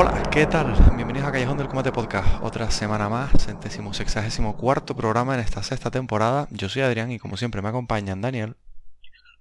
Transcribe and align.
Hola, 0.00 0.22
¿qué 0.30 0.46
tal? 0.46 0.72
Bienvenidos 0.94 1.26
a 1.26 1.32
Callejón 1.32 1.58
del 1.58 1.66
Combate 1.66 1.90
Podcast. 1.90 2.40
Otra 2.44 2.70
semana 2.70 3.08
más, 3.08 3.32
centésimo 3.44 3.92
sexagésimo 3.92 4.56
cuarto 4.56 4.94
programa 4.94 5.34
en 5.34 5.40
esta 5.40 5.60
sexta 5.64 5.90
temporada. 5.90 6.46
Yo 6.52 6.68
soy 6.68 6.82
Adrián 6.82 7.10
y 7.10 7.18
como 7.18 7.36
siempre 7.36 7.62
me 7.62 7.70
acompañan 7.70 8.20
Daniel. 8.20 8.54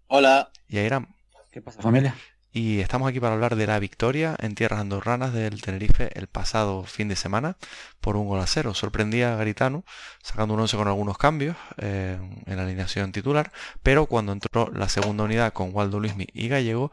Hola. 0.08 0.50
Y 0.68 0.80
Airam. 0.80 1.14
¿Qué 1.52 1.62
pasa 1.62 1.80
familia? 1.80 2.16
Y 2.58 2.80
estamos 2.80 3.08
aquí 3.08 3.20
para 3.20 3.36
hablar 3.36 3.56
de 3.56 3.68
la 3.68 3.78
victoria 3.78 4.36
en 4.40 4.56
tierras 4.56 4.80
andorranas 4.80 5.32
del 5.32 5.62
Tenerife 5.62 6.10
el 6.18 6.26
pasado 6.26 6.86
fin 6.86 7.08
de 7.08 7.16
semana 7.16 7.56
por 8.02 8.18
un 8.18 8.28
gol 8.28 8.40
a 8.40 8.48
cero. 8.48 8.74
Sorprendía 8.74 9.32
a 9.32 9.36
Garitano 9.36 9.84
sacando 10.24 10.56
un 10.56 10.62
11 10.62 10.76
con 10.76 10.88
algunos 10.88 11.20
cambios 11.20 11.56
eh, 11.78 12.18
en 12.48 12.58
la 12.58 12.64
alineación 12.64 13.12
titular, 13.12 13.52
pero 13.84 14.08
cuando 14.08 14.32
entró 14.32 14.72
la 14.74 14.90
segunda 14.90 15.26
unidad 15.26 15.54
con 15.54 15.70
Waldo 15.72 16.00
Luismi 16.00 16.26
y 16.34 16.48
Gallego, 16.48 16.92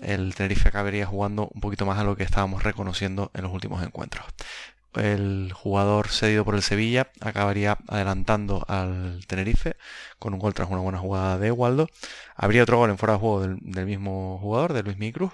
el 0.00 0.32
Tenerife 0.36 0.68
acabaría 0.68 1.06
jugando 1.06 1.50
un 1.52 1.60
poquito 1.60 1.86
más 1.86 1.98
a 1.98 2.04
lo 2.04 2.14
que 2.14 2.22
estábamos 2.22 2.62
reconociendo 2.62 3.32
en 3.34 3.42
los 3.42 3.52
últimos 3.52 3.82
encuentros. 3.82 4.24
El 4.94 5.52
jugador 5.54 6.08
cedido 6.08 6.44
por 6.44 6.56
el 6.56 6.62
Sevilla 6.62 7.10
acabaría 7.20 7.78
adelantando 7.86 8.64
al 8.66 9.24
Tenerife 9.26 9.76
con 10.18 10.34
un 10.34 10.40
gol 10.40 10.54
tras 10.54 10.68
una 10.68 10.80
buena 10.80 10.98
jugada 10.98 11.38
de 11.38 11.52
Waldo. 11.52 11.88
Habría 12.34 12.64
otro 12.64 12.78
gol 12.78 12.90
en 12.90 12.98
fuera 12.98 13.14
de 13.14 13.20
juego 13.20 13.40
del, 13.42 13.86
mismo 13.86 14.38
jugador, 14.40 14.72
de 14.72 14.82
Luis 14.82 14.98
Micruz. 14.98 15.32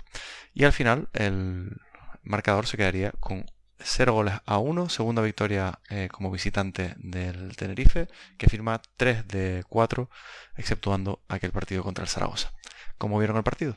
Y 0.55 0.65
al 0.65 0.73
final 0.73 1.09
el 1.15 1.81
marcador 2.23 2.67
se 2.67 2.77
quedaría 2.77 3.13
con 3.21 3.47
0 3.79 4.13
goles 4.13 4.35
a 4.47 4.59
1, 4.59 4.89
segunda 4.89 5.23
victoria 5.23 5.81
eh, 5.91 6.09
como 6.11 6.31
visitante 6.31 6.95
del 6.99 7.57
Tenerife, 7.57 8.09
que 8.39 8.49
firma 8.49 8.81
3 8.97 9.27
de 9.29 9.65
4, 9.69 10.11
exceptuando 10.57 11.23
aquel 11.29 11.53
partido 11.53 11.83
contra 11.83 12.05
el 12.05 12.11
Zaragoza. 12.11 12.53
¿Cómo 12.99 13.19
vieron 13.19 13.37
el 13.37 13.43
partido? 13.45 13.77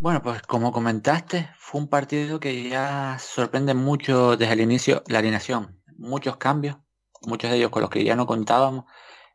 Bueno, 0.00 0.22
pues 0.22 0.42
como 0.42 0.70
comentaste, 0.70 1.50
fue 1.58 1.80
un 1.80 1.88
partido 1.88 2.38
que 2.38 2.68
ya 2.68 3.18
sorprende 3.18 3.74
mucho 3.74 4.36
desde 4.36 4.52
el 4.52 4.60
inicio 4.60 5.02
la 5.08 5.18
alineación. 5.18 5.82
Muchos 5.96 6.36
cambios, 6.36 6.76
muchos 7.22 7.50
de 7.50 7.56
ellos 7.56 7.70
con 7.70 7.82
los 7.82 7.90
que 7.90 8.04
ya 8.04 8.14
no 8.14 8.24
contábamos. 8.24 8.84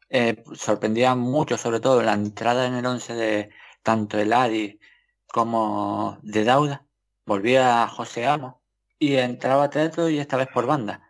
Eh, 0.10 0.42
sorprendía 0.54 1.16
mucho, 1.16 1.58
sobre 1.58 1.82
todo 1.82 2.02
la 2.02 2.14
entrada 2.14 2.66
en 2.66 2.76
el 2.76 2.86
11 2.86 3.14
de 3.14 3.50
tanto 3.84 4.18
el 4.18 4.32
Adi 4.32 4.80
como 5.28 6.18
de 6.24 6.46
Dauda. 6.46 6.88
Volvía 7.26 7.86
José 7.90 8.26
Amo 8.26 8.64
y 8.98 9.16
entraba 9.18 9.70
Teto 9.70 10.10
y 10.10 10.20
esta 10.20 10.38
vez 10.38 10.48
por 10.48 10.66
banda. 10.66 11.02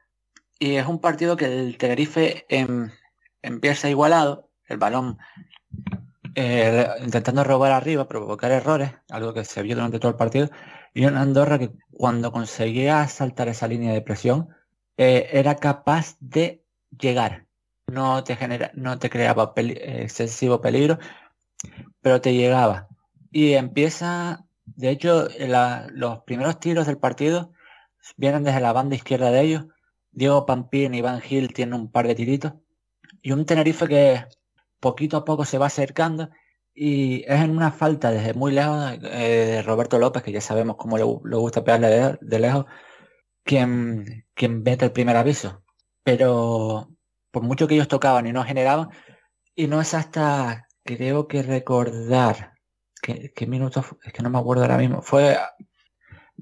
Y 0.58 0.78
es 0.78 0.88
un 0.88 1.00
partido 1.00 1.38
que 1.38 1.46
el 1.46 1.78
Tenerife 1.78 2.46
em, 2.50 2.90
empieza 3.44 3.90
igualado, 3.90 4.50
el 4.66 4.78
balón 4.78 5.20
eh, 6.36 6.88
intentando 7.02 7.44
robar 7.44 7.72
arriba, 7.72 8.08
provocar 8.08 8.52
errores, 8.52 8.92
algo 9.10 9.34
que 9.34 9.46
se 9.46 9.62
vio 9.62 9.76
durante 9.76 10.00
todo 10.00 10.12
el 10.12 10.18
partido, 10.18 10.50
y 10.94 11.06
una 11.06 11.22
Andorra 11.22 11.60
que 11.60 11.72
cuando 11.92 12.32
conseguía 12.32 13.08
saltar 13.08 13.48
esa 13.50 13.68
línea 13.68 13.94
de 13.94 14.02
presión, 14.02 14.50
eh, 14.98 15.30
era 15.32 15.56
capaz 15.56 16.16
de 16.20 16.64
llegar. 16.98 17.48
No 17.88 18.24
te, 18.24 18.36
genera, 18.36 18.72
no 18.76 19.00
te 19.00 19.10
creaba 19.10 19.54
excesivo 19.56 20.62
peligro, 20.62 21.00
pero 22.02 22.22
te 22.22 22.34
llegaba. 22.34 22.88
Y 23.32 23.54
empieza, 23.54 24.46
de 24.66 24.90
hecho, 24.92 25.28
los 25.92 26.20
primeros 26.24 26.60
tiros 26.60 26.88
del 26.88 26.98
partido 26.98 27.52
vienen 28.18 28.44
desde 28.44 28.62
la 28.62 28.74
banda 28.74 28.96
izquierda 28.96 29.32
de 29.32 29.42
ellos. 29.42 29.66
Diego 30.12 30.46
Pampín 30.46 30.94
y 30.94 31.02
Van 31.02 31.22
Gil 31.22 31.54
tienen 31.54 31.74
un 31.74 31.92
par 31.92 32.08
de 32.08 32.16
tiritos. 32.16 32.54
Y 33.22 33.32
un 33.32 33.46
Tenerife 33.46 33.88
que 33.88 34.26
poquito 34.84 35.18
a 35.18 35.26
poco 35.26 35.46
se 35.46 35.58
va 35.58 35.68
acercando 35.68 36.30
y 36.76 37.24
es 37.24 37.42
en 37.42 37.52
una 37.52 37.72
falta 37.72 38.12
desde 38.12 38.34
muy 38.34 38.52
lejos 38.52 38.94
eh, 39.04 39.46
de 39.48 39.62
Roberto 39.62 39.98
López, 40.00 40.24
que 40.24 40.32
ya 40.32 40.42
sabemos 40.42 40.76
cómo 40.78 40.98
le, 40.98 41.04
gusta 41.04 41.64
pegarle 41.64 42.18
de, 42.22 42.40
lejos, 42.40 42.66
quien, 43.44 44.26
quien 44.34 44.64
mete 44.64 44.86
el 44.86 44.92
primer 44.92 45.16
aviso. 45.18 45.64
Pero 46.04 46.90
por 47.32 47.44
mucho 47.44 47.68
que 47.68 47.76
ellos 47.76 47.88
tocaban 47.88 48.28
y 48.28 48.34
no 48.34 48.44
generaban, 48.44 48.90
y 49.56 49.68
no 49.68 49.82
es 49.82 49.94
hasta, 49.94 50.68
creo 50.84 51.28
que 51.28 51.44
recordar, 51.44 52.54
¿qué, 53.02 53.32
qué 53.36 53.48
minutos? 53.48 53.86
Es 54.04 54.14
que 54.14 54.24
no 54.24 54.30
me 54.30 54.40
acuerdo 54.40 54.64
ahora 54.64 54.78
mismo. 54.78 55.02
Fue, 55.02 55.38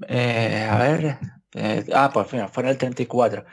eh, 0.08 0.68
a 0.70 0.78
ver, 0.78 1.18
eh, 1.54 1.86
ah, 1.94 2.10
por 2.12 2.26
fin, 2.26 2.48
fue 2.48 2.64
en 2.64 2.70
el 2.70 2.78
34. 2.78 3.44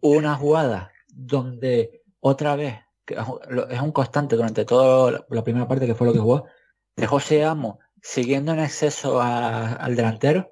una 0.00 0.36
jugada 0.36 0.92
donde 1.08 2.02
otra 2.20 2.56
vez 2.56 2.83
es 3.06 3.80
un 3.80 3.92
constante 3.92 4.36
durante 4.36 4.64
toda 4.64 5.24
la 5.28 5.44
primera 5.44 5.68
parte 5.68 5.86
que 5.86 5.94
fue 5.94 6.06
lo 6.06 6.12
que 6.12 6.18
jugó, 6.18 6.46
de 6.96 7.06
José 7.06 7.44
Amo 7.44 7.80
siguiendo 8.00 8.52
en 8.52 8.60
exceso 8.60 9.20
al 9.20 9.96
delantero 9.96 10.50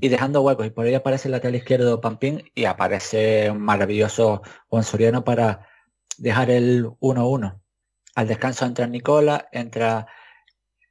y 0.00 0.08
dejando 0.08 0.42
huecos. 0.42 0.66
Y 0.66 0.70
por 0.70 0.86
ahí 0.86 0.94
aparece 0.94 1.28
el 1.28 1.32
lateral 1.32 1.56
izquierdo 1.56 2.00
Pampín 2.00 2.50
y 2.54 2.66
aparece 2.66 3.50
un 3.50 3.60
maravilloso 3.60 4.42
Juan 4.68 4.84
Soriano 4.84 5.24
para 5.24 5.66
dejar 6.18 6.50
el 6.50 6.86
1-1. 7.00 7.60
Al 8.14 8.28
descanso 8.28 8.66
entra 8.66 8.86
Nicola, 8.86 9.48
entra 9.52 10.06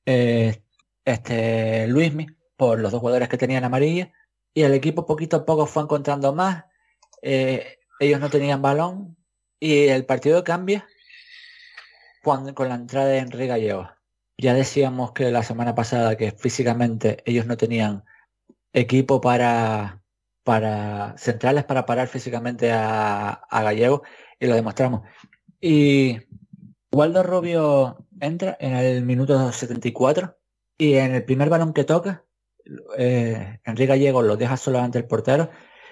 eh, 0.05 0.63
este 1.05 1.87
Luismi 1.87 2.27
por 2.55 2.79
los 2.79 2.91
dos 2.91 3.01
jugadores 3.01 3.29
que 3.29 3.37
tenían 3.37 3.63
amarilla 3.63 4.11
y 4.53 4.63
el 4.63 4.73
equipo 4.73 5.05
poquito 5.05 5.37
a 5.37 5.45
poco 5.45 5.65
fue 5.65 5.83
encontrando 5.83 6.33
más. 6.33 6.65
Eh, 7.21 7.77
ellos 7.99 8.19
no 8.19 8.29
tenían 8.29 8.61
balón, 8.61 9.16
y 9.59 9.87
el 9.87 10.05
partido 10.05 10.43
cambia 10.43 10.87
cuando, 12.23 12.53
con 12.53 12.69
la 12.69 12.75
entrada 12.75 13.07
de 13.07 13.19
Enrique 13.19 13.47
Gallego. 13.47 13.89
Ya 14.37 14.53
decíamos 14.53 15.13
que 15.13 15.31
la 15.31 15.43
semana 15.43 15.75
pasada 15.75 16.15
que 16.17 16.31
físicamente 16.31 17.23
ellos 17.25 17.45
no 17.47 17.57
tenían 17.57 18.03
equipo 18.73 19.19
para, 19.21 20.01
para 20.43 21.17
centrales 21.17 21.65
para 21.65 21.85
parar 21.85 22.07
físicamente 22.07 22.71
a, 22.71 23.41
Gallego 23.51 24.03
y 24.39 24.47
lo 24.47 24.55
demostramos. 24.55 25.01
Y 25.59 26.19
Waldo 26.91 27.23
Rubio 27.23 28.07
entra 28.19 28.57
en 28.59 28.73
el 28.75 29.03
minuto 29.03 29.51
74 29.51 30.37
y 30.77 30.95
en 30.95 31.15
el 31.15 31.25
primer 31.25 31.49
balón 31.49 31.73
que 31.73 31.83
toca, 31.83 32.23
eh, 32.97 33.59
Enrique 33.65 33.87
Gallego 33.87 34.21
lo 34.21 34.37
deja 34.37 34.57
solo 34.57 34.79
ante 34.79 34.99
el 34.99 35.05
portero. 35.07 35.49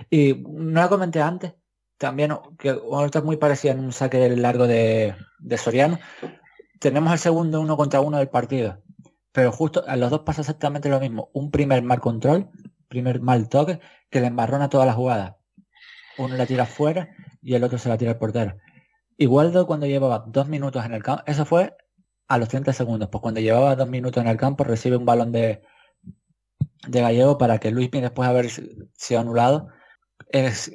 Y 0.09 0.44
no 0.47 0.81
lo 0.81 0.89
comenté 0.89 1.21
antes, 1.21 1.53
también 1.97 2.33
que 2.57 2.71
otra 2.71 3.21
muy 3.21 3.38
parecida 3.38 3.71
en 3.71 3.80
un 3.80 3.92
saque 3.92 4.30
largo 4.36 4.68
de, 4.68 5.15
de 5.39 5.57
Soriano. 5.57 6.00
Tenemos 6.80 7.13
el 7.13 7.19
segundo 7.19 7.62
uno 7.62 7.77
contra 7.77 8.01
uno 8.01 8.18
del 8.18 8.30
partido, 8.30 8.81
pero 9.31 9.51
justo 9.51 9.83
a 9.88 9.95
los 9.95 10.09
dos 10.09 10.21
pasa 10.21 10.42
exactamente 10.42 10.89
lo 10.89 11.00
mismo. 11.00 11.30
Un 11.33 11.51
primer 11.51 11.81
mal 11.83 12.00
control, 12.00 12.50
primer 12.88 13.21
mal 13.21 13.50
toque, 13.50 13.80
que 14.09 14.19
le 14.19 14.27
embarrona 14.27 14.69
toda 14.69 14.86
la 14.86 14.94
jugada. 14.94 15.38
Uno 16.18 16.36
la 16.36 16.45
tira 16.45 16.65
fuera 16.65 17.09
y 17.42 17.56
el 17.56 17.63
otro 17.63 17.77
se 17.77 17.89
la 17.89 17.98
tira 17.98 18.12
al 18.12 18.18
portero. 18.18 18.57
Igualdo 19.18 19.65
cuando 19.65 19.86
llevaba 19.86 20.25
dos 20.27 20.48
minutos 20.48 20.86
en 20.86 20.94
el 20.94 21.03
campo, 21.03 21.24
eso 21.25 21.45
fue 21.45 21.75
a 22.27 22.38
los 22.38 22.50
30 22.50 22.74
segundos, 22.74 23.09
pues 23.09 23.21
cuando 23.21 23.39
llevaba 23.39 23.75
dos 23.75 23.88
minutos 23.88 24.21
en 24.21 24.30
el 24.30 24.38
campo 24.38 24.63
recibe 24.63 24.98
un 24.98 25.06
balón 25.06 25.31
de, 25.31 25.62
de 26.88 27.01
Gallego 27.01 27.38
para 27.38 27.59
que 27.59 27.71
Luis 27.71 27.89
después 27.91 28.27
de 28.27 28.30
haber 28.30 28.50
sido 28.50 29.19
anulado 29.19 29.69
es 30.30 30.72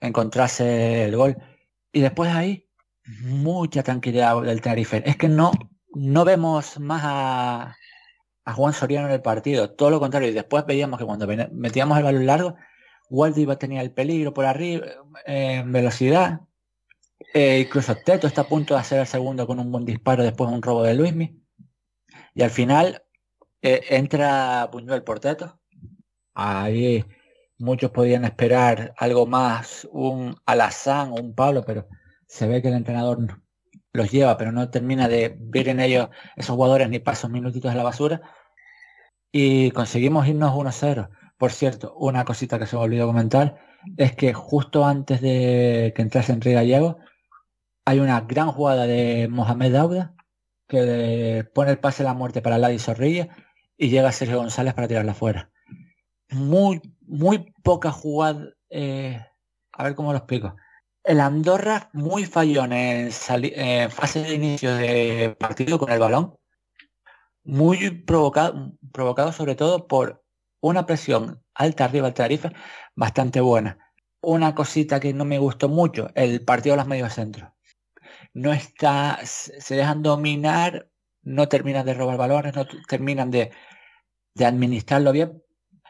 encontrase 0.00 1.04
el 1.04 1.16
gol. 1.16 1.36
Y 1.92 2.00
después 2.00 2.30
ahí, 2.32 2.68
mucha 3.22 3.82
tranquilidad 3.82 4.40
del 4.42 4.60
Tenerife. 4.60 5.02
Es 5.08 5.16
que 5.16 5.28
no, 5.28 5.52
no 5.94 6.24
vemos 6.24 6.78
más 6.80 7.02
a, 7.04 7.76
a 8.44 8.52
Juan 8.52 8.72
Soriano 8.72 9.06
en 9.08 9.14
el 9.14 9.22
partido, 9.22 9.70
todo 9.70 9.90
lo 9.90 10.00
contrario. 10.00 10.28
Y 10.28 10.32
después 10.32 10.66
veíamos 10.66 10.98
que 10.98 11.06
cuando 11.06 11.26
metíamos 11.52 11.98
el 11.98 12.04
balón 12.04 12.26
largo, 12.26 12.56
Waldo 13.10 13.40
iba 13.40 13.54
a 13.54 13.58
tener 13.58 13.80
el 13.80 13.92
peligro 13.92 14.34
por 14.34 14.44
arriba, 14.44 14.86
en 15.26 15.72
velocidad. 15.72 16.40
Eh, 17.32 17.60
incluso 17.66 17.94
Teto 17.96 18.26
está 18.26 18.42
a 18.42 18.48
punto 18.48 18.74
de 18.74 18.80
hacer 18.80 19.00
el 19.00 19.06
segundo 19.06 19.46
con 19.46 19.58
un 19.58 19.70
buen 19.70 19.84
disparo 19.84 20.22
después 20.22 20.50
de 20.50 20.56
un 20.56 20.62
robo 20.62 20.82
de 20.82 20.94
Luismi. 20.94 21.40
Y 22.34 22.42
al 22.42 22.50
final 22.50 23.02
eh, 23.62 23.82
entra 23.90 24.68
Buñuel 24.70 25.02
por 25.04 25.20
Teto. 25.20 25.60
Ahí 26.34 27.04
muchos 27.58 27.90
podían 27.90 28.24
esperar 28.24 28.94
algo 28.96 29.26
más, 29.26 29.88
un 29.92 30.36
Alazán 30.46 31.10
o 31.12 31.14
un 31.14 31.34
Pablo, 31.34 31.64
pero 31.66 31.88
se 32.26 32.46
ve 32.46 32.62
que 32.62 32.68
el 32.68 32.74
entrenador 32.74 33.40
los 33.92 34.10
lleva, 34.10 34.36
pero 34.36 34.52
no 34.52 34.70
termina 34.70 35.08
de 35.08 35.36
ver 35.38 35.68
en 35.68 35.80
ellos 35.80 36.08
esos 36.36 36.56
jugadores 36.56 36.88
ni 36.90 36.98
pasos 36.98 37.30
minutitos 37.30 37.70
de 37.72 37.76
la 37.76 37.84
basura. 37.84 38.22
Y 39.32 39.70
conseguimos 39.70 40.26
irnos 40.26 40.52
1-0. 40.52 41.10
Por 41.38 41.52
cierto, 41.52 41.94
una 41.96 42.24
cosita 42.24 42.58
que 42.58 42.66
se 42.66 42.76
me 42.76 42.82
olvidó 42.82 43.06
comentar 43.06 43.56
es 43.96 44.14
que 44.14 44.32
justo 44.32 44.84
antes 44.84 45.20
de 45.20 45.92
que 45.94 46.02
entrase 46.02 46.32
Enrique 46.32 46.54
Gallego, 46.54 46.98
hay 47.84 48.00
una 48.00 48.20
gran 48.22 48.50
jugada 48.52 48.86
de 48.86 49.28
Mohamed 49.30 49.72
Dauda 49.72 50.14
que 50.66 51.46
pone 51.54 51.72
el 51.72 51.78
pase 51.78 52.02
a 52.02 52.06
la 52.06 52.14
muerte 52.14 52.42
para 52.42 52.58
Ladi 52.58 52.78
Zorrilla 52.78 53.28
y 53.76 53.90
llega 53.90 54.12
Sergio 54.12 54.38
González 54.38 54.74
para 54.74 54.88
tirarla 54.88 55.12
afuera. 55.12 55.50
Muy, 56.34 56.82
muy 57.02 57.52
poca 57.62 57.92
jugada. 57.92 58.50
Eh, 58.68 59.24
a 59.72 59.84
ver 59.84 59.94
cómo 59.94 60.12
lo 60.12 60.18
explico. 60.18 60.56
El 61.04 61.20
Andorra 61.20 61.90
muy 61.92 62.24
fallón 62.24 62.72
en, 62.72 63.10
fase 63.90 64.22
de 64.22 64.34
inicio 64.34 64.74
de 64.74 65.36
partido 65.38 65.78
con 65.78 65.92
el 65.92 66.00
balón. 66.00 66.36
Muy 67.44 67.90
provocado, 67.90 68.72
provocado 68.90 69.32
sobre 69.32 69.54
todo 69.54 69.86
por 69.86 70.24
una 70.60 70.86
presión 70.86 71.42
alta 71.54 71.84
arriba 71.84 72.06
del 72.06 72.14
Tarifa 72.14 72.52
bastante 72.96 73.40
buena. 73.40 73.78
Una 74.20 74.54
cosita 74.54 74.98
que 74.98 75.12
no 75.12 75.24
me 75.24 75.38
gustó 75.38 75.68
mucho, 75.68 76.08
el 76.14 76.44
partido 76.44 76.72
de 76.72 76.78
los 76.78 76.88
medios 76.88 77.12
centros. 77.12 77.50
No 78.32 78.52
está, 78.52 79.20
se 79.24 79.76
dejan 79.76 80.02
dominar, 80.02 80.88
no 81.22 81.48
terminan 81.48 81.86
de 81.86 81.94
robar 81.94 82.16
valores, 82.16 82.56
no 82.56 82.66
terminan 82.88 83.30
de, 83.30 83.52
de 84.34 84.46
administrarlo 84.46 85.12
bien. 85.12 85.43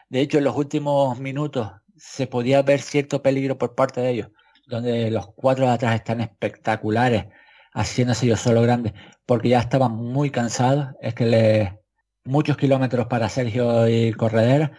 De 0.09 0.21
hecho, 0.21 0.37
en 0.37 0.43
los 0.43 0.55
últimos 0.55 1.19
minutos 1.19 1.71
se 1.97 2.27
podía 2.27 2.61
ver 2.61 2.81
cierto 2.81 3.21
peligro 3.21 3.57
por 3.57 3.75
parte 3.75 4.01
de 4.01 4.11
ellos, 4.11 4.29
donde 4.67 5.11
los 5.11 5.27
cuatro 5.35 5.65
de 5.65 5.71
atrás 5.71 5.95
están 5.95 6.21
espectaculares, 6.21 7.25
haciéndose 7.73 8.25
ellos 8.25 8.39
solo 8.39 8.61
grandes, 8.61 8.93
porque 9.25 9.49
ya 9.49 9.59
estaban 9.59 9.95
muy 9.95 10.29
cansados. 10.29 10.89
Es 11.01 11.13
que 11.13 11.25
le, 11.25 11.79
muchos 12.25 12.57
kilómetros 12.57 13.07
para 13.07 13.29
Sergio 13.29 13.87
y 13.87 14.13
Corredera. 14.13 14.71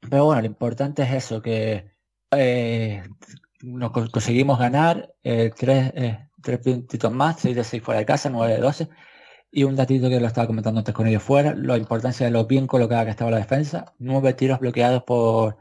Pero 0.00 0.26
bueno, 0.26 0.40
lo 0.42 0.46
importante 0.46 1.02
es 1.02 1.12
eso, 1.12 1.40
que 1.40 1.90
eh, 2.32 3.02
nos 3.62 3.92
conseguimos 3.92 4.58
ganar 4.58 5.14
eh, 5.22 5.50
tres, 5.56 5.92
eh, 5.94 6.28
tres 6.42 6.58
puntitos 6.58 7.12
más, 7.12 7.40
6 7.40 7.56
de 7.56 7.64
6 7.64 7.82
fuera 7.82 8.00
de 8.00 8.06
casa, 8.06 8.30
9 8.30 8.54
de 8.54 8.60
12. 8.60 8.88
Y 9.56 9.62
un 9.64 9.76
datito 9.76 10.08
que 10.08 10.18
lo 10.18 10.26
estaba 10.26 10.48
comentando 10.48 10.80
antes 10.80 10.94
con 10.94 11.06
ellos 11.06 11.22
fuera, 11.22 11.54
la 11.54 11.78
importancia 11.78 12.26
de 12.26 12.32
lo 12.32 12.46
bien 12.46 12.66
colocada 12.66 13.04
que 13.04 13.10
estaba 13.10 13.30
la 13.30 13.38
defensa. 13.38 13.94
9 13.98 14.34
tiros 14.34 14.58
bloqueados 14.58 15.04
por... 15.04 15.56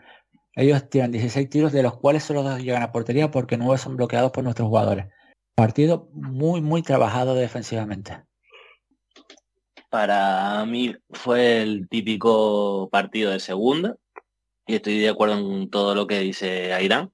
Ellos 0.55 0.89
tiran 0.89 1.11
16 1.11 1.49
tiros, 1.49 1.71
de 1.71 1.83
los 1.83 1.97
cuales 1.97 2.23
solo 2.23 2.43
dos 2.43 2.59
llegan 2.59 2.83
a 2.83 2.91
portería 2.91 3.31
porque 3.31 3.57
9 3.57 3.77
son 3.77 3.95
bloqueados 3.95 4.31
por 4.31 4.43
nuestros 4.43 4.67
jugadores. 4.67 5.07
Partido 5.55 6.09
muy, 6.13 6.61
muy 6.61 6.81
trabajado 6.81 7.35
defensivamente 7.35 8.23
para 9.93 10.65
mí 10.65 10.95
fue 11.11 11.61
el 11.61 11.87
típico 11.87 12.89
partido 12.91 13.29
de 13.29 13.39
segunda 13.39 13.95
y 14.65 14.73
estoy 14.73 14.97
de 14.97 15.09
acuerdo 15.09 15.37
en 15.37 15.69
todo 15.69 15.93
lo 15.93 16.07
que 16.07 16.17
dice 16.17 16.73
Airán. 16.73 17.11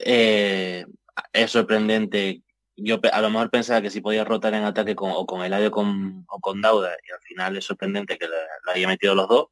Eh, 0.00 0.84
es 1.32 1.50
sorprendente. 1.52 2.42
Yo 2.76 3.00
a 3.12 3.20
lo 3.22 3.30
mejor 3.30 3.50
pensaba 3.50 3.80
que 3.80 3.90
si 3.90 4.00
podía 4.00 4.24
rotar 4.24 4.54
en 4.54 4.64
ataque 4.64 4.94
con, 4.94 5.10
o 5.12 5.26
con 5.26 5.42
Eladio 5.42 5.70
con, 5.70 6.24
o 6.28 6.40
con 6.40 6.60
Dauda 6.60 6.96
y 7.08 7.12
al 7.12 7.20
final 7.20 7.56
es 7.56 7.64
sorprendente 7.64 8.18
que 8.18 8.26
lo, 8.26 8.34
haya 8.72 8.88
metido 8.88 9.14
los 9.14 9.28
dos. 9.28 9.46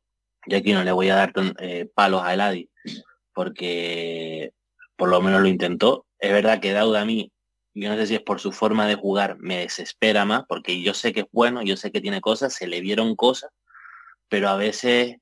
Y 0.46 0.54
aquí 0.54 0.72
no 0.74 0.84
le 0.84 0.92
voy 0.92 1.08
a 1.08 1.16
dar 1.16 1.32
eh, 1.58 1.88
palos 1.94 2.22
a 2.22 2.34
Eladi 2.34 2.68
porque 3.32 4.52
por 4.96 5.08
lo 5.08 5.20
menos 5.20 5.40
lo 5.42 5.48
intentó. 5.48 6.06
Es 6.18 6.32
verdad 6.32 6.60
que 6.60 6.72
Dauda 6.72 7.02
a 7.02 7.04
mí 7.04 7.32
yo 7.74 7.90
no 7.90 7.96
sé 7.96 8.06
si 8.06 8.14
es 8.14 8.22
por 8.22 8.40
su 8.40 8.52
forma 8.52 8.86
de 8.86 8.94
jugar, 8.94 9.36
me 9.40 9.58
desespera 9.58 10.24
más, 10.24 10.44
porque 10.48 10.80
yo 10.80 10.94
sé 10.94 11.12
que 11.12 11.20
es 11.20 11.26
bueno, 11.32 11.62
yo 11.62 11.76
sé 11.76 11.90
que 11.90 12.00
tiene 12.00 12.20
cosas, 12.20 12.54
se 12.54 12.68
le 12.68 12.80
vieron 12.80 13.16
cosas, 13.16 13.50
pero 14.28 14.48
a 14.48 14.56
veces, 14.56 15.16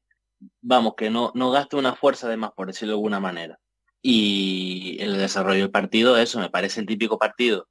vamos, 0.60 0.94
que 0.96 1.08
no, 1.08 1.32
no 1.34 1.54
una 1.72 1.94
fuerza 1.94 2.28
de 2.28 2.36
más, 2.36 2.52
por 2.52 2.66
decirlo 2.66 2.92
de 2.92 2.96
alguna 2.96 3.20
manera. 3.20 3.58
Y 4.02 4.98
el 5.00 5.16
desarrollo 5.16 5.62
del 5.62 5.70
partido, 5.70 6.18
eso, 6.18 6.40
me 6.40 6.50
parece 6.50 6.80
el 6.80 6.86
típico 6.86 7.18
partido 7.18 7.68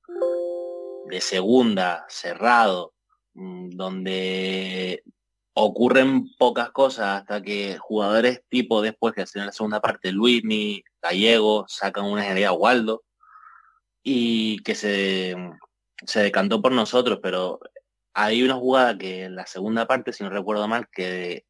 de 1.09 1.21
segunda, 1.21 2.05
cerrado, 2.09 2.93
mm, 3.33 3.69
donde 3.71 5.03
ocurren 5.53 6.33
pocas 6.37 6.71
cosas 6.71 7.21
hasta 7.21 7.41
que 7.41 7.77
jugadores 7.77 8.43
tipo 8.49 8.81
después 8.81 9.13
que 9.13 9.23
hacen 9.23 9.45
la 9.45 9.51
segunda 9.51 9.81
parte, 9.81 10.11
Luismi, 10.11 10.83
Gallego, 11.01 11.65
sacan 11.67 12.05
una 12.05 12.23
a 12.47 12.53
Waldo, 12.53 13.03
y 14.03 14.61
que 14.63 14.75
se, 14.75 15.35
se 16.05 16.19
decantó 16.21 16.61
por 16.61 16.71
nosotros, 16.71 17.19
pero 17.21 17.59
hay 18.13 18.43
una 18.43 18.55
jugada 18.55 18.97
que 18.97 19.23
en 19.23 19.35
la 19.35 19.45
segunda 19.45 19.87
parte, 19.87 20.13
si 20.13 20.23
no 20.23 20.29
recuerdo 20.29 20.67
mal, 20.67 20.87
que, 20.91 21.45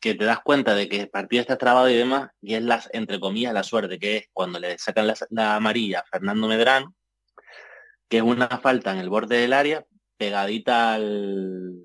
que 0.00 0.14
te 0.14 0.24
das 0.24 0.40
cuenta 0.40 0.74
de 0.74 0.88
que 0.88 1.02
el 1.02 1.10
partido 1.10 1.42
está 1.42 1.58
trabado 1.58 1.88
y 1.90 1.94
demás, 1.94 2.30
y 2.40 2.54
es 2.54 2.62
la, 2.62 2.82
entre 2.92 3.20
comillas, 3.20 3.54
la 3.54 3.62
suerte, 3.62 3.98
que 3.98 4.16
es 4.16 4.28
cuando 4.32 4.58
le 4.58 4.78
sacan 4.78 5.12
la, 5.30 5.56
amarilla 5.56 6.00
a 6.00 6.04
Fernando 6.04 6.48
Medrano, 6.48 6.94
que 8.10 8.18
es 8.18 8.22
una 8.22 8.48
falta 8.58 8.92
en 8.92 8.98
el 8.98 9.08
borde 9.08 9.38
del 9.38 9.54
área, 9.54 9.86
pegadita 10.18 10.94
al, 10.94 11.80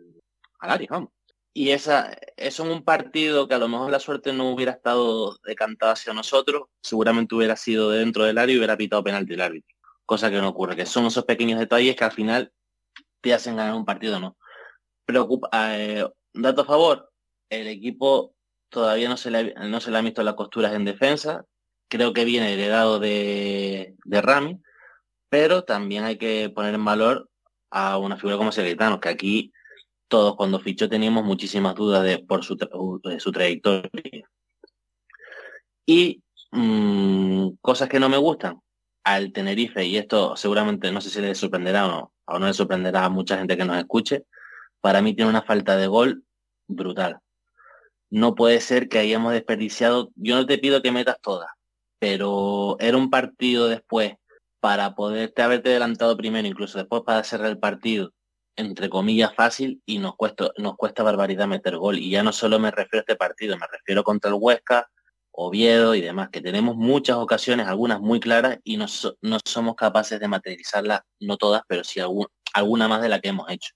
al 0.60 0.70
área, 0.70 0.88
vamos. 0.90 1.12
Y 1.54 1.70
esa, 1.70 2.18
eso 2.36 2.66
en 2.66 2.72
un 2.72 2.84
partido 2.84 3.48
que 3.48 3.54
a 3.54 3.60
lo 3.60 3.70
mejor 3.70 3.92
la 3.92 4.00
suerte 4.00 4.34
no 4.34 4.50
hubiera 4.50 4.74
estado 4.74 5.38
decantada 5.46 5.94
hacia 5.94 6.14
nosotros, 6.14 6.64
seguramente 6.82 7.36
hubiera 7.36 7.56
sido 7.56 7.92
dentro 7.92 8.26
del 8.26 8.40
área 8.40 8.54
y 8.54 8.58
hubiera 8.58 8.76
pitado 8.76 9.04
penalti 9.04 9.36
el 9.36 9.42
árbitro. 9.42 9.74
Cosa 10.06 10.30
que 10.30 10.42
no 10.42 10.50
ocurre, 10.50 10.76
que 10.76 10.86
son 10.86 11.06
esos 11.06 11.24
pequeños 11.26 11.60
detalles 11.60 11.96
que 11.96 12.04
al 12.04 12.12
final 12.12 12.52
te 13.22 13.34
hacen 13.34 13.56
ganar 13.56 13.76
un 13.76 13.86
partido 13.86 14.20
no. 14.20 14.36
Preocupa, 15.06 15.50
eh, 15.78 16.06
dato 16.34 16.64
a 16.64 16.66
favor, 16.66 17.12
el 17.50 17.68
equipo 17.68 18.36
todavía 18.70 19.08
no 19.08 19.16
se, 19.16 19.30
le, 19.30 19.54
no 19.54 19.80
se 19.80 19.92
le 19.92 19.98
han 20.00 20.06
visto 20.06 20.24
las 20.24 20.34
costuras 20.34 20.74
en 20.74 20.86
defensa. 20.86 21.46
Creo 21.88 22.14
que 22.14 22.26
viene 22.26 22.54
heredado 22.54 23.00
de, 23.00 23.96
de 24.04 24.22
Rami, 24.22 24.60
pero 25.30 25.64
también 25.64 26.04
hay 26.04 26.18
que 26.18 26.50
poner 26.50 26.76
en 26.76 26.86
valor 26.86 27.30
a 27.70 27.98
una 27.98 28.18
figura 28.18 28.38
como 28.38 28.52
Secretano, 28.52 29.00
que 29.00 29.10
aquí 29.10 29.54
todos 30.08 30.36
cuando 30.36 30.60
fichó 30.60 30.88
teníamos 30.88 31.24
muchísimas 31.24 31.76
dudas 31.76 32.20
por 32.28 32.44
su, 32.44 32.58
su 33.20 33.32
trayectoria. 33.32 34.30
Y 35.86 36.22
mm, 36.52 37.50
cosas 37.62 37.90
que 37.90 38.00
no 38.00 38.10
me 38.10 38.18
gustan 38.18 38.60
al 39.04 39.32
Tenerife, 39.32 39.86
y 39.86 39.98
esto 39.98 40.36
seguramente 40.36 40.92
no 40.92 41.02
sé 41.02 41.10
si 41.10 41.22
le 41.22 41.36
sorprenderá 41.36 41.86
o 41.86 41.90
no, 41.90 42.14
o 42.26 42.40
no 42.40 42.48
le 42.48 42.54
sorprenderá 42.54 43.06
a 43.06 43.10
mucha 43.10 43.38
gente 43.38 43.58
que 43.58 43.66
nos 43.66 43.78
escuche, 43.78 44.26
para 44.82 45.02
mí 45.02 45.14
tiene 45.16 45.30
una 45.30 45.44
falta 45.44 45.78
de 45.78 45.88
gol 45.88 46.24
brutal. 46.68 47.20
No 48.10 48.36
puede 48.36 48.62
ser 48.62 48.88
que 48.90 49.00
hayamos 49.00 49.34
desperdiciado, 49.34 50.12
yo 50.16 50.36
no 50.36 50.46
te 50.46 50.58
pido 50.58 50.82
que 50.82 50.92
metas 50.92 51.18
todas, 51.22 51.50
pero 52.00 52.78
era 52.80 52.98
un 52.98 53.10
partido 53.10 53.68
después 53.68 54.16
para 54.66 54.96
poderte 54.96 55.44
haberte 55.44 55.70
adelantado 55.70 56.18
primero, 56.18 56.48
incluso 56.48 56.80
después 56.80 57.04
para 57.06 57.24
cerrar 57.24 57.52
el 57.52 57.60
partido 57.60 58.14
entre 58.56 58.90
comillas, 58.90 59.36
fácil 59.36 59.84
y 59.86 60.00
nos 60.00 60.16
cuesta, 60.16 60.50
nos 60.58 60.76
cuesta 60.76 61.04
barbaridad 61.04 61.46
meter 61.46 61.78
gol. 61.78 62.00
Y 62.00 62.10
ya 62.10 62.24
no 62.24 62.32
solo 62.34 62.58
me 62.58 62.72
refiero 62.72 62.98
a 62.98 63.02
este 63.02 63.16
partido, 63.16 63.56
me 63.60 63.68
refiero 63.72 64.04
contra 64.04 64.32
el 64.32 64.38
Huesca, 64.40 64.90
Oviedo 65.30 65.94
y 65.94 66.02
demás, 66.02 66.30
que 66.32 66.42
tenemos 66.42 66.76
muchas 66.78 67.18
ocasiones, 67.18 67.68
algunas 67.68 68.00
muy 68.00 68.20
claras, 68.20 68.58
y 68.64 68.78
no, 68.78 68.88
no 69.22 69.38
somos 69.46 69.76
capaces 69.76 70.20
de 70.20 70.28
materializarlas, 70.28 71.02
no 71.20 71.38
todas, 71.38 71.62
pero 71.68 71.84
sí 71.84 72.00
alguna 72.52 72.88
más 72.88 73.04
de 73.04 73.10
la 73.10 73.20
que 73.20 73.30
hemos 73.30 73.48
hecho. 73.52 73.76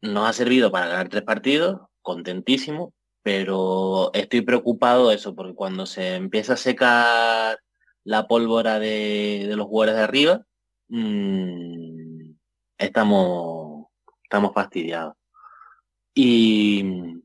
Nos 0.00 0.28
ha 0.28 0.32
servido 0.32 0.72
para 0.72 0.88
ganar 0.88 1.08
tres 1.08 1.22
partidos, 1.22 1.82
contentísimo, 2.02 2.94
pero 3.22 4.10
estoy 4.12 4.40
preocupado 4.40 5.10
de 5.10 5.14
eso, 5.14 5.36
porque 5.36 5.54
cuando 5.54 5.86
se 5.86 6.16
empieza 6.16 6.54
a 6.54 6.56
secar 6.56 7.60
la 8.04 8.26
pólvora 8.26 8.78
de, 8.78 9.52
los 9.56 9.66
jugadores 9.66 9.96
de 9.96 10.02
arriba, 10.02 10.46
mmm, 10.88 12.32
estamos, 12.78 13.86
estamos 14.22 14.52
fastidiados. 14.54 15.14
Y, 16.14 17.22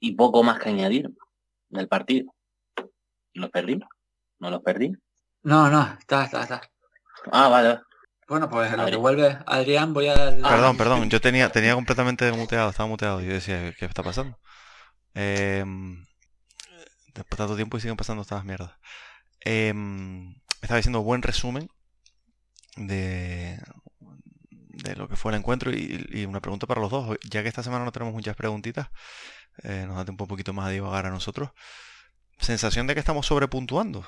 y 0.00 0.12
poco 0.12 0.42
más 0.42 0.58
que 0.58 0.68
añadir 0.68 1.10
del 1.68 1.88
partido. 1.88 2.32
¿Los 3.34 3.50
perdimos? 3.50 3.88
¿No 4.38 4.50
los 4.50 4.62
perdí? 4.62 4.92
No, 5.42 5.68
no, 5.70 5.96
está, 5.98 6.24
está, 6.24 6.42
está. 6.42 6.60
Ah, 7.32 7.48
vale. 7.48 7.80
Bueno, 8.28 8.48
pues 8.48 8.76
lo 8.76 8.86
que 8.86 8.96
vuelve 8.96 9.38
Adrián, 9.46 9.94
voy 9.94 10.08
a... 10.08 10.14
Ah, 10.14 10.50
perdón, 10.50 10.76
perdón, 10.76 11.10
yo 11.10 11.20
tenía, 11.20 11.48
tenía 11.50 11.74
completamente 11.74 12.30
muteado, 12.32 12.70
estaba 12.70 12.88
muteado. 12.88 13.20
Yo 13.20 13.32
decía, 13.32 13.72
¿qué 13.72 13.84
está 13.84 14.02
pasando? 14.02 14.36
Em, 15.14 16.04
después 17.14 17.30
de 17.30 17.36
tanto 17.36 17.56
tiempo 17.56 17.76
y 17.76 17.80
siguen 17.80 17.96
pasando 17.96 18.22
estas 18.22 18.44
mierdas. 18.44 18.72
Em, 19.48 20.34
estaba 20.60 20.78
diciendo 20.78 21.02
buen 21.02 21.22
resumen 21.22 21.70
de, 22.76 23.56
de 24.50 24.96
lo 24.96 25.08
que 25.08 25.14
fue 25.14 25.30
el 25.30 25.38
encuentro 25.38 25.70
y, 25.70 26.26
una 26.28 26.40
pregunta 26.40 26.66
para 26.66 26.80
los 26.80 26.90
dos. 26.90 27.16
Ya 27.30 27.42
que 27.44 27.48
esta 27.48 27.62
semana 27.62 27.84
no 27.84 27.92
tenemos 27.92 28.12
muchas 28.12 28.34
preguntitas, 28.34 28.88
eh, 29.62 29.84
nos 29.86 29.98
da 29.98 30.04
tiempo 30.04 30.24
un 30.24 30.28
poquito 30.28 30.52
más 30.52 30.66
a 30.66 30.70
divagar 30.70 31.06
a 31.06 31.10
nosotros. 31.10 31.50
Sensación 32.40 32.88
de 32.88 32.94
que 32.94 33.00
estamos 33.00 33.26
sobrepuntuando, 33.26 34.04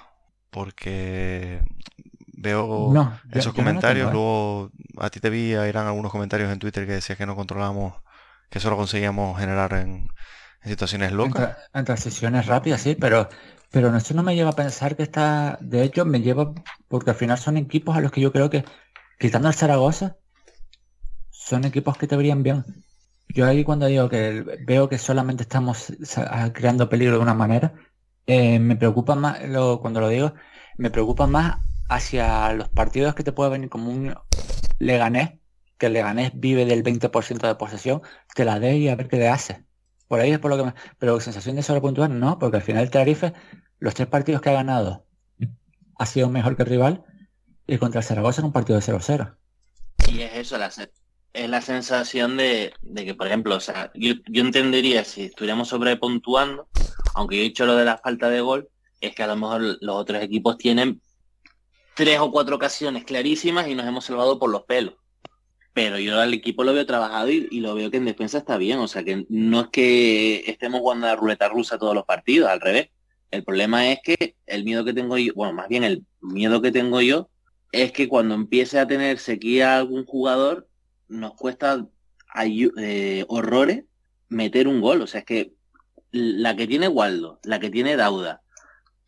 porque 0.50 1.62
veo 2.37 2.92
esos 3.30 3.54
comentarios, 3.54 4.09
¿eh? 4.09 4.12
luego 4.12 4.73
a 4.99 5.09
ti 5.09 5.21
te 5.21 5.30
vi, 5.30 5.52
eran 5.52 5.87
algunos 5.87 6.11
comentarios 6.11 6.52
en 6.52 6.59
Twitter 6.59 6.85
que 6.85 6.95
decías 6.95 7.16
que 7.16 7.26
no 7.26 7.37
controlamos, 7.37 7.95
que 8.50 8.59
solo 8.59 8.76
conseguíamos 8.76 9.38
generar 9.38 9.73
en, 9.75 10.09
situaciones 10.64 11.12
locas. 11.12 11.57
En, 11.73 11.85
transiciones 11.85 12.47
rápidas, 12.47 12.80
sí, 12.80 12.97
pero 12.97 13.28
pero 13.70 13.94
eso 13.96 14.14
no 14.14 14.22
me 14.22 14.34
lleva 14.34 14.50
a 14.50 14.56
pensar 14.56 14.96
que 14.96 15.02
está, 15.02 15.58
de 15.60 15.82
hecho 15.82 16.04
me 16.04 16.20
lleva, 16.20 16.54
porque 16.88 17.10
al 17.10 17.16
final 17.16 17.38
son 17.38 17.56
equipos 17.56 17.96
a 17.96 18.00
los 18.00 18.12
que 18.12 18.20
yo 18.20 18.32
creo 18.32 18.50
que, 18.50 18.64
quitando 19.18 19.48
el 19.48 19.54
Zaragoza, 19.54 20.16
son 21.30 21.64
equipos 21.64 21.96
que 21.98 22.06
te 22.06 22.16
verían 22.16 22.42
bien. 22.42 22.64
Yo 23.28 23.46
ahí 23.46 23.64
cuando 23.64 23.87
digo 23.87 24.08
que 24.08 24.42
veo 24.66 24.88
que 24.88 24.98
solamente 24.98 25.42
estamos 25.42 25.92
creando 26.52 26.88
peligro 26.88 27.16
de 27.16 27.22
una 27.22 27.34
manera, 27.34 27.75
eh, 28.26 28.58
me 28.58 28.76
preocupa 28.76 29.14
más, 29.14 29.38
cuando 29.80 30.00
lo 30.00 30.08
digo, 30.08 30.34
me 30.76 30.90
preocupa 30.90 31.26
más 31.26 31.58
hacia 31.88 32.52
los 32.54 32.68
partidos 32.68 33.14
que 33.14 33.25
te 33.25 33.32
puede 33.32 33.50
venir 33.50 33.68
como 33.70 33.90
un 33.90 34.14
Leganés, 34.78 35.38
que 35.78 35.87
el 35.87 35.94
Leganés 35.94 36.32
vive 36.34 36.64
del 36.66 36.82
20% 36.82 37.46
de 37.48 37.54
posesión, 37.56 38.02
te 38.34 38.44
la 38.44 38.60
dé 38.60 38.78
y 38.78 38.88
a 38.88 38.96
ver 38.96 39.08
qué 39.08 39.18
le 39.18 39.28
hace. 39.28 39.67
Por 40.08 40.20
ahí 40.20 40.32
es 40.32 40.38
por 40.38 40.50
lo 40.50 40.56
que 40.56 40.64
me... 40.64 40.74
Pero 40.98 41.20
sensación 41.20 41.56
de 41.56 41.62
sobrepuntuar, 41.62 42.10
no, 42.10 42.38
porque 42.38 42.56
al 42.56 42.62
final 42.62 42.82
el 42.82 42.90
Tenerife, 42.90 43.34
los 43.78 43.94
tres 43.94 44.08
partidos 44.08 44.40
que 44.40 44.50
ha 44.50 44.54
ganado, 44.54 45.06
ha 45.98 46.06
sido 46.06 46.30
mejor 46.30 46.56
que 46.56 46.62
el 46.62 46.68
rival, 46.68 47.04
y 47.66 47.76
contra 47.78 48.00
el 48.00 48.06
Zaragoza 48.06 48.40
en 48.40 48.46
un 48.46 48.52
partido 48.52 48.80
de 48.80 48.84
0-0. 48.84 49.36
Y 50.08 50.22
es 50.22 50.34
eso, 50.34 50.56
es 51.34 51.50
la 51.50 51.60
sensación 51.60 52.36
de, 52.36 52.72
que, 52.96 53.14
por 53.14 53.26
ejemplo, 53.26 53.56
o 53.56 53.60
sea, 53.60 53.92
yo, 53.94 54.14
entendería 54.32 55.04
si 55.04 55.24
estuviéramos 55.24 55.68
sobrepuntuando, 55.68 56.66
aunque 57.14 57.36
yo 57.36 57.42
he 57.42 57.44
dicho 57.44 57.66
lo 57.66 57.76
de 57.76 57.84
la 57.84 57.98
falta 57.98 58.30
de 58.30 58.40
gol, 58.40 58.68
es 59.00 59.14
que 59.14 59.22
a 59.22 59.26
lo 59.26 59.36
mejor 59.36 59.60
los 59.80 59.96
otros 59.96 60.22
equipos 60.22 60.56
tienen 60.56 61.00
tres 61.94 62.18
o 62.20 62.32
cuatro 62.32 62.56
ocasiones 62.56 63.04
clarísimas 63.04 63.68
y 63.68 63.74
nos 63.74 63.86
hemos 63.86 64.06
salvado 64.06 64.38
por 64.38 64.50
los 64.50 64.62
pelos. 64.64 64.94
Pero 65.72 65.98
yo 65.98 66.20
al 66.20 66.34
equipo 66.34 66.64
lo 66.64 66.72
veo 66.72 66.87
trabajado 66.87 67.30
y, 67.30 67.60
lo 67.60 67.75
veo 67.75 67.90
que 67.90 67.98
en 67.98 68.04
defensa 68.04 68.38
está 68.38 68.56
bien. 68.58 68.78
O 68.78 68.88
sea 68.88 69.04
que 69.04 69.26
no 69.28 69.60
es 69.60 69.68
que 69.68 70.44
estemos 70.46 70.80
jugando 70.80 71.06
a 71.06 71.10
la 71.10 71.16
ruleta 71.16 71.48
rusa 71.48 71.78
todos 71.78 71.94
los 71.94 72.04
partidos, 72.04 72.50
al 72.50 72.60
revés. 72.60 72.90
El 73.30 73.44
problema 73.44 73.90
es 73.90 74.00
que 74.02 74.37
el 74.46 74.64
miedo 74.64 74.84
que 74.84 74.94
tengo 74.94 75.18
yo, 75.18 75.32
bueno, 75.34 75.52
más 75.52 75.68
bien 75.68 75.84
el 75.84 76.04
miedo 76.20 76.62
que 76.62 76.72
tengo 76.72 77.00
yo 77.00 77.28
es 77.72 77.92
que 77.92 78.08
cuando 78.08 78.34
empiece 78.34 78.78
a 78.78 78.87
tener 78.87 79.18
sequía 79.18 79.76
algún 79.76 80.06
jugador, 80.06 80.66
nos 81.08 81.34
cuesta 81.34 81.87
eh, 82.44 83.25
horrores 83.28 83.84
meter 84.28 84.68
un 84.68 84.80
gol. 84.80 85.02
O 85.02 85.06
sea, 85.06 85.20
es 85.20 85.26
que 85.26 85.52
la 86.10 86.56
que 86.56 86.66
tiene 86.66 86.88
Waldo, 86.88 87.38
la 87.44 87.60
que 87.60 87.70
tiene 87.70 87.96
Dauda, 87.96 88.42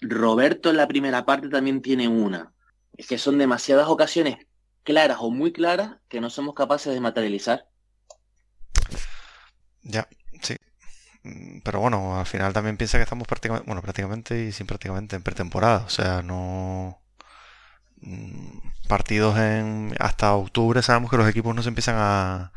Roberto 0.01 0.71
en 0.71 0.77
la 0.77 0.89
primera 0.89 1.25
parte 1.25 1.49
también 1.49 1.83
tiene 1.83 2.09
una. 2.09 2.53
Es 2.97 3.07
que 3.07 3.19
son 3.19 3.39
demasiadas 3.39 3.89
ocasiones 3.89 4.37
claras 4.85 5.19
o 5.21 5.31
muy 5.31 5.53
claras 5.53 5.97
que 6.09 6.21
no 6.21 6.31
somos 6.31 6.55
capaces 6.55 6.93
de 6.95 7.01
materializar. 7.01 7.69
Ya, 9.83 10.09
sí. 10.43 10.57
Mm, 11.23 11.61
pero 11.65 11.81
bueno, 11.81 12.19
al 12.19 12.27
final 12.27 12.53
también 12.53 12.77
piensa 12.77 12.99
que 12.99 13.05
estamos 13.05 13.27
prácticamente, 13.29 13.67
bueno, 13.67 13.83
prácticamente 13.83 14.45
y 14.47 14.53
sin 14.53 14.67
prácticamente 14.67 15.17
en 15.17 15.23
pretemporada. 15.23 15.85
O 15.87 15.91
sea, 15.91 16.23
no 16.23 17.01
mm, 18.01 18.59
partidos 18.89 19.39
en 19.39 19.95
hasta 19.99 20.35
octubre 20.35 20.83
sabemos 20.83 21.11
que 21.11 21.17
los 21.17 21.29
equipos 21.29 21.55
no 21.55 21.63
se 21.63 21.69
empiezan 21.69 21.97
a, 21.99 22.53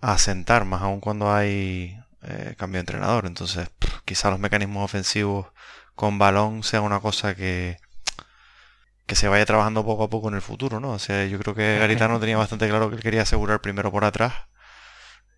a 0.00 0.18
sentar, 0.18 0.64
más 0.64 0.82
aún 0.82 1.00
cuando 1.00 1.32
hay 1.32 1.98
eh, 2.22 2.54
cambio 2.58 2.78
de 2.78 2.80
entrenador. 2.80 3.26
Entonces, 3.26 3.70
quizá 4.04 4.30
los 4.30 4.40
mecanismos 4.40 4.84
ofensivos 4.84 5.48
con 5.94 6.18
balón 6.18 6.62
sea 6.62 6.80
una 6.82 7.00
cosa 7.00 7.34
que, 7.34 7.78
que 9.08 9.16
se 9.16 9.26
vaya 9.26 9.46
trabajando 9.46 9.84
poco 9.84 10.04
a 10.04 10.10
poco 10.10 10.28
en 10.28 10.34
el 10.34 10.42
futuro, 10.42 10.80
¿no? 10.80 10.92
O 10.92 10.98
sea, 10.98 11.26
yo 11.26 11.38
creo 11.38 11.54
que 11.54 11.78
Garitano 11.78 12.20
tenía 12.20 12.36
bastante 12.36 12.68
claro 12.68 12.90
que 12.90 12.96
él 12.96 13.02
quería 13.02 13.22
asegurar 13.22 13.60
primero 13.60 13.90
por 13.90 14.04
atrás 14.04 14.34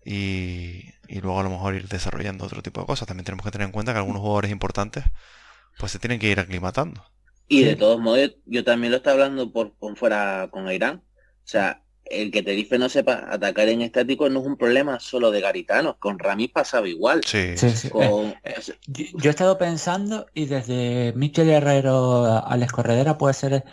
y, 0.05 0.89
y 1.07 1.21
luego 1.21 1.39
a 1.39 1.43
lo 1.43 1.49
mejor 1.49 1.75
ir 1.75 1.87
desarrollando 1.87 2.45
otro 2.45 2.61
tipo 2.61 2.81
de 2.81 2.87
cosas. 2.87 3.07
También 3.07 3.25
tenemos 3.25 3.45
que 3.45 3.51
tener 3.51 3.65
en 3.65 3.71
cuenta 3.71 3.93
que 3.93 3.99
algunos 3.99 4.21
jugadores 4.21 4.51
importantes 4.51 5.05
pues 5.79 5.93
se 5.93 5.99
tienen 5.99 6.19
que 6.19 6.29
ir 6.29 6.39
aclimatando. 6.39 7.03
Y 7.47 7.63
de 7.63 7.75
todos 7.75 7.99
modos, 7.99 8.35
yo 8.45 8.63
también 8.63 8.91
lo 8.91 8.97
estaba 8.97 9.13
hablando 9.13 9.51
por, 9.51 9.73
fuera 9.95 10.49
con 10.51 10.69
Irán. 10.71 11.03
O 11.43 11.47
sea, 11.47 11.80
el 12.11 12.31
que 12.31 12.43
Tenerife 12.43 12.77
no 12.77 12.89
sepa 12.89 13.25
atacar 13.29 13.69
en 13.69 13.81
estático 13.81 14.29
no 14.29 14.41
es 14.41 14.45
un 14.45 14.57
problema 14.57 14.99
solo 14.99 15.31
de 15.31 15.41
Garitano. 15.41 15.97
Con 15.99 16.19
Ramis 16.19 16.51
pasaba 16.51 16.87
igual. 16.87 17.21
Sí, 17.25 17.57
sí, 17.57 17.89
eh, 17.95 18.35
eh, 18.43 18.55
yo, 18.87 19.07
he 19.23 19.29
estado 19.29 19.57
pensando 19.57 20.27
y 20.33 20.45
desde 20.45 21.13
Michel 21.15 21.49
Herrero 21.49 22.25
a 22.25 22.39
Alex 22.39 22.71
Corredera 22.71 23.17
puede 23.17 23.33
ser 23.33 23.63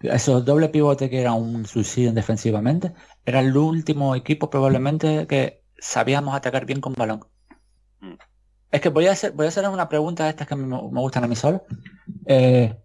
esos 0.00 0.44
doble 0.44 0.68
pivote 0.68 1.10
que 1.10 1.20
era 1.20 1.32
un 1.32 1.66
suicidio 1.66 2.12
defensivamente. 2.12 2.92
Era 3.26 3.40
el 3.40 3.56
último 3.56 4.14
equipo 4.14 4.50
probablemente 4.50 5.26
que 5.26 5.62
sabíamos 5.78 6.34
atacar 6.34 6.66
bien 6.66 6.80
con 6.80 6.94
balón. 6.94 7.24
Mm. 8.00 8.14
Es 8.70 8.80
que 8.80 8.88
voy 8.88 9.06
a 9.08 9.12
hacer, 9.12 9.32
voy 9.32 9.46
a 9.46 9.48
hacer 9.48 9.68
una 9.68 9.88
pregunta 9.88 10.24
de 10.24 10.30
estas 10.30 10.46
que 10.46 10.56
me, 10.56 10.66
me 10.66 11.00
gustan 11.00 11.24
a 11.24 11.26
mí 11.26 11.36
solo. 11.36 11.64
Eh, 12.26 12.76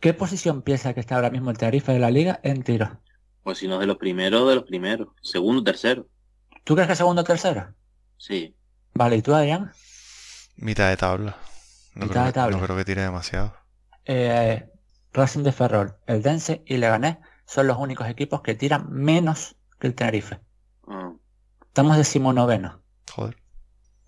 ¿Qué 0.00 0.12
posición 0.12 0.62
piensa 0.62 0.92
que 0.94 1.00
está 1.00 1.14
ahora 1.16 1.30
mismo 1.30 1.50
el 1.50 1.58
Tenerife 1.58 1.92
de 1.92 1.98
la 1.98 2.10
liga 2.10 2.40
en 2.42 2.62
tiro? 2.62 3.00
Pues 3.44 3.58
si 3.58 3.68
no 3.68 3.78
de 3.78 3.86
los 3.86 3.98
primeros, 3.98 4.48
de 4.48 4.54
los 4.56 4.64
primeros. 4.64 5.08
Segundo, 5.22 5.62
tercero. 5.62 6.08
¿Tú 6.64 6.74
crees 6.74 6.88
que 6.88 6.96
segundo 6.96 7.20
o 7.22 7.24
tercero? 7.24 7.74
Sí. 8.16 8.56
Vale, 8.94 9.16
¿y 9.16 9.22
tú, 9.22 9.34
Adrián? 9.34 9.70
Mitad 10.56 10.88
de 10.88 10.96
tabla. 10.96 11.36
No, 11.94 12.06
Mitad 12.06 12.14
creo, 12.14 12.24
de 12.24 12.32
tabla. 12.32 12.56
no 12.56 12.64
creo 12.64 12.76
que 12.76 12.84
tire 12.86 13.02
demasiado. 13.02 13.54
Eh, 14.06 14.66
Racing 15.12 15.42
de 15.42 15.52
Ferrol, 15.52 15.94
el 16.06 16.22
Dense 16.22 16.62
y 16.66 16.78
Leganés 16.78 17.18
son 17.46 17.66
los 17.66 17.76
únicos 17.78 18.08
equipos 18.08 18.40
que 18.40 18.54
tiran 18.54 18.90
menos 18.90 19.56
que 19.78 19.86
el 19.88 19.94
Tenerife. 19.94 20.40
Ah. 20.88 21.12
Estamos 21.66 21.96
decimonoveno. 21.98 22.80
Joder. 23.12 23.36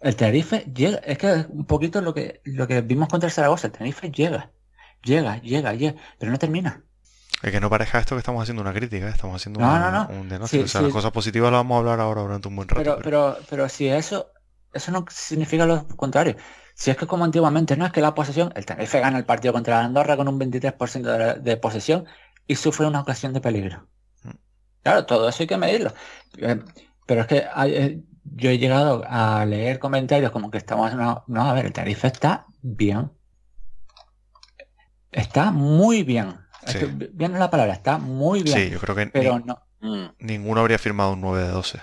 El 0.01 0.17
Tenerife 0.17 0.61
llega, 0.75 0.99
es 0.99 1.19
que 1.19 1.33
es 1.33 1.47
un 1.51 1.67
poquito 1.67 2.01
lo 2.01 2.15
que, 2.15 2.41
lo 2.45 2.67
que 2.67 2.81
vimos 2.81 3.09
contra 3.09 3.27
el 3.29 3.33
Zaragoza, 3.33 3.67
el 3.67 3.73
Tenerife 3.75 4.11
llega. 4.11 4.51
Llega, 5.03 5.41
llega, 5.43 5.75
llega, 5.75 6.01
pero 6.19 6.33
no 6.33 6.39
termina. 6.39 6.83
Es 7.43 7.53
que 7.53 7.61
no 7.61 7.69
parezca 7.69 7.99
esto 7.99 8.15
que 8.15 8.21
estamos 8.21 8.43
haciendo 8.43 8.63
una 8.63 8.73
crítica, 8.73 9.07
¿eh? 9.07 9.11
estamos 9.11 9.37
haciendo 9.37 9.61
un 9.61 10.29
denuncio. 10.29 10.65
o 10.65 10.69
sea, 10.69 10.83
las 10.83 10.93
cosas 10.93 11.11
positivas 11.11 11.51
las 11.53 11.61
vamos 11.61 11.77
a 11.77 11.79
hablar 11.79 12.01
ahora 12.01 12.23
durante 12.23 12.49
un 12.49 12.57
buen 12.57 12.69
rato. 12.69 12.83
Pero, 12.83 12.99
pero, 13.03 13.37
pero, 13.49 13.69
si 13.69 13.89
eso, 13.89 14.31
eso 14.73 14.91
no 14.91 15.05
significa 15.11 15.67
lo 15.67 15.87
contrario. 15.89 16.37
Si 16.75 16.91
es 16.91 16.97
que 16.97 17.07
como 17.07 17.25
antiguamente, 17.25 17.77
no 17.77 17.87
es 17.87 17.93
que 17.93 18.01
la 18.01 18.15
posesión, 18.15 18.53
el 18.55 18.65
Tenerife 18.65 19.01
gana 19.01 19.19
el 19.19 19.25
partido 19.25 19.53
contra 19.53 19.79
la 19.79 19.85
Andorra 19.85 20.17
con 20.17 20.29
un 20.29 20.39
23% 20.39 21.41
de, 21.41 21.57
posesión 21.57 22.07
y 22.47 22.57
sufre 22.57 22.87
una 22.87 23.01
ocasión 23.01 23.33
de 23.33 23.41
peligro. 23.41 23.87
Mm. 24.23 24.31
Claro, 24.83 25.07
todo 25.07 25.29
eso 25.29 25.43
hay 25.43 25.47
que 25.47 25.57
medirlo. 25.57 25.93
Eh, 26.39 26.61
pero 27.07 27.23
es 27.23 27.27
que 27.27 27.47
eh, 27.67 28.03
yo 28.25 28.51
he 28.51 28.59
llegado 28.59 29.05
a 29.07 29.45
leer 29.47 29.79
comentarios 29.79 30.31
como 30.33 30.51
que 30.51 30.59
estamos... 30.59 30.95
No, 30.95 31.25
no 31.27 31.43
a 31.49 31.55
ver, 31.55 31.67
el 31.67 31.73
Tenerife 31.73 32.09
está 32.09 32.47
bien. 32.61 33.11
Está 35.13 35.51
muy 35.51 36.03
bien. 36.03 36.46
Bien 37.13 37.33
la 37.39 37.51
palabra, 37.51 37.73
está 37.75 37.99
muy 37.99 38.43
bien. 38.43 38.57
Sí, 38.59 38.71
yo 38.71 38.79
creo 38.81 38.95
que 38.95 39.07
pero 39.07 39.39
no, 39.41 39.63
Mm. 39.81 40.07
ninguno 40.21 40.61
habría 40.61 40.79
firmado 40.79 41.13
un 41.13 41.21
9 41.21 41.43
de 41.45 41.49
12. 41.51 41.81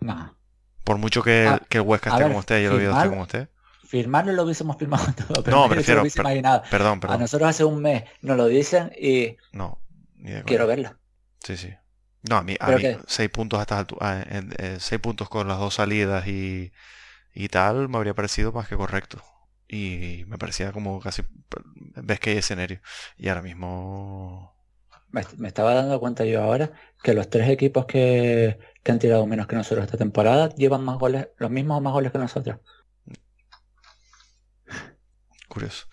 No. 0.00 0.36
Por 0.84 0.98
mucho 0.98 1.22
que, 1.22 1.46
A- 1.48 1.60
que 1.68 1.78
el 1.78 1.84
Huesca 1.84 2.10
esté 2.10 2.22
ver, 2.22 2.30
como 2.30 2.40
esté 2.40 2.60
y 2.62 2.64
el 2.64 2.72
Oviedo 2.72 2.96
esté 2.96 3.08
como 3.08 3.22
esté. 3.24 3.48
Firmarlo 3.86 4.32
lo 4.32 4.44
hubiésemos 4.44 4.76
firmado 4.78 5.04
todo, 5.28 5.42
pero 5.42 5.56
No, 5.56 5.68
prefiero- 5.68 5.96
lo 5.98 6.02
hubiese 6.02 6.16
per- 6.16 6.26
imaginado. 6.26 6.62
Perdón, 6.70 6.98
A 6.98 7.00
perdón. 7.00 7.20
nosotros 7.20 7.50
hace 7.50 7.64
un 7.64 7.80
mes 7.82 8.04
nos 8.22 8.36
lo 8.36 8.46
dicen 8.46 8.90
y 8.98 9.36
No, 9.52 9.78
ni 10.16 10.30
de 10.30 10.36
coña. 10.36 10.44
quiero 10.44 10.66
verlo. 10.66 10.94
Sí, 11.40 11.56
sí. 11.56 11.74
No, 12.22 12.36
a 12.36 12.42
mí, 12.42 12.56
a 12.60 12.66
¿Pero 12.66 12.78
mí 12.78 12.82
qué? 12.84 12.98
seis 13.06 13.28
puntos 13.28 13.58
a 13.58 13.62
estas 13.62 13.86
altu- 13.86 13.98
a- 14.00 14.22
en- 14.22 14.54
eh, 14.58 14.76
seis 14.80 15.00
puntos 15.00 15.28
con 15.28 15.46
las 15.48 15.58
dos 15.58 15.74
salidas 15.74 16.26
y, 16.26 16.72
y 17.34 17.48
tal 17.48 17.88
me 17.88 17.96
habría 17.98 18.14
parecido 18.14 18.52
más 18.52 18.68
que 18.68 18.76
correcto. 18.76 19.20
Y 19.74 20.24
me 20.28 20.36
parecía 20.38 20.70
como 20.70 21.00
casi 21.00 21.22
ves 21.96 22.20
que 22.20 22.30
hay 22.30 22.36
escenario. 22.38 22.80
Y 23.16 23.28
ahora 23.28 23.40
mismo 23.42 24.54
Me, 25.10 25.22
me 25.38 25.48
estaba 25.48 25.74
dando 25.74 25.98
cuenta 26.00 26.24
yo 26.26 26.42
ahora 26.42 26.72
que 27.02 27.14
los 27.14 27.30
tres 27.30 27.48
equipos 27.48 27.86
que, 27.86 28.58
que 28.82 28.92
han 28.92 28.98
tirado 28.98 29.26
menos 29.26 29.46
que 29.46 29.56
nosotros 29.56 29.84
esta 29.86 29.96
temporada 29.98 30.50
llevan 30.56 30.84
más 30.84 30.98
goles, 30.98 31.28
los 31.38 31.50
mismos 31.50 31.78
o 31.78 31.80
más 31.80 31.92
goles 31.94 32.12
que 32.12 32.18
nosotros. 32.18 32.58
curioso. 35.48 35.86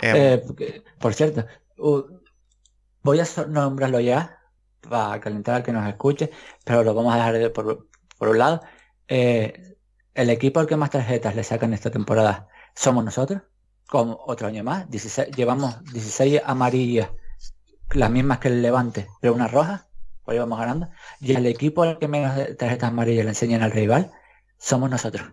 Em, 0.00 0.16
Eh, 0.16 0.42
porque- 0.46 0.82
por 0.98 1.14
cierto, 1.14 1.46
uh, 1.78 2.02
voy 3.02 3.20
a 3.20 3.26
nombrarlo 3.48 4.00
ya 4.00 4.38
para 4.80 5.20
calentar 5.20 5.56
al 5.56 5.62
que 5.62 5.72
nos 5.72 5.86
escuche, 5.88 6.30
pero 6.64 6.82
lo 6.84 6.94
vamos 6.94 7.14
a 7.14 7.18
dejar 7.18 7.38
de 7.38 7.50
por, 7.50 7.88
por 8.18 8.28
un 8.28 8.38
lado. 8.38 8.60
Eh, 9.08 9.76
el 10.14 10.30
equipo 10.30 10.60
al 10.60 10.66
que 10.66 10.76
más 10.76 10.90
tarjetas 10.90 11.34
le 11.36 11.44
sacan 11.44 11.74
esta 11.74 11.90
temporada 11.90 12.48
somos 12.74 13.04
nosotros, 13.04 13.42
con 13.88 14.16
otro 14.26 14.46
año 14.48 14.64
más. 14.64 14.88
16 14.90 15.34
llevamos 15.36 15.82
16 15.92 16.42
amarillas, 16.44 17.08
las 17.90 18.10
mismas 18.10 18.38
que 18.38 18.48
el 18.48 18.62
Levante, 18.62 19.06
pero 19.20 19.34
una 19.34 19.48
roja, 19.48 19.86
pues 20.24 20.36
íbamos 20.36 20.58
ganando. 20.58 20.88
Y 21.20 21.32
el 21.34 21.46
equipo 21.46 21.82
al 21.82 21.98
que 21.98 22.08
menos 22.08 22.34
tarjetas 22.56 22.88
amarillas 22.90 23.24
le 23.24 23.30
enseñan 23.30 23.62
al 23.62 23.70
rival 23.72 24.10
somos 24.58 24.88
nosotros. 24.90 25.26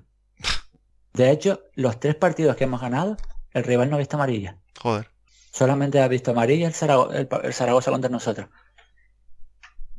De 1.13 1.29
hecho, 1.31 1.61
los 1.75 1.99
tres 1.99 2.15
partidos 2.15 2.55
que 2.55 2.63
hemos 2.65 2.81
ganado, 2.81 3.17
el 3.51 3.63
rival 3.63 3.89
no 3.89 3.95
ha 3.95 3.99
visto 3.99 4.17
amarilla. 4.17 4.57
joder. 4.81 5.09
Solamente 5.53 6.01
ha 6.01 6.07
visto 6.07 6.31
amarilla 6.31 6.67
el, 6.67 6.73
Zarago- 6.73 7.11
el, 7.13 7.27
el 7.43 7.53
Zaragoza 7.53 7.91
contra 7.91 8.09
nosotros. 8.09 8.47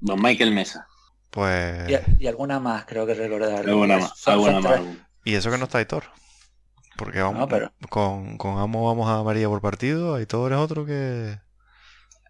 Don 0.01 0.21
Michael 0.21 0.53
Mesa. 0.53 0.87
Pues. 1.31 1.91
Y, 2.19 2.25
y 2.25 2.27
alguna 2.27 2.59
más, 2.61 2.85
creo 2.87 3.07
que 3.07 3.15
recordar. 3.15 3.61
Alguna 3.69 3.99
más. 3.99 4.09
Son- 4.19 4.19
son 4.19 4.33
Alguna 4.55 4.61
más. 4.61 4.81
tres. 4.81 4.97
Y 5.25 5.35
eso 5.35 5.51
que 5.51 5.59
no 5.59 5.65
está 5.65 5.79
Aitor. 5.79 6.05
Porque 6.97 7.21
vamos, 7.21 7.41
No, 7.41 7.49
pero- 7.49 7.73
con, 7.91 8.39
con 8.39 8.59
Amo 8.59 8.87
vamos 8.87 9.09
a 9.11 9.23
María 9.23 9.49
por 9.49 9.61
partido, 9.61 10.15
Aitor 10.15 10.53
es 10.53 10.59
otro 10.59 10.85
que. 10.87 11.39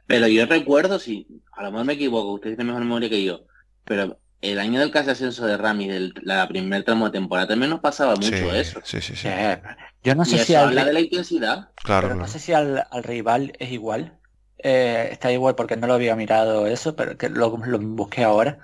Pero 0.07 0.26
yo 0.26 0.47
recuerdo, 0.47 0.99
si 0.99 1.26
a 1.52 1.62
lo 1.64 1.71
mejor 1.71 1.87
me 1.87 1.92
equivoco, 1.95 2.33
usted 2.33 2.50
tiene 2.50 2.64
mejor 2.64 2.83
memoria 2.83 3.09
que 3.09 3.25
yo, 3.25 3.47
pero 3.85 4.19
el 4.40 4.59
año 4.59 4.81
del 4.81 4.90
casi 4.90 5.11
ascenso 5.11 5.47
de 5.47 5.57
Rami, 5.57 5.88
del 5.88 6.12
la 6.23 6.47
primer 6.49 6.85
tramo 6.85 7.07
de 7.07 7.12
temporada, 7.12 7.49
también 7.49 7.71
nos 7.71 7.81
pasaba 7.81 8.16
mucho 8.16 8.37
sí, 8.37 8.45
eso. 8.52 8.81
Sí, 8.85 9.00
sí, 9.00 9.16
sí. 9.16 9.28
Eh, 9.28 9.62
yo 10.02 10.14
no 10.14 10.25
sé 10.25 10.38
si 10.38 10.54
al, 10.54 10.66
habla 10.69 10.85
de 10.85 10.92
la 10.92 11.00
intensidad. 11.00 11.71
Claro, 11.85 12.09
pero 12.09 12.14
no 12.14 12.26
claro. 12.26 12.33
sé 12.33 12.38
si 12.40 12.52
al, 12.52 12.85
al 12.90 13.02
rival 13.04 13.52
es 13.59 13.71
igual. 13.73 14.19
Eh, 14.59 15.09
está 15.12 15.33
igual 15.33 15.54
porque 15.54 15.76
no 15.76 15.87
lo 15.87 15.95
había 15.95 16.16
mirado 16.16 16.66
eso, 16.66 16.94
pero 16.96 17.16
que 17.16 17.29
lo, 17.29 17.57
lo 17.59 17.79
busqué 17.79 18.25
ahora. 18.25 18.59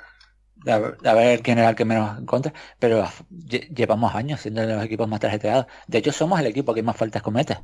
A- 0.67 0.97
de 1.03 1.09
a 1.11 1.15
ver 1.15 1.43
quién 1.43 1.59
era 1.59 1.71
el 1.71 1.77
que 1.77 1.85
menos 1.85 2.19
en 2.19 2.27
contra. 2.27 2.53
Pero 2.79 3.05
lle- 3.31 3.69
llevamos 3.75 4.15
años 4.15 4.41
siendo 4.41 4.61
de 4.63 4.75
los 4.75 4.85
equipos 4.85 5.09
más 5.09 5.21
tarjeteados. 5.21 5.67
De 5.87 5.99
hecho, 5.99 6.13
somos 6.13 6.41
el 6.41 6.47
equipo 6.47 6.75
que 6.75 6.83
más 6.83 6.97
faltas 6.97 7.23
comete. 7.23 7.59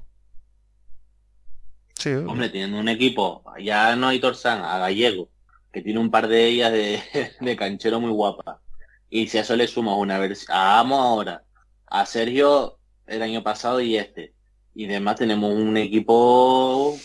Sí, 1.98 2.10
Hombre, 2.10 2.48
teniendo 2.50 2.78
un 2.78 2.88
equipo, 2.88 3.44
ya 3.60 3.96
no 3.96 4.08
hay 4.08 4.20
Torzán, 4.20 4.60
a 4.62 4.78
Gallego, 4.78 5.30
que 5.72 5.80
tiene 5.80 6.00
un 6.00 6.10
par 6.10 6.28
de 6.28 6.46
ellas 6.46 6.72
de, 6.72 7.00
de 7.40 7.56
canchero 7.56 8.00
muy 8.00 8.10
guapa. 8.10 8.60
Y 9.08 9.28
si 9.28 9.38
a 9.38 9.42
eso 9.42 9.56
le 9.56 9.68
sumas 9.68 9.96
una 9.96 10.18
versión, 10.18 10.56
a 10.56 10.80
Amo 10.80 10.98
ahora, 11.00 11.44
a 11.86 12.04
Sergio 12.06 12.78
el 13.06 13.22
año 13.22 13.42
pasado 13.42 13.80
y 13.80 13.96
este. 13.96 14.34
Y 14.74 14.86
además 14.86 15.16
tenemos 15.16 15.52
un 15.54 15.76
equipo, 15.76 16.96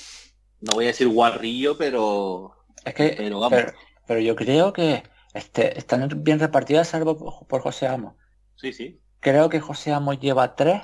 no 0.61 0.73
voy 0.73 0.85
a 0.85 0.87
decir 0.87 1.07
guarrillo, 1.07 1.77
pero, 1.77 2.55
Es 2.83 2.93
que, 2.93 3.13
pero 3.15 3.39
vamos. 3.39 3.59
pero, 3.59 3.73
pero 4.07 4.19
yo 4.21 4.35
creo 4.35 4.73
que 4.73 5.03
este, 5.33 5.77
están 5.77 6.09
bien 6.23 6.39
repartidas 6.39 6.87
salvo 6.87 7.17
por, 7.17 7.47
por 7.47 7.61
José 7.61 7.87
Amo. 7.87 8.17
Sí, 8.55 8.73
sí. 8.73 8.99
Creo 9.19 9.49
que 9.49 9.59
José 9.59 9.93
Amos 9.93 10.19
lleva 10.19 10.55
tres, 10.55 10.81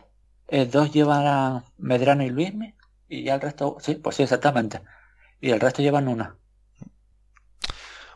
eh, 0.47 0.65
dos 0.65 0.91
llevan 0.91 1.63
Medrano 1.77 2.23
y 2.23 2.29
Luismi, 2.29 2.75
y 3.08 3.23
ya 3.23 3.36
el 3.36 3.41
resto, 3.41 3.77
sí, 3.79 3.95
pues 3.95 4.15
sí, 4.15 4.23
exactamente. 4.23 4.81
Y 5.41 5.51
el 5.51 5.60
resto 5.60 5.81
llevan 5.81 6.08
una. 6.08 6.36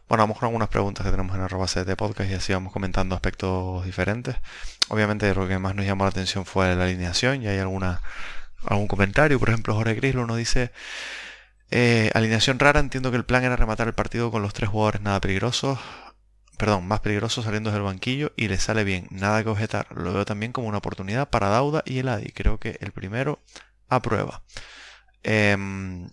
Bueno, 0.10 0.24
vamos 0.24 0.40
con 0.40 0.48
algunas 0.48 0.70
preguntas 0.70 1.06
que 1.06 1.12
tenemos 1.12 1.36
en 1.36 1.44
arroba 1.44 1.68
de 1.68 1.96
podcast 1.96 2.32
y 2.32 2.34
así 2.34 2.52
vamos 2.52 2.74
comentando 2.74 3.14
aspectos 3.14 3.86
diferentes. 3.86 4.36
Obviamente 4.90 5.34
lo 5.36 5.48
que 5.48 5.60
más 5.60 5.76
nos 5.76 5.86
llamó 5.86 6.04
la 6.04 6.10
atención 6.10 6.46
fue 6.46 6.76
la 6.76 6.86
alineación 6.86 7.44
y 7.44 7.48
hay 7.48 7.60
alguna, 7.60 8.02
algún 8.66 8.88
comentario. 8.88 9.38
Por 9.40 9.50
ejemplo, 9.50 9.76
Jorge 9.76 9.94
Grislo 9.94 10.26
nos 10.26 10.38
dice, 10.38 10.72
eh, 11.70 12.10
alineación 12.16 12.58
rara, 12.58 12.80
entiendo 12.80 13.12
que 13.12 13.18
el 13.18 13.26
plan 13.26 13.44
era 13.44 13.56
rematar 13.56 13.88
el 13.88 13.94
partido 13.94 14.32
con 14.32 14.42
los 14.42 14.54
tres 14.54 14.72
jugadores 14.72 15.02
nada 15.02 15.22
peligrosos, 15.22 15.78
perdón, 16.60 16.86
más 16.88 17.00
peligrosos 17.00 17.46
saliendo 17.46 17.72
del 17.72 17.84
banquillo 17.84 18.34
y 18.36 18.50
le 18.50 18.60
sale 18.60 18.84
bien, 18.84 19.08
nada 19.12 19.42
que 19.44 19.50
objetar. 19.50 19.88
Lo 19.96 20.12
veo 20.12 20.26
también 20.26 20.52
como 20.52 20.68
una 20.68 20.80
oportunidad 20.80 21.30
para 21.30 21.48
Dauda 21.48 21.84
y 21.86 22.00
el 22.00 22.10
Adi. 22.10 22.34
Creo 22.34 22.60
que 22.60 22.78
el 22.82 22.92
primero 22.92 23.40
aprueba. 23.88 24.44
Em, 25.24 26.10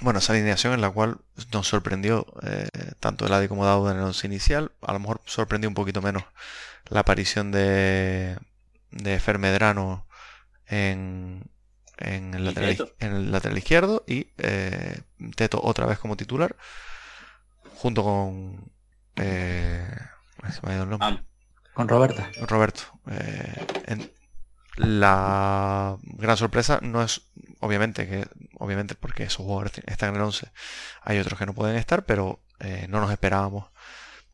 bueno, 0.00 0.20
esa 0.20 0.32
alineación 0.32 0.74
en 0.74 0.80
la 0.80 0.90
cual 0.90 1.18
nos 1.52 1.66
sorprendió 1.66 2.24
eh, 2.42 2.68
tanto 3.00 3.26
el 3.26 3.32
Adi 3.32 3.48
como 3.48 3.64
Dauda 3.66 3.90
en 3.90 3.98
el 3.98 4.04
once 4.04 4.28
inicial. 4.28 4.70
A 4.80 4.92
lo 4.92 5.00
mejor 5.00 5.20
sorprendió 5.24 5.68
un 5.68 5.74
poquito 5.74 6.00
menos 6.00 6.22
la 6.88 7.00
aparición 7.00 7.50
de, 7.50 8.38
de 8.92 9.18
Fer 9.18 9.40
Medrano 9.40 10.06
en, 10.68 11.50
en, 11.98 12.32
el 12.34 12.42
Y 12.42 12.44
lateral, 12.44 12.76
Teto. 12.76 12.94
en 13.00 13.12
el 13.12 13.32
lateral 13.32 13.58
izquierdo 13.58 14.04
y 14.06 14.28
eh, 14.38 15.00
Teto 15.34 15.60
otra 15.60 15.86
vez 15.86 15.98
como 15.98 16.16
titular 16.16 16.54
junto 17.76 18.04
con 18.04 18.72
eh, 19.16 19.86
se 20.52 20.60
me 20.66 20.72
ha 20.72 20.74
ido 20.76 20.84
el 20.84 20.90
nombre. 20.90 21.08
Ah, 21.08 21.22
Con 21.74 21.88
Roberta. 21.88 22.30
Roberto, 22.46 22.82
eh, 23.10 23.66
en- 23.86 24.10
la 24.76 25.96
gran 26.02 26.36
sorpresa 26.36 26.80
no 26.82 27.00
es 27.02 27.22
obviamente 27.60 28.08
que 28.08 28.26
obviamente 28.58 28.96
porque 28.96 29.22
esos 29.22 29.44
jugadores 29.46 29.72
están 29.86 30.08
en 30.10 30.16
el 30.16 30.22
11 30.22 30.50
hay 31.02 31.18
otros 31.20 31.38
que 31.38 31.46
no 31.46 31.54
pueden 31.54 31.76
estar 31.76 32.04
pero 32.06 32.42
eh, 32.58 32.86
no 32.88 33.00
nos 33.00 33.12
esperábamos 33.12 33.70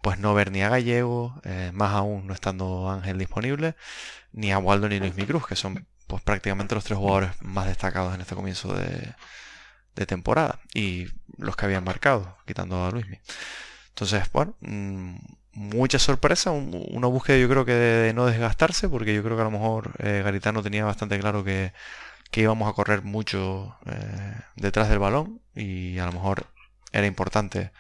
pues 0.01 0.19
no 0.19 0.33
ver 0.33 0.51
ni 0.51 0.63
a 0.63 0.71
Gallego 0.71 1.39
eh, 1.45 1.73
más 1.75 1.93
aún 1.93 2.27
no 2.27 2.33
estando 2.33 2.91
Ángel 2.91 3.19
disponible 3.19 3.77
ni 4.33 4.51
a 4.51 4.57
Waldo 4.59 4.89
ni 4.89 4.99
Luis 4.99 5.15
Micruz 5.15 5.47
que 5.47 5.57
son 5.57 5.87
pues 6.07 6.23
prácticamente 6.23 6.75
los 6.75 6.85
tres 6.85 6.97
jugadores 6.99 7.33
más 7.43 7.67
destacados 7.67 8.15
en 8.15 8.23
este 8.23 8.35
comienzo 8.35 8.73
de, 8.75 9.15
de 9.95 10.07
temporada 10.07 10.59
y 10.73 11.07
los 11.37 11.55
que 11.55 11.67
habían 11.67 11.85
marcado 11.85 12.39
quitando 12.47 12.83
a 12.87 12.91
Luismi 12.91 13.19
entonces 13.91 14.31
bueno 14.33 14.55
mm, 14.61 15.17
mucha 15.53 15.99
sorpresa, 15.99 16.51
un- 16.53 16.87
una 16.93 17.07
búsqueda 17.09 17.37
yo 17.39 17.49
creo 17.49 17.65
que 17.65 17.73
de, 17.73 18.03
de 18.07 18.15
no 18.15 18.27
desgastarse, 18.27 18.89
porque 18.89 19.15
yo 19.15 19.23
creo 19.23 19.37
que 19.37 19.43
a 19.43 19.45
lo 19.45 19.51
mejor 19.51 19.93
eh, 19.99 20.23
Garitano 20.25 20.63
tenía 20.63 20.85
bastante 20.85 21.19
claro 21.19 21.45
que, 21.45 21.73
que 22.31 22.43
íbamos 22.43 22.69
a 22.71 22.75
correr 22.75 23.03
mucho 23.03 23.77
eh, 23.87 24.35
detrás 24.57 24.89
del 24.89 25.01
balón 25.01 25.41
y 25.55 25.99
a 25.99 26.07
lo 26.07 26.13
mejor 26.13 26.47
era 26.93 27.07
importante 27.07 27.73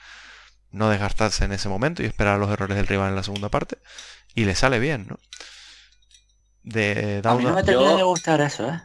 no 0.73 0.88
desgastarse 0.90 1.44
en 1.44 1.53
ese 1.53 1.68
momento 1.68 2.03
y 2.03 2.07
esperar 2.07 2.38
los 2.38 2.51
errores 2.51 2.77
del 2.77 2.87
rival 2.87 3.11
en 3.11 3.16
la 3.16 3.23
segunda 3.23 3.49
parte 3.49 3.79
y 4.35 4.44
le 4.44 4.55
sale 4.55 4.79
bien, 4.79 5.07
¿no? 5.09 5.18
De 6.62 7.23
A 7.25 7.35
mí 7.35 7.44
no 7.44 7.55
me 7.55 7.62
termina 7.62 7.90
Yo- 7.92 7.96
de 7.96 8.03
gustar 8.03 8.40
eso, 8.40 8.68
¿eh? 8.68 8.81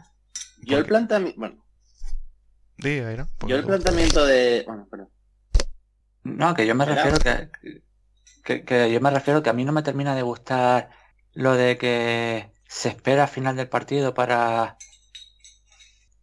yo 0.62 0.78
el 0.78 0.86
planteamiento, 0.86 1.38
bueno, 1.38 1.62
Diga, 2.78 3.12
Ira, 3.12 3.28
porque 3.38 3.52
yo 3.52 3.58
el 3.58 3.64
planteamiento 3.66 4.24
de, 4.24 4.64
bueno, 4.66 4.86
perdón. 4.90 5.08
No, 6.26 6.54
que 6.54 6.66
yo 6.66 6.74
me 6.74 6.84
refiero 6.84 7.18
que, 7.18 7.50
que, 8.44 8.64
que 8.64 8.92
yo 8.92 9.00
me 9.00 9.10
refiero 9.10 9.42
que 9.42 9.50
a 9.50 9.52
mí 9.52 9.64
no 9.64 9.72
me 9.72 9.82
termina 9.82 10.14
de 10.14 10.22
gustar 10.22 10.90
lo 11.32 11.54
de 11.54 11.78
que 11.78 12.50
se 12.66 12.88
espera 12.88 13.24
al 13.24 13.28
final 13.28 13.56
del 13.56 13.68
partido 13.68 14.14
para 14.14 14.76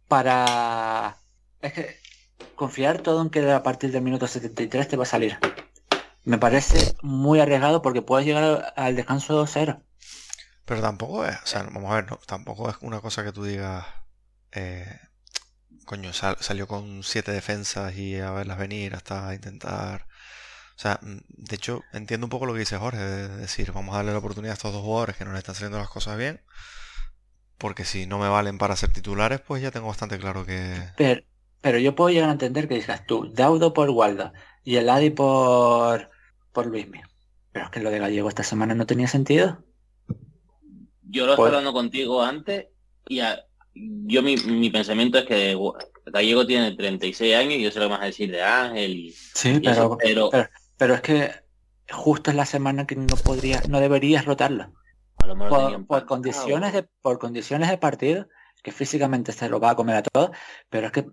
para 0.08 1.16
es 1.60 1.72
que 1.72 1.96
confiar 2.54 3.00
todo 3.00 3.22
en 3.22 3.30
que 3.30 3.50
a 3.50 3.62
partir 3.62 3.90
del 3.90 4.02
minuto 4.02 4.26
73 4.26 4.88
te 4.88 4.96
va 4.96 5.04
a 5.04 5.06
salir. 5.06 5.38
Me 6.24 6.38
parece 6.38 6.94
muy 7.02 7.40
arriesgado 7.40 7.82
porque 7.82 8.02
puedes 8.02 8.26
llegar 8.26 8.72
al 8.76 8.96
descanso 8.96 9.46
cero. 9.46 9.82
Pero 10.64 10.80
tampoco 10.80 11.26
es, 11.26 11.36
o 11.42 11.46
sea, 11.46 11.62
vamos 11.64 11.90
a 11.90 11.96
ver, 11.96 12.10
no, 12.10 12.18
tampoco 12.26 12.70
es 12.70 12.76
una 12.80 13.00
cosa 13.00 13.22
que 13.22 13.32
tú 13.32 13.44
digas, 13.44 13.84
eh, 14.52 14.98
coño, 15.84 16.12
sal- 16.12 16.36
salió 16.40 16.66
con 16.66 17.02
siete 17.02 17.32
defensas 17.32 17.96
y 17.96 18.16
a 18.18 18.30
verlas 18.32 18.58
venir 18.58 18.94
hasta 18.94 19.34
intentar. 19.34 20.06
O 20.76 20.80
sea, 20.80 20.98
mm, 21.02 21.18
de 21.28 21.54
hecho, 21.56 21.82
entiendo 21.92 22.26
un 22.26 22.30
poco 22.30 22.46
lo 22.46 22.52
que 22.52 22.60
dice 22.60 22.76
Jorge, 22.78 22.98
de 22.98 23.28
decir, 23.36 23.72
vamos 23.72 23.94
a 23.94 23.98
darle 23.98 24.12
la 24.12 24.18
oportunidad 24.18 24.52
a 24.52 24.54
estos 24.54 24.72
dos 24.72 24.82
jugadores 24.82 25.16
que 25.16 25.24
no 25.24 25.32
le 25.32 25.38
están 25.38 25.54
saliendo 25.54 25.78
las 25.78 25.88
cosas 25.88 26.16
bien, 26.18 26.40
porque 27.58 27.84
si 27.84 28.06
no 28.06 28.18
me 28.18 28.28
valen 28.28 28.58
para 28.58 28.76
ser 28.76 28.92
titulares, 28.92 29.40
pues 29.40 29.62
ya 29.62 29.70
tengo 29.70 29.86
bastante 29.88 30.18
claro 30.18 30.44
que... 30.44 30.74
Pero, 30.96 31.22
pero 31.60 31.78
yo 31.78 31.94
puedo 31.94 32.10
llegar 32.10 32.28
a 32.28 32.32
entender 32.32 32.66
que 32.68 32.74
digas 32.74 33.06
tú, 33.06 33.30
Daudo 33.32 33.72
por 33.72 33.88
Waldo 33.90 34.32
y 34.64 34.76
el 34.76 34.88
Adi 34.90 35.10
por 35.10 36.10
por 36.52 36.66
Luismi. 36.66 37.00
Pero 37.52 37.66
es 37.66 37.70
que 37.70 37.80
lo 37.80 37.90
de 37.90 37.98
Gallego 38.00 38.28
esta 38.28 38.42
semana 38.42 38.74
no 38.74 38.86
tenía 38.86 39.08
sentido. 39.08 39.64
Yo 41.02 41.26
lo 41.26 41.36
Pues- 41.36 41.46
estaba 41.46 41.46
hablando 41.48 41.72
contigo 41.72 42.22
antes 42.22 42.66
y 43.06 43.20
a- 43.20 43.44
yo 43.74 44.22
mi, 44.22 44.36
mi 44.36 44.70
pensamiento 44.70 45.18
es 45.18 45.24
que 45.24 45.56
Gallego 46.06 46.46
tiene 46.46 46.72
36 46.76 47.34
años 47.34 47.54
y 47.54 47.62
yo 47.62 47.70
sé 47.70 47.78
lo 47.80 47.86
que 47.86 47.92
vas 47.92 48.02
a 48.02 48.06
decir 48.06 48.30
de 48.30 48.42
Ángel 48.42 48.92
y, 48.96 49.10
Sí, 49.12 49.58
y 49.60 49.68
eso, 49.68 49.96
pero, 50.00 50.30
pero 50.30 50.48
pero, 50.76 50.94
es 50.94 51.00
que 51.02 51.30
justo 51.90 52.30
es 52.30 52.36
la 52.36 52.46
semana 52.46 52.86
que 52.86 52.96
no 52.96 53.16
podría, 53.24 53.60
no 53.68 53.80
deberías 53.80 54.24
rotarlo. 54.24 54.72
a 55.18 55.26
lo 55.26 55.36
mejor 55.36 55.60
lo 55.60 55.68
tenía 55.70 55.86
Por, 55.86 56.06
condiciones 56.06 56.72
de, 56.72 56.86
por 57.02 57.18
condiciones 57.18 57.70
de 57.70 57.78
partido, 57.78 58.28
que 58.62 58.72
físicamente 58.72 59.32
se 59.32 59.48
lo 59.48 59.60
va 59.60 59.70
a 59.70 59.76
comer 59.76 59.96
a 59.96 60.02
todos, 60.02 60.30
pero 60.70 60.86
es 60.86 60.92
que 60.92 61.06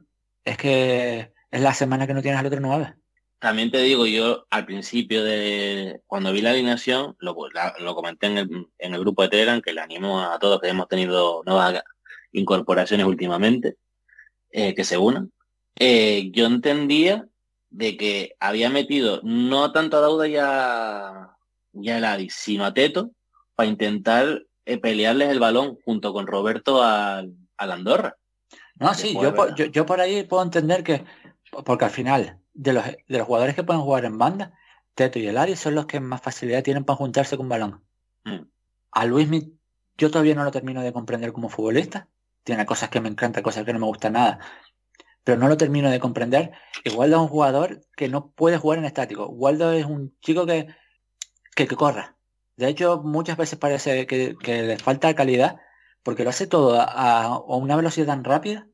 es 0.46 0.58
que 0.58 1.34
es 1.52 1.62
la 1.62 1.74
semana 1.74 2.08
que 2.08 2.14
no 2.14 2.22
tienes 2.22 2.40
al 2.40 2.46
otro 2.48 2.60
9. 2.60 2.96
También 3.40 3.72
te 3.72 3.80
digo, 3.80 4.06
yo 4.06 4.46
al 4.52 4.66
principio 4.66 5.24
de 5.24 6.02
cuando 6.08 6.32
vi 6.32 6.42
la 6.42 6.52
alineación, 6.52 7.16
lo, 7.20 7.36
la- 7.54 7.74
lo 7.80 7.96
comenté 7.96 8.28
en 8.28 8.38
el, 8.38 8.68
en 8.78 8.94
el 8.94 9.00
grupo 9.00 9.24
de 9.24 9.30
Telegram, 9.30 9.62
que 9.62 9.74
le 9.74 9.82
animo 9.82 10.22
a 10.22 10.38
todos 10.40 10.62
que 10.62 10.68
hemos 10.70 10.88
tenido 10.88 11.42
nuevas 11.46 11.82
incorporaciones 12.32 13.06
últimamente, 13.06 13.76
eh, 14.52 14.74
que 14.74 14.84
se 14.84 14.98
unan. 14.98 15.32
Eh, 15.76 16.30
yo 16.34 16.46
entendía 16.46 17.28
de 17.70 17.98
que 17.98 18.36
había 18.40 18.70
metido 18.70 19.22
no 19.24 19.72
tanto 19.72 19.98
a 19.98 20.02
Dauda 20.02 20.28
y 20.28 20.36
a, 20.38 21.30
y 21.74 21.90
a 21.90 22.20
sino 22.30 22.66
a 22.66 22.74
Teto, 22.74 23.12
para 23.56 23.70
intentar 23.70 24.44
eh, 24.66 24.78
pelearles 24.78 25.30
el 25.30 25.40
balón 25.40 25.78
junto 25.86 26.14
con 26.14 26.28
Roberto 26.28 26.82
al, 26.84 27.34
al 27.58 27.72
Andorra. 27.72 28.18
No, 28.76 28.94
sí, 28.94 29.14
yo 29.14 29.34
por, 29.36 29.56
yo, 29.56 29.66
yo 29.66 29.86
por 29.86 30.02
ahí 30.02 30.24
puedo 30.24 30.44
entender 30.44 30.84
que, 30.84 31.06
porque 31.66 31.86
al 31.86 31.92
final, 31.92 32.40
de 32.54 32.74
los, 32.74 32.84
de 32.86 33.18
los 33.18 33.28
jugadores 33.28 33.56
que 33.56 33.64
pueden 33.64 33.82
jugar 33.82 34.06
en 34.06 34.18
banda, 34.18 34.54
Teto 34.96 35.20
y 35.20 35.28
Elari 35.28 35.56
son 35.56 35.76
los 35.76 35.86
que 35.86 36.00
más 36.00 36.22
facilidad 36.22 36.64
tienen 36.64 36.84
para 36.84 36.98
juntarse 36.98 37.38
con 37.38 37.48
balón. 37.48 37.84
Mm. 38.26 38.42
A 38.92 39.06
Luismi, 39.06 39.54
yo 39.98 40.12
todavía 40.12 40.36
no 40.36 40.44
lo 40.44 40.52
termino 40.52 40.82
de 40.82 40.92
comprender 40.92 41.32
como 41.32 41.50
futbolista. 41.50 42.10
Tiene 42.44 42.66
cosas 42.66 42.90
que 42.90 43.02
me 43.02 43.10
encantan, 43.10 43.44
cosas 43.44 43.66
que 43.66 43.74
no 43.74 43.80
me 43.80 43.86
gustan 43.86 44.14
nada. 44.14 44.40
Pero 45.24 45.38
no 45.38 45.48
lo 45.48 45.58
termino 45.58 45.90
de 45.92 46.00
comprender. 46.00 46.52
Y 46.84 46.90
Waldo 46.92 47.18
es 47.18 47.22
un 47.22 47.28
jugador 47.28 47.82
que 47.96 48.10
no 48.10 48.32
puede 48.32 48.58
jugar 48.58 48.80
en 48.80 48.86
estático. 48.86 49.28
Waldo 49.28 49.72
es 49.72 49.86
un 49.86 50.18
chico 50.22 50.46
que, 50.46 50.68
que, 51.56 51.68
que 51.68 51.76
corra. 51.76 52.18
De 52.58 52.68
hecho, 52.68 53.02
muchas 53.04 53.38
veces 53.38 53.58
parece 53.60 54.08
que, 54.08 54.36
que 54.42 54.64
le 54.64 54.78
falta 54.78 55.14
calidad 55.16 55.58
porque 56.04 56.24
lo 56.24 56.32
hace 56.32 56.48
todo 56.48 56.80
a, 56.80 57.40
una 57.46 57.76
velocidad 57.76 58.08
tan 58.08 58.24
rápida, 58.24 58.68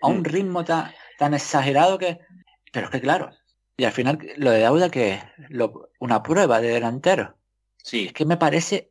a 0.00 0.06
un 0.08 0.24
ritmo 0.24 0.64
tan, 0.64 0.90
tan 1.18 1.34
exagerado 1.34 1.98
que... 1.98 2.18
Pero 2.72 2.86
es 2.86 2.90
que 2.90 3.00
claro, 3.02 3.30
y 3.76 3.84
al 3.84 3.92
final 3.92 4.18
lo 4.36 4.50
de 4.50 4.60
Dauda 4.60 4.90
que 4.90 5.12
es 5.14 5.24
Lo- 5.50 5.90
una 6.00 6.22
prueba 6.22 6.60
de 6.60 6.68
delantero. 6.68 7.36
Sí, 7.76 8.06
Es 8.06 8.12
que 8.14 8.24
me 8.24 8.38
parece 8.38 8.90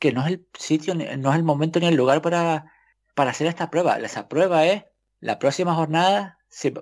que 0.00 0.12
no 0.12 0.22
es 0.26 0.32
el 0.32 0.46
sitio, 0.58 0.94
no 0.94 1.30
es 1.30 1.36
el 1.36 1.44
momento 1.44 1.78
ni 1.78 1.86
el 1.86 1.94
lugar 1.94 2.20
para, 2.20 2.72
para 3.14 3.30
hacer 3.30 3.46
esta 3.46 3.70
prueba. 3.70 3.98
Esa 3.98 4.28
prueba 4.28 4.66
es 4.66 4.84
la 5.20 5.38
próxima 5.38 5.74
jornada, 5.74 6.38
si 6.48 6.72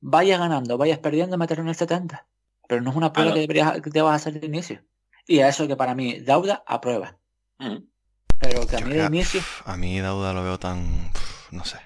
vayas 0.00 0.38
ganando, 0.38 0.78
vayas 0.78 0.98
perdiendo, 0.98 1.38
meterlo 1.38 1.62
en 1.62 1.68
el 1.70 1.74
70. 1.74 2.26
Pero 2.68 2.82
no 2.82 2.90
es 2.90 2.96
una 2.96 3.12
prueba 3.12 3.30
Claro. 3.30 3.34
que, 3.36 3.40
deberías, 3.40 3.80
que 3.80 3.90
te 3.90 4.02
vas 4.02 4.12
a 4.12 4.16
hacer 4.16 4.40
de 4.40 4.46
inicio. 4.46 4.82
Y 5.26 5.40
a 5.40 5.48
eso 5.48 5.66
que 5.66 5.76
para 5.76 5.94
mí, 5.94 6.20
Dauda 6.20 6.62
aprueba. 6.66 7.18
Mm. 7.58 7.78
Pero 8.38 8.66
que 8.66 8.76
a 8.76 8.80
mí 8.80 8.92
de 8.92 9.04
inicio... 9.06 9.40
A 9.64 9.76
mí 9.76 9.98
Dauda 10.00 10.32
lo 10.32 10.42
veo 10.42 10.58
tan... 10.58 11.10
no 11.50 11.64
sé. 11.64 11.78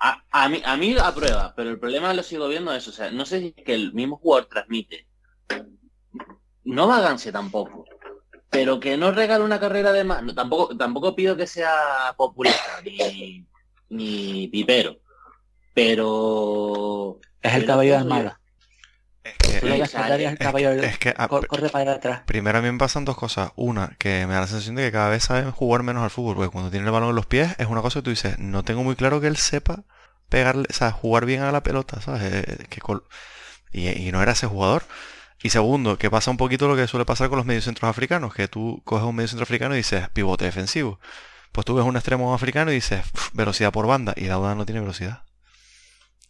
A, 0.00 0.22
a 0.30 0.48
mí, 0.48 0.62
a 0.64 0.76
mí 0.76 0.96
aprueba, 0.96 1.52
pero 1.56 1.70
el 1.70 1.78
problema 1.80 2.14
lo 2.14 2.22
sigo 2.22 2.46
viendo 2.48 2.72
es, 2.72 2.86
o 2.86 2.92
sea, 2.92 3.10
no 3.10 3.26
sé 3.26 3.40
si 3.40 3.54
es 3.56 3.64
que 3.64 3.74
el 3.74 3.92
mismo 3.92 4.16
jugador 4.16 4.46
transmite. 4.46 5.08
No 6.64 6.86
vaganse 6.86 7.32
tampoco, 7.32 7.84
pero 8.50 8.80
que 8.80 8.96
no 8.96 9.10
regale 9.12 9.44
una 9.44 9.60
carrera 9.60 9.92
de 9.92 10.04
más. 10.04 10.22
No, 10.22 10.34
tampoco, 10.34 10.76
tampoco 10.76 11.14
pido 11.14 11.36
que 11.36 11.46
sea 11.46 12.14
populista 12.16 12.80
ni, 12.84 13.44
ni 13.90 14.48
pipero, 14.48 14.98
pero 15.74 17.18
Es 17.42 17.54
el 17.54 17.64
caballo 17.66 17.98
yo- 17.98 18.04
malo. 18.04 18.34
Es 19.24 19.34
que, 19.38 19.56
es 19.56 19.62
es 20.82 20.98
que 20.98 21.14
a- 21.16 21.28
corre 21.28 21.68
para 21.68 21.92
atrás. 21.94 22.22
primero 22.24 22.58
a 22.58 22.62
mí 22.62 22.70
me 22.72 22.78
pasan 22.78 23.04
dos 23.04 23.16
cosas. 23.16 23.50
Una, 23.56 23.94
que 23.98 24.26
me 24.26 24.32
da 24.34 24.40
la 24.40 24.46
sensación 24.46 24.76
de 24.76 24.84
que 24.84 24.92
cada 24.92 25.10
vez 25.10 25.24
sabe 25.24 25.50
jugar 25.50 25.82
menos 25.82 26.02
al 26.02 26.10
fútbol, 26.10 26.36
porque 26.36 26.50
cuando 26.50 26.70
tiene 26.70 26.86
el 26.86 26.92
balón 26.92 27.10
en 27.10 27.16
los 27.16 27.26
pies 27.26 27.54
es 27.58 27.66
una 27.66 27.82
cosa 27.82 27.98
que 28.00 28.04
tú 28.04 28.10
dices, 28.10 28.38
no 28.38 28.62
tengo 28.64 28.82
muy 28.84 28.96
claro 28.96 29.20
que 29.20 29.26
él 29.26 29.36
sepa 29.36 29.84
pegarle, 30.30 30.66
o 30.70 30.72
sea, 30.72 30.92
jugar 30.92 31.26
bien 31.26 31.42
a 31.42 31.52
la 31.52 31.62
pelota, 31.62 32.00
¿sabes? 32.00 32.22
Eh, 32.22 32.66
que 32.70 32.80
col- 32.80 33.04
y, 33.72 33.88
y 33.88 34.12
no 34.12 34.22
era 34.22 34.32
ese 34.32 34.46
jugador. 34.46 34.84
Y 35.42 35.50
segundo, 35.50 35.98
que 35.98 36.10
pasa 36.10 36.30
un 36.30 36.36
poquito 36.36 36.66
lo 36.68 36.76
que 36.76 36.88
suele 36.88 37.04
pasar 37.04 37.28
con 37.28 37.38
los 37.38 37.46
mediocentros 37.46 37.88
africanos, 37.88 38.34
que 38.34 38.48
tú 38.48 38.82
coges 38.84 39.06
un 39.06 39.14
mediocentro 39.14 39.44
africano 39.44 39.74
y 39.74 39.78
dices 39.78 40.08
pivote 40.10 40.44
defensivo. 40.44 40.98
Pues 41.52 41.64
tú 41.64 41.74
ves 41.74 41.84
un 41.84 41.96
extremo 41.96 42.34
africano 42.34 42.70
y 42.70 42.74
dices 42.74 43.04
"Uf, 43.14 43.30
velocidad 43.32 43.72
por 43.72 43.86
banda, 43.86 44.14
y 44.16 44.26
Dauda 44.26 44.54
no 44.54 44.66
tiene 44.66 44.80
velocidad. 44.80 45.22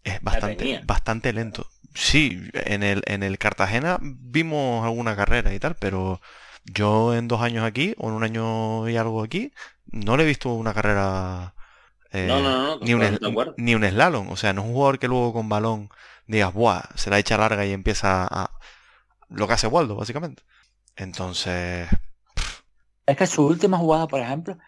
Es 0.05 0.23
bastante, 0.23 0.81
bastante 0.85 1.33
lento. 1.33 1.67
Sí, 1.95 2.41
en 2.53 2.83
el, 2.83 3.03
en 3.07 3.23
el 3.23 3.39
Cartagena 3.39 3.99
vimos 4.01 4.85
alguna 4.85 5.17
carrera 5.17 5.53
y 5.55 5.59
tal, 5.59 5.75
pero 5.77 6.21
yo 6.65 7.15
en 7.15 7.29
dos 7.29 7.41
años 7.41 7.65
aquí, 7.65 7.95
o 7.99 8.09
en 8.09 8.15
un 8.15 8.25
año 8.25 8.89
y 8.89 8.97
algo 8.97 9.23
aquí, 9.23 9.53
no 9.87 10.17
le 10.17 10.25
he 10.25 10.27
visto 10.27 10.51
una 10.53 10.75
carrera 10.75 11.55
eh, 12.13 12.27
no, 12.27 12.41
no, 12.41 12.77
no, 12.77 12.79
ni, 12.81 12.95
un, 12.95 13.19
ni 13.57 13.75
un 13.75 13.85
slalom. 13.85 14.31
O 14.31 14.37
sea, 14.37 14.53
no 14.53 14.63
es 14.63 14.67
un 14.69 14.75
jugador 14.75 14.99
que 14.99 15.09
luego 15.09 15.33
con 15.33 15.49
balón 15.49 15.91
digas, 16.27 16.53
buah, 16.53 16.83
se 16.95 17.11
la 17.11 17.19
echa 17.19 17.37
larga 17.37 17.65
y 17.67 17.73
empieza 17.73 18.27
a... 18.31 18.51
Lo 19.29 19.47
que 19.47 19.55
hace 19.55 19.67
Waldo, 19.67 19.97
básicamente. 19.97 20.43
Entonces, 20.97 21.89
Es 23.07 23.17
que 23.17 23.27
su 23.27 23.47
última 23.47 23.79
jugada, 23.79 24.09
por 24.09 24.21
ejemplo, 24.21 24.59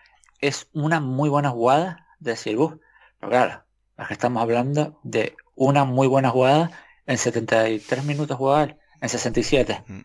es 0.40 0.68
una 0.72 1.00
muy 1.00 1.28
buena 1.28 1.50
jugada 1.50 2.06
de 2.18 2.36
Silbus. 2.36 2.74
Pero 3.18 3.30
claro, 3.30 3.64
es 3.98 4.06
que 4.06 4.14
estamos 4.14 4.42
hablando 4.42 4.98
de 5.02 5.36
una 5.54 5.84
muy 5.84 6.06
buena 6.06 6.30
jugada 6.30 6.70
en 7.06 7.18
73 7.18 8.04
minutos 8.04 8.36
jugar, 8.36 8.78
en 9.00 9.08
67. 9.08 9.84
Mm. 9.86 10.00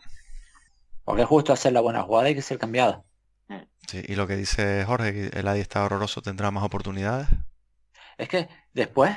Porque 1.03 1.23
justo 1.23 1.53
hacer 1.53 1.71
la 1.73 1.81
buena 1.81 2.01
jugada 2.01 2.27
hay 2.27 2.35
que 2.35 2.41
ser 2.41 2.57
cambiado. 2.57 3.05
sí, 3.87 4.03
y 4.07 4.15
lo 4.15 4.25
que 4.27 4.35
dice 4.35 4.83
Jorge, 4.85 5.13
que 5.13 5.39
el 5.39 5.47
Adi 5.47 5.61
está 5.61 5.83
horroroso, 5.83 6.21
tendrá 6.21 6.49
más 6.51 6.63
oportunidades. 6.63 7.27
Es 8.17 8.27
que 8.27 8.49
después, 8.73 9.15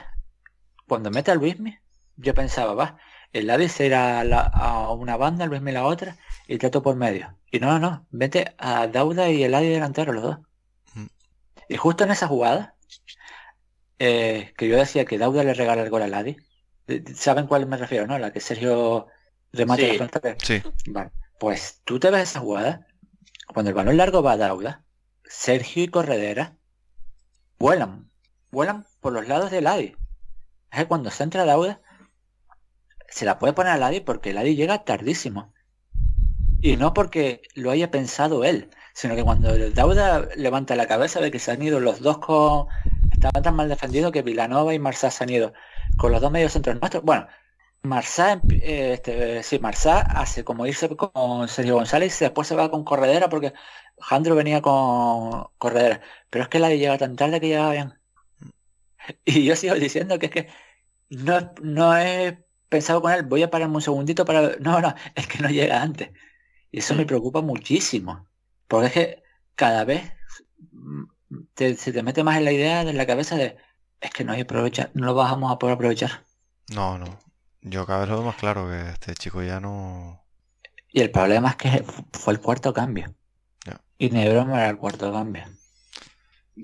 cuando 0.87 1.11
mete 1.11 1.31
a 1.31 1.35
Luismi, 1.35 1.79
yo 2.17 2.35
pensaba, 2.35 2.75
va, 2.75 2.99
el 3.33 3.51
Adi 3.51 3.69
se 3.69 3.87
irá 3.87 4.21
a, 4.21 4.25
la- 4.25 4.41
a 4.41 4.93
una 4.93 5.17
banda, 5.17 5.45
el 5.45 5.51
Luismi 5.51 5.73
la 5.73 5.85
otra, 5.85 6.17
y 6.47 6.59
trato 6.59 6.83
por 6.83 6.97
medio. 6.97 7.37
Y 7.51 7.61
no, 7.61 7.71
no, 7.73 7.79
no, 7.79 8.07
mete 8.11 8.55
a 8.59 8.87
Dauda 8.87 9.29
y 9.31 9.43
el 9.45 9.55
Adi 9.55 9.69
delantero, 9.69 10.13
los 10.13 10.23
dos. 10.23 10.39
Mm. 10.95 11.07
Y 11.69 11.77
justo 11.77 12.05
en 12.05 12.11
esa 12.11 12.27
jugada, 12.29 12.75
eh, 13.99 14.53
que 14.57 14.69
yo 14.69 14.77
decía 14.77 15.05
que 15.05 15.19
Dauda 15.19 15.43
le 15.45 15.55
regala 15.55 15.83
el 15.83 15.91
gol 15.91 16.03
al 16.03 16.15
Adi, 16.15 16.37
eh, 16.87 17.03
¿saben 17.15 17.47
cuál 17.47 17.67
me 17.67 17.77
refiero, 17.77 18.07
no? 18.07 18.19
La 18.19 18.33
que 18.33 18.41
Sergio 18.41 19.07
remata 19.53 19.83
Sí. 19.83 19.89
la 19.89 19.95
frontal. 20.09 20.37
Sí, 20.43 20.63
Vale, 20.87 21.11
pues 21.41 21.81
tú 21.85 21.99
te 21.99 22.11
ves 22.11 22.31
esa 22.31 22.41
jugada, 22.41 22.87
cuando 23.53 23.71
el 23.71 23.75
balón 23.75 23.97
largo 23.97 24.23
va 24.23 24.33
a 24.33 24.37
Dauda, 24.37 24.85
Sergio 25.25 25.83
y 25.85 25.89
Corredera 25.89 26.57
vuelan, 27.59 28.11
vuelan 28.51 28.87
por 29.01 29.13
los 29.13 29.27
lados 29.29 29.51
del 29.51 29.67
Adi. 29.67 29.95
Es 30.71 30.79
que 30.81 30.87
cuando 30.87 31.11
se 31.11 31.23
entra 31.25 31.45
Dauda, 31.45 31.81
se 33.09 33.25
la 33.25 33.39
puede 33.39 33.53
poner 33.53 33.73
al 33.73 33.83
Adi 33.83 34.01
porque 34.01 34.31
el 34.31 34.39
Adi 34.39 34.57
llega 34.57 34.85
tardísimo. 34.85 35.53
Y 36.61 36.77
no 36.77 36.93
porque 36.93 37.43
lo 37.55 37.71
haya 37.71 37.91
pensado 37.91 38.45
él, 38.45 38.71
sino 38.93 39.15
que 39.15 39.23
cuando 39.23 39.55
el 39.55 39.75
Dauda 39.75 40.29
levanta 40.37 40.75
la 40.77 40.89
cabeza 40.89 41.21
de 41.21 41.31
que 41.31 41.39
se 41.39 41.53
han 41.53 41.63
ido 41.63 41.81
los 41.81 42.01
dos 42.01 42.19
con... 42.19 42.67
Estaban 43.13 43.43
tan 43.43 43.57
mal 43.57 43.69
defendidos 43.69 44.13
que 44.13 44.23
Vilanova 44.23 44.75
y 44.75 44.79
Marsá 44.79 45.11
se 45.11 45.25
han 45.25 45.31
ido 45.31 45.53
con 45.97 46.13
los 46.13 46.21
dos 46.21 46.31
medios 46.31 46.53
centros 46.53 46.79
nuestros. 46.81 47.05
Bueno, 47.05 47.27
Marsá, 47.83 48.41
eh, 48.51 48.93
este, 48.95 49.43
sí, 49.43 49.59
Marsá 49.59 50.01
hace 50.01 50.45
como 50.45 50.67
irse 50.67 50.89
con 50.97 51.49
Sergio 51.49 51.75
González 51.75 52.21
y 52.21 52.25
después 52.25 52.49
se 52.49 52.57
va 52.57 52.71
con 52.71 52.85
Corredera 52.85 53.29
porque 53.29 53.53
Jandro 54.01 54.35
venía 54.35 54.63
con 54.63 55.47
Corredera. 55.59 56.01
Pero 56.31 56.45
es 56.45 56.49
que 56.49 56.59
la 56.59 56.71
llega 56.71 56.99
tan 56.99 57.17
tarde 57.17 57.41
que 57.41 57.49
llegaba 57.49 57.73
bien. 57.73 57.95
Y 59.25 59.45
yo 59.45 59.57
sigo 59.57 59.75
diciendo 59.75 60.19
que 60.19 60.27
es 60.27 60.33
que 60.33 60.49
no, 61.11 61.53
no 61.63 61.97
he 61.99 62.48
pensado 62.69 63.03
con 63.03 63.13
él, 63.13 63.25
voy 63.25 63.43
a 63.43 63.51
pararme 63.51 63.77
un 63.77 63.83
segundito 63.83 64.25
para... 64.25 64.57
No, 64.61 64.81
no, 64.81 64.95
es 65.15 65.27
que 65.29 65.39
no 65.41 65.49
llega 65.51 65.83
antes. 65.83 66.11
Y 66.73 66.81
eso 66.81 66.95
me 66.95 67.07
preocupa 67.07 67.41
muchísimo. 67.43 68.29
Porque 68.69 68.87
es 68.89 68.93
que 68.95 69.23
cada 69.57 69.85
vez 69.85 70.13
mm, 70.73 71.05
te- 71.55 71.77
se 71.77 71.93
te 71.93 72.03
mete 72.03 72.25
más 72.25 72.37
en 72.39 72.45
la 72.45 72.53
idea 72.53 72.85
de 72.85 72.93
la 72.95 73.07
cabeza 73.07 73.37
de 73.37 73.57
es 74.01 74.11
que 74.13 74.25
no 74.25 74.33
hay 74.33 74.43
aprovecha, 74.43 74.91
no 74.95 75.07
lo 75.07 75.15
vamos 75.15 75.53
a 75.53 75.59
poder 75.59 75.75
aprovechar. 75.77 76.25
no, 76.71 76.99
no. 76.99 77.19
Yo 77.61 77.85
cada 77.87 78.01
vez 78.01 78.09
lo 78.09 78.17
veo 78.19 78.25
más 78.27 78.37
claro 78.37 78.69
que 78.69 78.91
este 78.91 79.15
chico 79.15 79.43
ya 79.43 79.59
no... 79.61 80.25
Y 80.93 81.01
el 81.01 81.11
problema 81.11 81.49
es 81.51 81.57
que 81.57 81.85
fue 82.13 82.35
el 82.35 82.41
cuarto 82.41 82.73
cambio. 82.75 83.15
Ya. 83.67 83.81
Y 83.99 84.11
ni 84.11 84.29
broma 84.29 84.59
era 84.61 84.71
el 84.71 84.79
cuarto 84.79 85.13
cambio. 85.13 85.45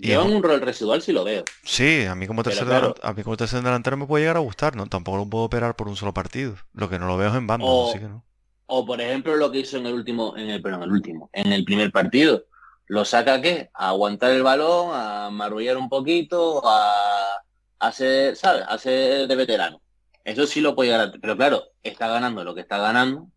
Llevan 0.01 0.33
un 0.33 0.43
rol 0.43 0.61
residual 0.61 1.03
si 1.03 1.13
lo 1.13 1.25
veo. 1.25 1.45
Sí, 1.63 2.05
a 2.05 2.15
mí 2.15 2.27
como 2.27 2.43
Pero 2.43 2.51
tercer, 2.51 2.67
claro. 2.67 2.95
delan- 2.95 3.09
a 3.11 3.13
mí 3.13 3.23
como 3.23 3.37
tercer 3.37 3.63
delantero 3.63 3.97
me 3.97 4.07
puede 4.07 4.25
llegar 4.25 4.37
a 4.37 4.41
gustar, 4.41 4.77
¿no? 4.77 4.87
Tampoco 4.87 5.19
lo 5.19 5.27
puedo 5.27 5.45
operar 5.45 5.77
por 5.77 5.89
un 5.89 5.97
solo 5.97 6.13
partido. 6.13 6.57
Lo 6.73 6.89
que 6.89 6.99
no 6.99 7.07
lo 7.07 7.17
veo 7.17 7.31
es 7.31 7.35
en 7.37 7.47
banda, 7.47 7.67
O- 7.67 7.91
así 7.91 7.99
que 8.01 8.09
no. 8.09 8.25
O 8.67 8.87
por 8.87 9.01
ejemplo 9.01 9.37
lo 9.37 9.51
que 9.53 9.59
hizo 9.61 9.77
en 9.77 9.87
el 9.87 9.95
último, 9.95 10.37
en 10.37 10.49
el, 10.49 10.63
perdón, 10.63 10.85
el 10.85 10.93
último, 10.93 11.29
en 11.33 11.53
el 11.53 11.65
primer 11.65 11.93
partido. 11.93 12.45
Lo 12.87 13.05
saca 13.05 13.41
qué? 13.41 13.71
A 13.75 13.89
aguantar 13.89 14.31
el 14.31 14.43
balón, 14.43 14.91
a 14.93 15.31
marrullar 15.31 15.77
un 15.77 15.89
poquito, 15.89 16.63
a, 16.67 17.43
hacer, 17.79 18.37
¿sabes? 18.37 18.65
A 18.67 18.79
ser 18.79 19.29
de 19.29 19.37
veterano. 19.37 19.81
Eso 20.25 20.47
sí 20.47 20.61
lo 20.61 20.75
puede 20.75 20.91
ganar. 20.91 21.13
Pero 21.21 21.37
claro, 21.37 21.63
está 21.83 22.09
ganando 22.09 22.43
lo 22.43 22.55
que 22.55 22.63
está 22.63 22.79
ganando. 22.79 23.29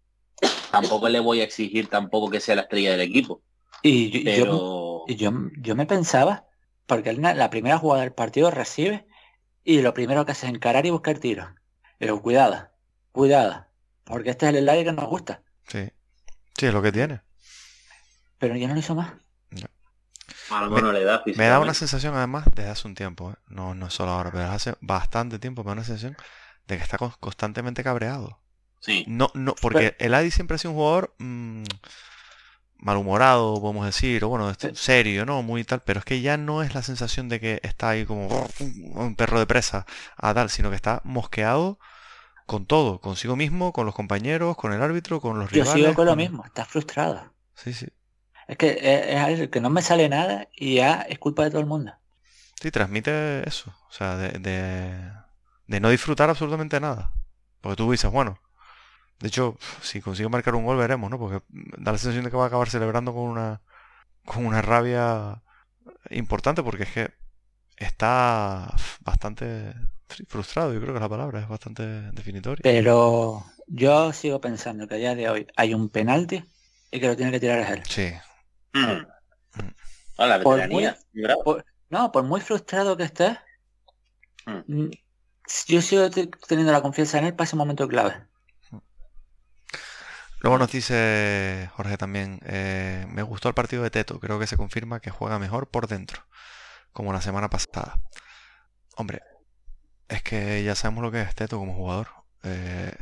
Tampoco 0.72 1.10
le 1.10 1.20
voy 1.20 1.42
a 1.42 1.44
exigir 1.44 1.88
tampoco 1.88 2.30
que 2.30 2.40
sea 2.40 2.56
la 2.56 2.62
estrella 2.64 2.92
del 2.92 3.02
equipo. 3.02 3.42
Y 3.84 4.24
yo, 4.24 5.06
yo, 5.08 5.32
yo, 5.62 5.76
me 5.76 5.86
pensaba, 5.86 6.47
porque 6.88 7.14
la 7.14 7.50
primera 7.50 7.78
jugada 7.78 8.02
del 8.02 8.14
partido 8.14 8.50
recibe 8.50 9.06
y 9.64 9.82
lo 9.82 9.94
primero 9.94 10.26
que 10.26 10.32
hace 10.32 10.48
es 10.48 10.54
encarar 10.54 10.86
y 10.86 10.90
buscar 10.90 11.20
tiros. 11.20 11.50
Pero 12.00 12.22
cuidado, 12.22 12.70
cuidado, 13.12 13.66
porque 14.06 14.32
este 14.32 14.48
es 14.48 14.56
el 14.56 14.70
aire 14.70 14.86
que 14.86 14.94
nos 14.94 15.08
gusta. 15.08 15.44
Sí, 15.68 15.90
sí, 16.58 16.66
es 16.66 16.74
lo 16.74 16.82
que 16.82 16.94
tiene. 16.94 17.22
Pero 18.40 18.56
ya 18.56 18.68
no 18.68 18.74
lo 18.74 18.80
hizo 18.80 18.96
más. 18.96 19.14
me, 19.70 20.94
le 20.94 21.04
da, 21.04 21.24
me 21.36 21.48
da 21.48 21.60
una 21.60 21.74
sensación 21.74 22.16
además 22.16 22.46
desde 22.56 22.70
hace 22.70 22.88
un 22.88 22.96
tiempo, 22.96 23.32
¿eh? 23.32 23.36
no, 23.48 23.76
no 23.76 23.90
solo 23.90 24.12
ahora, 24.12 24.32
pero 24.32 24.46
hace 24.46 24.76
bastante 24.80 25.40
tiempo 25.40 25.64
me 25.64 25.68
da 25.68 25.74
una 25.74 25.84
sensación 25.84 26.16
de 26.68 26.78
que 26.78 26.84
está 26.84 26.98
constantemente 26.98 27.84
cabreado. 27.84 28.40
Sí. 28.80 29.04
No, 29.08 29.32
no, 29.34 29.56
porque 29.62 29.98
el 30.00 30.14
Adi 30.14 30.32
siempre 30.32 30.56
ha 30.56 30.58
sido 30.60 30.72
un 30.72 30.78
jugador 30.78 31.16
mm, 31.18 31.64
malhumorado, 32.80 33.60
podemos 33.60 33.86
decir, 33.86 34.24
o 34.24 34.30
bueno, 34.30 34.54
serio, 34.74 35.26
¿no? 35.26 35.42
Muy 35.44 35.64
tal, 35.64 35.82
pero 35.82 36.00
es 36.00 36.06
que 36.06 36.22
ya 36.22 36.38
no 36.38 36.64
es 36.64 36.76
la 36.76 36.84
sensación 36.84 37.30
de 37.30 37.40
que 37.40 37.60
está 37.64 37.90
ahí 37.90 38.06
como 38.06 38.28
un 38.94 39.16
perro 39.16 39.40
de 39.40 39.48
presa 39.48 39.86
a 40.16 40.34
tal, 40.34 40.50
sino 40.50 40.70
que 40.70 40.76
está 40.76 41.02
mosqueado 41.04 41.80
con 42.46 42.66
todo, 42.66 43.02
consigo 43.02 43.36
mismo, 43.36 43.74
con 43.74 43.86
los 43.86 43.94
compañeros, 43.94 44.56
con 44.56 44.74
el 44.74 44.82
árbitro, 44.82 45.20
con 45.20 45.38
los 45.38 45.52
rivales. 45.52 45.74
Yo 45.74 45.80
sigo 45.80 45.94
con 45.94 46.06
lo 46.06 46.16
mismo, 46.16 46.46
está 46.46 46.66
frustrado. 46.66 47.34
Sí, 47.56 47.74
sí. 47.74 47.88
Es 48.48 48.58
que 48.58 48.78
es, 48.82 49.50
que 49.50 49.60
no 49.60 49.70
me 49.70 49.82
sale 49.82 50.08
nada 50.08 50.48
y 50.56 50.76
ya 50.76 51.02
es 51.02 51.20
culpa 51.20 51.44
de 51.44 51.50
todo 51.50 51.60
el 51.60 51.66
mundo. 51.66 51.94
Sí, 52.60 52.72
transmite 52.72 53.48
eso, 53.48 53.76
o 53.90 53.92
sea, 53.92 54.16
de, 54.16 54.40
de, 55.68 55.80
no 55.80 55.90
disfrutar 55.90 56.30
absolutamente 56.30 56.80
nada. 56.80 57.12
Porque 57.60 57.76
tú 57.76 57.92
dices, 57.92 58.10
bueno, 58.10 58.40
de 59.20 59.28
hecho, 59.28 59.58
si 59.82 60.00
consigue 60.02 60.30
marcar 60.30 60.56
un 60.56 60.66
gol 60.66 60.78
veremos, 60.78 61.10
¿no? 61.10 61.18
Porque 61.18 61.44
da 61.50 61.92
la 61.92 61.98
sensación 61.98 62.24
de 62.24 62.32
que 62.32 62.38
va 62.38 62.44
a 62.44 62.48
acabar 62.48 62.70
celebrando 62.70 63.14
con 63.14 63.24
una, 63.24 63.62
con 64.26 64.46
una 64.46 64.62
rabia 64.62 65.42
importante 66.12 66.62
porque 66.62 66.84
es 66.84 66.92
que 66.92 67.12
está 67.78 68.74
bastante 69.02 69.74
frustrado, 70.28 70.74
yo 70.74 70.82
creo 70.82 70.94
que 70.94 71.00
la 71.00 71.10
palabra 71.10 71.42
es 71.42 71.48
bastante 71.48 71.84
definitoria. 72.12 72.62
Pero 72.62 73.44
yo 73.68 74.14
sigo 74.14 74.40
pensando 74.40 74.88
que 74.88 74.96
a 74.96 74.98
día 74.98 75.16
de 75.16 75.30
hoy 75.30 75.48
hay 75.56 75.74
un 75.74 75.90
penalti 75.90 76.44
y 76.92 77.00
que 77.00 77.08
lo 77.08 77.16
tiene 77.16 77.32
que 77.32 77.40
tirar 77.40 77.60
a 77.60 77.74
él. 77.74 77.84
Sí. 77.88 78.14
Mm. 78.74 79.06
Mm. 79.64 80.44
por 80.44 80.70
muy, 80.70 80.88
no, 81.90 82.12
por 82.12 82.24
muy 82.24 82.42
frustrado 82.42 82.96
que 82.96 83.04
esté, 83.04 83.38
mm. 84.46 84.90
yo 85.68 85.82
sigo 85.82 86.10
teniendo 86.48 86.72
la 86.72 86.82
confianza 86.82 87.18
en 87.18 87.26
él 87.26 87.34
para 87.34 87.46
ese 87.46 87.56
momento 87.56 87.88
clave. 87.88 88.27
Luego 90.48 90.60
nos 90.60 90.72
dice 90.72 91.70
Jorge 91.76 91.98
también, 91.98 92.40
eh, 92.46 93.06
me 93.10 93.22
gustó 93.22 93.50
el 93.50 93.54
partido 93.54 93.84
de 93.84 93.90
Teto, 93.90 94.18
creo 94.22 94.40
que 94.40 94.48
se 94.48 94.56
confirma 94.56 95.02
que 95.02 95.12
juega 95.12 95.40
mejor 95.40 95.68
por 95.68 95.88
dentro, 95.88 96.26
como 96.94 97.12
la 97.12 97.20
semana 97.20 97.50
pasada. 97.50 98.00
Hombre, 98.96 99.24
es 100.08 100.24
que 100.24 100.64
ya 100.64 100.74
sabemos 100.74 101.04
lo 101.04 101.12
que 101.12 101.22
es 101.22 101.36
Teto 101.36 101.58
como 101.58 101.74
jugador. 101.74 102.08
Eh, 102.44 102.94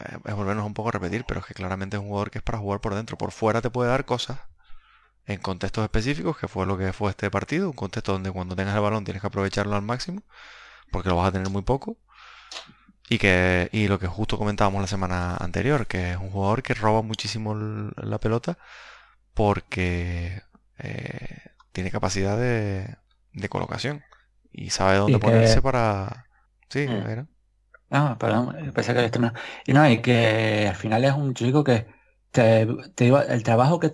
eh, 0.00 0.18
es 0.22 0.34
volvernos 0.34 0.66
un 0.66 0.74
poco 0.74 0.90
a 0.90 0.92
repetir, 0.92 1.24
pero 1.26 1.40
es 1.40 1.46
que 1.46 1.54
claramente 1.54 1.96
es 1.96 2.02
un 2.02 2.08
jugador 2.08 2.30
que 2.30 2.40
es 2.40 2.44
para 2.44 2.58
jugar 2.58 2.82
por 2.82 2.94
dentro. 2.94 3.16
Por 3.16 3.32
fuera 3.32 3.62
te 3.62 3.70
puede 3.70 3.88
dar 3.88 4.04
cosas 4.04 4.38
en 5.24 5.40
contextos 5.40 5.82
específicos, 5.82 6.36
que 6.36 6.46
fue 6.46 6.66
lo 6.66 6.76
que 6.76 6.92
fue 6.92 7.08
este 7.10 7.30
partido, 7.30 7.70
un 7.70 7.76
contexto 7.76 8.12
donde 8.12 8.30
cuando 8.30 8.54
tengas 8.54 8.74
el 8.74 8.82
balón 8.82 9.04
tienes 9.04 9.22
que 9.22 9.28
aprovecharlo 9.28 9.76
al 9.76 9.82
máximo, 9.82 10.22
porque 10.92 11.08
lo 11.08 11.16
vas 11.16 11.28
a 11.28 11.32
tener 11.32 11.48
muy 11.48 11.62
poco. 11.62 11.96
Y 13.08 13.18
que 13.18 13.68
y 13.72 13.88
lo 13.88 13.98
que 13.98 14.06
justo 14.08 14.38
comentábamos 14.38 14.80
la 14.80 14.88
semana 14.88 15.36
anterior, 15.36 15.86
que 15.86 16.12
es 16.12 16.16
un 16.16 16.30
jugador 16.30 16.62
que 16.62 16.74
roba 16.74 17.02
muchísimo 17.02 17.54
la 17.54 18.18
pelota 18.18 18.58
porque 19.34 20.42
eh, 20.78 21.38
tiene 21.72 21.90
capacidad 21.90 22.38
de, 22.38 22.96
de 23.32 23.48
colocación 23.48 24.04
y 24.52 24.70
sabe 24.70 24.98
dónde 24.98 25.18
ponerse 25.18 25.62
para 25.62 26.26
Sí, 26.68 26.88
mm. 26.88 27.26
Ah, 27.90 28.16
perdón, 28.18 28.72
pensé 28.74 28.94
que 28.94 29.04
esto 29.04 29.20
no. 29.20 29.32
Y 29.66 29.72
no, 29.72 29.88
y 29.88 30.02
que 30.02 30.66
al 30.68 30.74
final 30.76 31.04
es 31.04 31.12
un 31.14 31.34
chico 31.34 31.62
que 31.64 31.86
te, 32.32 32.66
te 32.94 33.06
iba, 33.06 33.22
el 33.22 33.42
trabajo 33.44 33.78
que 33.80 33.92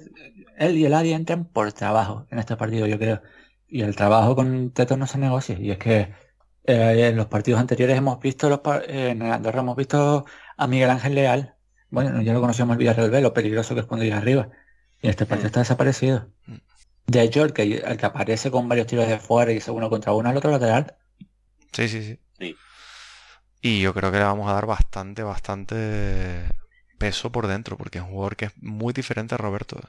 él 0.57 0.77
y 0.79 0.85
el 0.87 0.95
Adi 0.95 1.13
entran 1.13 1.45
por 1.47 1.73
trabajo 1.73 2.27
en 2.31 2.39
este 2.39 2.57
partido, 2.57 2.87
yo 2.87 2.99
creo. 2.99 3.23
Y 3.69 3.83
el 3.83 3.97
trabajo 3.97 4.35
con 4.37 4.73
Teto 4.73 4.97
no 4.97 5.07
se 5.07 5.19
negocia. 5.19 5.59
Y 5.59 5.71
es 5.71 5.79
que 5.79 6.15
eh, 6.65 7.09
en 7.09 7.17
los 7.17 7.27
partidos 7.27 7.61
anteriores 7.61 7.97
hemos 7.97 8.21
visto 8.21 8.49
los 8.49 8.61
en 8.87 9.23
Andorra 9.23 9.61
hemos 9.61 9.77
visto 9.77 10.27
a 10.57 10.67
Miguel 10.67 10.91
Ángel 10.91 11.15
Leal. 11.15 11.57
Bueno, 11.91 12.23
ya 12.23 12.33
lo 12.33 12.41
conocíamos 12.41 12.75
el 12.75 12.79
Villarreal 12.79 13.11
B, 13.11 13.21
lo 13.21 13.35
peligroso 13.35 13.75
que 13.75 13.81
es 13.81 13.87
cuando 13.87 14.05
llega 14.05 14.19
arriba. 14.19 14.49
Y 15.01 15.09
este 15.09 15.27
partido 15.27 15.45
mm. 15.45 15.49
está 15.49 15.61
desaparecido. 15.61 16.31
Mm. 16.47 16.57
De 17.07 17.23
hecho, 17.23 17.45
el 17.45 17.53
que, 17.53 17.63
el 17.63 17.97
que 17.97 18.07
aparece 18.07 18.51
con 18.51 18.69
varios 18.69 18.87
tiros 18.87 19.09
de 19.09 19.19
fuera 19.19 19.53
y 19.53 19.61
se 19.61 19.71
uno 19.71 19.91
contra 19.91 20.13
uno 20.13 20.29
al 20.29 20.37
otro 20.37 20.51
lateral. 20.51 20.97
Sí, 21.73 21.89
sí, 21.89 22.03
sí. 22.03 22.19
Y 23.65 23.81
yo 23.81 23.95
creo 23.95 24.11
que 24.11 24.19
le 24.19 24.25
vamos 24.25 24.51
a 24.51 24.55
dar 24.55 24.67
bastante, 24.67 25.23
bastante 25.23 26.43
peso 26.99 27.31
por 27.31 27.47
dentro, 27.47 27.77
porque 27.77 27.99
es 27.99 28.05
un 28.05 28.11
jugador 28.11 28.37
que 28.37 28.47
es 28.47 28.53
muy 28.61 28.93
diferente 28.93 29.37
a 29.37 29.39
Roberto. 29.39 29.81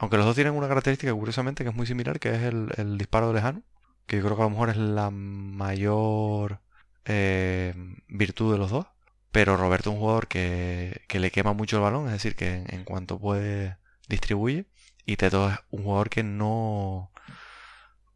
Aunque 0.00 0.16
los 0.16 0.24
dos 0.24 0.34
tienen 0.34 0.54
una 0.54 0.68
característica, 0.68 1.12
curiosamente, 1.12 1.64
que 1.64 1.70
es 1.70 1.76
muy 1.76 1.86
similar, 1.86 2.18
que 2.18 2.34
es 2.34 2.42
el, 2.42 2.98
disparo 2.98 3.32
lejano, 3.32 3.62
que 4.06 4.16
yo 4.16 4.22
creo 4.22 4.36
que 4.36 4.42
a 4.42 4.46
lo 4.46 4.50
mejor 4.50 4.70
es 4.70 4.76
la 4.76 5.10
mayor 5.10 6.60
eh, 7.04 7.74
virtud 8.08 8.52
de 8.52 8.58
los 8.58 8.70
dos. 8.70 8.86
Pero 9.30 9.56
Roberto 9.56 9.90
es 9.90 9.94
un 9.94 10.00
jugador 10.00 10.28
que, 10.28 11.02
le 11.10 11.30
quema 11.32 11.54
mucho 11.54 11.76
el 11.76 11.82
balón, 11.82 12.06
es 12.06 12.12
decir, 12.12 12.36
que 12.36 12.64
en, 12.68 12.84
cuanto 12.84 13.18
puede 13.18 13.78
distribuye. 14.08 14.66
Y 15.06 15.16
Teto 15.16 15.50
es 15.50 15.58
un 15.70 15.82
jugador 15.84 16.08
que 16.08 16.22
no... 16.22 17.10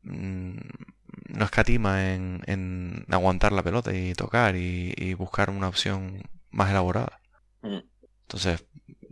Mm, 0.03 0.59
no 1.29 1.45
escatima 1.45 2.15
en, 2.15 3.05
aguantar 3.11 3.53
la 3.53 3.63
pelota 3.63 3.93
y 3.93 4.15
tocar 4.15 4.57
y, 4.57 5.15
buscar 5.15 5.51
una 5.51 5.69
opción 5.69 6.23
más 6.51 6.71
elaborada. 6.71 7.21
Mm. 7.63 7.81
Entonces, 8.23 8.65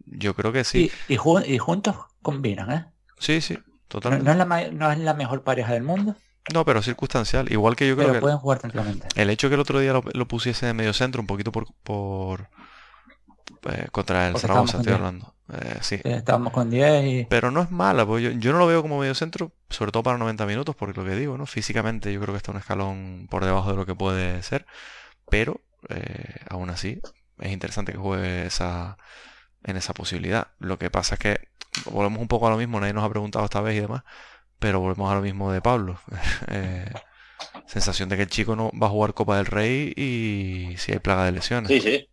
yo 0.07 0.35
creo 0.35 0.53
que 0.53 0.65
sí. 0.65 0.91
Y, 1.09 1.15
y, 1.15 1.59
juntos 1.59 1.97
combinan, 2.23 2.73
¿eh? 2.73 2.87
Sí, 3.19 3.41
sí, 3.41 3.59
totalmente. 3.89 4.25
¿No, 4.73 4.93
es 4.93 4.99
la, 4.99 5.15
mejor 5.15 5.43
pareja 5.43 5.73
del 5.73 5.83
mundo? 5.83 6.17
No, 6.53 6.65
pero 6.65 6.83
circunstancial. 6.83 7.51
Igual 7.51 7.77
que 7.77 7.89
yo 7.89 7.97
creo 7.97 8.13
que... 8.13 8.21
pueden 8.21 8.39
jugar 8.39 8.59
tranquilamente. 8.59 9.09
El 9.15 9.31
hecho 9.31 9.49
que 9.49 9.55
el 9.55 9.61
otro 9.61 9.81
día 9.81 9.93
lo, 9.93 10.29
pusiese 10.29 10.67
de 10.67 10.75
medio 10.75 10.93
centro, 10.93 11.21
un 11.21 11.27
poquito 11.27 11.53
por... 11.53 11.67
por 11.83 12.49
eh, 13.69 13.89
contra 13.91 14.29
el 14.29 14.39
Zaragoza, 14.39 14.79
estoy 14.79 14.93
hablando. 14.93 15.35
Eh, 15.53 15.79
sí. 15.81 16.01
Estábamos 16.03 16.53
con 16.53 16.71
10 16.71 17.05
y... 17.05 17.25
Pero 17.25 17.51
no 17.51 17.63
es 17.63 17.71
mala, 17.71 18.05
porque 18.05 18.39
yo, 18.39 18.53
no 18.53 18.59
lo 18.59 18.67
veo 18.67 18.83
como 18.83 18.99
medio 18.99 19.15
centro, 19.15 19.53
sobre 19.71 19.93
todo 19.93 20.03
para 20.03 20.19
90 20.19 20.47
minutos, 20.47 20.75
porque 20.77 21.01
lo 21.01 21.07
que 21.07 21.15
digo, 21.15 21.37
¿no? 21.39 21.47
Físicamente 21.47 22.13
yo 22.13 22.21
creo 22.21 22.33
que 22.35 22.39
está 22.39 22.53
un 22.53 22.59
escalón 22.59 23.27
por 23.31 23.45
debajo 23.45 23.71
de 23.71 23.77
lo 23.77 23.87
que 23.87 23.95
puede 23.95 24.43
ser, 24.43 24.67
pero 25.29 25.61
eh, 25.89 26.37
aún 26.49 26.71
así 26.71 27.01
es 27.39 27.53
interesante 27.53 27.93
que 27.93 27.99
juegue 27.99 28.47
esa, 28.47 28.99
en 29.65 29.77
esa 29.77 29.95
posibilidad. 29.95 30.49
Lo 30.59 30.79
que 30.79 30.91
pasa 30.91 31.15
es 31.15 31.21
que 31.21 31.49
volvemos 31.91 32.21
un 32.21 32.29
poco 32.29 32.49
a 32.49 32.51
lo 32.51 32.57
mismo, 32.57 32.81
nadie 32.81 32.93
nos 32.93 33.05
ha 33.05 33.11
preguntado 33.11 33.45
esta 33.45 33.61
vez 33.61 33.77
y 33.77 33.81
demás, 33.81 34.03
pero 34.59 34.81
volvemos 34.81 35.11
a 35.11 35.15
lo 35.15 35.23
mismo 35.23 35.53
de 35.53 35.61
Pablo. 35.61 35.99
Eh, 36.49 36.91
sensación 37.67 38.09
de 38.09 38.17
que 38.17 38.23
el 38.23 38.29
chico 38.29 38.57
no 38.57 38.71
va 38.81 38.87
a 38.87 38.91
jugar 38.91 39.15
Copa 39.15 39.37
del 39.37 39.47
Rey 39.47 39.93
y 39.97 40.77
si 40.79 40.93
hay 40.93 40.99
plaga 40.99 41.25
de 41.25 41.33
lesiones. 41.33 41.69
Sí, 41.69 41.81
sí. 41.81 42.09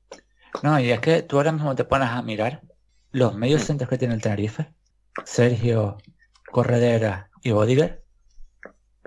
No, 0.61 0.79
y 0.79 0.91
es 0.91 0.99
que 0.99 1.21
tú 1.21 1.37
ahora 1.37 1.51
mismo 1.51 1.75
te 1.75 1.83
pones 1.83 2.09
a 2.09 2.21
mirar 2.21 2.61
los 3.11 3.35
medios 3.35 3.61
mm. 3.61 3.65
centros 3.65 3.89
que 3.89 3.97
tiene 3.97 4.15
el 4.15 4.21
Tenerife, 4.21 4.73
Sergio, 5.23 5.97
Corredera 6.51 7.29
y 7.41 7.51
Bodiger, 7.51 8.03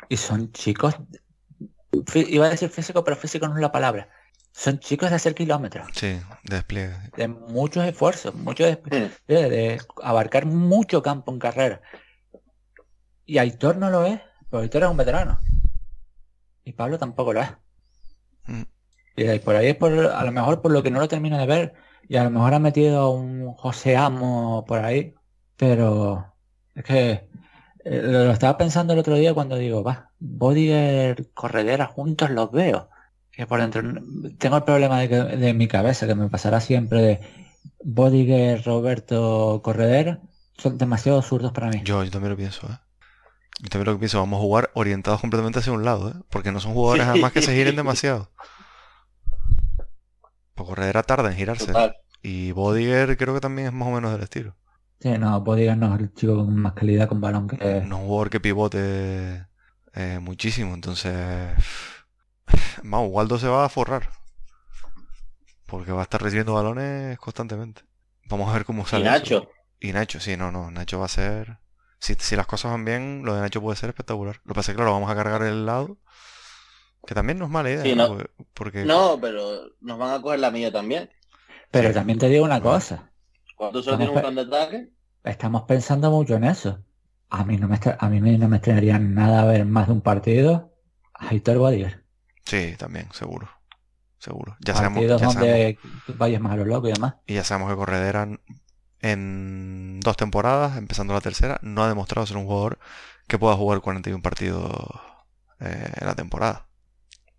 y 0.08 0.16
son 0.16 0.52
chicos, 0.52 0.96
iba 2.14 2.46
a 2.46 2.50
decir 2.50 2.70
físico, 2.70 3.04
pero 3.04 3.16
físico 3.16 3.48
no 3.48 3.54
es 3.54 3.60
la 3.60 3.72
palabra. 3.72 4.08
Son 4.52 4.78
chicos 4.78 5.10
de 5.10 5.16
hacer 5.16 5.34
kilómetros. 5.34 5.86
Sí, 5.92 6.18
despliegue. 6.44 6.94
De 7.16 7.28
muchos 7.28 7.84
esfuerzos, 7.84 8.34
mucho 8.34 8.64
de, 8.64 8.76
mm. 8.76 9.32
de, 9.32 9.80
abarcar 10.02 10.46
mucho 10.46 11.02
campo 11.02 11.32
en 11.32 11.38
carrera. 11.38 11.82
Y 13.26 13.38
Aitor 13.38 13.76
no 13.76 13.90
lo 13.90 14.06
es, 14.06 14.20
pero 14.48 14.62
Aitor 14.62 14.84
es 14.84 14.88
un 14.88 14.96
veterano. 14.96 15.40
Y 16.64 16.72
Pablo 16.72 16.98
tampoco 16.98 17.32
lo 17.32 17.42
es. 17.42 17.50
Mm. 18.46 18.62
Y 19.16 19.38
por 19.40 19.56
ahí 19.56 19.68
es 19.68 19.76
por, 19.76 19.92
a 19.92 20.24
lo 20.24 20.32
mejor 20.32 20.62
por 20.62 20.70
lo 20.70 20.82
que 20.82 20.90
no 20.90 21.00
lo 21.00 21.08
termino 21.08 21.36
de 21.38 21.46
ver, 21.46 21.74
y 22.08 22.16
a 22.16 22.24
lo 22.24 22.30
mejor 22.30 22.54
ha 22.54 22.58
metido 22.58 23.10
un 23.10 23.52
José 23.54 23.96
Amo 23.96 24.64
por 24.66 24.78
ahí, 24.78 25.14
pero 25.56 26.34
es 26.74 26.84
que 26.84 27.28
eh, 27.84 28.00
lo, 28.02 28.30
estaba 28.30 28.56
pensando 28.56 28.92
el 28.92 28.98
otro 28.98 29.16
día 29.16 29.34
cuando 29.34 29.56
digo, 29.56 29.82
va, 29.82 30.10
Bodiger, 30.18 31.30
Corredera 31.32 31.86
juntos 31.86 32.30
los 32.30 32.50
veo. 32.52 32.90
Que 33.32 33.46
por 33.46 33.60
dentro 33.60 33.82
tengo 34.38 34.56
el 34.56 34.64
problema 34.64 35.00
de, 35.00 35.08
que, 35.08 35.16
de 35.16 35.52
mi 35.52 35.68
cabeza, 35.68 36.06
que 36.06 36.14
me 36.14 36.30
pasará 36.30 36.60
siempre 36.60 37.02
de 37.02 37.20
Bodiger, 37.82 38.62
Roberto, 38.64 39.60
Corredera 39.62 40.20
son 40.56 40.78
demasiado 40.78 41.20
zurdos 41.22 41.52
para 41.52 41.68
mí. 41.68 41.82
Yo, 41.84 42.02
yo 42.02 42.10
también 42.10 42.30
lo 42.30 42.36
pienso, 42.36 42.66
¿eh? 42.66 42.78
Yo 43.60 43.68
también 43.70 43.92
lo 43.94 43.98
pienso, 43.98 44.18
vamos 44.20 44.38
a 44.38 44.42
jugar 44.42 44.70
orientados 44.74 45.20
completamente 45.20 45.60
hacia 45.60 45.72
un 45.72 45.84
lado, 45.84 46.10
¿eh? 46.10 46.14
Porque 46.30 46.52
no 46.52 46.60
son 46.60 46.74
jugadores 46.74 47.04
Sí. 47.04 47.10
además 47.10 47.32
que 47.32 47.42
se 47.42 47.54
giren 47.54 47.76
demasiado. 47.76 48.30
Pues 50.54 50.68
Corredera 50.68 51.02
tarda 51.02 51.30
en 51.30 51.36
girarse. 51.36 51.66
Total. 51.66 51.96
Y 52.22 52.52
Bodiger 52.52 53.16
creo 53.16 53.34
que 53.34 53.40
también 53.40 53.68
es 53.68 53.72
más 53.74 53.88
o 53.88 53.92
menos 53.92 54.12
del 54.12 54.22
estilo. 54.22 54.56
Sí, 55.00 55.10
no, 55.18 55.40
Bodiger 55.42 55.76
no 55.76 55.94
es 55.94 56.00
el 56.00 56.12
chico 56.14 56.36
con 56.36 56.56
más 56.56 56.72
calidad 56.72 57.08
con 57.08 57.20
balón 57.20 57.46
que... 57.46 57.56
No 57.56 57.96
es 57.96 58.02
un 58.02 58.06
jugador 58.08 58.30
que 58.30 58.40
pivote 58.40 59.46
eh, 59.94 60.18
muchísimo, 60.20 60.74
entonces... 60.74 61.52
Vamos, 62.82 63.08
Waldo 63.12 63.38
se 63.38 63.48
va 63.48 63.64
a 63.64 63.68
forrar. 63.68 64.10
Porque 65.66 65.92
va 65.92 66.00
a 66.00 66.04
estar 66.04 66.22
recibiendo 66.22 66.54
balones 66.54 67.18
constantemente. 67.18 67.82
Vamos 68.28 68.48
a 68.48 68.54
ver 68.54 68.64
cómo 68.64 68.82
Y 68.82 68.86
sale. 68.86 69.04
eso. 69.06 69.12
Nacho, 69.12 69.48
Y 69.80 69.92
Nacho, 69.92 70.20
sí, 70.20 70.36
no, 70.36 70.50
no, 70.50 70.70
Nacho 70.70 70.98
va 70.98 71.06
a 71.06 71.08
ser... 71.08 71.58
Si, 71.98 72.14
si 72.18 72.36
las 72.36 72.46
cosas 72.46 72.70
van 72.72 72.84
bien, 72.84 73.22
lo 73.24 73.34
de 73.34 73.40
Nacho 73.40 73.60
puede 73.60 73.76
ser 73.76 73.88
espectacular. 73.90 74.40
Lo 74.44 74.52
que 74.52 74.54
pasa 74.54 74.70
es 74.70 74.74
que, 74.74 74.76
claro, 74.76 74.92
vamos 74.92 75.10
a 75.10 75.14
cargar 75.14 75.42
el 75.42 75.66
lado. 75.66 75.98
Que 77.06 77.14
también 77.14 77.38
no 77.38 77.44
es 77.46 77.50
mala 77.50 77.70
idea, 77.70 77.82
Sí, 77.82 77.94
¿no? 77.94 78.08
no. 78.08 78.14
Porque- 78.16 78.30
Porque 78.54 78.84
no, 78.84 79.18
pero 79.20 79.60
nos 79.80 79.98
van 79.98 80.12
a 80.14 80.20
coger 80.22 80.40
la 80.40 80.50
milla 80.50 80.72
también. 80.72 81.08
Pero 81.70 81.88
Sí. 81.88 81.94
también 81.94 82.18
te 82.18 82.28
digo 82.28 82.44
una 82.44 82.60
cosa. 82.60 83.10
Cuando 83.56 83.82
solo 83.82 83.96
Vamos 83.98 84.12
tiene 84.12 84.28
un 84.28 84.34
plan 84.34 84.34
de 84.50 84.56
ataque, 84.56 84.90
Estamos 85.24 85.62
pensando 85.62 86.10
mucho 86.10 86.36
en 86.36 86.44
eso. 86.44 86.84
A 87.30 87.44
mí 87.44 87.56
no 87.56 87.66
me, 87.66 87.80
a 87.98 88.08
mí 88.08 88.20
no 88.38 88.48
me 88.48 88.56
extrañaría 88.58 88.96
nada 89.00 89.44
ver 89.44 89.64
más 89.66 89.88
de 89.88 89.92
un 89.94 90.00
partido 90.00 90.72
a 91.14 91.34
Héctor 91.34 91.58
Bodiger. 91.58 92.04
Sí, 92.44 92.76
también, 92.78 93.08
seguro. 93.12 93.48
Seguro. 94.18 94.56
Ya 94.60 94.74
sabemos, 94.74 95.04
ya 95.04 95.18
sabemos- 95.18 95.76
vayas 96.16 96.40
más 96.40 96.52
a 96.52 96.56
lo 96.56 96.64
loco 96.64 96.88
y 96.88 96.92
demás. 96.92 97.14
y 97.26 97.34
ya 97.34 97.42
sabemos 97.44 97.70
que 97.70 97.76
Corredera 97.76 98.28
en 99.12 100.00
dos 100.00 100.16
temporadas, 100.16 100.76
empezando 100.78 101.14
la 101.14 101.20
tercera, 101.20 101.58
no 101.62 101.82
ha 101.84 101.88
demostrado 101.88 102.26
ser 102.26 102.36
un 102.36 102.46
jugador 102.46 102.78
que 103.28 103.38
pueda 103.38 103.56
jugar 103.56 103.80
41 103.80 104.22
partidos 104.22 104.72
eh, 105.60 105.92
en 106.00 106.06
la 106.06 106.14
temporada. 106.14 106.66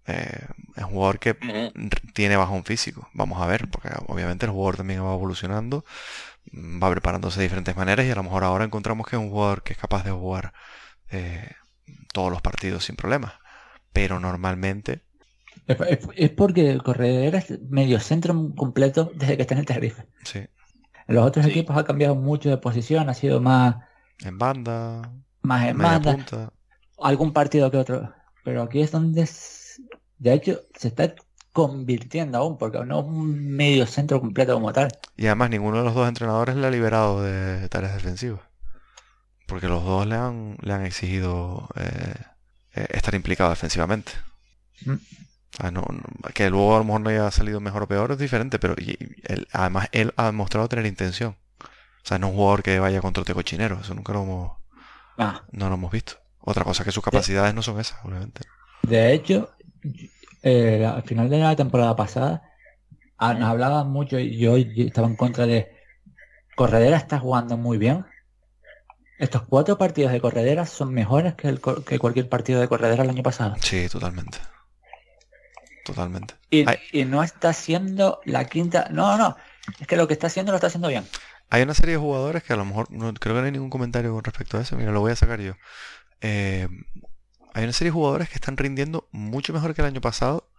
Eh, 0.07 0.45
es 0.77 0.83
un 0.83 0.91
jugador 0.91 1.19
que 1.19 1.35
tiene 2.13 2.37
bajón 2.37 2.63
físico. 2.63 3.09
Vamos 3.13 3.41
a 3.41 3.47
ver, 3.47 3.69
porque 3.69 3.89
obviamente 4.07 4.45
el 4.45 4.51
jugador 4.51 4.77
también 4.77 5.03
va 5.03 5.13
evolucionando, 5.13 5.85
mm, 6.51 6.81
va 6.83 6.91
preparándose 6.91 7.39
de 7.39 7.45
diferentes 7.45 7.75
maneras 7.75 8.05
y 8.05 8.11
a 8.11 8.15
lo 8.15 8.23
mejor 8.23 8.43
ahora 8.43 8.65
encontramos 8.65 9.07
que 9.07 9.15
es 9.17 9.21
un 9.21 9.29
jugador 9.29 9.63
que 9.63 9.73
es 9.73 9.79
capaz 9.79 10.03
de 10.03 10.11
jugar 10.11 10.53
eh, 11.11 11.51
todos 12.13 12.31
los 12.31 12.41
partidos 12.41 12.85
sin 12.85 12.95
problemas. 12.95 13.33
Pero 13.93 14.19
normalmente, 14.19 15.03
Es, 15.67 15.77
es- 15.81 16.07
es 16.15 16.29
porque 16.31 16.77
Corredera 16.79 17.39
es 17.39 17.59
medio 17.69 17.99
centro 17.99 18.33
completo 18.55 19.11
desde 19.15 19.35
que 19.35 19.41
está 19.43 19.55
en 19.55 19.59
el 19.61 19.65
Tenerife. 19.65 20.05
sí, 20.23 20.45
En 21.07 21.15
los 21.15 21.25
otros 21.25 21.45
Sí. 21.45 21.51
equipos 21.51 21.77
ha 21.77 21.83
cambiado 21.85 22.15
mucho 22.15 22.49
de 22.49 22.57
posición, 22.57 23.09
ha 23.09 23.13
sido 23.13 23.39
más, 23.41 23.75
en 24.23 24.37
banda, 24.37 25.09
más 25.41 25.67
en 25.67 25.77
banda, 25.77 26.11
punta. 26.13 26.53
algún 27.01 27.33
partido 27.33 27.71
que 27.71 27.77
otro. 27.77 28.13
Pero 28.43 28.63
aquí 28.63 28.81
es 28.81 28.91
donde, 28.91 29.29
de 30.19 30.33
hecho, 30.33 30.61
se 30.75 30.87
está 30.89 31.13
convirtiendo 31.53 32.37
aún, 32.37 32.57
porque 32.57 32.79
no 32.85 32.99
es 32.99 33.05
un 33.05 33.55
medio 33.55 33.85
centro 33.87 34.19
completo 34.21 34.53
como 34.53 34.71
tal. 34.73 34.89
Y 35.15 35.25
además 35.25 35.49
ninguno 35.49 35.77
de 35.79 35.83
los 35.85 35.95
dos 35.95 36.07
entrenadores 36.07 36.55
le 36.55 36.67
ha 36.67 36.71
liberado 36.71 37.23
de 37.23 37.67
tareas 37.69 37.93
defensivas. 37.95 38.41
Porque 39.47 39.67
los 39.67 39.83
dos 39.83 40.05
le 40.05 40.15
han, 40.15 40.57
le 40.61 40.73
han 40.73 40.85
exigido 40.85 41.67
eh, 41.75 42.13
eh, 42.75 42.87
estar 42.91 43.15
implicado 43.15 43.49
defensivamente. 43.49 44.11
Mm. 44.85 44.93
Ah, 45.59 45.71
no- 45.71 45.81
no- 45.89 46.29
que 46.33 46.49
luego 46.49 46.75
a 46.75 46.79
lo 46.79 46.83
mejor 46.83 47.01
no 47.01 47.09
haya 47.09 47.31
salido 47.31 47.59
mejor 47.59 47.83
o 47.83 47.87
peor 47.87 48.11
es 48.11 48.17
diferente, 48.19 48.59
pero 48.59 48.75
y- 48.77 48.91
y 48.91 49.15
él- 49.25 49.47
además 49.51 49.89
él 49.91 50.13
ha 50.17 50.25
demostrado 50.27 50.67
tener 50.67 50.85
intención. 50.85 51.35
O 51.59 52.07
sea, 52.07 52.19
no 52.19 52.27
es 52.27 52.31
un 52.33 52.37
jugador 52.37 52.63
que 52.63 52.79
vaya 52.79 53.01
contra 53.01 53.23
trote 53.23 53.33
cochinero, 53.33 53.79
eso 53.81 53.93
nunca 53.93 54.13
lo 54.13 54.23
hemos, 54.23 54.51
Ah, 55.17 55.41
no 55.51 55.67
lo 55.69 55.75
hemos 55.75 55.91
visto. 55.91 56.13
Otra 56.41 56.63
cosa 56.63 56.83
que 56.83 56.91
sus 56.91 57.03
capacidades 57.03 57.53
no 57.55 57.61
son 57.63 57.79
esas, 57.79 57.97
obviamente. 58.05 58.41
de 58.83 59.13
hecho, 59.13 59.51
eh, 60.43 60.85
al 60.85 61.03
final 61.03 61.29
de 61.29 61.39
la 61.39 61.55
temporada 61.55 61.95
pasada, 61.95 62.43
ah, 63.17 63.33
nos 63.33 63.49
hablaban 63.49 63.89
mucho 63.89 64.19
y 64.19 64.37
yo 64.37 64.55
estaba 64.57 65.07
en 65.07 65.15
contra 65.15 65.45
de 65.45 65.75
Corredera 66.55 66.97
está 66.97 67.19
jugando 67.19 67.57
muy 67.57 67.77
bien. 67.77 68.05
Estos 69.19 69.41
cuatro 69.43 69.77
partidos 69.77 70.11
de 70.11 70.21
Corredera 70.21 70.65
son 70.65 70.93
mejores 70.93 71.33
que, 71.33 71.47
el, 71.49 71.59
que 71.85 71.97
cualquier 71.99 72.29
partido 72.29 72.61
de 72.61 72.67
Corredera 72.67 73.03
el 73.03 73.09
año 73.09 73.23
pasado. 73.23 73.55
Sí, 73.61 73.89
totalmente. 73.89 74.37
Totalmente. 75.87 76.35
Y, 76.49 76.65
no 77.05 77.23
está 77.23 77.49
haciendo 77.49 78.19
la 78.25 78.43
quinta. 78.43 78.89
No, 78.91 79.17
no. 79.17 79.37
Es 79.79 79.87
que 79.87 79.95
lo 79.95 80.05
que 80.05 80.13
está 80.13 80.27
haciendo 80.27 80.51
lo 80.51 80.57
está 80.57 80.67
haciendo 80.67 80.89
bien. 80.89 81.07
Hay 81.49 81.61
una 81.61 81.73
serie 81.73 81.93
de 81.93 81.97
jugadores 81.97 82.43
que 82.43 82.51
a 82.51 82.57
lo 82.57 82.65
mejor 82.65 82.91
no 82.91 83.13
creo 83.13 83.35
que 83.35 83.39
no 83.39 83.45
hay 83.45 83.53
ningún 83.53 83.69
comentario 83.69 84.11
con 84.13 84.21
respecto 84.21 84.57
a 84.57 84.61
eso. 84.61 84.75
Mira, 84.75 84.91
lo 84.91 84.99
voy 84.99 85.13
a 85.13 85.15
sacar 85.15 85.39
yo. 85.39 85.53
Eh, 86.19 86.67
hay 87.53 87.63
una 87.63 87.71
serie 87.71 87.89
de 87.89 87.93
jugadores 87.93 88.27
que 88.27 88.35
están 88.35 88.57
rindiendo 88.57 89.07
mucho 89.13 89.53
mejor 89.53 89.73
que 89.73 89.81
el 89.81 89.87
año 89.87 90.01
pasado. 90.01 90.49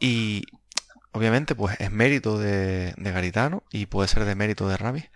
Y 0.00 0.42
obviamente, 1.12 1.54
pues 1.54 1.78
es 1.78 1.92
mérito 1.92 2.36
de, 2.36 2.94
de 2.96 3.12
Garitano 3.12 3.62
y 3.70 3.86
puede 3.86 4.08
ser 4.08 4.24
de 4.24 4.34
mérito 4.34 4.68
de 4.68 4.76
Ramis. 4.76 5.08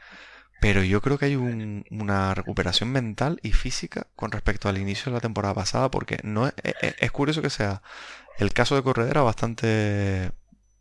Pero 0.63 0.83
yo 0.85 1.03
creo 1.03 1.19
que 1.19 1.27
hay 1.27 1.37
un- 1.37 1.85
una 1.91 2.35
recuperación 2.35 2.91
mental 2.93 3.41
y 3.43 3.53
física 3.53 4.09
con 4.17 4.33
respecto 4.33 4.69
al 4.71 4.79
inicio 4.79 5.07
de 5.13 5.17
la 5.19 5.21
temporada 5.23 5.55
pasada. 5.55 5.91
Porque 5.91 6.19
no 6.25 6.49
es, 6.49 6.55
es- 6.65 6.97
es 7.01 7.13
curioso 7.13 7.43
que 7.43 7.51
sea 7.51 7.83
el 8.39 8.53
caso 8.55 8.77
de 8.77 8.83
Corredera 8.85 9.23
bastante 9.23 10.33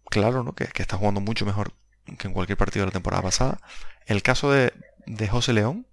claro, 0.10 0.44
¿no? 0.44 0.54
Que, 0.56 0.68
que 0.68 0.84
está 0.84 0.98
jugando 0.98 1.22
mucho 1.22 1.46
mejor 1.46 1.74
que 2.20 2.28
en 2.28 2.34
cualquier 2.34 2.58
partido 2.58 2.84
de 2.86 2.88
la 2.92 2.94
temporada 2.94 3.24
pasada. 3.24 3.60
El 4.08 4.24
caso 4.24 4.52
de, 4.52 4.74
de 5.08 5.28
José 5.30 5.54
León, 5.54 5.88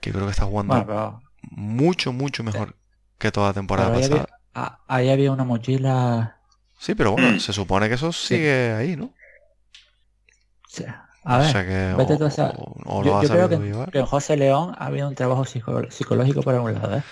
que 0.00 0.12
creo 0.12 0.26
que 0.26 0.30
está 0.32 0.44
jugando 0.46 0.74
Bueno, 0.74 0.86
pero 0.86 1.22
mucho, 1.50 2.12
mucho 2.12 2.44
mejor 2.44 2.76
que 3.18 3.32
toda 3.32 3.48
la 3.48 3.54
temporada 3.54 3.90
pero 3.90 3.94
ahí, 3.94 4.02
pasada. 4.02 4.04
había, 4.04 4.28
ah, 4.54 4.80
ahí 4.88 5.10
había 5.10 5.32
una 5.32 5.44
mochila. 5.44 6.40
Sí, 6.78 6.94
pero 6.94 7.12
bueno, 7.12 7.34
se 7.38 7.52
supone 7.52 7.88
que 7.88 7.94
eso 7.94 8.12
sigue 8.12 8.72
ahí, 8.72 8.96
¿no? 8.96 9.06
o 9.06 10.68
sea, 10.68 11.05
a 11.26 11.36
o 11.36 11.40
ver, 11.40 11.50
sea 11.52 11.64
que 11.66 11.94
vete 11.96 12.14
o, 12.14 12.18
tú 12.18 12.24
a 12.24 12.30
sa- 12.30 12.52
o- 12.56 13.00
o 13.00 13.04
yo, 13.22 13.28
creo 13.28 13.48
que, 13.48 13.98
en 13.98 14.06
José 14.06 14.36
León 14.36 14.74
ha 14.78 14.86
habido 14.86 15.08
un 15.08 15.14
trabajo 15.14 15.44
psico- 15.44 15.90
psicológico 15.90 16.42
por 16.42 16.54
algún 16.54 16.74
lado, 16.74 16.96
¿eh? 16.98 17.02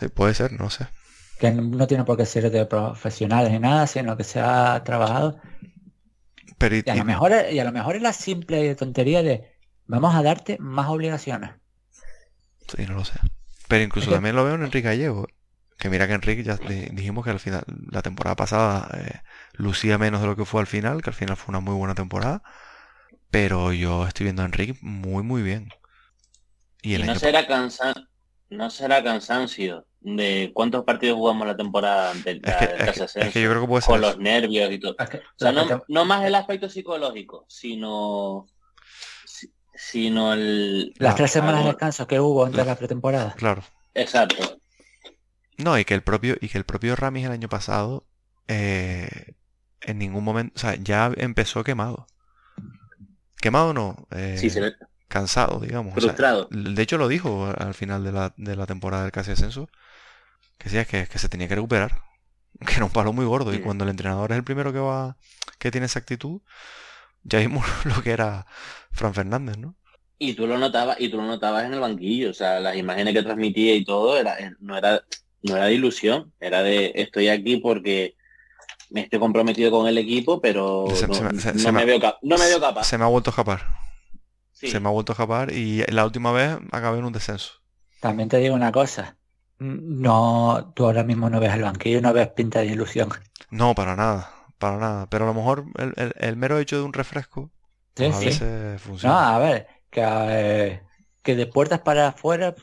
Sí, 0.00 0.08
puede 0.08 0.34
ser, 0.34 0.52
no 0.52 0.68
sé. 0.70 0.86
Que 1.38 1.50
no 1.52 1.86
tiene 1.86 2.04
por 2.04 2.16
qué 2.16 2.26
ser 2.26 2.50
de 2.50 2.66
profesionales 2.66 3.52
ni 3.52 3.58
nada, 3.58 3.86
sino 3.86 4.16
que 4.16 4.24
se 4.24 4.40
ha 4.40 4.82
trabajado. 4.84 5.38
Pero 6.58 6.76
y- 6.76 6.82
Y 6.86 6.90
a 6.90 6.94
lo 6.94 7.04
mejor, 7.04 7.32
y 7.50 7.58
a 7.58 7.64
lo 7.64 7.72
mejor 7.72 7.96
es 7.96 8.02
la 8.02 8.12
simple 8.12 8.74
tontería 8.74 9.22
de 9.22 9.52
vamos 9.86 10.14
a 10.14 10.22
darte 10.22 10.56
más 10.60 10.88
obligaciones. 10.88 11.50
sí, 12.68 12.84
no 12.86 12.94
lo 12.94 13.04
sé. 13.04 13.18
Pero 13.68 13.84
incluso 13.84 14.06
Es 14.06 14.08
que- 14.08 14.14
también 14.16 14.36
lo 14.36 14.44
veo 14.44 14.54
en 14.54 14.62
Enrique 14.62 14.88
Gallego. 14.88 15.26
Que 15.78 15.90
mira 15.90 16.06
que 16.06 16.14
Enrique 16.14 16.42
ya 16.42 16.56
di- 16.56 16.88
dijimos 16.92 17.24
que 17.24 17.30
al 17.30 17.38
final, 17.40 17.62
la 17.90 18.00
temporada 18.02 18.34
pasada 18.34 18.88
eh, 18.94 19.20
lucía 19.52 19.98
menos 19.98 20.22
de 20.22 20.26
lo 20.26 20.34
que 20.36 20.46
fue 20.46 20.60
al 20.62 20.66
final, 20.66 21.02
que 21.02 21.10
al 21.10 21.14
final 21.14 21.36
fue 21.36 21.52
una 21.52 21.60
muy 21.60 21.74
buena 21.74 21.94
temporada. 21.94 22.42
Pero 23.38 23.72
yo 23.74 24.06
estoy 24.06 24.24
viendo 24.24 24.40
a 24.40 24.46
Enrique 24.46 24.78
muy, 24.80 25.22
muy 25.22 25.42
bien. 25.42 25.68
Y 26.80 26.92
y 26.92 26.94
el 26.94 27.04
no 27.04 27.12
año 27.12 27.20
será 27.20 27.46
cansa 27.46 27.92
no 28.48 28.70
será 28.70 29.02
cansancio 29.04 29.86
de 30.00 30.52
cuántos 30.54 30.84
partidos 30.84 31.16
jugamos 31.18 31.46
la 31.46 31.54
temporada 31.56 32.14
del 32.14 32.40
Es 32.44 32.56
que, 32.56 33.04
es, 33.04 33.12
que, 33.12 33.20
es 33.20 33.32
que 33.34 33.42
yo 33.42 33.50
creo 33.50 33.60
que 33.62 33.68
puede 33.68 33.82
ser 33.82 33.88
con 33.90 34.00
eso. 34.04 34.08
los 34.12 34.18
nervios 34.18 34.72
y 34.72 34.78
todo. 34.78 34.94
Es 34.98 35.10
que- 35.10 35.18
O 35.18 35.22
sea, 35.36 35.52
no, 35.52 35.84
no 35.88 36.04
más 36.06 36.24
el 36.24 36.34
aspecto 36.34 36.70
psicológico, 36.70 37.44
sino 37.48 38.46
si- 39.26 39.52
sino 39.74 40.32
el 40.32 40.94
las 40.98 41.16
tres 41.16 41.30
semanas 41.32 41.62
de 41.64 41.70
descanso 41.70 42.06
que 42.06 42.18
hubo 42.20 42.46
entre 42.46 42.62
La- 42.62 42.70
la 42.72 42.76
pretemporada. 42.76 43.34
Claro. 43.34 43.62
exacto. 43.92 44.58
No, 45.58 45.78
y 45.78 45.84
que 45.84 45.92
el 45.94 46.02
propio, 46.02 46.36
y 46.40 46.48
que 46.48 46.56
el 46.56 46.64
propio 46.64 46.96
Ramis 46.96 47.26
el 47.26 47.32
año 47.32 47.48
pasado 47.50 48.06
eh, 48.48 49.34
en 49.82 49.98
ningún 49.98 50.24
momento, 50.24 50.54
o 50.56 50.58
sea, 50.58 50.76
ya 50.76 51.12
empezó 51.16 51.64
quemado. 51.64 52.06
Quemado 53.46 53.72
no, 53.72 54.08
eh, 54.10 54.36
Sí, 54.36 54.50
se 54.50 54.60
ve 54.60 54.74
cansado, 55.06 55.60
digamos. 55.60 55.92
o 55.92 56.00
sea, 56.00 56.08
frustrado. 56.08 56.48
de 56.50 56.82
hecho 56.82 56.98
lo 56.98 57.06
dijo 57.06 57.46
al 57.56 57.74
final 57.74 58.02
de 58.02 58.10
la, 58.10 58.34
de 58.36 58.56
la 58.56 58.66
temporada 58.66 59.04
del 59.04 59.12
casi 59.12 59.30
ascenso, 59.30 59.68
que 60.58 60.64
decía 60.64 60.84
que, 60.84 61.06
que 61.06 61.20
se 61.20 61.28
tenía 61.28 61.46
que 61.46 61.54
recuperar, 61.54 62.02
que 62.66 62.74
era 62.74 62.84
un 62.84 62.90
palo 62.90 63.12
muy 63.12 63.24
gordo, 63.24 63.54
y 63.54 63.60
cuando 63.60 63.84
el 63.84 63.90
entrenador 63.90 64.32
es 64.32 64.38
el 64.38 64.42
primero 64.42 64.72
que 64.72 64.80
va, 64.80 65.16
que 65.60 65.70
tiene 65.70 65.86
esa 65.86 66.00
actitud, 66.00 66.40
ya 67.22 67.38
vimos 67.38 67.64
lo 67.84 68.02
que 68.02 68.10
era 68.10 68.46
Fran 68.90 69.14
Fernández, 69.14 69.58
¿no? 69.58 69.76
Y 70.18 70.34
tú 70.34 70.48
lo 70.48 70.58
notabas, 70.58 70.96
y 70.98 71.08
tú 71.08 71.18
lo 71.18 71.24
notabas 71.24 71.66
en 71.66 71.74
el 71.74 71.78
banquillo, 71.78 72.30
o 72.30 72.34
sea, 72.34 72.58
las 72.58 72.74
imágenes 72.74 73.14
que 73.14 73.22
transmitía 73.22 73.76
y 73.76 73.84
todo, 73.84 74.18
era, 74.18 74.36
no 74.58 74.76
era, 74.76 75.04
no 75.42 75.54
era 75.54 75.66
de 75.66 75.74
ilusión, 75.74 76.32
era 76.40 76.64
de 76.64 76.90
estoy 76.96 77.28
aquí 77.28 77.58
porque 77.58 78.16
me 78.90 79.00
estoy 79.02 79.18
comprometido 79.18 79.70
con 79.70 79.86
el 79.86 79.98
equipo, 79.98 80.40
pero 80.40 80.86
Se- 80.94 81.06
no, 81.08 81.14
se 81.14 81.22
me- 81.24 81.40
se- 81.40 81.52
no 81.54 81.58
se 81.58 81.72
me 81.72 81.80
me- 81.80 81.84
veo 81.86 82.00
cap- 82.00 82.18
no 82.22 82.36
me 82.38 82.46
veo 82.46 82.60
capaz. 82.60 82.84
Se 82.84 82.96
me 82.98 83.04
ha 83.04 83.08
vuelto 83.08 83.30
a 83.30 83.32
escapar. 83.32 83.66
Sí. 84.52 84.68
Se 84.70 84.80
me 84.80 84.88
ha 84.88 84.92
vuelto 84.92 85.12
a 85.12 85.14
escapar 85.14 85.52
y 85.52 85.82
la 85.92 86.04
última 86.04 86.32
vez 86.32 86.56
acabé 86.72 86.98
en 86.98 87.04
un 87.04 87.12
descenso. 87.12 87.52
También 88.00 88.28
te 88.28 88.38
digo 88.38 88.54
una 88.54 88.72
cosa. 88.72 89.16
No, 89.58 90.72
tú 90.74 90.84
ahora 90.86 91.02
mismo 91.04 91.28
no 91.30 91.40
ves 91.40 91.54
el 91.54 91.62
banquillo, 91.62 92.00
no 92.00 92.12
ves 92.12 92.28
pinta 92.28 92.60
de 92.60 92.66
ilusión. 92.66 93.08
No, 93.50 93.74
para 93.74 93.96
nada. 93.96 94.32
para 94.58 94.78
nada. 94.78 95.06
Pero 95.10 95.24
a 95.24 95.26
lo 95.28 95.34
mejor 95.34 95.66
el, 95.76 95.92
el- 95.96 96.14
el 96.18 96.36
mero 96.36 96.58
hecho 96.58 96.78
de 96.78 96.82
un 96.82 96.94
refresco 96.94 97.50
Sí, 97.94 98.04
pues 98.04 98.14
a 98.14 98.18
sí. 98.20 98.24
veces 98.26 98.72
No, 98.72 98.78
funciona. 98.78 99.34
a 99.36 99.38
ver, 99.38 99.66
que, 99.90 100.02
eh, 100.02 100.82
que 101.22 101.36
de 101.36 101.46
puertas 101.46 101.80
para 101.80 102.08
afuera 102.08 102.54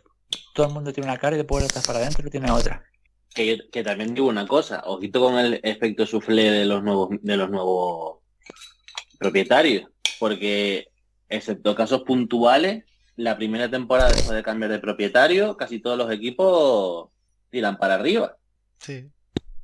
todo 0.56 0.66
el 0.68 0.74
mundo 0.74 0.92
tiene 0.92 1.08
una 1.10 1.20
cara 1.20 1.36
y 1.36 1.38
de 1.38 1.44
puertas 1.44 1.86
para 1.86 2.00
adentro 2.00 2.28
tiene 2.32 2.50
otra. 2.50 2.84
Que, 3.34 3.68
que 3.72 3.84
también 3.84 4.14
digo 4.14 4.28
una 4.28 4.48
cosa, 4.48 4.84
ojito 4.86 5.20
con 5.20 5.40
el 5.40 5.60
efecto 5.64 6.06
soufflé 6.06 6.52
de 6.52 6.66
los 6.66 6.84
nuevos, 6.84 7.10
de 7.22 7.38
los 7.38 7.50
nuevos 7.50 8.20
propietarios, 9.18 9.90
porque 10.20 10.88
excepto 11.30 11.76
casos 11.76 12.04
puntuales, 12.04 12.84
la 13.16 13.36
primera 13.38 13.70
temporada 13.70 14.12
después 14.12 14.36
de 14.36 14.44
cambiar 14.44 14.72
de 14.72 14.80
propietario, 14.80 15.58
casi 15.58 15.80
todos 15.80 15.98
los 15.98 16.12
equipos 16.12 17.10
tiran 17.50 17.78
para 17.78 17.96
arriba. 17.96 18.38
Sí. 18.80 19.10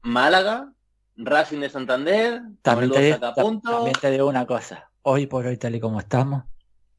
Málaga, 0.02 0.72
Racing 1.18 1.60
de 1.60 1.70
Santander, 1.70 2.42
También 2.62 2.92
te, 2.92 3.02
digo, 3.02 3.20
también 3.20 3.96
te 4.00 4.12
digo 4.12 4.28
una 4.28 4.46
cosa. 4.46 4.90
Hoy 5.02 5.28
por 5.28 5.46
hoy, 5.46 5.58
tal 5.58 5.76
y 5.76 5.80
como 5.80 6.00
estamos, 6.00 6.44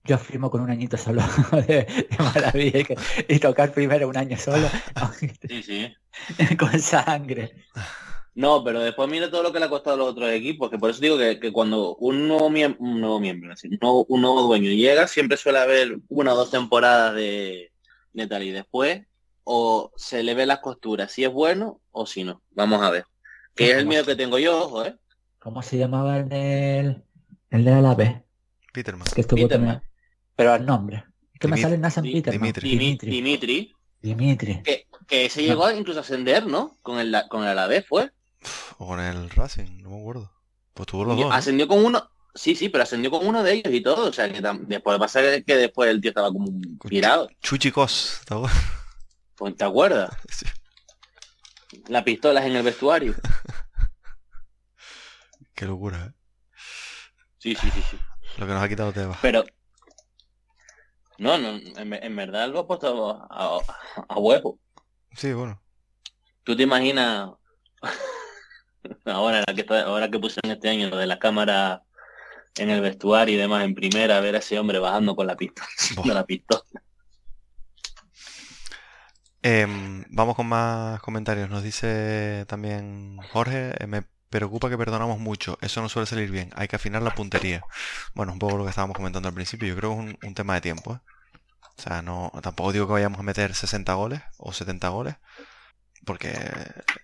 yo 0.04 0.18
firmo 0.18 0.50
con 0.50 0.60
un 0.62 0.70
añito 0.70 0.96
solo 0.96 1.22
de, 1.52 1.84
de 1.84 2.16
maravilla 2.18 2.78
y, 2.80 2.84
que- 2.84 2.96
y 3.28 3.38
tocar 3.38 3.72
primero 3.72 4.08
un 4.08 4.16
año 4.16 4.36
solo 4.36 4.68
Sí, 5.48 5.62
sí. 5.62 5.94
con 6.58 6.78
sangre. 6.80 7.52
No, 8.34 8.62
pero 8.64 8.80
después 8.80 9.08
mira 9.10 9.30
todo 9.30 9.42
lo 9.42 9.52
que 9.52 9.58
le 9.58 9.64
ha 9.66 9.68
costado 9.68 9.94
a 9.96 9.98
los 9.98 10.08
otros 10.08 10.30
equipos, 10.30 10.70
que 10.70 10.78
por 10.78 10.90
eso 10.90 11.00
digo 11.00 11.18
que, 11.18 11.38
que 11.40 11.52
cuando 11.52 11.96
un 11.96 12.28
nuevo, 12.28 12.48
miem- 12.48 12.76
un 12.78 13.00
nuevo 13.00 13.18
miembro, 13.20 13.52
así, 13.52 13.68
un, 13.68 13.78
nuevo, 13.80 14.04
un 14.08 14.20
nuevo 14.22 14.42
dueño 14.42 14.70
llega, 14.70 15.06
siempre 15.08 15.36
suele 15.36 15.58
haber 15.58 15.98
una 16.08 16.32
o 16.32 16.36
dos 16.36 16.50
temporadas 16.50 17.14
de, 17.14 17.72
de 18.12 18.26
tal 18.28 18.42
y 18.44 18.50
después 18.52 19.02
o 19.44 19.92
se 19.96 20.22
le 20.22 20.34
ve 20.34 20.46
las 20.46 20.60
costuras, 20.60 21.10
si 21.10 21.24
es 21.24 21.32
bueno 21.32 21.80
o 21.90 22.06
si 22.06 22.22
no. 22.24 22.40
Vamos 22.52 22.80
a 22.82 22.90
ver. 22.90 23.04
Que 23.54 23.72
es 23.72 23.78
el 23.78 23.86
miedo 23.86 24.04
que 24.04 24.14
tengo 24.14 24.38
yo, 24.38 24.56
ojo, 24.64 24.84
¿eh? 24.84 24.96
¿Cómo 25.40 25.60
se 25.62 25.76
llamaba 25.76 26.18
el 26.18 26.28
del 26.28 27.02
el 27.50 27.64
de 27.64 27.82
la? 27.82 27.96
Peterman. 28.72 29.08
Que 29.12 29.22
estuvo 29.22 29.42
Peterman. 29.42 29.82
Pero 30.40 30.54
al 30.54 30.64
nombre. 30.64 31.04
Que 31.38 31.48
me 31.48 31.56
Dimit- 31.58 31.62
sale 31.62 31.76
Nathan 31.76 32.02
Peterman. 32.04 32.40
Dimitri. 32.40 32.70
Dimi- 32.70 32.78
Dimitri. 32.78 33.10
Dimitri, 33.10 33.74
Dimitri. 34.00 34.62
que, 34.62 34.86
que 35.06 35.28
se 35.28 35.42
llegó 35.42 35.66
a 35.66 35.74
incluso 35.74 35.98
a 35.98 36.02
ascender, 36.02 36.46
¿no? 36.46 36.78
Con 36.80 36.98
el, 36.98 37.14
con 37.28 37.42
el 37.42 37.48
Alavés 37.50 37.84
fue. 37.86 38.10
O 38.78 38.86
con 38.86 39.00
el 39.00 39.28
Racing, 39.28 39.82
no 39.82 39.90
me 39.90 40.00
acuerdo. 40.00 40.32
Pues 40.72 40.86
tuvo 40.86 41.04
los 41.04 41.18
Y 41.18 41.20
dos. 41.20 41.28
¿no? 41.28 41.34
ascendió 41.36 41.68
con 41.68 41.84
uno, 41.84 42.10
sí, 42.34 42.54
sí, 42.56 42.70
pero 42.70 42.84
ascendió 42.84 43.10
con 43.10 43.26
uno 43.26 43.42
de 43.42 43.52
ellos 43.52 43.74
y 43.74 43.82
todo. 43.82 44.08
O 44.08 44.12
sea, 44.14 44.32
que 44.32 44.40
después 44.66 44.98
pasa 44.98 45.20
que, 45.20 45.44
que 45.44 45.56
después 45.56 45.90
el 45.90 46.00
tío 46.00 46.08
estaba 46.12 46.32
como 46.32 46.46
pirado. 46.88 47.28
Chuchi 47.42 47.70
Cos, 47.70 48.22
¿te 48.26 48.32
acuerdas? 48.32 48.58
Pues, 49.36 49.56
¿Te 49.58 49.64
acuerdas? 49.64 50.16
Sí. 50.30 50.46
Las 51.88 52.02
pistolas 52.02 52.46
en 52.46 52.56
el 52.56 52.62
vestuario. 52.62 53.14
Qué 55.54 55.66
locura, 55.66 56.06
¿eh? 56.06 56.12
Sí, 57.38 57.54
sí, 57.54 57.70
sí, 57.70 57.82
sí. 57.90 57.98
Lo 58.38 58.46
que 58.46 58.52
nos 58.54 58.62
ha 58.62 58.68
quitado 58.68 58.92
Tebas. 58.92 59.18
Pero. 59.20 59.44
No, 61.20 61.36
no, 61.36 61.50
en, 61.50 61.92
en 61.92 62.16
verdad 62.16 62.48
lo 62.48 62.60
ha 62.60 62.66
puesto 62.66 63.10
a, 63.10 63.28
a, 63.28 63.60
a 64.08 64.18
huevo. 64.18 64.58
Sí, 65.12 65.34
bueno. 65.34 65.62
¿Tú 66.44 66.56
te 66.56 66.62
imaginas 66.62 67.32
ahora 69.04 69.44
que 69.44 69.66
ahora 69.68 70.10
que 70.10 70.18
pusieron 70.18 70.50
este 70.50 70.70
año 70.70 70.88
lo 70.88 70.96
de 70.96 71.06
la 71.06 71.18
cámara 71.18 71.82
en 72.56 72.70
el 72.70 72.80
vestuario 72.80 73.34
y 73.34 73.38
demás 73.38 73.64
en 73.64 73.74
primera, 73.74 74.20
ver 74.20 74.34
a 74.34 74.38
ese 74.38 74.58
hombre 74.58 74.78
bajando 74.78 75.14
con 75.14 75.26
la 75.26 75.36
pistola, 75.36 75.68
con 75.94 76.08
la 76.08 76.24
pistola. 76.24 76.62
Em, 79.42 80.06
vamos 80.08 80.36
con 80.36 80.46
más 80.46 81.02
comentarios. 81.02 81.50
Nos 81.50 81.62
dice 81.62 82.46
también 82.48 83.18
Jorge, 83.30 83.74
eh, 83.78 83.86
me 83.86 84.04
preocupa 84.30 84.70
que 84.70 84.78
perdonamos 84.78 85.18
mucho. 85.18 85.58
Eso 85.60 85.82
no 85.82 85.88
suele 85.88 86.06
salir 86.06 86.30
bien. 86.30 86.50
Hay 86.56 86.68
que 86.68 86.76
afinar 86.76 87.02
la 87.02 87.14
puntería. 87.14 87.62
Bueno, 88.14 88.32
un 88.32 88.38
poco 88.38 88.56
lo 88.56 88.64
que 88.64 88.70
estábamos 88.70 88.96
comentando 88.96 89.28
al 89.28 89.34
principio. 89.34 89.68
Yo 89.68 89.76
creo 89.76 89.90
que 89.96 90.02
es 90.02 90.14
un, 90.22 90.28
un 90.28 90.34
tema 90.34 90.54
de 90.54 90.60
tiempo. 90.62 90.94
¿eh? 90.94 90.98
O 91.78 91.82
sea, 91.82 92.02
no, 92.02 92.32
tampoco 92.42 92.72
digo 92.72 92.86
que 92.86 92.92
vayamos 92.94 93.20
a 93.20 93.22
meter 93.22 93.54
60 93.54 93.94
goles 93.94 94.20
o 94.38 94.52
70 94.52 94.88
goles. 94.90 95.16
Porque 96.06 96.32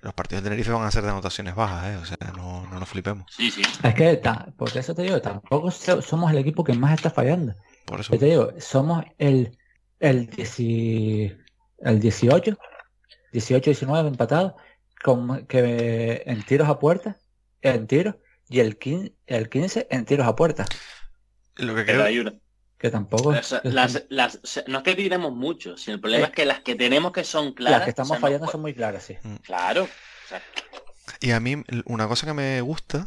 los 0.01 0.15
partidos 0.15 0.43
de 0.43 0.49
Tenerife 0.49 0.71
van 0.73 0.85
a 0.87 0.91
ser 0.91 1.03
de 1.03 1.11
anotaciones 1.11 1.55
bajas, 1.55 1.87
¿eh? 1.87 1.97
O 1.97 2.05
sea, 2.07 2.17
no, 2.35 2.67
no 2.67 2.81
nos 2.81 2.89
flipemos. 2.89 3.27
Sí, 3.31 3.51
sí. 3.51 3.63
Es 3.83 3.95
que, 3.95 4.21
porque 4.57 4.79
eso 4.79 4.95
te 4.95 5.03
digo, 5.03 5.21
tampoco 5.21 5.71
so- 5.71 6.01
somos 6.01 6.31
el 6.33 6.39
equipo 6.39 6.65
que 6.65 6.73
más 6.73 6.95
está 6.95 7.11
fallando. 7.11 7.55
Por 7.85 8.01
eso. 8.01 8.15
Yo 8.15 8.19
te 8.19 8.25
digo, 8.27 8.53
somos 8.59 9.05
el, 9.19 9.59
el, 10.01 10.29
10 10.29 10.59
el 10.61 12.01
18, 12.01 12.57
18, 13.33 13.71
19 13.71 14.09
empatados, 14.09 14.55
con, 15.03 15.47
que 15.47 16.23
en 16.27 16.43
tiros 16.43 16.69
a 16.69 16.79
puerta, 16.79 17.19
en 17.63 17.87
tiros, 17.87 18.17
y 18.49 18.61
el 18.61 18.79
15, 18.79 19.15
el 19.27 19.49
15 19.49 19.87
en 19.91 20.05
tiros 20.05 20.27
a 20.27 20.37
puerta, 20.37 20.67
Lo 21.57 21.75
que 21.75 21.85
creo, 21.85 22.05
hay 22.05 22.19
una. 22.19 22.35
que 22.79 22.91
tampoco... 22.91 23.33
Las- 23.33 24.05
las- 24.09 24.41
no 24.67 24.79
es 24.79 24.85
que 24.85 24.95
tiremos 24.95 25.33
mucho, 25.33 25.77
sino 25.77 25.95
el 25.95 26.01
problema 26.01 26.25
Eh, 26.27 26.29
es 26.29 26.35
que 26.35 26.45
las 26.47 26.61
que 26.61 26.75
tenemos 26.75 27.13
que 27.13 27.25
son 27.25 27.53
claras. 27.55 27.79
las 27.81 27.85
que 27.85 27.91
estamos 27.91 28.11
o 28.11 28.15
sea, 28.15 28.21
no 28.21 28.27
fallando 28.27 28.49
son 28.49 28.61
muy 28.61 28.75
claras, 28.75 29.03
sí. 29.05 29.17
Claro. 29.43 29.85
O 29.85 30.29
sea, 30.29 30.43
Y 31.21 31.31
a 31.33 31.41
mí 31.41 31.63
una 31.87 32.07
cosa 32.09 32.27
que 32.27 32.35
me 32.35 32.61
gusta, 32.61 33.07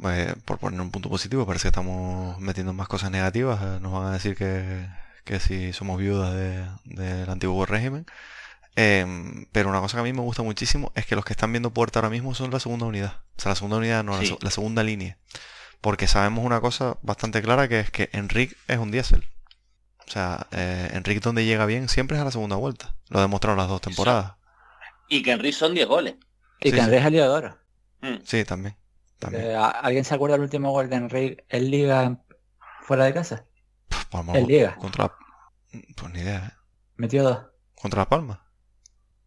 pues, 0.00 0.34
por 0.44 0.58
poner 0.58 0.80
un 0.80 0.90
punto 0.90 1.08
positivo, 1.08 1.46
parece 1.46 1.62
que 1.64 1.68
estamos 1.68 2.38
metiendo 2.40 2.72
más 2.72 2.88
cosas 2.88 3.10
negativas, 3.10 3.60
eh, 3.62 3.78
nos 3.80 3.92
van 3.92 4.06
a 4.06 4.12
decir 4.12 4.34
que, 4.36 4.86
que 5.24 5.38
si 5.40 5.72
somos 5.72 5.98
viudas 5.98 6.34
de- 6.34 6.66
del 6.84 7.28
antiguo 7.30 7.64
régimen. 7.66 8.06
Em, 8.80 9.46
pero 9.50 9.68
una 9.70 9.80
cosa 9.80 9.96
que 9.96 10.00
a 10.02 10.04
mí 10.04 10.12
me 10.12 10.20
gusta 10.20 10.42
muchísimo 10.44 10.92
es 10.94 11.04
que 11.04 11.16
los 11.16 11.24
que 11.24 11.32
están 11.32 11.50
viendo 11.52 11.72
puerta 11.72 11.98
ahora 11.98 12.10
mismo 12.10 12.32
son 12.36 12.52
la 12.52 12.60
segunda 12.60 12.86
unidad. 12.86 13.22
O 13.36 13.40
sea, 13.42 13.50
la 13.50 13.56
segunda 13.56 13.78
unidad, 13.78 14.04
no, 14.04 14.12
la, 14.12 14.20
Sí. 14.20 14.26
se- 14.28 14.38
la 14.40 14.50
segunda 14.50 14.84
línea. 14.84 15.18
Porque 15.80 16.06
sabemos 16.06 16.44
una 16.44 16.60
cosa 16.60 16.96
bastante 17.02 17.42
clara 17.42 17.66
que 17.68 17.80
es 17.80 17.90
que 17.90 18.08
Enrique 18.12 18.54
es 18.68 18.78
un 18.78 18.90
diésel. 18.92 19.24
O 20.06 20.10
sea, 20.10 20.46
eh, 20.52 20.90
Enrique 20.92 21.18
donde 21.20 21.44
llega 21.44 21.66
bien 21.66 21.88
siempre 21.88 22.16
es 22.16 22.20
a 22.20 22.24
la 22.24 22.30
segunda 22.30 22.54
vuelta. 22.56 22.94
Lo 23.08 23.18
ha 23.18 23.22
demostrado 23.22 23.56
las 23.56 23.68
dos 23.68 23.80
temporadas. 23.80 24.34
y 25.10 25.22
que 25.22 25.32
en 25.32 25.40
Riz 25.40 25.56
son 25.56 25.72
10 25.74 25.86
goles. 25.88 26.14
Y 26.60 26.68
Sí, 26.68 26.70
que 26.70 26.76
sí. 26.76 26.80
Andrés 26.80 27.10
Liga 27.10 27.24
de 27.24 27.28
Oro. 27.30 27.58
Mm. 28.02 28.16
Sí, 28.24 28.44
también. 28.44 28.76
también. 29.18 29.42
Eh, 29.46 29.54
¿a- 29.56 29.70
¿Alguien 29.70 30.04
se 30.04 30.14
acuerda 30.14 30.34
del 30.34 30.42
último 30.42 30.70
gol 30.70 30.88
de 30.90 30.96
Enrique 30.96 31.44
en 31.48 31.70
Liga 31.70 32.18
fuera 32.82 33.04
de 33.04 33.14
casa? 33.14 33.44
Pues, 33.88 34.06
vamos, 34.12 34.36
en 34.36 34.46
Liga. 34.46 34.76
Contra 34.76 35.04
la... 35.06 35.14
Pues 35.96 36.12
ni 36.12 36.20
idea, 36.20 36.46
¿eh? 36.46 36.58
Metió 36.96 37.22
dos. 37.24 37.38
Contra 37.74 38.00
Las 38.02 38.08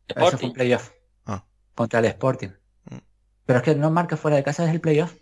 Palmas. 0.07 0.29
Eso 0.33 0.37
fue 0.37 0.47
Sporting. 0.47 0.47
un 0.47 0.53
playoff. 0.53 0.91
Ah. 1.25 1.45
Contra 1.75 1.99
el 1.99 2.05
Sporting. 2.05 2.49
Mm. 2.89 2.97
Pero 3.45 3.59
es 3.59 3.63
que 3.63 3.75
no 3.75 3.91
marca 3.91 4.17
fuera 4.17 4.37
de 4.37 4.43
casa 4.43 4.65
es 4.65 4.71
el 4.71 4.81
playoff. 4.81 5.13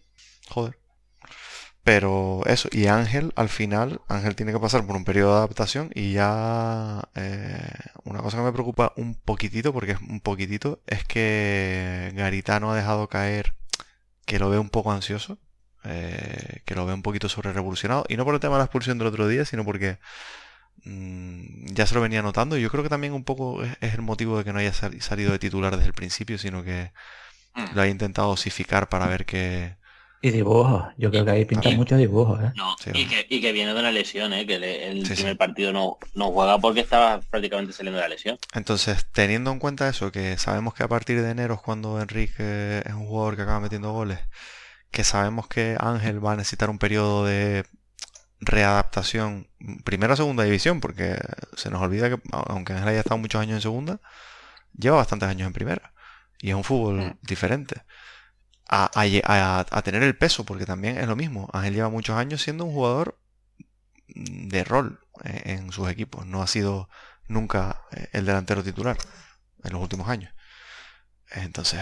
Joder. 0.50 0.80
Pero 1.84 2.42
eso, 2.46 2.70
y 2.72 2.88
Ángel, 2.88 3.34
al 3.36 3.50
final, 3.50 4.02
Ángel 4.08 4.36
tiene 4.36 4.52
que 4.52 4.60
pasar 4.60 4.86
por 4.86 4.96
un 4.96 5.06
periodo 5.06 5.32
de 5.32 5.38
adaptación 5.38 5.90
y 5.96 6.14
ya 6.14 7.10
eh, 7.16 7.68
una 8.04 8.20
cosa 8.20 8.38
que 8.38 8.44
me 8.44 8.52
preocupa 8.52 8.94
un 8.98 9.16
poquitito, 9.16 9.74
porque 9.74 9.94
es 9.94 10.02
un 10.02 10.20
poquitito, 10.20 10.82
es 10.86 11.04
que 11.04 12.12
Garitano 12.16 12.72
ha 12.72 12.76
dejado 12.76 13.08
caer 13.08 13.56
que 14.26 14.40
lo 14.40 14.50
ve 14.50 14.60
un 14.60 14.70
poco 14.70 14.92
ansioso, 14.92 15.40
eh, 15.84 16.62
que 16.66 16.76
lo 16.76 16.86
ve 16.86 16.94
un 16.94 17.02
poquito 17.02 17.30
sobre 17.30 17.54
revolucionado, 17.54 18.06
y 18.10 18.18
no 18.18 18.26
por 18.26 18.36
el 18.36 18.40
tema 18.40 18.56
de 18.56 18.60
la 18.60 18.66
expulsión 18.66 19.00
del 19.00 19.08
otro 19.08 19.28
día, 19.28 19.46
sino 19.46 19.66
porque 19.66 19.98
ya 20.84 21.86
se 21.86 21.96
lo 21.96 22.02
venía 22.02 22.22
notando, 22.22 22.58
y 22.58 22.62
yo 22.62 22.70
creo 22.70 22.84
que 22.84 22.90
también 22.90 23.14
un 23.14 23.24
poco 23.24 23.64
es, 23.64 23.78
es 23.82 23.94
el 23.94 24.02
motivo 24.02 24.38
de 24.38 24.44
que 24.44 24.54
no 24.54 24.60
haya 24.60 24.74
sal- 24.74 25.02
salido 25.02 25.32
de 25.32 25.40
titular 25.40 25.76
desde 25.76 25.88
el 25.88 25.94
principio, 25.94 26.38
sino 26.38 26.64
que 26.64 26.92
Mm. 27.56 27.76
lo 27.76 27.82
haya 27.82 27.92
intentado 27.92 28.28
dosificar 28.30 28.90
para 28.90 29.08
ver 29.08 29.26
que... 29.26 29.76
Y 30.22 30.32
dibujos. 30.32 30.84
Yo 30.98 31.10
creo 31.12 31.24
que 31.26 31.32
ahí 31.32 31.46
pintan 31.46 31.74
Y- 31.74 31.76
muchos 31.78 31.98
dibujos, 31.98 32.40
¿eh? 32.44 32.52
No, 32.56 32.76
Sí, 32.78 32.92
y, 32.94 33.06
que, 33.08 33.26
y 33.30 33.42
que 33.42 33.52
viene 33.54 33.74
de 33.74 33.80
una 33.80 33.92
lesión, 33.92 34.34
¿eh? 34.34 34.46
que 34.46 34.60
le- 34.60 34.90
el 34.92 35.06
Sí, 35.08 35.14
primer 35.16 35.32
sí. 35.34 35.38
partido 35.38 35.72
no, 35.74 35.98
no 36.14 36.32
juega 36.32 36.58
porque 36.60 36.82
estaba 36.82 37.22
prácticamente 37.22 37.74
saliendo 37.74 37.98
de 37.98 38.04
la 38.04 38.10
lesión. 38.10 38.38
Entonces, 38.54 39.08
teniendo 39.14 39.52
en 39.52 39.60
cuenta 39.60 39.88
eso, 39.90 40.12
que 40.12 40.38
sabemos 40.38 40.74
que 40.74 40.84
a 40.84 40.88
partir 40.90 41.22
de 41.22 41.30
enero 41.32 41.56
es 41.56 41.62
cuando 41.62 42.02
Enrique 42.02 42.84
es 42.86 42.94
un 42.94 43.08
jugador 43.08 43.38
que 43.38 43.42
acaba 43.44 43.62
metiendo 43.62 43.92
goles, 43.94 44.20
que 44.92 45.04
sabemos 45.04 45.48
que 45.48 45.78
Ángel 45.80 46.24
va 46.24 46.34
a 46.34 46.36
necesitar 46.38 46.70
un 46.70 46.80
periodo 46.80 47.26
de 47.26 47.66
readaptación, 48.42 49.48
primero 49.84 50.14
a 50.14 50.18
segunda 50.18 50.44
división, 50.44 50.80
porque 50.80 51.18
se 51.56 51.70
nos 51.70 51.82
olvida 51.82 52.10
que, 52.10 52.22
aunque 52.32 52.74
Ángel 52.74 52.88
haya 52.90 53.00
estado 53.00 53.18
muchos 53.18 53.42
años 53.42 53.56
en 53.56 53.62
segunda, 53.62 54.00
lleva 54.78 54.98
bastantes 54.98 55.28
años 55.30 55.48
en 55.48 55.54
primera. 55.54 55.94
Y 56.42 56.50
es 56.50 56.56
un 56.56 56.64
fútbol 56.64 56.96
Mm. 57.00 57.18
diferente. 57.22 57.82
A, 58.68 58.86
a 58.86 59.06
lle- 59.08 59.24
a- 59.26 59.66
a 59.70 59.82
tener 59.82 60.04
el 60.04 60.16
peso, 60.18 60.46
porque 60.46 60.66
también 60.66 60.98
es 60.98 61.08
lo 61.08 61.16
mismo. 61.16 61.50
Ángel 61.54 61.74
lleva 61.74 61.90
muchos 61.90 62.16
años 62.16 62.42
siendo 62.42 62.66
un 62.66 62.74
jugador 62.74 63.20
de 64.08 64.64
rol 64.64 65.00
eh, 65.24 65.42
en 65.46 65.72
sus 65.72 65.90
equipos. 65.90 66.26
No 66.26 66.42
ha 66.42 66.48
sido 66.48 66.90
nunca 67.28 67.82
eh, 67.92 68.08
el 68.14 68.26
delantero 68.26 68.64
titular 68.64 68.98
en 69.64 69.74
los 69.74 69.82
últimos 69.82 70.08
años. 70.08 70.34
Entonces, 71.32 71.80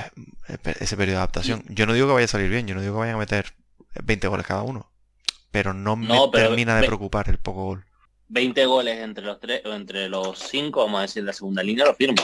eh, 0.47 0.57
ese 0.79 0.97
periodo 0.97 1.17
de 1.17 1.23
adaptación. 1.23 1.63
Yo 1.69 1.85
no 1.85 1.93
digo 1.93 2.07
que 2.07 2.13
vaya 2.13 2.25
a 2.25 2.29
salir 2.29 2.49
bien, 2.49 2.67
yo 2.67 2.73
no 2.75 2.81
digo 2.81 2.95
que 2.95 2.99
vayan 2.99 3.15
a 3.15 3.19
meter 3.19 3.53
20 4.03 4.27
goles 4.27 4.45
cada 4.47 4.63
uno. 4.63 4.91
Pero 5.51 5.73
no 5.73 5.95
me 5.95 6.07
No, 6.07 6.29
pero 6.31 6.47
termina 6.47 6.79
de 6.79 6.87
preocupar 6.87 7.29
el 7.29 7.39
poco 7.39 7.65
gol. 7.65 7.85
20 8.29 8.65
goles 8.65 8.99
entre 8.99 9.23
los 9.25 9.39
tres 9.39 9.65
o 9.65 9.73
entre 9.73 10.09
los 10.09 10.37
cinco, 10.39 10.83
vamos 10.83 10.99
a 10.99 11.01
decir, 11.03 11.23
la 11.23 11.33
segunda 11.33 11.63
línea, 11.63 11.85
lo 11.85 11.93
firmo. 11.93 12.21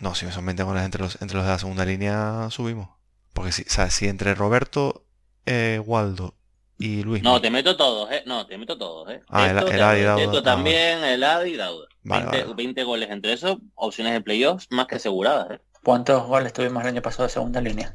No, 0.00 0.14
si 0.14 0.30
son 0.30 0.46
20 0.46 0.62
goles 0.62 0.82
entre 0.84 1.02
los, 1.02 1.20
entre 1.20 1.36
los 1.36 1.44
de 1.46 1.52
la 1.52 1.58
segunda 1.58 1.84
línea, 1.84 2.48
subimos. 2.50 2.88
Porque 3.32 3.52
si, 3.52 3.62
o 3.62 3.68
sea, 3.68 3.90
si 3.90 4.08
entre 4.08 4.34
Roberto 4.34 5.04
eh, 5.44 5.80
Waldo 5.84 6.34
y 6.78 7.02
Luis. 7.02 7.22
No, 7.22 7.40
te 7.40 7.50
meto 7.50 7.76
todos, 7.76 8.10
¿eh? 8.10 8.22
No, 8.26 8.46
te 8.46 8.56
meto 8.58 8.76
todos, 8.78 9.10
¿eh? 9.10 9.22
Ah, 9.28 9.50
el- 9.50 9.58
Teto, 9.58 9.70
el 9.70 9.82
Adi, 9.82 10.02
Dauda. 10.02 10.38
Ah, 10.38 10.42
también, 10.42 11.04
el 11.04 11.22
Adi 11.22 11.50
y 11.52 11.56
Dauda. 11.56 11.86
Vale, 12.02 12.24
20, 12.24 12.42
vale. 12.42 12.54
20 12.54 12.84
goles 12.84 13.10
entre 13.10 13.32
esos, 13.34 13.58
opciones 13.74 14.12
de 14.14 14.20
playoffs 14.22 14.66
más 14.70 14.86
que 14.86 14.96
aseguradas, 14.96 15.50
¿eh? 15.50 15.60
¿Cuántos 15.82 16.26
goles 16.26 16.52
tuvimos 16.52 16.82
el 16.82 16.88
año 16.88 17.02
pasado 17.02 17.24
de 17.24 17.28
segunda 17.30 17.60
línea? 17.60 17.94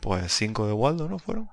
Pues 0.00 0.32
cinco 0.32 0.66
de 0.66 0.72
Waldo, 0.72 1.08
¿no 1.08 1.18
fueron? 1.18 1.48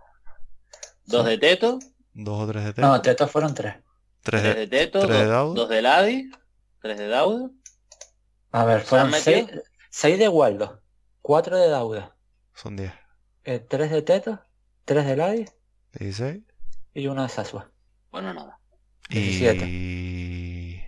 Dos 1.09 1.25
de 1.25 1.37
Teto, 1.37 1.79
Dos 2.13 2.39
o 2.43 2.47
tres 2.47 2.63
de 2.65 2.73
Teto. 2.73 2.87
No, 2.87 3.01
Tetos 3.01 3.31
fueron 3.31 3.53
tres. 3.53 3.75
tres 4.21 4.41
tres 4.41 4.55
de... 4.55 4.59
de 4.61 4.67
Teto, 4.67 4.99
tres 4.99 5.11
de 5.11 5.25
dos, 5.25 5.31
Dauda. 5.33 5.53
dos 5.61 5.69
del 5.69 5.85
Adi, 5.85 6.31
tres 6.81 6.97
de 6.97 7.07
Dauda. 7.07 7.49
A 8.51 8.65
ver, 8.65 8.83
¿Se 8.85 8.95
han 8.97 9.09
fueron 9.09 9.21
seis, 9.23 9.47
seis 9.89 10.19
de 10.19 10.27
Waldo, 10.29 10.81
cuatro 11.21 11.57
de 11.57 11.69
Dauda, 11.69 12.15
Son 12.53 12.75
diez. 12.75 12.91
eh, 13.43 13.59
tres 13.59 13.91
de 13.91 14.01
Tetos, 14.01 14.39
tres 14.85 15.05
de 15.05 15.15
Ladi 15.15 15.45
16. 15.93 16.41
y 16.93 17.07
uno 17.07 17.23
de 17.23 17.29
Sasua. 17.29 17.71
Bueno, 18.11 18.33
nada. 18.33 18.59
Y... 19.09 20.81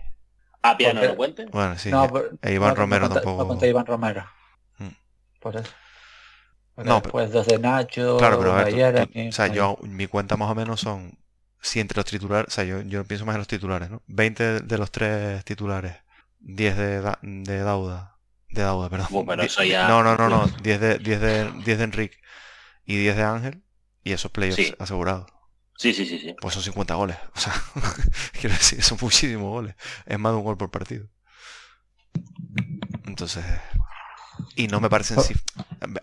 A 0.62 0.76
piano 0.76 1.00
Porque- 1.00 1.08
no 1.08 1.16
cuente. 1.16 1.46
Bueno, 1.46 1.76
sí. 1.78 1.90
no, 1.90 2.08
por- 2.08 2.38
e 2.40 2.52
Iván 2.54 2.70
no, 2.70 2.74
Romero 2.76 3.08
no 3.08 3.14
tampoco- 3.14 3.42
No 3.42 3.48
conté 3.48 3.68
Iván 3.68 3.86
Romero. 3.86 4.24
Mm. 4.78 4.88
Por 5.40 5.56
eso. 5.56 5.72
Porque 6.74 6.88
No, 6.88 7.00
después 7.00 7.30
dos 7.30 7.46
de 7.46 7.58
Nacho, 7.58 8.16
Claro, 8.18 8.38
pero 8.38 8.52
a 8.52 8.64
ver, 8.64 9.06
tú- 9.06 9.12
tú- 9.12 9.28
o 9.28 9.32
sea, 9.32 9.46
yo, 9.48 9.78
mi 9.82 10.06
cuenta 10.06 10.36
más 10.36 10.50
o 10.50 10.54
menos 10.54 10.80
son, 10.80 11.18
si 11.60 11.80
entre 11.80 11.96
los 11.96 12.06
titulares, 12.06 12.48
o 12.48 12.50
sea, 12.50 12.64
yo, 12.64 12.80
yo 12.82 13.04
pienso 13.04 13.26
más 13.26 13.34
en 13.34 13.40
los 13.40 13.48
titulares, 13.48 13.90
¿no? 13.90 14.02
20 14.06 14.60
de 14.60 14.78
los 14.78 14.90
tres 14.90 15.44
titulares, 15.44 15.96
10 16.40 16.76
de, 16.76 17.00
Da- 17.02 17.18
de 17.22 17.58
Dauda, 17.58 18.16
de 18.50 18.62
Dauda, 18.62 18.88
perdón. 18.88 19.06
Buah, 19.10 19.24
pero 19.26 19.42
eso 19.42 19.62
ya- 19.64 19.86
No, 19.86 20.02
no, 20.02 20.16
no, 20.16 20.28
no, 20.30 20.46
10 20.62 20.80
de, 20.80 20.98
10 20.98 21.20
de, 21.20 21.50
10 21.62 21.78
de 21.78 21.84
Enrique 21.84 22.16
y 22.86 22.96
10 22.96 23.16
de 23.16 23.22
Ángel, 23.22 23.62
y 24.02 24.12
esos 24.12 24.30
playoffs 24.30 24.56
Sí. 24.68 24.74
asegurados. 24.78 25.26
Sí, 25.76 25.92
sí, 25.92 26.06
sí, 26.06 26.18
sí. 26.18 26.34
Pues 26.40 26.54
son 26.54 26.62
50 26.62 26.94
goles, 26.94 27.16
o 27.34 27.38
sea, 27.40 27.52
quiero 28.40 28.54
decir, 28.56 28.82
son 28.82 28.98
muchísimos 29.00 29.50
goles, 29.50 29.74
es 30.06 30.18
más 30.18 30.32
de 30.32 30.38
un 30.38 30.44
gol 30.44 30.56
por 30.56 30.70
partido. 30.70 31.06
Entonces, 33.04 33.44
y 34.56 34.68
no 34.68 34.80
me 34.80 34.90
parecen 34.90 35.18
Oh. 35.18 35.22
si 35.22 35.34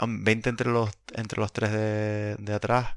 20 0.08 0.50
entre 0.50 0.70
los 0.70 0.90
entre 1.14 1.40
los 1.40 1.52
tres 1.54 1.72
de, 1.72 2.36
de 2.38 2.54
atrás 2.54 2.96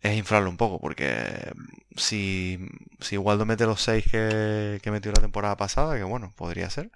es 0.00 0.16
inflarlo 0.16 0.48
un 0.50 0.56
poco 0.56 0.80
porque 0.80 1.52
si 1.96 2.58
si 3.00 3.16
Waldo 3.16 3.44
mete 3.46 3.66
los 3.66 3.82
6 3.82 4.04
que, 4.10 4.80
que 4.82 4.90
metió 4.90 5.12
la 5.12 5.20
temporada 5.20 5.56
pasada 5.56 5.96
que 5.96 6.04
bueno 6.04 6.32
podría 6.36 6.70
ser 6.70 6.90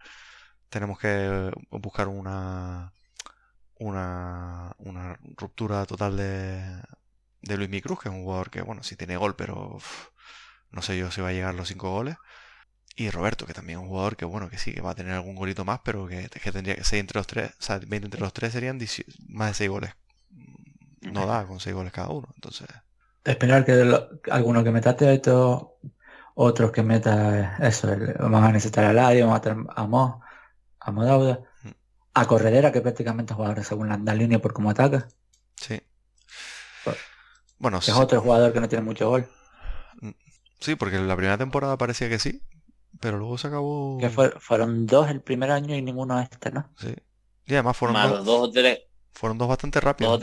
tenemos 0.71 0.99
que 0.99 1.51
buscar 1.71 2.09
una 2.09 2.93
una 3.79 4.75
una 4.79 5.19
ruptura 5.37 5.87
total 5.87 6.17
de 6.17 6.63
de 7.43 7.57
Luis 7.57 7.71
Micruz 7.71 8.01
que 8.01 8.09
es 8.09 8.15
un 8.15 8.25
jugador 8.25 8.51
que 8.51 8.63
bueno 8.63 8.83
sí 8.83 8.97
tiene 8.97 9.17
gol 9.17 9.37
pero 9.37 9.77
uf, 9.77 10.09
no 10.71 10.83
sé 10.83 10.99
yo 10.99 11.11
si 11.11 11.21
va 11.21 11.29
a 11.31 11.33
llegar 11.33 11.51
a 11.51 11.55
los 11.59 11.69
5 11.69 11.91
goles 11.91 12.17
y 12.97 13.11
Roberto, 13.11 13.47
que 13.47 13.55
también 13.55 13.79
es 13.79 13.83
un 13.85 13.89
jugador 13.91 14.17
que 14.17 14.25
bueno, 14.25 14.51
que 14.51 14.59
sí, 14.59 14.73
que 14.73 14.81
va 14.81 14.91
a 14.93 14.95
tener 14.95 15.13
algún 15.15 15.35
golito 15.37 15.65
más, 15.65 15.81
pero 15.85 16.07
que, 16.09 16.29
que 16.29 16.53
tendría 16.53 16.77
que 16.77 16.85
ser 16.85 16.99
entre 17.01 17.19
los 17.19 17.27
tres, 17.27 17.51
o 17.53 17.63
sea, 17.63 17.79
20 17.79 18.07
entre 18.07 18.21
los 18.21 18.33
tres 18.33 18.53
serían 18.53 18.79
18 18.79 19.13
más 19.29 19.49
de 19.51 19.55
6 19.55 19.71
goles. 19.71 19.93
No 21.17 21.27
da 21.27 21.47
con 21.47 21.61
6 21.61 21.75
goles 21.75 21.93
cada 21.93 22.09
uno, 22.09 22.29
entonces... 22.35 22.69
Esperar 23.25 23.65
que 23.65 23.75
lo- 23.85 24.09
alguno 24.31 24.65
que 24.65 24.71
meta 24.73 24.97
Teto, 24.97 25.79
otros 26.35 26.73
que 26.73 26.83
meta 26.83 27.57
eso, 27.59 27.93
el- 27.93 28.15
van 28.15 28.45
a 28.45 28.53
necesitar 28.53 28.85
a 28.85 28.93
Ladio, 28.93 29.27
van 29.29 29.37
a 29.37 29.41
tener 29.41 29.67
a 29.77 29.87
Mo, 29.87 30.23
a 30.81 30.93
Mo 30.93 31.05
Dauda, 31.05 31.41
Mm. 31.65 31.71
a 32.15 32.27
Corredera, 32.27 32.73
que 32.73 32.81
prácticamente 32.83 33.33
es 33.35 33.37
jugador 33.37 33.65
según 33.65 33.89
la, 33.91 33.99
la 33.99 34.15
línea 34.15 34.41
por 34.41 34.53
cómo 34.55 34.71
ataca, 34.71 35.09
Sí. 35.57 35.81
Pues, 36.85 36.97
Bueno, 37.59 37.81
sí, 37.81 37.91
es 37.91 37.97
otro 37.97 38.21
jugador 38.21 38.53
que 38.53 38.61
no 38.61 38.69
tiene 38.69 38.85
mucho 38.85 39.09
gol. 39.09 39.29
sí, 40.61 40.75
porque 40.77 40.99
la 40.99 41.17
primera 41.17 41.39
temporada 41.39 41.77
parecía 41.79 42.09
que 42.09 42.19
sí, 42.19 42.43
pero 43.01 43.19
luego 43.19 43.39
se 43.39 43.49
acabó... 43.49 43.99
Que 43.99 44.11
fue- 44.11 44.31
fueron 44.39 44.87
dos 44.87 45.09
el 45.11 45.21
primer 45.21 45.51
año 45.51 45.75
y 45.75 45.83
ninguno 45.83 46.21
este, 46.21 46.51
¿no? 46.51 46.69
Sí. 46.79 46.95
Y 47.47 47.55
además 47.55 47.77
fueron 47.77 47.97
dos, 48.11 48.25
dos 48.25 48.49
o 48.49 48.51
tres, 48.53 48.81
fueron 49.13 49.39
dos 49.39 49.49
bastante 49.49 49.79
dos 49.81 49.85
o 49.85 49.87
rápidos. 49.87 50.21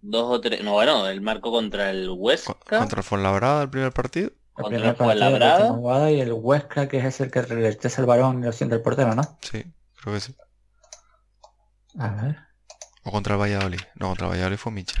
dos 0.00 0.30
o 0.30 0.40
tres, 0.40 0.62
no 0.64 0.72
bueno, 0.72 1.06
el 1.08 1.20
marco 1.20 1.50
contra 1.50 1.90
el 1.90 2.08
Huesca, 2.10 2.54
Contra 2.78 2.98
el 3.00 3.04
Fuenlabrada 3.04 3.62
el 3.62 3.70
primer 3.70 3.92
partido. 3.92 4.30
El 4.56 4.62
Contra 4.64 4.88
el 4.90 4.96
Fuenlabrada. 4.96 6.10
y 6.10 6.20
el 6.20 6.32
Huesca, 6.32 6.88
que 6.88 6.98
es 6.98 7.20
el 7.20 7.30
que 7.30 7.42
rechaza 7.42 8.00
el 8.00 8.06
balón 8.06 8.40
y 8.42 8.46
lo 8.46 8.52
siente 8.52 8.76
el 8.76 8.82
portero, 8.82 9.14
¿no? 9.14 9.22
Sí, 9.42 9.64
creo 10.00 10.14
que 10.14 10.20
sí. 10.20 10.34
A 11.98 12.08
ver. 12.10 12.38
O 13.04 13.10
contra 13.10 13.34
el 13.34 13.40
Valladolid. 13.40 13.80
No, 13.96 14.08
contra 14.08 14.26
el 14.26 14.32
Valladolid 14.32 14.56
fue 14.56 14.72
Micha. 14.72 15.00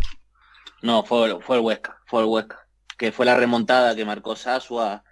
no, 0.82 1.04
fue, 1.04 1.40
fue 1.40 1.56
el 1.56 1.62
Huesca, 1.62 1.98
fue 2.06 2.20
el 2.20 2.26
Huesca, 2.26 2.58
que 2.98 3.12
fue 3.12 3.24
la 3.26 3.34
remontada 3.36 3.94
que 3.96 4.04
marcó 4.04 4.36
Sasua, 4.36 5.02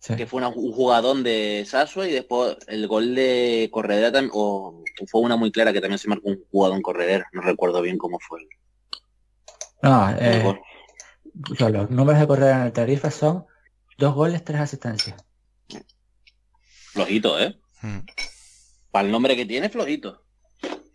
Sí. 0.00 0.14
que 0.16 0.26
fue 0.26 0.38
una- 0.38 0.48
un 0.48 0.72
jugadón 0.72 1.24
de 1.24 1.64
Sasua 1.66 2.06
y 2.08 2.12
después 2.12 2.56
el 2.68 2.86
gol 2.86 3.14
de 3.16 3.68
Corredera 3.72 4.12
también, 4.12 4.30
o 4.34 4.84
fue 5.08 5.20
una 5.22 5.36
muy 5.36 5.50
clara 5.50 5.72
que 5.72 5.80
también 5.80 5.98
se 5.98 6.08
marcó 6.08 6.28
un 6.28 6.44
jugadón 6.50 6.82
Corredera, 6.82 7.28
no 7.32 7.40
recuerdo 7.42 7.82
bien 7.82 7.98
cómo 7.98 8.18
fue 8.20 8.40
el, 8.40 8.48
No, 9.82 10.08
el 10.10 10.16
eh, 10.20 10.42
gol. 10.42 10.60
los 11.72 11.90
números 11.90 12.20
de 12.20 12.26
correr 12.28 12.50
en 12.54 12.62
el 12.62 12.72
Tarifa 12.72 13.10
son 13.10 13.44
dos 13.98 14.14
goles, 14.14 14.44
tres 14.44 14.60
asistencias. 14.60 15.16
Flojito, 16.92 17.38
¿eh? 17.40 17.58
Mm. 17.82 17.98
Para 18.90 19.06
el 19.06 19.12
nombre 19.12 19.36
que 19.36 19.46
tiene, 19.46 19.68
flojito. 19.68 20.24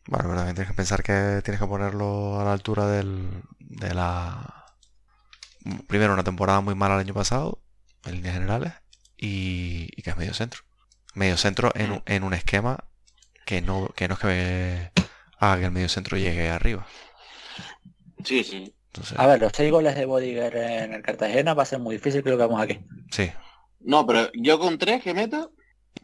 Bueno, 0.07 0.25
pero 0.25 0.35
también 0.35 0.55
tienes 0.55 0.71
que 0.71 0.75
pensar 0.77 1.03
que 1.03 1.41
tienes 1.43 1.61
que 1.61 1.67
ponerlo 1.67 2.39
a 2.39 2.43
la 2.43 2.53
altura 2.53 2.87
del, 2.87 3.41
de 3.59 3.93
la... 3.93 4.65
Primero, 5.87 6.13
una 6.13 6.23
temporada 6.25 6.59
muy 6.61 6.75
mala 6.75 6.95
el 6.95 7.01
año 7.01 7.13
pasado, 7.13 7.61
en 8.05 8.15
líneas 8.15 8.33
generales, 8.33 8.73
y, 9.23 9.87
y 9.95 10.01
que 10.01 10.09
es 10.11 10.17
medio 10.17 10.33
centro. 10.33 10.61
Medio 11.15 11.37
centro 11.37 11.71
en, 11.75 11.91
un- 11.91 12.03
en 12.05 12.23
un 12.23 12.33
esquema 12.33 12.83
que 13.45 13.61
no, 13.61 13.89
que 13.95 14.07
no 14.07 14.15
es 14.15 14.19
que 14.19 14.91
haga 15.39 15.59
que 15.59 15.65
el 15.65 15.71
medio 15.71 15.89
centro 15.89 16.17
llegue 16.17 16.49
arriba. 16.49 16.85
Sí, 18.23 18.43
sí. 18.43 18.73
Entonces, 18.87 19.17
A 19.19 19.27
ver, 19.27 19.41
los 19.41 19.51
seis 19.55 19.71
goles 19.71 19.95
de 19.95 20.05
Bodiger 20.05 20.55
en 20.55 20.93
el 20.93 21.01
Cartagena 21.01 21.53
va 21.53 21.63
a 21.63 21.65
ser 21.65 21.79
muy 21.79 21.95
difícil 21.95 22.23
que 22.23 22.29
lo 22.29 22.37
que 22.37 22.43
hagamos 22.43 22.61
aquí. 22.61 22.79
sí, 23.11 23.31
No, 23.79 24.05
pero 24.05 24.29
yo 24.33 24.59
con 24.59 24.77
tres 24.77 25.01
que 25.03 25.13
meta, 25.13 25.49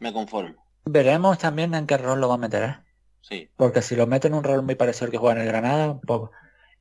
me 0.00 0.12
conformo. 0.12 0.56
Veremos 0.84 1.38
también 1.38 1.74
en 1.74 1.86
qué 1.86 1.96
rol 1.98 2.20
lo 2.20 2.28
va 2.28 2.34
a 2.34 2.38
meter, 2.38 2.62
¿eh? 2.64 2.76
Sí. 3.22 3.48
Porque 3.56 3.82
si 3.82 3.94
lo 3.96 4.06
mete 4.06 4.28
en 4.28 4.34
un 4.34 4.42
rol 4.44 4.62
muy 4.62 4.74
parecido 4.74 5.06
al 5.06 5.12
que 5.12 5.18
juega 5.18 5.36
en 5.36 5.42
el 5.42 5.48
Granada, 5.48 5.90
un 5.92 6.00
poco. 6.00 6.32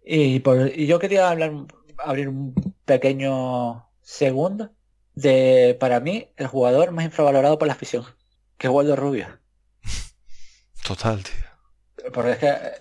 Y, 0.04 0.40
por- 0.40 0.72
y 0.74 0.88
yo 0.88 0.98
quería 1.00 1.30
hablar, 1.30 1.52
abrir 1.98 2.30
un 2.30 2.54
pequeño 2.86 3.88
segundo 4.02 4.72
de, 5.22 5.78
para 5.80 5.99
mí, 5.99 6.30
el 6.38 6.47
jugador 6.47 6.91
más 6.91 7.05
infravalorado 7.05 7.57
por 7.57 7.67
la 7.67 7.74
afición, 7.74 8.05
que 8.57 8.67
es 8.67 8.74
Waldo 8.74 8.95
Rubio. 8.95 9.28
total, 10.86 11.24
tío. 11.24 12.11
Porque 12.13 12.32
es 12.32 12.38
que 12.38 12.47
eh, 12.47 12.72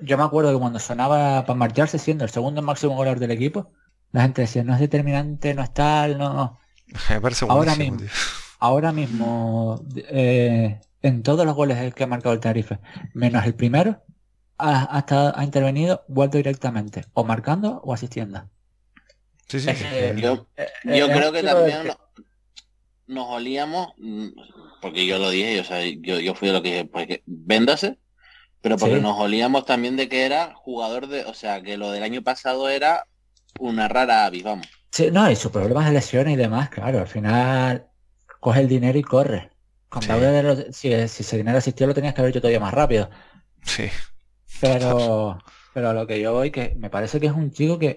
yo 0.00 0.16
me 0.16 0.24
acuerdo 0.24 0.52
que 0.52 0.58
cuando 0.58 0.78
sonaba 0.78 1.44
para 1.44 1.58
marcharse 1.58 1.98
siendo 1.98 2.24
el 2.24 2.30
segundo 2.30 2.62
máximo 2.62 2.94
goleador 2.94 3.18
del 3.18 3.32
equipo, 3.32 3.72
la 4.12 4.22
gente 4.22 4.42
decía, 4.42 4.64
no 4.64 4.74
es 4.74 4.80
determinante, 4.80 5.54
no 5.54 5.62
es 5.62 5.72
tal, 5.74 6.18
no. 6.18 6.58
Me 7.10 7.20
parece 7.20 7.46
Ahora 7.48 7.74
mismo. 7.74 7.98
tío. 7.98 8.08
Ahora 8.60 8.90
mismo, 8.90 9.84
eh, 9.94 10.80
en 11.02 11.22
todos 11.22 11.46
los 11.46 11.54
goles 11.54 11.94
que 11.94 12.02
ha 12.02 12.08
marcado 12.08 12.34
el 12.34 12.40
Tenerife, 12.40 12.80
menos 13.14 13.46
el 13.46 13.54
primero, 13.54 14.02
ha, 14.56 14.82
hasta 14.82 15.38
ha 15.38 15.44
intervenido 15.44 16.04
Waldo 16.08 16.38
directamente, 16.38 17.04
o 17.12 17.22
marcando 17.22 17.80
o 17.84 17.94
asistiendo. 17.94 18.48
Sí, 19.48 19.60
sí, 19.60 19.66
que- 19.72 20.14
Yo, 20.20 20.46
Eh, 20.56 20.66
yo 20.84 21.06
eh, 21.06 21.10
creo 21.12 21.32
que 21.32 21.42
también 21.42 21.88
nos 23.06 23.26
olíamos, 23.28 23.88
mm, 23.98 24.28
porque 24.82 25.06
yo 25.06 25.18
lo 25.18 25.30
dije, 25.30 25.60
o 25.60 25.64
sea, 25.64 25.80
yo, 25.84 26.20
yo 26.20 26.34
fui 26.34 26.48
de 26.48 26.54
lo 26.54 26.62
que 26.62 26.68
dije, 26.70 26.84
pues 26.84 27.06
que 27.06 27.22
véndase, 27.26 27.98
pero 28.60 28.76
porque 28.76 28.96
Sí. 28.96 29.00
nos 29.00 29.18
olíamos 29.18 29.64
también 29.64 29.96
de 29.96 30.08
que 30.08 30.24
era 30.24 30.54
jugador 30.54 31.06
de, 31.08 31.24
o 31.24 31.34
sea, 31.34 31.62
que 31.62 31.76
lo 31.78 31.90
del 31.90 32.02
año 32.02 32.22
pasado 32.22 32.68
era 32.68 33.06
una 33.58 33.88
rara 33.88 34.26
avis, 34.26 34.42
vamos. 34.44 34.66
Sí, 34.92 35.10
no, 35.10 35.30
y 35.30 35.36
sus 35.36 35.50
problemas 35.50 35.86
de 35.86 35.92
lesiones 35.92 36.34
y 36.34 36.36
demás, 36.36 36.68
claro, 36.70 36.98
al 37.00 37.06
final 37.08 37.86
coge 38.40 38.60
el 38.60 38.68
dinero 38.68 38.98
y 38.98 39.02
corre. 39.02 39.50
Con 39.88 40.02
Sí. 40.02 40.08
De 40.12 40.42
los- 40.42 40.64
si, 40.76 40.90
si 41.08 41.22
ese 41.22 41.36
dinero 41.38 41.56
existió 41.58 41.86
lo 41.86 41.94
tenías 41.94 42.12
que 42.14 42.20
haber 42.20 42.30
hecho 42.30 42.40
todavía 42.42 42.60
más 42.60 42.74
rápido. 42.74 43.08
Sí, 43.62 43.88
Pero, 44.60 45.38
pero 45.72 45.90
a 45.90 45.92
lo 45.94 46.06
que 46.06 46.20
yo 46.20 46.32
voy, 46.34 46.50
que 46.50 46.74
me 46.76 46.90
parece 46.90 47.20
que 47.20 47.26
es 47.26 47.32
un 47.32 47.50
chico 47.52 47.78
que 47.78 47.96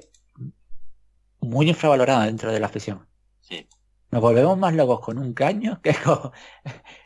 muy 1.41 1.69
infravalorado 1.69 2.23
dentro 2.23 2.51
de 2.51 2.59
la 2.59 2.67
afición. 2.67 3.05
Sí. 3.41 3.67
Nos 4.11 4.21
volvemos 4.21 4.57
más 4.57 4.73
locos 4.73 5.01
con 5.01 5.17
un 5.17 5.33
caño 5.33 5.81
que 5.81 5.93
con, 5.95 6.31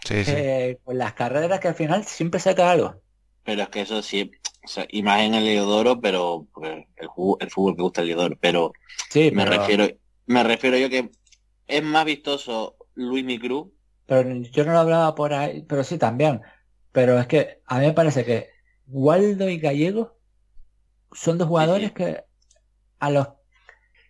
sí, 0.03 0.23
sí. 0.23 0.31
que 0.31 0.79
con 0.83 0.97
las 0.97 1.13
carreras 1.13 1.59
que 1.59 1.67
al 1.69 1.75
final 1.75 2.03
siempre 2.03 2.39
saca 2.39 2.71
algo. 2.71 3.01
Pero 3.43 3.63
es 3.63 3.69
que 3.69 3.81
eso 3.81 4.01
sí, 4.01 4.31
o 4.63 4.67
sea, 4.67 4.85
y 4.89 5.03
más 5.03 5.21
en 5.21 5.35
el 5.35 5.45
Leodoro, 5.45 6.01
pero 6.01 6.47
el, 6.61 7.09
fútbol 7.49 7.75
que 7.75 7.81
gusta 7.81 8.01
el 8.01 8.07
Leodoro, 8.07 8.37
pero 8.39 8.73
Sí, 9.09 9.31
me 9.31 9.45
refiero, 9.45 9.87
me 10.25 10.43
refiero 10.43 10.77
yo 10.77 10.89
que 10.89 11.11
es 11.67 11.83
más 11.83 12.05
vistoso 12.05 12.75
Luis 12.95 13.23
Micru, 13.23 13.75
pero 14.05 14.31
yo 14.33 14.65
no 14.65 14.73
lo 14.73 14.79
hablaba 14.79 15.15
por 15.15 15.33
ahí, 15.33 15.63
pero 15.67 15.83
sí 15.83 15.97
también. 15.97 16.41
Pero 16.91 17.19
es 17.19 17.27
que 17.27 17.61
a 17.65 17.79
mí 17.79 17.87
me 17.87 17.93
parece 17.93 18.23
que 18.23 18.49
Waldo 18.87 19.49
y 19.49 19.57
Gallego 19.57 20.17
son 21.11 21.37
dos 21.37 21.47
jugadores 21.47 21.89
sí. 21.89 21.93
que 21.93 22.23
a 22.99 23.09
los... 23.09 23.27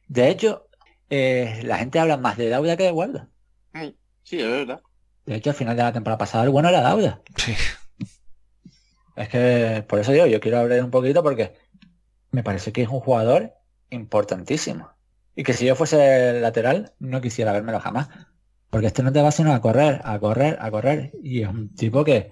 De 0.08 0.30
hecho, 0.30 0.68
eh, 1.10 1.62
la 1.64 1.78
gente 1.78 1.99
habla 1.99 2.18
más 2.18 2.38
de 2.38 2.49
Dauda 2.49 2.78
que 2.78 2.84
de 2.84 2.91
Waldo. 2.91 3.28
Sí, 4.24 4.39
es 4.39 4.49
verdad. 4.49 4.82
De 5.26 5.36
hecho, 5.36 5.51
al 5.51 5.56
final 5.56 5.76
de 5.76 5.84
la 5.84 5.93
temporada 5.93 6.18
pasada 6.18 6.43
el 6.43 6.49
bueno 6.49 6.70
era 6.70 6.82
Dauda. 6.82 7.22
Sí. 7.38 7.53
Es 9.16 9.30
que 9.30 9.84
por 9.88 9.99
eso 9.99 10.12
digo, 10.12 10.26
yo 10.26 10.39
quiero 10.39 10.60
hablar 10.60 10.84
un 10.84 10.91
poquito 10.91 11.24
porque 11.24 11.56
me 12.32 12.43
parece 12.43 12.74
que 12.74 12.82
es 12.82 12.89
un 12.89 12.99
jugador 12.99 13.53
importantísimo. 13.89 14.89
Y 15.36 15.43
que 15.43 15.53
si 15.53 15.66
yo 15.66 15.76
fuese 15.76 16.39
lateral, 16.41 16.93
no 16.99 17.22
quisiera 17.22 17.51
vérmelo 17.53 17.80
jamás. 17.80 18.10
Porque 18.70 18.88
este 18.88 19.03
no 19.03 19.14
te 19.14 19.22
va 19.22 19.32
sino 19.32 19.53
a 19.53 19.62
correr, 19.62 20.01
a 20.03 20.20
correr, 20.20 20.58
a 20.60 20.70
correr. 20.72 21.12
Y 21.24 21.43
es 21.43 21.49
un 21.49 21.74
tipo 21.76 22.03
que, 22.03 22.32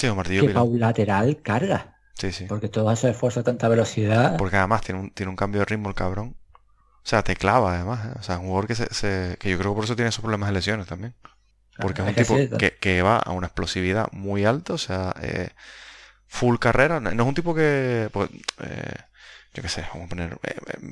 Sí, 0.00 0.08
un 0.08 0.16
martillo 0.16 0.46
que 0.46 0.58
un 0.58 0.80
lateral 0.80 1.42
carga. 1.42 1.98
Sí, 2.14 2.32
sí. 2.32 2.46
Porque 2.48 2.70
todo 2.70 2.90
ese 2.90 3.10
esfuerzo, 3.10 3.44
tanta 3.44 3.68
velocidad. 3.68 4.38
Porque 4.38 4.56
además 4.56 4.80
tiene 4.80 5.00
un, 5.00 5.10
tiene 5.10 5.28
un 5.28 5.36
cambio 5.36 5.60
de 5.60 5.66
ritmo 5.66 5.90
el 5.90 5.94
cabrón. 5.94 6.36
O 7.02 7.08
sea, 7.10 7.22
te 7.22 7.34
clava 7.36 7.74
además. 7.74 8.06
¿eh? 8.06 8.12
O 8.18 8.22
sea, 8.22 8.34
es 8.36 8.40
un 8.40 8.46
jugador 8.48 8.66
que, 8.68 8.74
se, 8.74 8.92
se- 8.94 9.36
que 9.40 9.50
yo 9.50 9.58
creo 9.58 9.72
que 9.72 9.76
por 9.76 9.84
eso 9.84 9.96
tiene 9.96 10.08
esos 10.10 10.20
problemas 10.22 10.48
de 10.48 10.54
lesiones 10.54 10.86
también. 10.86 11.14
Porque 11.78 12.02
es 12.02 12.08
un 12.08 12.14
tipo 12.14 12.58
que, 12.58 12.76
que 12.78 13.00
va 13.02 13.16
a 13.18 13.32
una 13.32 13.46
explosividad 13.46 14.08
muy 14.12 14.44
alta, 14.44 14.74
o 14.74 14.78
sea, 14.78 15.14
eh, 15.22 15.48
full 16.26 16.58
carrera. 16.58 17.00
No 17.00 17.10
no 17.10 17.22
es 17.22 17.28
un 17.28 17.34
tipo 17.34 17.54
que, 17.54 18.10
pues, 18.12 18.28
eh, 18.60 18.94
yo 19.54 19.62
qué 19.62 19.68
sé, 19.70 19.86
vamos 19.92 20.06
a 20.06 20.08
poner 20.10 20.38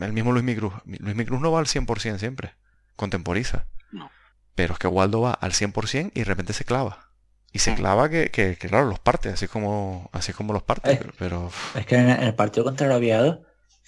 el 0.01 0.13
mismo 0.15 0.33
Luis 0.33 0.45
Micruz. 0.45 0.73
Luis 0.87 1.15
Micruz 1.15 1.41
no 1.43 1.53
va 1.53 1.59
al 1.61 1.67
100% 1.67 2.19
siempre, 2.19 2.55
contemporiza. 2.97 3.67
No. 3.93 4.11
Pero 4.55 4.73
es 4.73 4.79
que 4.79 4.89
Waldo 4.89 5.21
va 5.21 5.33
al 5.33 5.53
100% 5.53 6.11
y 6.15 6.21
de 6.21 6.25
repente 6.25 6.53
se 6.55 6.65
clava. 6.65 7.11
Y 7.53 7.59
se 7.61 7.73
Mm. 7.73 7.77
clava 7.77 8.09
que, 8.09 8.31
que, 8.31 8.57
que, 8.57 8.69
claro, 8.69 8.87
los 8.87 8.99
parte, 8.99 9.29
así 9.29 9.47
como, 9.47 10.09
así 10.13 10.33
como 10.33 10.53
los 10.55 10.63
parte. 10.63 10.93
Eh. 10.93 11.01
Pero, 11.19 11.51
Es 11.75 11.85
que 11.87 11.97
en 11.97 12.09
el 12.11 12.35
partido 12.35 12.65
contra 12.65 12.87
el 12.87 12.93
Oviedo 12.93 13.43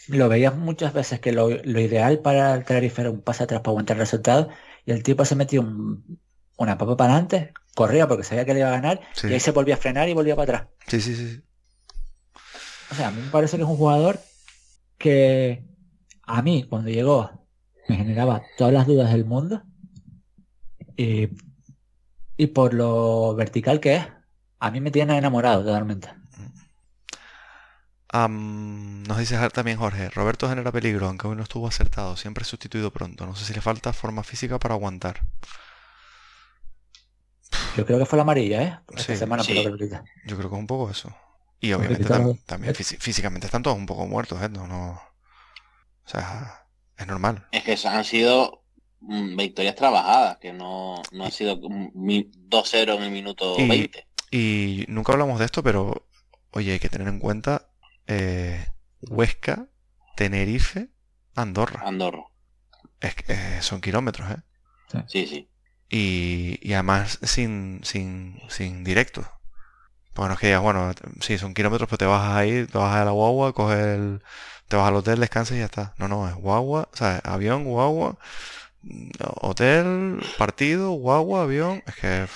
lo 0.09 0.29
veías 0.29 0.57
muchas 0.57 0.93
veces 0.93 1.21
que 1.21 1.33
lo, 1.33 1.49
lo 1.51 1.81
ideal 1.81 2.19
para 2.21 2.55
el 2.55 2.65
Tenerife 2.65 3.03
era 3.03 3.11
un 3.11 3.21
pase 3.23 3.45
atrás 3.45 3.61
para 3.61 3.73
aguantar 3.73 3.97
el 3.97 4.01
resultado 4.01 4.49
y 4.85 4.93
el 4.93 5.03
tipo 5.03 5.25
se 5.25 5.37
metió 5.37 5.61
un- 5.63 6.21
una 6.57 6.77
papa 6.79 6.97
para 6.97 7.13
adelante, 7.13 7.53
corría 7.75 8.07
porque 8.09 8.25
sabía 8.25 8.45
que 8.45 8.53
le 8.55 8.61
iba 8.61 8.69
a 8.69 8.73
ganar 8.73 9.01
Sí. 9.15 9.29
y 9.29 9.33
ahí 9.35 9.41
se 9.41 9.51
volvía 9.53 9.75
a 9.75 9.79
frenar 9.79 10.09
y 10.09 10.15
volvía 10.15 10.37
para 10.37 10.59
atrás. 10.59 10.69
sí, 10.89 11.01
sí, 11.01 11.15
sí. 11.15 11.35
sí. 11.37 11.43
O 12.91 12.95
sea, 12.95 13.09
a 13.09 13.11
mí 13.13 13.23
me 13.23 13.31
parece 13.31 13.57
que 13.57 13.63
es 13.63 13.69
un 13.69 13.77
jugador 13.77 14.19
que 14.99 15.65
a 16.25 16.43
mí 16.43 16.65
cuando 16.69 16.91
llegó 16.91 17.31
me 17.89 17.97
generaba 17.97 18.43
todas 18.59 18.73
las 18.73 18.87
dudas 18.87 19.13
del 19.13 19.25
mundo 19.25 19.63
y, 20.97 21.29
y 22.37 22.47
por 22.49 22.75
lo 22.75 23.35
vertical 23.35 23.81
que 23.81 23.97
es, 23.97 24.07
a 24.59 24.71
mí 24.71 24.81
me 24.81 24.91
tiene 24.91 25.17
enamorado 25.17 25.65
totalmente. 25.65 26.09
Nos 28.13 29.19
dice 29.19 29.37
también 29.51 29.79
Jorge, 29.79 30.11
Roberto 30.11 30.49
genera 30.49 30.73
peligro, 30.73 31.07
aunque 31.07 31.29
hoy 31.29 31.37
no 31.37 31.43
estuvo 31.45 31.69
acertado, 31.69 32.17
siempre 32.17 32.43
es 32.43 32.49
sustituido 32.49 32.91
pronto. 32.91 33.25
No 33.27 33.37
sé 33.37 33.45
si 33.45 33.55
le 33.55 33.61
falta 33.61 33.93
forma 33.93 34.25
física 34.25 34.59
para 34.59 34.75
aguantar. 34.75 35.21
Yo 37.77 37.87
creo 37.87 37.99
que 37.99 38.07
fue 38.07 38.17
la 38.17 38.23
amarilla, 38.23 38.63
¿eh? 38.63 38.79
Esta 38.97 39.15
Sí, 39.15 39.17
semana 39.17 39.43
por 39.45 39.55
sí. 39.55 39.65
Yo 40.27 40.37
creo 40.37 40.51
que 40.51 40.57
es 40.57 40.61
un 40.61 40.67
poco 40.67 40.91
eso. 40.91 41.15
Y 41.61 41.73
obviamente 41.73 42.05
tam- 42.05 42.39
también 42.47 42.75
físicamente 42.75 43.47
están 43.47 43.63
todos 43.63 43.77
un 43.77 43.87
poco 43.87 44.07
muertos, 44.07 44.43
¿eh? 44.43 44.49
No, 44.49 44.67
no- 44.67 45.01
O 46.05 46.09
sea, 46.09 46.67
es 46.97 47.07
normal. 47.07 47.47
Es 47.53 47.63
que 47.63 47.89
han 47.89 48.05
sido 48.05 48.65
mm, 49.01 49.37
victorias 49.37 49.77
trabajadas, 49.77 50.39
que 50.39 50.53
no, 50.53 51.01
no 51.13 51.25
ha 51.25 51.31
sido 51.31 51.57
un 51.59 51.93
mi- 51.95 52.31
2-0 52.35 52.95
en 52.97 53.03
el 53.05 53.11
minuto 53.13 53.57
Y- 53.57 53.69
20. 53.69 54.07
Y 54.33 54.85
nunca 54.89 55.13
hablamos 55.13 55.39
de 55.39 55.45
esto, 55.45 55.63
pero 55.63 56.07
oye, 56.53 56.73
hay 56.73 56.79
que 56.81 56.89
tener 56.89 57.09
en 57.09 57.19
cuenta 57.19 57.70
eh, 58.11 58.67
Huesca, 59.03 59.67
Tenerife, 60.17 60.91
Andorra. 61.35 61.87
Andorra. 61.87 62.25
Es 63.01 63.15
que, 63.15 63.33
eh, 63.33 63.63
son 63.63 63.81
kilómetros, 63.81 64.31
¿eh? 64.31 64.43
Sí, 65.07 65.27
sí. 65.27 65.49
Y, 65.89 66.59
y 66.63 66.73
además 66.75 67.19
sin, 67.23 67.81
sin, 67.85 68.41
sin 68.49 68.85
directo. 68.85 69.25
Bueno, 70.15 70.35
es 70.35 70.41
que 70.41 70.51
ya, 70.51 70.59
bueno, 70.61 70.93
sí, 71.21 71.39
son 71.39 71.55
kilómetros, 71.55 71.89
pero 71.89 71.99
te 71.99 72.05
bajas 72.07 72.37
ahí, 72.37 72.67
te 72.67 72.79
bajas 72.79 73.03
a 73.03 73.05
la 73.05 73.11
guagua, 73.13 73.53
coges 73.55 73.79
el, 73.79 74.23
te 74.69 74.77
vas 74.77 74.89
al 74.89 74.97
hotel, 74.97 75.21
descansas 75.21 75.57
y 75.57 75.61
ya 75.61 75.67
está. 75.67 75.95
No, 75.99 76.09
no, 76.09 76.29
es 76.29 76.35
guagua, 76.35 76.89
o 76.93 76.97
sea, 76.97 77.19
avión, 77.25 77.65
guagua, 77.65 78.19
mm, 78.83 79.11
hotel, 79.43 80.23
partido, 80.39 80.93
guagua, 80.93 81.43
avión. 81.43 81.83
Es 81.87 81.97
que 81.97 82.27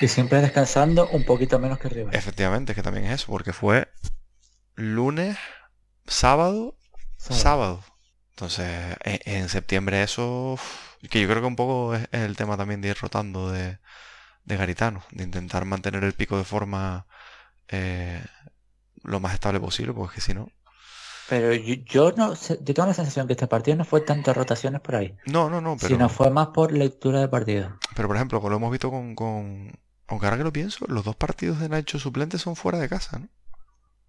Y 0.00 0.08
siempre 0.08 0.40
descansando 0.40 1.08
un 1.10 1.24
poquito 1.24 1.58
menos 1.60 1.78
que 1.78 1.88
arriba. 1.88 2.10
efectivamente, 2.12 2.72
es 2.72 2.76
que 2.76 2.82
también 2.82 3.06
es 3.06 3.12
eso, 3.22 3.26
porque 3.32 3.52
fue 3.52 3.88
lunes, 4.74 5.36
sábado, 6.06 6.76
sábado. 7.16 7.82
Entonces, 8.30 8.96
en, 9.04 9.20
en 9.24 9.48
septiembre 9.48 10.02
eso, 10.02 10.58
que 11.10 11.20
yo 11.20 11.28
creo 11.28 11.40
que 11.40 11.46
un 11.46 11.56
poco 11.56 11.94
es, 11.94 12.02
es 12.12 12.20
el 12.20 12.36
tema 12.36 12.56
también 12.56 12.80
de 12.80 12.88
ir 12.88 12.96
rotando 12.98 13.50
de, 13.50 13.78
de 14.44 14.56
Garitano, 14.56 15.02
de 15.10 15.24
intentar 15.24 15.64
mantener 15.64 16.04
el 16.04 16.14
pico 16.14 16.38
de 16.38 16.44
forma 16.44 17.06
eh, 17.68 18.22
lo 19.02 19.20
más 19.20 19.34
estable 19.34 19.60
posible, 19.60 19.92
porque 19.92 20.20
si 20.20 20.34
no... 20.34 20.48
Pero 21.28 21.54
yo, 21.54 21.74
yo 21.86 22.12
no 22.16 22.34
yo 22.34 22.74
tengo 22.74 22.86
la 22.86 22.94
sensación 22.94 23.28
que 23.28 23.34
este 23.34 23.46
partido 23.46 23.76
no 23.76 23.84
fue 23.84 24.00
tantas 24.00 24.36
rotaciones 24.36 24.80
por 24.80 24.96
ahí, 24.96 25.14
No, 25.26 25.48
no, 25.48 25.60
no, 25.60 25.76
pero, 25.76 25.88
sino 25.88 26.08
fue 26.08 26.28
más 26.30 26.48
por 26.48 26.72
lectura 26.72 27.20
de 27.20 27.28
partido. 27.28 27.78
pero 27.94 28.08
por 28.08 28.16
ejemplo, 28.16 28.40
como 28.40 28.50
lo 28.50 28.56
hemos 28.56 28.70
visto 28.72 28.90
con, 28.90 29.14
con... 29.14 29.78
Aunque 30.08 30.26
ahora 30.26 30.38
que 30.38 30.44
lo 30.44 30.52
pienso, 30.52 30.86
los 30.88 31.04
dos 31.04 31.14
partidos 31.14 31.60
de 31.60 31.68
Nacho 31.68 32.00
suplente 32.00 32.38
son 32.38 32.56
fuera 32.56 32.78
de 32.78 32.88
casa, 32.88 33.20
¿no? 33.20 33.28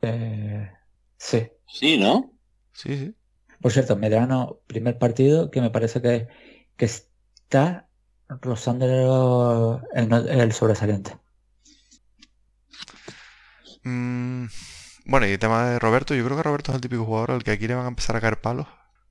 Eh, 0.01 0.71
sí. 1.17 1.49
Sí, 1.67 1.97
¿no? 1.97 2.31
Sí, 2.73 2.97
sí. 2.97 3.15
Por 3.61 3.71
cierto, 3.71 3.95
Medrano, 3.95 4.59
primer 4.67 4.97
partido 4.97 5.51
que 5.51 5.61
me 5.61 5.69
parece 5.69 6.01
que, 6.01 6.27
que 6.75 6.85
está 6.85 7.87
rozando 8.41 9.81
el, 9.93 10.13
el 10.13 10.51
sobresaliente. 10.53 11.17
Mm, 13.83 14.45
bueno, 15.05 15.27
y 15.27 15.31
el 15.31 15.39
tema 15.39 15.65
de 15.65 15.79
Roberto, 15.79 16.15
yo 16.15 16.23
creo 16.25 16.37
que 16.37 16.43
Roberto 16.43 16.71
es 16.71 16.75
el 16.75 16.81
típico 16.81 17.05
jugador 17.05 17.31
al 17.31 17.43
que 17.43 17.51
aquí 17.51 17.67
le 17.67 17.75
van 17.75 17.85
a 17.85 17.89
empezar 17.89 18.15
a 18.15 18.21
caer 18.21 18.41
palos 18.41 18.67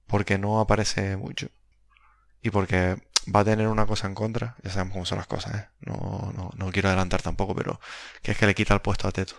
porque 0.07 0.39
no 0.39 0.61
aparece 0.61 1.17
mucho 1.17 1.49
y 2.43 2.51
porque 2.51 2.97
va 3.35 3.41
a 3.41 3.45
tener 3.45 3.69
una 3.69 3.87
cosa 3.87 4.07
en 4.09 4.15
contra, 4.15 4.57
ya 4.63 4.71
sabemos 4.71 4.95
cómo 4.95 5.07
son 5.07 5.19
las 5.19 5.27
cosas, 5.27 5.55
¿eh? 5.57 5.69
No, 5.81 6.33
no, 6.37 6.51
no 6.57 6.73
quiero 6.73 6.89
adelantar 6.89 7.23
tampoco, 7.23 7.55
pero 7.55 7.81
que 8.23 8.33
es 8.33 8.39
que 8.39 8.47
le 8.47 8.55
quita 8.55 8.75
el 8.75 8.81
puesto 8.81 9.09
a 9.09 9.13
Teto. 9.13 9.37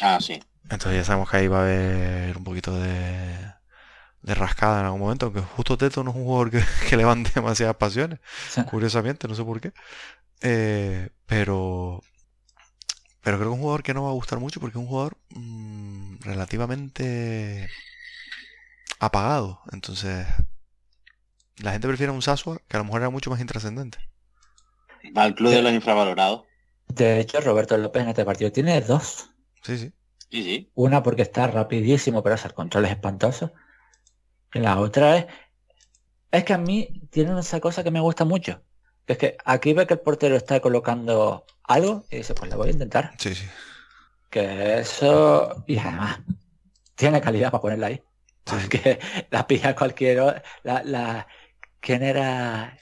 Ah, 0.00 0.20
sí. 0.20 0.38
Entonces 0.70 1.00
ya 1.00 1.04
sabemos 1.04 1.30
que 1.30 1.36
ahí 1.36 1.48
va 1.48 1.60
a 1.60 1.62
haber 1.62 2.36
un 2.36 2.44
poquito 2.44 2.78
de, 2.78 3.52
de 4.22 4.34
rascada 4.34 4.80
en 4.80 4.86
algún 4.86 5.00
momento, 5.00 5.26
aunque 5.26 5.40
justo 5.42 5.78
Teto 5.78 6.04
no 6.04 6.10
es 6.10 6.16
un 6.16 6.24
jugador 6.24 6.50
que, 6.50 6.62
que 6.88 6.96
levante 6.96 7.32
demasiadas 7.34 7.76
pasiones, 7.76 8.20
curiosamente, 8.66 9.28
no 9.28 9.34
sé 9.34 9.44
por 9.44 9.60
qué. 9.60 9.72
Eh, 10.42 11.10
pero 11.26 12.02
pero 13.22 13.38
creo 13.38 13.50
que 13.50 13.54
es 13.54 13.56
un 13.56 13.62
jugador 13.62 13.82
que 13.82 13.94
no 13.94 14.02
va 14.04 14.10
a 14.10 14.14
gustar 14.14 14.40
mucho 14.40 14.60
porque 14.60 14.78
es 14.78 14.82
un 14.82 14.88
jugador 14.88 15.16
mm, 15.30 16.16
relativamente 16.22 17.68
apagado. 18.98 19.60
Entonces, 19.72 20.26
la 21.56 21.72
gente 21.72 21.88
prefiere 21.88 22.12
un 22.12 22.20
Sasua 22.20 22.60
que 22.68 22.76
a 22.76 22.80
lo 22.80 22.84
mejor 22.84 23.00
era 23.00 23.10
mucho 23.10 23.30
más 23.30 23.40
intrascendente. 23.40 23.98
Va 25.16 25.24
al 25.24 25.34
club 25.34 25.52
de 25.52 25.62
los 25.62 25.72
infravalorados. 25.72 26.44
de 26.88 27.20
hecho, 27.20 27.40
Roberto 27.40 27.76
López 27.76 28.02
en 28.02 28.08
este 28.10 28.24
partido 28.24 28.52
tiene 28.52 28.80
dos. 28.80 29.30
Sí, 29.62 29.78
sí. 29.78 29.92
Sí, 30.32 30.42
sí. 30.42 30.70
Una 30.74 31.02
porque 31.02 31.22
está 31.22 31.46
rapidísimo, 31.46 32.22
pero 32.22 32.34
hace 32.34 32.48
el 32.48 32.54
control 32.54 32.86
es 32.86 32.92
espantoso. 32.92 33.52
Y 34.54 34.60
la 34.60 34.78
otra 34.80 35.16
es, 35.18 35.26
es 36.30 36.44
que 36.44 36.54
a 36.54 36.58
mí 36.58 37.02
tiene 37.10 37.38
esa 37.38 37.60
cosa 37.60 37.84
que 37.84 37.90
me 37.90 38.00
gusta 38.00 38.24
mucho. 38.24 38.62
Que 39.06 39.12
es 39.14 39.18
que 39.18 39.36
aquí 39.44 39.74
ve 39.74 39.86
que 39.86 39.94
el 39.94 40.00
portero 40.00 40.36
está 40.36 40.60
colocando 40.60 41.44
algo 41.64 42.04
y 42.10 42.16
dice, 42.18 42.34
pues 42.34 42.50
le 42.50 42.56
voy 42.56 42.68
a 42.68 42.72
intentar. 42.72 43.12
Sí, 43.18 43.34
sí. 43.34 43.46
Que 44.30 44.78
eso, 44.78 45.62
y 45.66 45.78
además, 45.78 46.20
tiene 46.94 47.20
calidad 47.20 47.50
para 47.50 47.62
ponerla 47.62 47.88
ahí. 47.88 48.02
Sí. 48.46 48.56
Porque 48.60 48.98
la 49.30 49.46
pilla 49.46 49.76
cualquier, 49.76 50.20
o- 50.20 50.34
la, 50.64 50.82
la, 50.84 51.26
¿quién 51.80 52.02
era? 52.02 52.76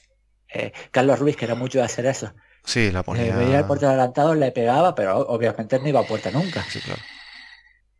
Eh, 0.48 0.72
Carlos 0.90 1.18
Ruiz, 1.18 1.36
que 1.36 1.46
era 1.46 1.54
mucho 1.54 1.78
de 1.78 1.84
hacer 1.84 2.06
eso. 2.06 2.32
Sí, 2.64 2.90
la 2.92 3.00
Le 3.00 3.04
ponía... 3.04 3.36
veía 3.36 3.58
el 3.60 3.64
portero 3.66 3.90
adelantado, 3.90 4.34
le 4.34 4.52
pegaba, 4.52 4.94
pero 4.94 5.18
obviamente 5.18 5.78
no 5.80 5.88
iba 5.88 6.00
a 6.00 6.06
puerta 6.06 6.30
nunca. 6.30 6.62
Sí, 6.64 6.80
claro. 6.80 7.00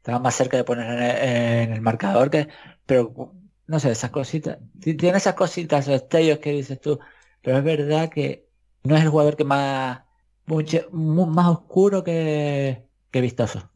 Estaba 0.00 0.18
más 0.18 0.34
cerca 0.34 0.56
de 0.56 0.64
poner 0.64 0.86
en 1.22 1.72
el, 1.72 1.80
marcador 1.82 2.30
que. 2.30 2.48
Pero 2.86 3.34
no 3.66 3.80
sé, 3.80 3.90
esas 3.92 4.10
cositas. 4.10 4.58
ti- 4.80 4.94
Tiene 4.94 5.18
esas 5.18 5.34
cositas, 5.34 5.80
esos 5.86 6.00
destellos 6.00 6.38
que 6.38 6.52
dices 6.52 6.80
tú. 6.80 6.98
Pero 7.42 7.58
es 7.58 7.64
verdad 7.64 8.08
que 8.10 8.48
no 8.82 8.96
es 8.96 9.02
el 9.02 9.10
jugador 9.10 9.36
que 9.36 9.44
más. 9.44 10.02
mucho- 10.46 10.88
mu- 10.92 11.26
más 11.26 11.48
oscuro 11.48 12.02
que, 12.04 12.84
que 13.10 13.20
vistoso. 13.20 13.70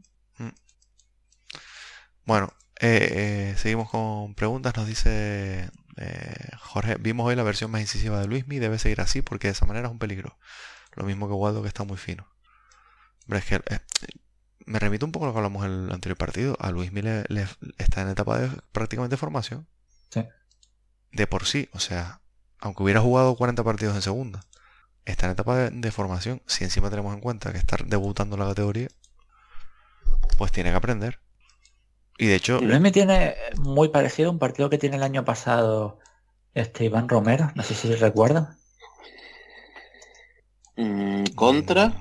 Bueno, 2.25 2.53
eh, 2.81 3.51
eh, 3.53 3.55
seguimos 3.59 3.91
con 3.91 4.35
preguntas. 4.35 4.75
Nos 4.77 4.87
dice 4.87 5.71
eh, 5.97 6.35
Jorge, 6.59 6.97
vimos 6.99 7.27
hoy 7.27 7.37
la 7.37 7.43
versión 7.43 7.71
más 7.71 7.81
incisiva 7.81 8.21
de 8.21 8.27
Luismi, 8.27 8.59
debe 8.59 8.79
seguir 8.79 9.01
así 9.01 9.23
porque 9.23 9.49
de 9.49 9.53
esa 9.53 9.67
manera 9.67 9.87
es 9.89 9.93
un 9.93 9.99
peligro. 9.99 10.39
Lo 10.95 11.05
mismo 11.05 11.29
que 11.29 11.35
Waldo 11.35 11.63
que 11.63 11.69
está 11.69 11.85
muy 11.85 11.97
fino. 11.99 12.27
Hombre, 13.27 13.41
es 13.41 13.45
que 13.47 13.61
me 14.67 14.79
remito 14.79 15.07
un 15.07 15.13
poco 15.13 15.25
a 15.27 15.29
lo 15.29 15.35
que 15.35 15.39
hablamos 15.39 15.65
en 15.65 15.71
el 15.87 15.93
anterior 15.93 16.17
partido. 16.17 16.57
A 16.61 16.71
Luismi 16.71 17.03
le, 17.03 17.25
le- 17.29 17.47
está 17.79 18.03
en 18.03 18.09
etapa 18.09 18.39
de 18.39 18.51
prácticamente 18.73 19.17
formación. 19.17 19.67
Sí. 20.11 20.25
De 21.13 21.27
por 21.27 21.45
sí, 21.47 21.69
o 21.73 21.79
sea, 21.81 22.21
aunque 22.59 22.83
hubiera 22.83 23.01
jugado 23.01 23.37
40 23.37 23.63
partidos 23.65 23.95
en 23.95 24.03
segunda, 24.03 24.41
está 25.05 25.27
en 25.27 25.33
etapa 25.33 25.57
de, 25.57 25.71
de 25.71 25.93
formación. 25.93 26.43
Si 26.47 26.65
encima 26.65 26.91
tenemos 26.91 27.15
en 27.15 27.21
cuenta 27.21 27.53
que 27.53 27.59
está 27.59 27.77
debutando 27.85 28.37
en 28.37 28.41
la 28.41 28.49
categoría, 28.49 28.89
pues 30.39 30.51
tiene 30.53 30.71
que 30.71 30.77
aprender. 30.77 31.21
Y 32.19 32.27
de 32.27 32.37
hecho, 32.37 32.61
Luis 32.61 32.81
me 32.81 32.93
tiene 32.93 33.35
muy 33.57 33.89
parecido 33.89 34.29
a 34.29 34.33
un 34.33 34.39
partido 34.39 34.71
que 34.71 34.79
tiene 34.79 34.97
el 34.97 35.03
año 35.03 35.25
pasado 35.25 35.99
este 36.55 36.85
Iván 36.85 37.09
Romero, 37.09 37.51
no 37.57 37.63
sé 37.65 37.75
si 37.75 37.93
recuerdan, 37.97 38.57
Mm, 40.77 41.25
contra. 41.35 41.93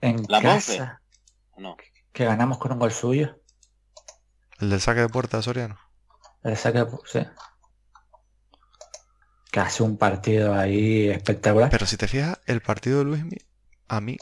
en 0.00 0.24
¿La 0.28 0.40
casa, 0.40 1.02
No. 1.56 1.76
Que 2.12 2.24
ganamos 2.24 2.58
con 2.58 2.72
un 2.72 2.78
gol 2.78 2.92
suyo. 2.92 3.40
el 4.60 4.70
del 4.70 4.80
saque 4.80 5.00
de 5.00 5.08
puerta 5.08 5.38
de 5.38 5.42
Soriano. 5.42 5.78
El 6.42 6.56
saque, 6.56 6.84
sí. 7.06 7.20
Que 9.50 9.60
hace 9.60 9.82
un 9.82 9.96
partido 9.98 10.54
ahí 10.54 11.08
espectacular. 11.08 11.70
Pero 11.70 11.86
si 11.86 11.96
te 11.96 12.08
fijas, 12.08 12.38
el 12.46 12.60
partido 12.60 12.98
de 12.98 13.04
Luismi, 13.04 13.36
a 13.88 14.00
mí, 14.00 14.16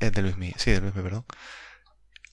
es 0.00 0.12
de 0.12 0.22
Luismi, 0.22 0.52
sí, 0.56 0.72
de 0.72 0.80
Luismi, 0.80 1.02
perdón. 1.02 1.26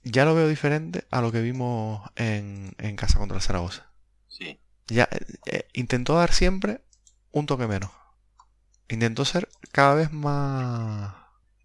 Ya 0.03 0.25
lo 0.25 0.35
veo 0.35 0.47
diferente 0.47 1.07
a 1.11 1.21
lo 1.21 1.31
que 1.31 1.41
vimos 1.41 2.09
en, 2.15 2.73
en 2.77 2.95
casa 2.95 3.19
contra 3.19 3.37
el 3.37 3.43
Zaragoza. 3.43 3.91
Sí. 4.27 4.61
Ya 4.87 5.07
eh, 5.11 5.25
eh, 5.45 5.67
intentó 5.73 6.15
dar 6.15 6.33
siempre 6.33 6.83
un 7.31 7.45
toque 7.45 7.67
menos. 7.67 7.91
Intentó 8.89 9.25
ser 9.25 9.49
cada 9.71 9.95
vez 9.95 10.11
más 10.11 11.15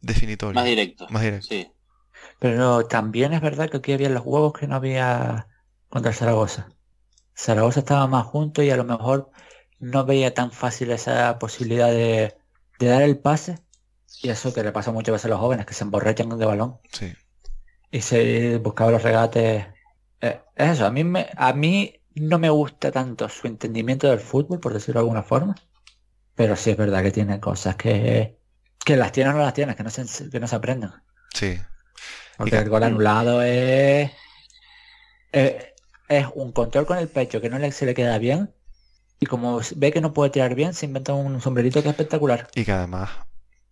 definitorio. 0.00 0.54
Más 0.54 0.64
directo. 0.66 1.06
Más 1.10 1.22
directo. 1.22 1.48
Sí. 1.48 1.73
Pero 2.38 2.86
también 2.86 3.32
es 3.32 3.40
verdad 3.40 3.70
que 3.70 3.78
aquí 3.78 3.92
había 3.92 4.08
los 4.08 4.22
huevos 4.24 4.52
que 4.52 4.66
no 4.66 4.76
había 4.76 5.48
contra 5.88 6.12
Zaragoza. 6.12 6.68
Zaragoza 7.36 7.80
estaba 7.80 8.06
más 8.06 8.26
junto 8.26 8.62
y 8.62 8.70
a 8.70 8.76
lo 8.76 8.84
mejor 8.84 9.30
no 9.78 10.04
veía 10.04 10.34
tan 10.34 10.50
fácil 10.52 10.90
esa 10.90 11.38
posibilidad 11.38 11.88
de, 11.90 12.36
de 12.78 12.86
dar 12.86 13.02
el 13.02 13.18
pase. 13.18 13.58
Y 14.22 14.28
eso 14.30 14.54
que 14.54 14.62
le 14.62 14.72
pasa 14.72 14.92
muchas 14.92 15.12
veces 15.12 15.26
a 15.26 15.28
los 15.28 15.40
jóvenes, 15.40 15.66
que 15.66 15.74
se 15.74 15.84
emborrachan 15.84 16.38
de 16.38 16.46
balón 16.46 16.78
Sí. 16.92 17.12
y 17.90 18.00
se 18.00 18.58
buscaba 18.58 18.90
los 18.92 19.02
regates. 19.02 19.66
Eh, 20.20 20.40
es 20.54 20.70
eso, 20.70 20.86
a 20.86 20.90
mí, 20.90 21.04
me, 21.04 21.28
a 21.36 21.52
mí 21.52 22.00
no 22.14 22.38
me 22.38 22.48
gusta 22.48 22.90
tanto 22.92 23.28
su 23.28 23.46
entendimiento 23.48 24.08
del 24.08 24.20
fútbol, 24.20 24.60
por 24.60 24.72
decirlo 24.72 25.00
de 25.00 25.04
alguna 25.04 25.22
forma. 25.24 25.54
Pero 26.36 26.56
sí 26.56 26.70
es 26.70 26.76
verdad 26.76 27.02
que 27.02 27.10
tiene 27.10 27.40
cosas 27.40 27.76
que, 27.76 28.38
que 28.84 28.96
las 28.96 29.12
tiene 29.12 29.30
o 29.30 29.32
no 29.34 29.40
las 29.40 29.54
tiene, 29.54 29.74
que 29.76 29.82
no 29.82 29.90
se, 29.90 30.30
que 30.30 30.40
no 30.40 30.46
se 30.48 30.56
aprenden. 30.56 30.90
Sí. 31.34 31.58
Porque 32.36 32.52
que- 32.52 32.58
el 32.58 32.68
gol 32.68 32.82
anulado 32.82 33.42
es, 33.42 34.10
es, 35.32 35.54
es 36.08 36.26
un 36.34 36.52
control 36.52 36.86
con 36.86 36.98
el 36.98 37.08
pecho 37.08 37.40
que 37.40 37.50
no 37.50 37.58
le, 37.58 37.72
se 37.72 37.86
le 37.86 37.94
queda 37.94 38.18
bien. 38.18 38.52
Y 39.20 39.26
como 39.26 39.60
ve 39.76 39.92
que 39.92 40.00
no 40.00 40.12
puede 40.12 40.30
tirar 40.30 40.54
bien, 40.54 40.74
se 40.74 40.86
inventa 40.86 41.14
un 41.14 41.40
sombrerito 41.40 41.82
que 41.82 41.88
es 41.88 41.92
espectacular. 41.92 42.48
Y 42.54 42.64
que 42.64 42.72
además 42.72 43.10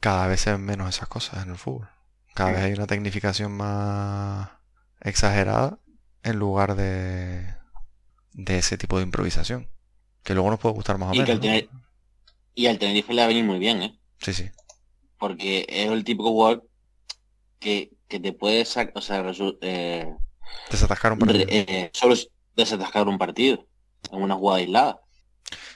cada 0.01 0.27
vez 0.27 0.41
se 0.41 0.53
ven 0.53 0.63
menos 0.65 0.89
esas 0.89 1.09
cosas 1.09 1.43
en 1.45 1.51
el 1.51 1.59
fútbol. 1.59 1.89
Cada 2.35 2.53
vez 2.53 2.61
hay 2.63 2.73
una 2.73 2.87
tecnificación 2.87 3.53
más 3.53 4.49
exagerada 5.01 5.79
en 6.23 6.39
lugar 6.39 6.77
de, 6.77 7.55
de 8.33 8.59
ese 8.59 8.79
tipo 8.79 8.97
de 8.97 9.05
improvisación. 9.05 9.69
Que 10.23 10.35
luego 10.35 10.51
nos 10.51 10.61
puede 10.61 10.75
gustar 10.77 10.97
más 10.99 11.11
o 11.11 11.15
Y, 11.15 11.19
que 11.19 11.25
menos. 11.25 11.41
tener- 11.41 11.69
y 12.55 12.67
al 12.67 12.79
Tenerife 12.79 13.13
le 13.13 13.21
va 13.23 13.25
a 13.25 13.29
venir 13.29 13.45
muy 13.45 13.59
bien, 13.59 13.83
¿eh? 13.83 13.99
Sí, 14.19 14.33
sí. 14.33 14.51
Porque 15.19 15.67
es 15.69 15.91
el 15.91 16.05
típico 16.05 16.31
jugador 16.31 16.67
que, 17.59 17.91
que 18.13 18.21
te 18.21 18.33
puede 18.35 18.65
sacar, 18.65 18.93
o 18.97 19.03
sea, 19.03 19.21
eh, 19.63 20.07
Desatascar 20.71 21.13
un 21.13 21.21
partido. 21.21 21.49
eh, 21.49 21.91
solo 21.95 22.15
es 22.15 22.31
desatascar 22.57 23.09
un 23.09 23.19
partido 23.19 23.67
en 24.11 24.23
una 24.23 24.35
jugada 24.37 24.59
aislada. 24.61 25.01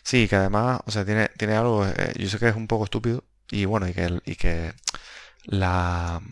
Sí, 0.03 0.29
que 0.29 0.37
además, 0.37 0.81
o 0.87 0.91
sea, 0.91 1.05
tiene, 1.05 1.29
tiene 1.39 1.55
algo, 1.57 1.87
eh, 1.87 2.13
yo 2.19 2.29
sé 2.29 2.39
que 2.39 2.49
es 2.49 2.57
un 2.57 2.67
poco 2.69 2.85
estúpido 2.85 3.25
y 3.51 3.65
bueno, 3.65 3.89
y 3.89 3.95
que, 3.95 4.05
el- 4.05 4.23
y 4.25 4.37
que 4.37 4.73
la, 5.45 6.23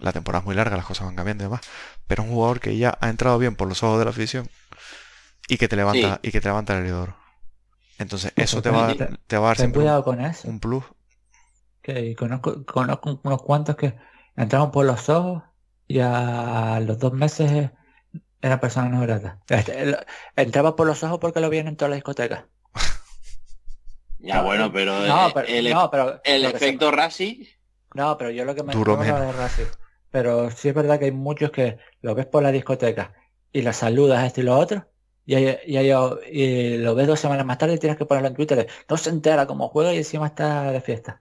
la 0.00 0.12
temporada 0.12 0.40
es 0.40 0.46
muy 0.46 0.54
larga, 0.56 0.76
las 0.78 0.86
cosas 0.86 1.06
van 1.06 1.16
cambiando 1.16 1.44
y 1.44 1.46
demás, 1.46 1.62
pero 2.06 2.22
es 2.24 2.28
un 2.28 2.34
jugador 2.36 2.60
que 2.60 2.76
ya 2.78 2.98
ha 3.00 3.08
entrado 3.10 3.38
bien 3.38 3.56
por 3.56 3.68
los 3.68 3.82
ojos 3.82 3.98
de 3.98 4.04
la 4.06 4.12
afición 4.12 4.48
y 5.48 5.58
que 5.58 5.68
te 5.68 5.76
levanta, 5.76 6.20
y 6.22 6.30
que 6.32 6.40
te 6.40 6.48
levanta 6.48 6.74
el 6.74 6.82
heridor. 6.84 7.14
Entonces, 7.98 8.32
eso 8.36 8.62
te 8.62 8.70
va, 8.70 8.84
a 8.84 8.86
dar- 8.88 8.96
Ten- 8.96 9.18
te 9.26 9.38
va 9.38 9.46
a 9.46 9.48
dar 9.48 9.58
Ten 9.58 9.58
siempre 9.58 9.82
un, 9.82 9.88
cuidado 9.88 10.04
con 10.04 10.20
eso. 10.20 10.48
un 10.48 10.60
plus. 10.60 10.84
Que 11.82 12.14
conozco, 12.16 12.64
conozco 12.66 13.20
unos 13.24 13.42
cuantos 13.42 13.76
que 13.76 13.94
entraron 14.36 14.70
por 14.70 14.84
los 14.86 15.08
ojos 15.08 15.42
y 15.88 16.00
a 16.00 16.80
los 16.80 16.98
dos 16.98 17.12
meses 17.12 17.70
era 18.42 18.60
persona 18.60 18.88
no 18.88 19.00
grata. 19.00 19.40
Este, 19.48 19.96
Entraba 20.36 20.76
por 20.76 20.86
los 20.86 21.02
ojos 21.02 21.18
porque 21.18 21.40
lo 21.40 21.50
vieron 21.50 21.68
en 21.68 21.76
todas 21.76 21.90
las 21.90 21.98
discotecas. 21.98 22.44
Ya 24.18 24.42
bueno, 24.42 24.72
pero, 24.72 25.06
No, 25.06 25.28
eh, 25.28 25.32
pero, 25.34 25.46
el, 25.48 25.70
no, 25.70 25.90
pero 25.90 26.20
el 26.24 26.44
efecto 26.44 26.90
Rasi, 26.90 27.48
No, 27.94 28.16
pero 28.18 28.30
yo 28.30 28.44
lo 28.44 28.54
que 28.54 28.62
me 28.62 28.74
me 28.74 29.04
de 29.04 29.32
Racing. 29.32 29.64
Pero 30.10 30.50
sí 30.50 30.68
es 30.68 30.74
verdad 30.74 30.98
que 30.98 31.06
hay 31.06 31.12
muchos 31.12 31.50
que 31.50 31.78
lo 32.00 32.14
ves 32.14 32.26
por 32.26 32.42
la 32.42 32.50
discoteca 32.50 33.12
y 33.52 33.62
la 33.62 33.72
saludas 33.72 34.24
esto 34.24 34.40
y 34.40 34.44
lo 34.44 34.56
otro. 34.58 34.88
Y, 35.26 35.34
hay- 35.34 35.58
y, 35.66 35.76
hay- 35.76 35.92
y 36.32 36.78
lo 36.78 36.94
ves 36.94 37.06
dos 37.06 37.20
semanas 37.20 37.44
más 37.44 37.58
tarde 37.58 37.74
y 37.74 37.78
tienes 37.78 37.98
que 37.98 38.06
ponerlo 38.06 38.28
en 38.28 38.34
Twitter. 38.34 38.58
de, 38.58 38.68
No 38.88 38.96
se 38.96 39.10
entera 39.10 39.46
cómo 39.46 39.68
juega 39.68 39.92
y 39.92 39.98
encima 39.98 40.26
está 40.28 40.70
de 40.72 40.80
fiesta. 40.80 41.20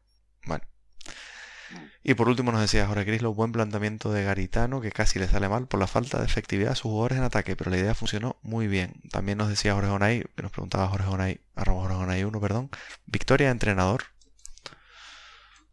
Y 2.08 2.14
por 2.14 2.30
último 2.30 2.52
nos 2.54 2.62
decía 2.62 2.88
Jorge 2.88 3.04
Crislo, 3.06 3.34
buen 3.34 3.52
planteamiento 3.52 4.12
de 4.14 4.24
Garitano, 4.24 4.80
que 4.80 4.92
casi 4.92 5.18
le 5.20 5.28
sale 5.28 5.50
mal 5.50 5.68
por 5.68 5.80
la 5.80 5.88
falta 5.88 6.20
de 6.20 6.26
efectividad 6.26 6.70
de 6.70 6.76
sus 6.76 6.84
jugadores 6.84 7.18
en 7.18 7.24
ataque, 7.26 7.56
pero 7.56 7.72
la 7.72 7.78
idea 7.78 7.96
funcionó 7.96 8.38
muy 8.44 8.68
bien. 8.68 9.02
También 9.12 9.40
nos 9.40 9.50
decía 9.50 9.74
Jorge 9.74 9.90
Onay, 9.90 10.24
que 10.36 10.44
nos 10.44 10.52
preguntaba 10.52 10.88
Jorge 10.88 11.08
Onay, 11.10 11.42
arroba 11.56 11.82
Jorge 11.82 11.98
Onay 12.04 12.24
1, 12.24 12.40
perdón, 12.40 12.70
victoria 13.08 13.48
de 13.48 13.52
entrenador. 13.54 14.04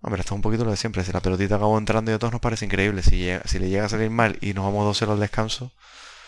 Hombre, 0.01 0.21
esto 0.21 0.35
es 0.35 0.37
un 0.37 0.43
poquito 0.43 0.65
lo 0.65 0.71
de 0.73 0.77
siempre, 0.77 1.05
si 1.05 1.13
la 1.13 1.21
pelotita 1.21 1.57
acabó 1.57 1.79
entrando 1.79 2.11
y 2.11 2.15
a 2.15 2.19
todos 2.19 2.33
nos 2.33 2.41
parece 2.41 2.65
increíble, 2.65 3.03
si, 3.03 3.19
llega- 3.19 3.43
si 3.47 3.59
le 3.59 3.69
llega 3.69 3.85
a 3.85 3.89
salir 3.89 4.11
mal 4.11 4.37
y 4.41 4.53
nos 4.53 4.65
vamos 4.65 4.85
2-0 4.85 5.13
al 5.13 5.21
descanso, 5.21 5.71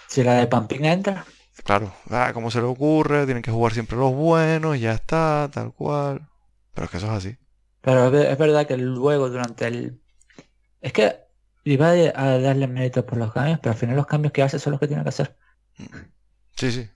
Si 0.08 0.22
la 0.22 0.34
de 0.34 0.46
Pampín 0.46 0.84
entra, 0.84 1.24
claro, 1.64 1.92
ah, 2.10 2.30
¿cómo 2.34 2.50
se 2.50 2.58
le 2.60 2.66
ocurre? 2.66 3.24
Tienen 3.24 3.42
que 3.42 3.50
jugar 3.50 3.72
siempre 3.74 3.96
los 3.96 4.12
buenos, 4.14 4.78
ya 4.78 4.92
está, 4.92 5.50
tal 5.52 5.72
cual. 5.72 6.28
Pero 6.74 6.84
es 6.86 6.90
que 6.90 6.96
eso 6.98 7.06
es 7.06 7.12
así. 7.12 7.36
Pero 7.84 8.06
es, 8.06 8.12
ve- 8.12 8.32
es 8.32 8.38
verdad 8.38 8.66
que 8.66 8.76
luego 8.76 9.28
durante 9.28 9.66
el... 9.66 10.00
Es 10.80 10.92
que 10.92 11.18
iba 11.64 11.90
a 11.90 12.38
darle 12.38 12.66
méritos 12.66 13.04
por 13.04 13.18
los 13.18 13.32
cambios, 13.32 13.58
pero 13.60 13.72
al 13.72 13.78
final 13.78 13.96
los 13.96 14.06
cambios 14.06 14.32
que 14.32 14.42
hace 14.42 14.58
son 14.58 14.72
los 14.72 14.80
que 14.80 14.88
tiene 14.88 15.02
que 15.02 15.08
hacer. 15.10 15.36
Sí, 16.56 16.72
sí. 16.72 16.88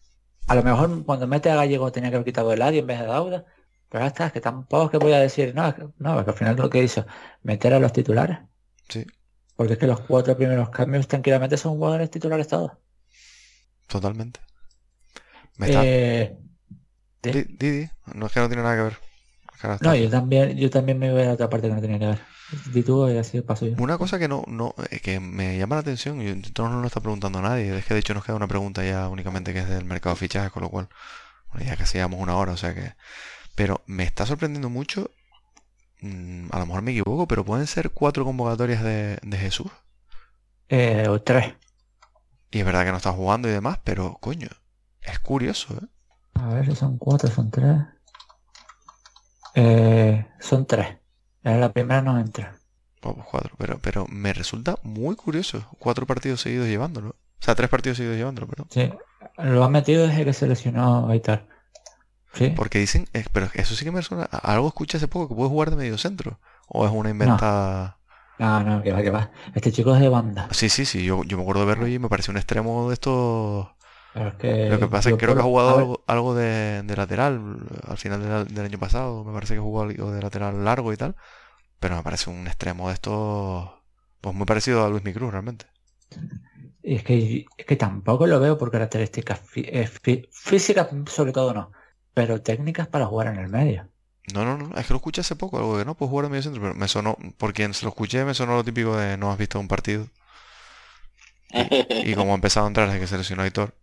A 0.47 0.55
lo 0.55 0.63
mejor 0.63 1.05
cuando 1.05 1.27
mete 1.27 1.51
a 1.51 1.57
Gallego 1.57 1.93
tenía 1.93 2.11
que 2.11 2.17
haber 2.17 2.27
quitado 2.27 2.53
el 2.53 2.63
Adi 2.63 2.79
en 2.79 2.87
vez 2.87 3.01
de 3.01 3.07
Dauda. 3.07 3.45
Pero 3.91 4.05
ya 4.05 4.09
está, 4.09 4.27
es 4.27 4.33
que 4.33 4.41
tampoco 4.43 4.85
es 4.85 4.91
que 4.91 4.99
voy 4.99 5.13
a 5.15 5.21
decir, 5.21 5.55
no, 5.55 5.67
es 5.67 5.75
que, 5.75 5.89
no, 5.97 6.19
es 6.19 6.25
que 6.25 6.31
al 6.31 6.37
final 6.37 6.57
lo 6.57 6.69
que 6.69 6.83
hizo, 6.83 7.07
meter 7.43 7.73
a 7.73 7.81
los 7.81 7.91
titulares. 7.93 8.39
Sí. 8.89 9.07
Porque 9.57 9.73
es 9.73 9.79
que 9.79 9.87
los 9.87 10.01
cuatro 10.01 10.37
primeros 10.37 10.69
cambios 10.69 11.09
tranquilamente 11.09 11.57
son 11.57 11.73
jugadores 11.79 12.11
titulares 12.11 12.49
todos. 12.49 12.73
Totalmente. 13.87 14.41
Me 15.57 15.69
está... 15.69 15.81
Eh, 15.85 16.39
Didi, 17.23 17.91
no 18.15 18.27
es 18.27 18.33
que 18.33 18.41
no 18.41 18.49
tiene 18.49 18.63
nada 18.63 18.77
que 18.77 18.83
ver. 18.83 18.99
No, 19.81 19.95
yo 19.95 20.09
también, 20.11 20.57
yo 20.57 20.71
también 20.71 20.99
me 20.99 21.13
voy 21.13 21.23
a 21.23 21.33
otra 21.33 21.49
parte 21.49 21.69
que 21.69 21.75
no 21.75 21.81
tenía 21.81 21.99
que 21.99 22.07
ver. 22.07 22.21
Y 22.75 23.17
así 23.19 23.41
paso 23.43 23.67
yo. 23.67 23.77
Una 23.79 23.99
cosa 23.99 24.19
que 24.19 24.29
no, 24.29 24.45
no, 24.47 24.75
eh, 24.91 25.01
que 25.01 25.21
me 25.21 25.59
llama 25.59 25.77
la 25.77 25.81
atención, 25.81 26.23
y 26.23 26.33
no 26.35 26.69
nos 26.69 26.81
lo 26.81 26.87
está 26.87 27.01
preguntando 27.01 27.43
nadie, 27.43 27.77
es 27.77 27.85
que 27.85 27.95
de 27.95 28.01
hecho 28.01 28.15
nos 28.15 28.25
queda 28.25 28.37
una 28.37 28.49
pregunta 28.49 28.85
ya 28.85 29.09
únicamente 29.09 29.53
que 29.53 29.61
es 29.61 29.69
del 29.69 29.85
mercado 29.85 30.15
de 30.15 30.21
fichajes, 30.21 30.51
con 30.51 30.63
lo 30.63 30.71
cual, 30.71 30.89
bueno, 31.53 31.67
ya 31.67 31.77
casi 31.77 31.99
llevamos 31.99 32.21
una 32.21 32.37
hora, 32.37 32.53
o 32.53 32.57
sea 32.57 32.75
que. 32.75 32.95
Pero 33.55 33.83
me 33.87 34.05
está 34.05 34.25
sorprendiendo 34.25 34.71
mucho, 34.71 35.11
mm, 36.01 36.47
a 36.53 36.59
lo 36.61 36.67
mejor 36.67 36.83
me 36.83 36.93
equivoco, 36.93 37.27
pero 37.27 37.45
pueden 37.45 37.67
ser 37.67 37.91
cuatro 37.91 38.25
convocatorias 38.25 38.83
de, 38.83 39.19
de 39.21 39.37
Jesús. 39.37 39.71
Eh, 40.69 41.07
o 41.09 41.21
tres. 41.21 41.55
Y 42.51 42.61
es 42.61 42.65
verdad 42.65 42.85
que 42.85 42.93
no 42.93 42.97
está 42.97 43.13
jugando 43.13 43.49
y 43.49 43.53
demás, 43.53 43.79
pero 43.85 44.17
coño, 44.21 44.49
es 45.03 45.19
curioso, 45.19 45.75
¿eh? 45.75 45.87
A 46.35 46.55
ver 46.55 46.75
son 46.77 46.99
cuatro, 46.99 47.31
son 47.31 47.51
tres. 47.51 47.77
Eh, 49.61 50.25
son 50.39 50.67
tres. 50.67 50.99
En 51.43 51.61
la 51.61 51.73
primera 51.73 52.01
no 52.01 52.19
entra. 52.21 52.55
Vamos, 53.03 53.27
cuatro, 53.29 53.55
pero, 53.59 53.79
pero 53.81 54.07
me 54.09 54.33
resulta 54.33 54.77
muy 54.83 55.17
curioso, 55.17 55.67
cuatro 55.79 56.07
partidos 56.07 56.41
seguidos 56.41 56.69
llevándolo. 56.69 57.11
O 57.11 57.45
sea, 57.45 57.57
tres 57.57 57.69
partidos 57.69 57.97
seguidos 57.97 58.19
llevándolo, 58.19 58.47
perdón. 58.47 58.69
Sí, 58.71 58.91
lo 59.39 59.65
ha 59.65 59.69
metido 59.69 60.07
desde 60.07 60.25
que 60.25 60.33
se 60.33 60.47
lesionó 60.47 61.13
y 61.13 61.21
tal. 61.21 61.47
Sí. 62.35 62.53
Porque 62.55 62.79
dicen, 62.79 63.09
eh, 63.15 63.25
pero 63.33 63.49
eso 63.55 63.75
sí 63.75 63.85
que 63.85 63.91
me 63.91 64.03
suena. 64.03 64.25
Algo 64.25 64.69
escuché 64.69 64.99
hace 64.99 65.09
poco 65.09 65.29
que 65.29 65.35
puede 65.35 65.49
jugar 65.49 65.71
de 65.71 65.77
medio 65.77 65.99
centro. 65.99 66.39
O 66.69 66.87
es 66.87 66.93
una 66.93 67.11
inventada. 67.11 67.99
No, 68.39 68.63
no, 68.63 68.83
que 68.83 68.93
va, 68.93 69.03
que 69.03 69.11
va. 69.11 69.33
Este 69.55 69.73
chico 69.73 69.95
es 69.95 70.01
de 70.01 70.09
banda. 70.09 70.49
Sí, 70.53 70.69
sí, 70.69 70.85
sí. 70.85 71.03
Yo, 71.03 71.25
yo 71.25 71.37
me 71.37 71.43
acuerdo 71.43 71.63
de 71.63 71.67
verlo 71.67 71.89
y 71.89 71.99
me 71.99 72.09
pareció 72.09 72.31
un 72.31 72.37
extremo 72.37 72.89
de 72.89 72.95
estos. 72.95 73.69
Pero 74.15 74.29
es 74.29 74.35
que 74.35 74.69
Lo 74.69 74.79
que 74.79 74.89
pasa 74.89 75.09
es 75.09 75.15
que 75.15 75.21
creo 75.21 75.35
que 75.35 75.41
ha 75.41 75.45
jugado 75.45 75.79
algo, 75.79 76.05
algo 76.07 76.35
de, 76.35 76.83
de 76.83 76.97
lateral 76.97 77.59
al 77.87 77.99
final 77.99 78.23
del, 78.23 78.55
del 78.55 78.65
año 78.65 78.79
pasado. 78.79 79.25
Me 79.25 79.33
parece 79.33 79.55
que 79.55 79.61
jugó 79.61 79.83
algo 79.83 80.13
de 80.13 80.23
lateral 80.23 80.65
largo 80.65 80.93
y 80.93 80.97
tal. 80.97 81.17
Pero 81.79 81.97
me 81.97 82.03
parece 82.03 82.31
un 82.31 82.47
extremo 82.47 82.89
de 82.89 82.95
estos. 82.95 83.71
Pues 84.21 84.35
muy 84.35 84.47
parecido 84.47 84.85
a 84.85 84.89
Luis 84.89 85.05
Micruz 85.05 85.31
realmente. 85.31 85.67
Y 86.83 86.95
es 86.95 87.05
que, 87.05 87.47
es 87.57 87.67
que 87.67 87.77
tampoco 87.77 88.27
lo 88.27 88.41
veo 88.41 88.57
por 88.57 88.71
características 88.71 89.43
eh, 89.57 89.87
físicas, 90.31 90.89
sobre 91.07 91.33
todo 91.33 91.53
no, 91.53 91.71
pero 92.15 92.41
técnicas 92.41 92.89
para 92.89 93.07
jugar 93.07 93.27
en 93.27 93.37
el 93.37 93.49
medio. 93.49 93.89
No, 94.33 94.45
no, 94.45 94.57
no, 94.57 94.77
es 94.77 94.87
que 94.87 94.93
lo 94.93 94.97
escuché 94.97 95.21
hace 95.21 95.37
poco, 95.37 95.59
algo 95.59 95.79
que 95.79 95.85
no, 95.85 95.95
pues 95.95 96.09
jugar 96.11 96.27
en 96.27 96.33
medio 96.33 96.43
centro, 96.43 96.63
pero 96.63 96.75
me 96.75 96.89
sonó, 96.89 97.17
por 97.37 97.53
quien 97.53 97.75
se 97.75 97.85
lo 97.85 97.91
escuché, 97.91 98.25
me 98.25 98.35
sonó 98.35 98.57
lo 98.57 98.65
típico 98.65 98.97
de 98.97 99.17
no 99.17 99.31
has 99.31 99.39
visto 99.39 99.59
un 99.61 99.69
partido. 99.69 100.09
Y, 101.51 102.15
como 102.15 102.33
ha 102.33 102.35
empezado 102.35 102.67
a 102.67 102.69
entrar 102.69 102.89
desde 102.89 103.01
que 103.01 103.07
se 103.07 103.19
lesionó 103.19 103.43
Aitor, 103.43 103.75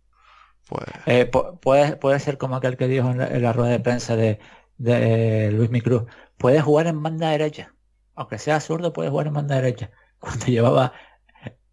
pues... 0.68 0.84
Eh, 1.06 1.26
puede, 1.26 1.96
puede 1.96 2.20
ser 2.20 2.38
como 2.38 2.56
aquel 2.56 2.76
que 2.76 2.88
dijo 2.88 3.10
en 3.10 3.42
la, 3.42 3.52
rueda 3.52 3.70
de 3.70 3.80
prensa 3.80 4.16
de, 4.16 4.38
de 4.78 5.50
Luis 5.52 5.70
Micruz, 5.70 6.04
puede 6.36 6.60
jugar 6.60 6.86
en 6.86 7.02
banda 7.02 7.30
derecha, 7.30 7.74
aunque 8.14 8.38
sea 8.38 8.60
zurdo, 8.60 8.92
puede 8.92 9.10
jugar 9.10 9.28
en 9.28 9.34
banda 9.34 9.56
derecha, 9.56 9.90
cuando 10.18 10.46
llevaba 10.46 10.92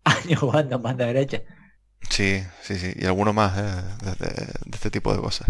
años 0.04 0.40
jugando 0.40 0.76
en 0.76 0.82
banda 0.82 1.06
derecha. 1.06 1.42
Sí, 2.10 2.44
sí, 2.62 2.76
sí, 2.76 2.94
y 2.96 3.06
alguno 3.06 3.34
más 3.34 3.58
eh, 3.58 4.16
de, 4.20 4.76
este 4.76 4.92
tipo 4.92 5.14
de 5.14 5.22
cosas. 5.22 5.48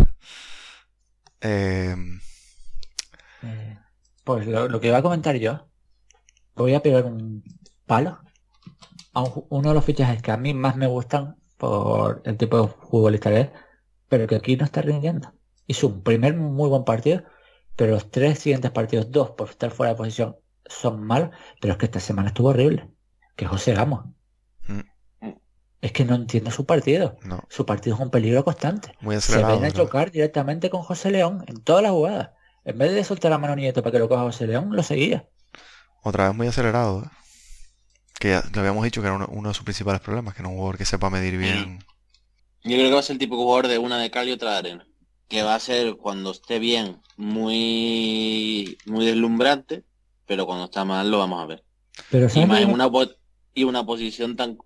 Em, 1.41 2.21
eh, 3.41 3.77
pues 4.23 4.47
lo, 4.47 4.79
que 4.79 4.87
iba 4.87 4.97
a 4.97 5.01
comentar 5.01 5.35
yo, 5.35 5.67
voy 6.55 6.73
a 6.73 6.81
pegar 6.81 7.05
un 7.05 7.43
palo 7.85 8.21
a 9.13 9.23
uno 9.49 9.69
de 9.69 9.75
los 9.75 9.83
fichajes 9.83 10.21
que 10.21 10.31
a 10.31 10.37
mí 10.37 10.53
más 10.53 10.75
me 10.75 10.87
gustan 10.87 11.35
por 11.63 12.21
el 12.25 12.35
tipo 12.35 12.61
de 12.61 12.67
futbolista 12.67 13.29
que 13.29 13.39
es, 13.39 13.49
pero 14.09 14.27
que 14.27 14.35
aquí 14.35 14.57
no 14.57 14.65
está 14.65 14.81
rindiendo. 14.81 15.31
Hizo 15.65 15.87
un 15.87 16.03
primer 16.03 16.35
muy 16.35 16.67
buen 16.67 16.83
partido, 16.83 17.23
pero 17.77 17.93
los 17.93 18.11
tres 18.11 18.39
siguientes 18.39 18.69
partidos, 18.71 19.11
dos 19.11 19.31
por 19.31 19.49
estar 19.49 19.71
fuera 19.71 19.93
de 19.93 19.97
posición, 19.97 20.35
son 20.65 21.01
malos, 21.01 21.29
pero 21.61 21.71
es 21.71 21.77
que 21.77 21.85
esta 21.85 22.01
semana 22.01 22.27
estuvo 22.27 22.49
horrible. 22.49 22.89
Que 23.37 23.45
José 23.45 23.73
Gamos. 23.73 24.03
Mm. 24.67 25.29
Es 25.79 25.93
que 25.93 26.03
no 26.03 26.15
entiendo 26.15 26.51
su 26.51 26.65
partido. 26.65 27.15
Su 27.47 27.65
partido 27.65 27.95
es 27.95 28.01
un 28.01 28.09
peligro 28.09 28.43
constante. 28.43 28.93
Se 29.21 29.41
ven 29.41 29.63
a 29.63 29.71
chocar 29.71 30.11
directamente 30.11 30.69
con 30.69 30.81
José 30.81 31.11
León 31.11 31.45
en 31.47 31.63
todas 31.63 31.81
las 31.81 31.93
jugadas. 31.93 32.31
En 32.65 32.77
vez 32.77 32.91
de 32.91 33.05
soltar 33.05 33.31
la 33.31 33.37
mano 33.37 33.55
Nieto 33.55 33.81
para 33.81 33.93
que 33.93 33.99
lo 33.99 34.09
coja 34.09 34.23
José 34.23 34.47
León, 34.47 34.75
lo 34.75 34.83
seguía. 34.83 35.29
Otra 36.01 36.27
vez 36.27 36.35
muy 36.35 36.47
acelerado. 36.47 37.03
¿eh? 37.03 37.22
Que 38.23 38.29
ya 38.29 38.41
le 38.53 38.59
habíamos 38.61 38.85
dicho 38.85 39.01
que 39.01 39.07
era 39.07 39.17
uno, 39.17 39.49
de 39.49 39.53
sus 39.53 39.65
principales 39.65 39.99
problemas, 39.99 40.33
que 40.33 40.43
no 40.43 40.47
un 40.47 40.55
jugador 40.55 40.77
que 40.77 40.85
sepa 40.85 41.09
medir 41.09 41.37
bien. 41.37 41.79
Yo 42.63 42.77
creo 42.77 42.87
que 42.87 42.93
va 42.93 42.99
a 43.01 43.03
ser 43.03 43.15
el 43.15 43.19
típico 43.19 43.43
jugador 43.43 43.67
de 43.67 43.79
una 43.79 43.97
de 43.99 44.11
cal 44.11 44.29
y 44.29 44.31
otra 44.31 44.51
de 44.51 44.57
arena. 44.59 44.87
Que 45.27 45.43
va 45.43 45.55
a 45.55 45.59
ser 45.59 45.97
cuando 45.97 46.31
esté 46.31 46.57
bien 46.57 47.01
muy, 47.17 48.77
muy 48.85 49.05
deslumbrante, 49.05 49.83
pero 50.25 50.45
cuando 50.45 50.63
está 50.63 50.85
mal 50.85 51.11
lo 51.11 51.17
vamos 51.19 51.43
a 51.43 51.47
ver. 51.47 51.65
Pero 52.11 52.29
y 52.33 52.45
más 52.45 52.61
en 52.61 52.71
una, 52.71 52.89
y 53.53 53.65
una 53.65 53.85
posición 53.85 54.37
tan 54.37 54.57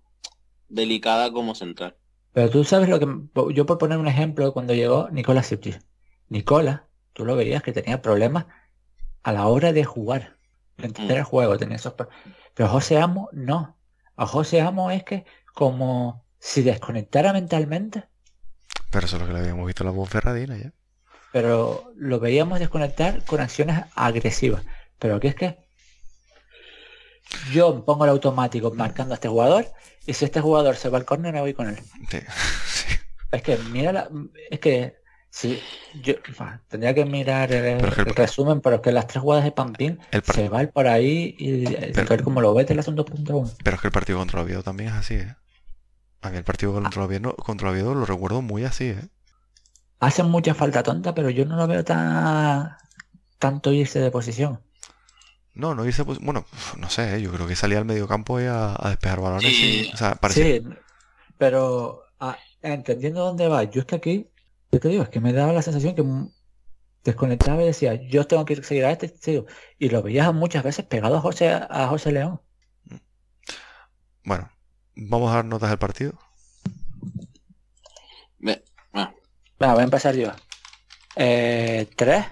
delicada 0.68 1.32
como 1.32 1.56
central. 1.56 1.96
Pero 2.34 2.50
tú 2.50 2.62
sabes 2.62 2.88
lo 2.88 3.00
que... 3.00 3.08
Yo 3.52 3.66
por 3.66 3.78
poner 3.78 3.98
un 3.98 4.06
ejemplo, 4.06 4.52
cuando 4.52 4.72
llegó 4.72 5.08
Nicolás 5.10 5.48
Sipchis. 5.48 5.80
Nicolás, 6.28 6.82
tú 7.12 7.24
lo 7.24 7.34
veías 7.34 7.64
que 7.64 7.72
tenía 7.72 8.02
problemas 8.02 8.46
a 9.24 9.32
la 9.32 9.48
hora 9.48 9.72
de 9.72 9.82
jugar. 9.82 10.36
De 10.76 10.86
entender 10.86 11.16
mm. 11.16 11.18
el 11.18 11.24
juego, 11.24 11.58
tenía 11.58 11.74
esos... 11.74 11.94
Pero 12.58 12.70
José 12.70 12.98
Amo, 12.98 13.28
no. 13.32 13.78
A 14.16 14.26
José 14.26 14.60
Amo 14.60 14.90
es 14.90 15.04
que 15.04 15.24
como 15.54 16.26
si 16.40 16.62
desconectara 16.62 17.32
mentalmente. 17.32 18.08
Pero 18.90 19.06
eso 19.06 19.14
es 19.14 19.22
lo 19.22 19.28
que 19.28 19.34
le 19.34 19.38
habíamos 19.38 19.64
visto 19.64 19.84
la 19.84 19.92
voz 19.92 20.08
Ferradina 20.08 20.56
ya. 20.56 20.72
Pero 21.32 21.92
lo 21.94 22.18
veíamos 22.18 22.58
desconectar 22.58 23.24
con 23.26 23.40
acciones 23.40 23.84
agresivas. 23.94 24.64
Pero 24.98 25.14
aquí 25.14 25.28
es 25.28 25.36
que 25.36 25.68
yo 27.52 27.84
pongo 27.84 28.06
el 28.06 28.10
automático 28.10 28.72
marcando 28.72 29.14
a 29.14 29.18
este 29.18 29.28
jugador 29.28 29.68
y 30.04 30.14
si 30.14 30.24
este 30.24 30.40
jugador 30.40 30.74
se 30.74 30.88
va 30.88 30.98
al 30.98 31.04
córner 31.04 31.32
me 31.32 31.40
voy 31.40 31.54
con 31.54 31.68
él. 31.68 31.78
Es 33.30 33.42
que 33.42 33.58
mira 33.58 33.92
la, 33.92 34.08
es 34.50 34.58
que 34.58 34.97
si 35.30 35.60
yo 36.02 36.14
tendría 36.68 36.94
que 36.94 37.04
mirar 37.04 37.52
el, 37.52 37.80
resumen, 37.80 38.60
pero 38.60 38.76
es 38.76 38.82
que 38.82 38.92
las 38.92 39.06
tres 39.06 39.22
jugadas 39.22 39.44
de 39.44 39.52
Pampín 39.52 39.98
se 40.32 40.48
va 40.48 40.66
por 40.66 40.86
ahí 40.86 41.34
y 41.38 41.64
ver 41.64 42.22
cómo 42.22 42.40
lo 42.40 42.54
ves, 42.54 42.66
son 42.84 42.96
2.1. 42.96 43.56
Pero 43.62 43.76
es 43.76 43.80
que 43.80 43.88
el 43.88 43.92
partido 43.92 44.18
contra 44.18 44.42
Oviedo 44.42 44.62
también 44.62 44.90
es 44.90 44.96
así, 44.96 45.14
¿eh? 45.14 45.34
A 46.20 46.30
mí 46.30 46.36
el 46.36 46.44
partido 46.44 46.72
contra 46.72 47.04
Oviedo, 47.04 47.36
contra 47.36 47.70
Oviedo 47.70 47.94
lo 47.94 48.04
recuerdo 48.04 48.42
muy 48.42 48.64
así, 48.64 48.86
¿eh? 48.86 49.08
Hacen 50.00 50.28
mucha 50.30 50.54
falta 50.54 50.82
tonta, 50.82 51.14
pero 51.14 51.28
yo 51.30 51.44
no 51.44 51.56
lo 51.56 51.66
veo 51.66 51.84
tan 51.84 52.76
tanto 53.38 53.72
irse 53.72 54.00
de 54.00 54.10
posición. 54.10 54.60
No, 55.54 55.74
no 55.74 55.84
irse, 55.84 56.04
pues, 56.04 56.18
bueno, 56.20 56.46
no 56.76 56.88
sé, 56.88 57.16
¿eh? 57.16 57.22
yo 57.22 57.32
creo 57.32 57.46
que 57.46 57.56
salía 57.56 57.78
al 57.78 57.84
medio 57.84 58.06
campo 58.06 58.40
y 58.40 58.44
a, 58.44 58.76
despejar 58.84 59.20
balones 59.20 59.56
sí. 59.56 59.90
sí, 60.30 60.62
pero 61.36 62.04
ah, 62.20 62.38
entendiendo 62.62 63.24
dónde 63.24 63.48
va, 63.48 63.64
yo 63.64 63.80
es 63.80 63.86
que 63.86 63.96
aquí, 63.96 64.28
yo 64.70 64.80
te 64.80 64.88
digo, 64.88 65.02
es 65.02 65.08
que 65.08 65.20
me 65.20 65.32
daba 65.32 65.52
la 65.52 65.62
sensación 65.62 65.94
que 65.94 66.04
desconectaba 67.04 67.62
y 67.62 67.66
decía, 67.66 67.94
yo 67.94 68.26
tengo 68.26 68.44
que 68.44 68.62
seguir 68.62 68.84
a 68.84 68.92
este, 68.92 69.08
tío. 69.08 69.46
y 69.78 69.88
lo 69.88 70.02
veías 70.02 70.32
muchas 70.34 70.64
veces 70.64 70.84
pegado 70.84 71.16
a 71.16 71.20
José, 71.20 71.48
a 71.48 71.86
José 71.88 72.12
León. 72.12 72.40
Bueno, 74.24 74.50
vamos 74.94 75.30
a 75.30 75.36
dar 75.36 75.44
notas 75.44 75.70
del 75.70 75.78
partido. 75.78 76.18
Ah. 78.92 79.12
voy 79.58 79.80
a 79.80 79.82
empezar 79.82 80.14
yo. 80.14 80.30
Eh, 81.16 81.88
tres 81.96 82.24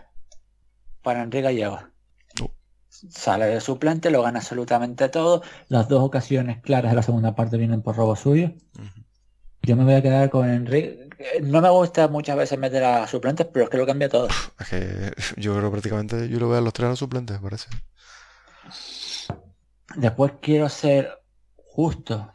para 1.02 1.22
Enrique 1.22 1.42
Gallego 1.42 1.80
sale 3.10 3.46
de 3.46 3.60
suplente, 3.60 4.10
lo 4.10 4.22
gana 4.22 4.38
absolutamente 4.38 5.08
todo. 5.08 5.42
Las 5.68 5.88
dos 5.88 6.02
ocasiones 6.02 6.60
claras 6.62 6.92
de 6.92 6.96
la 6.96 7.02
segunda 7.02 7.34
parte 7.34 7.56
vienen 7.56 7.82
por 7.82 7.96
robo 7.96 8.16
suyo. 8.16 8.52
Yo 9.62 9.76
me 9.76 9.84
voy 9.84 9.94
a 9.94 10.02
quedar 10.02 10.30
con 10.30 10.48
Enrique. 10.48 11.05
No 11.42 11.60
me 11.60 11.70
gusta 11.70 12.08
muchas 12.08 12.36
veces 12.36 12.58
meter 12.58 12.84
a 12.84 13.06
suplentes, 13.06 13.46
pero 13.46 13.64
es 13.64 13.70
que 13.70 13.78
lo 13.78 13.86
cambia 13.86 14.08
todo. 14.08 14.28
Es 14.58 14.68
que 14.68 15.12
yo 15.36 15.56
creo 15.56 15.70
prácticamente, 15.70 16.28
yo 16.28 16.38
lo 16.38 16.48
veo 16.48 16.58
a 16.58 16.60
los 16.60 16.72
tres 16.72 16.86
a 16.86 16.90
los 16.90 16.98
suplentes, 16.98 17.38
parece. 17.38 17.68
Después 19.96 20.32
quiero 20.40 20.68
ser 20.68 21.22
justo. 21.56 22.32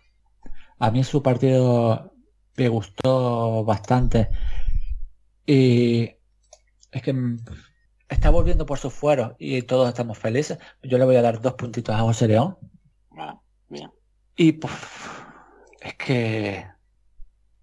A 0.79 0.91
mí 0.91 1.03
su 1.03 1.21
partido 1.21 2.13
me 2.57 2.69
gustó 2.69 3.63
bastante. 3.63 4.29
Y 5.45 6.15
es 6.91 7.01
que 7.01 7.15
está 8.09 8.29
volviendo 8.29 8.65
por 8.65 8.79
sus 8.79 8.93
fueros 8.93 9.33
y 9.37 9.61
todos 9.61 9.89
estamos 9.89 10.17
felices. 10.17 10.57
Yo 10.81 10.97
le 10.97 11.05
voy 11.05 11.15
a 11.15 11.21
dar 11.21 11.41
dos 11.41 11.53
puntitos 11.53 11.95
a 11.95 11.99
José 11.99 12.27
León. 12.27 12.57
Ah, 13.17 13.39
bien. 13.69 13.91
Y 14.35 14.53
pues, 14.53 14.73
es 15.81 15.95
que 15.95 16.65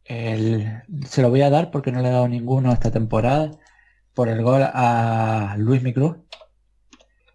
se 0.08 1.22
lo 1.22 1.30
voy 1.30 1.42
a 1.42 1.50
dar 1.50 1.70
porque 1.70 1.92
no 1.92 2.00
le 2.00 2.08
he 2.08 2.12
dado 2.12 2.28
ninguno 2.28 2.72
esta 2.72 2.90
temporada 2.90 3.50
por 4.14 4.28
el 4.28 4.42
gol 4.42 4.62
a 4.62 5.54
Luis 5.58 5.82
Micruz. 5.82 6.16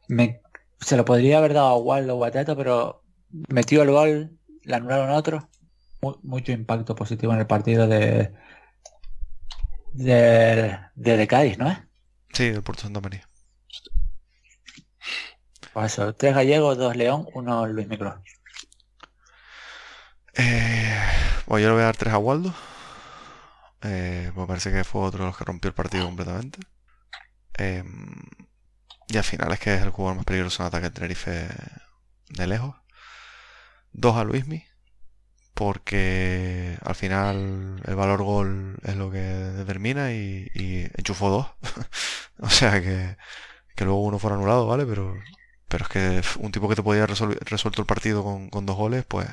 Me, 0.08 0.42
se 0.80 0.98
lo 0.98 1.06
podría 1.06 1.38
haber 1.38 1.54
dado 1.54 1.68
a 1.68 1.78
Waldo 1.78 2.16
Guateto, 2.16 2.58
pero 2.58 3.04
metió 3.30 3.84
el 3.84 3.92
gol, 3.92 4.38
le 4.64 4.76
anularon 4.76 5.12
otro. 5.12 5.50
mucho 6.24 6.52
impacto 6.52 6.96
positivo 6.96 7.34
en 7.34 7.40
el 7.40 7.48
partido 7.48 7.88
de 7.88 8.34
de, 9.94 10.80
de, 10.96 11.28
Cádiz, 11.28 11.58
¿no 11.58 11.70
es? 11.70 11.78
Sí, 12.34 12.50
del 12.50 12.64
Puerto 12.64 12.84
Santa 12.84 13.00
María. 13.00 13.28
Pues 15.74 15.94
eso, 15.94 16.14
tres 16.14 16.36
gallegos, 16.36 16.78
dos 16.78 16.96
león, 16.96 17.28
uno 17.34 17.66
Luis 17.68 17.88
Micro. 17.88 18.22
Eh, 20.36 21.13
bueno, 21.48 21.64
yo 21.64 21.68
le 21.70 21.74
voy 21.74 21.82
a 21.84 21.86
dar 21.86 21.98
tres 21.98 22.14
a 22.14 22.18
Waldo. 22.18 22.54
Eh, 23.82 24.32
me 24.36 24.48
parece 24.48 24.72
que 24.72 24.84
fue 24.84 25.02
otro 25.02 25.20
de 25.24 25.30
los 25.30 25.38
que 25.38 25.46
rompió 25.46 25.70
el 25.70 25.76
partido 25.76 26.06
completamente. 26.06 26.60
Eh, 27.58 27.84
y 29.08 29.18
al 29.18 29.24
final 29.24 29.52
es 29.52 29.60
que 29.60 29.76
es 29.76 29.82
el 29.82 29.90
jugador 29.90 30.18
más 30.18 30.26
peligroso 30.26 30.64
en 30.64 30.68
ataque 30.68 30.90
Tenerife 30.90 31.50
de 32.30 32.48
lejos. 32.48 32.76
Dos 33.92 34.16
a 34.16 34.24
Luismi 34.24 34.66
porque 35.54 36.78
al 36.84 36.96
final 36.96 37.82
el 37.86 37.96
valor 37.96 38.24
gol 38.24 38.78
es 38.84 38.96
lo 38.96 39.12
que 39.12 39.20
determina 39.20 40.12
y, 40.14 40.50
enchufó 40.98 41.30
dos. 41.30 41.48
o 42.40 42.50
sea 42.50 42.82
que, 42.82 43.18
luego 43.78 44.04
uno 44.04 44.20
fuera 44.20 44.36
anulado, 44.36 44.68
¿vale? 44.68 44.86
Pero, 44.86 45.16
pero 45.68 45.86
es 45.86 45.90
que 45.90 46.22
un 46.40 46.52
tipo 46.52 46.70
que 46.70 46.76
te 46.76 46.84
podía 46.84 47.06
resuelto 47.06 47.82
el 47.82 47.88
partido 47.88 48.24
con, 48.24 48.66
dos 48.66 48.76
goles, 48.76 49.06
pues 49.06 49.30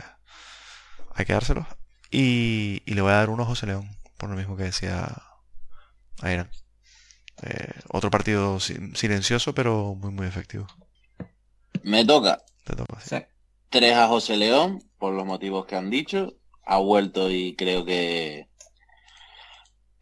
hay 1.14 1.24
que 1.24 1.32
dárselo. 1.32 1.66
Y, 2.10 2.82
le 2.86 3.00
voy 3.00 3.12
a 3.12 3.16
dar 3.16 3.30
uno 3.30 3.44
a 3.44 3.46
José 3.46 3.66
León, 3.66 3.88
por 4.16 4.28
lo 4.30 4.36
mismo 4.36 4.56
que 4.56 4.64
decía 4.64 5.06
Airan. 6.20 6.50
Eh, 7.42 7.72
otro 7.88 8.10
partido 8.10 8.60
silencioso, 8.60 9.54
pero 9.54 9.94
muy, 9.94 10.10
muy 10.10 10.26
efectivo. 10.26 10.66
Me 11.82 12.04
toca. 12.04 12.42
Te 12.64 12.76
toca, 12.76 13.00
sí. 13.00 13.16
Tres 13.68 13.94
a 13.94 14.08
José 14.08 14.36
León, 14.36 14.82
por 14.98 15.14
los 15.14 15.24
motivos 15.24 15.66
que 15.66 15.76
han 15.76 15.90
dicho. 15.90 16.34
Ha 16.64 16.78
vuelto 16.78 17.30
y 17.30 17.54
creo 17.56 17.84
que, 17.84 18.48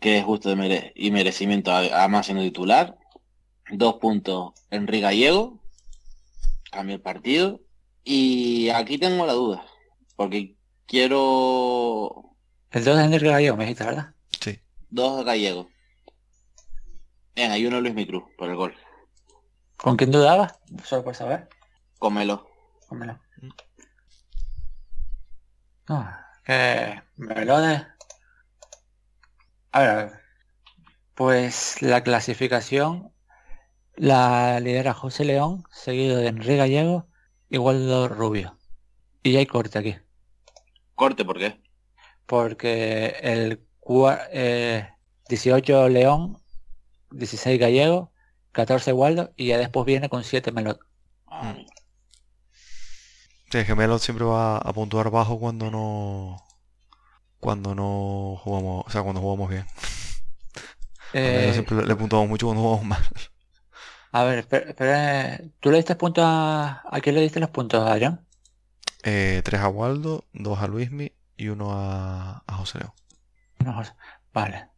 que 0.01 0.19
es 0.19 0.25
justo 0.25 0.55
de 0.55 0.93
y 0.95 1.11
merecimiento 1.11 1.71
a 1.73 2.09
más 2.09 2.27
siendo 2.27 2.43
titular. 2.43 2.97
Dos 3.71 3.97
puntos 3.97 4.55
Enrique 4.71 5.03
Gallego. 5.03 5.61
Cambio 6.71 6.97
el 6.97 7.03
partido. 7.03 7.61
Y 8.03 8.71
aquí 8.71 8.99
tengo 8.99 9.27
la 9.27 9.35
duda. 9.35 9.67
Porque 10.17 10.58
Quiero 10.89 12.35
El 12.71 12.83
2 12.83 12.97
de 12.97 13.05
Enrique 13.05 13.29
Gallego, 13.29 13.57
me 13.59 13.65
dijiste, 13.65 13.85
¿verdad? 13.85 14.15
Sí. 14.41 14.59
dos 14.89 15.23
gallegos. 15.23 15.67
Bien, 17.37 17.51
hay 17.53 17.67
uno 17.67 17.81
Luis 17.83 17.95
Micruz 17.95 18.25
por 18.39 18.49
el 18.49 18.57
gol. 18.57 18.75
¿Con 19.77 19.99
quién 19.99 20.11
dudabas? 20.11 20.59
Solo 20.83 21.05
por 21.05 21.15
saber. 21.15 21.47
Cómelo. 21.99 22.49
Cómelo. 22.89 23.21
No, 25.89 26.11
que 26.45 27.03
Melode. 27.17 27.87
A 29.73 29.81
ver, 29.81 29.91
a 29.91 29.95
ver. 29.97 30.13
Pues 31.15 31.83
la 31.83 32.03
clasificación 32.03 33.13
la 33.95 34.59
lidera 34.61 34.95
José 34.95 35.27
León, 35.27 35.65
seguido 35.71 36.17
de 36.17 36.29
Enrique 36.29 36.57
Gallego 36.57 37.09
y 37.51 37.59
Waldo 37.59 38.09
Rubio. 38.09 38.59
Y 39.23 39.33
ya 39.33 39.41
hay 39.41 39.47
corte 39.47 39.79
aquí. 39.79 39.97
Corte, 40.99 41.25
¿por 41.25 41.39
qué? 41.39 41.63
Porque 42.27 43.15
el 43.23 43.65
eh, 44.33 44.89
18 45.29 45.89
León, 45.89 46.43
16 47.13 47.59
Gallego, 47.59 48.13
14 48.51 48.93
Waldo 48.93 49.33
y 49.37 49.47
ya 49.47 49.59
después 49.59 49.87
viene 49.87 50.09
con 50.09 50.25
7 50.25 50.51
Melod. 50.51 50.79
Ah, 51.29 51.55
Sí, 53.51 53.59
es 53.59 53.67
que 53.67 53.99
siempre 54.01 54.27
va 54.27 54.59
a 54.59 54.73
puntuar 54.75 55.11
bajo 55.11 55.39
cuando 55.39 55.71
no 55.71 56.37
cuando 57.39 57.77
no 57.77 58.37
jugamos, 58.43 58.85
o 58.87 58.91
sea, 58.91 59.03
cuando 59.03 59.21
jugamos 59.21 59.49
bien. 59.49 59.65
Eh, 61.15 61.53
siempre 61.55 61.87
le, 61.87 61.97
puntuamos 61.97 62.29
mucho 62.29 62.47
cuando 62.47 62.63
jugamos 62.63 62.85
mal. 62.85 63.03
a 64.13 64.25
ver, 64.25 64.41
espera, 64.41 64.69
espera, 64.69 65.41
¿tú 65.61 65.71
le 65.71 65.79
diste 65.79 65.95
puntos 65.95 66.25
a... 66.27 66.83
¿A 66.85 67.01
quién 67.01 67.15
le 67.15 67.23
diste 67.23 67.41
los 67.41 67.51
puntos, 67.51 67.89
Adrián? 67.89 68.28
Eh, 69.03 69.43
tres 69.45 69.61
a 69.61 69.69
Waldo, 69.69 70.27
dos 70.33 70.61
a 70.61 70.67
Luismi 70.67 71.13
y 71.37 71.49
uno 71.49 71.73
a, 71.73 72.43
a 72.47 72.55
José 72.55 72.79
León. 72.79 72.93
No. 73.65 73.83
Vale. 74.33 74.69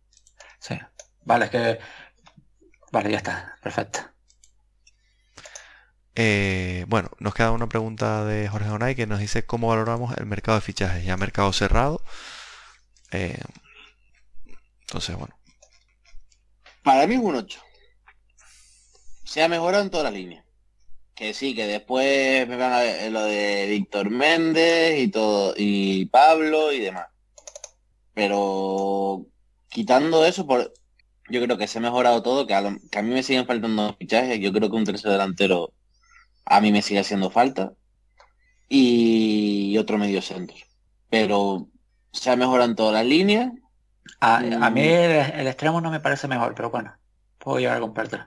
Sí. 0.59 0.79
Vale, 1.25 1.47
es 1.47 1.51
que... 1.51 1.79
Vale, 2.93 3.11
ya 3.11 3.17
está. 3.19 3.57
Perfecto. 3.63 4.01
Eh, 6.15 6.85
bueno, 6.89 7.11
nos 7.19 7.35
queda 7.35 7.53
una 7.53 7.69
pregunta 7.69 8.25
de 8.25 8.49
Jorge 8.49 8.69
Onay 8.69 8.95
que 8.95 9.07
nos 9.07 9.21
dice 9.21 9.47
cómo 9.47 9.69
valoramos 9.69 10.17
el 10.19 10.27
mercado 10.27 10.57
de 10.57 10.63
fichajes. 10.63 11.05
Ya 11.05 11.17
mercado 11.17 11.53
cerrado. 11.53 12.03
Eh, 13.13 13.41
entonces, 14.83 15.17
bueno, 15.17 15.35
Para 16.83 17.07
mí 17.07 17.15
es 17.15 17.21
un 17.21 17.37
8. 17.37 17.61
Se 19.25 19.43
ha 19.43 19.49
mejorado 19.49 19.85
en 19.85 19.91
todas 19.91 20.05
las 20.05 20.13
líneas. 20.13 20.45
Que 21.21 21.35
sí, 21.35 21.55
que 21.55 21.67
después 21.67 22.49
me 22.49 22.57
van 22.57 22.73
a 22.73 22.79
ver 22.81 23.13
lo 23.13 23.23
de 23.25 23.67
Víctor 23.69 24.09
Méndez 24.09 24.99
y 24.99 25.09
todo, 25.09 25.53
y 25.55 26.07
Pablo 26.07 26.73
y 26.73 26.81
demás. 26.81 27.09
Pero 28.15 29.27
quitando 29.69 30.25
eso, 30.25 30.47
por, 30.47 30.73
yo 31.29 31.43
creo 31.43 31.59
que 31.59 31.67
se 31.67 31.77
ha 31.79 31.83
mejorado 31.83 32.23
todo, 32.23 32.47
que 32.47 32.55
a, 32.55 32.63
lo- 32.63 32.79
que 32.91 32.99
a 32.99 33.03
mí 33.03 33.11
me 33.11 33.23
siguen 33.23 33.47
faltando 33.47 33.95
fichajes. 33.99 34.41
Yo 34.41 34.51
creo 34.53 34.71
que 34.71 34.77
un 34.77 34.85
tercer 34.85 35.11
delantero 35.11 35.75
a 36.47 36.61
mí 36.63 36.73
me 36.73 36.81
sigue 36.81 37.01
haciendo 37.01 37.31
falta. 37.31 37.73
Y 38.69 39.77
otro 39.79 39.99
medio 39.99 40.23
centro. 40.23 40.57
Pero 41.11 41.69
se 42.13 42.31
ha 42.31 42.37
mejorado 42.37 42.71
en 42.71 42.77
todas 42.77 42.95
las 42.95 43.05
líneas. 43.05 43.53
A, 44.21 44.37
a 44.39 44.71
Mm. 44.71 44.75
mí 44.75 44.81
el, 44.89 45.11
el 45.41 45.47
extremo 45.49 45.81
no 45.83 45.91
me 45.91 46.01
parece 46.01 46.29
mejor, 46.29 46.55
pero 46.55 46.71
bueno. 46.71 46.95
Puedo 47.39 47.59
llegar 47.59 47.77
a 47.77 47.81
compartir. 47.81 48.21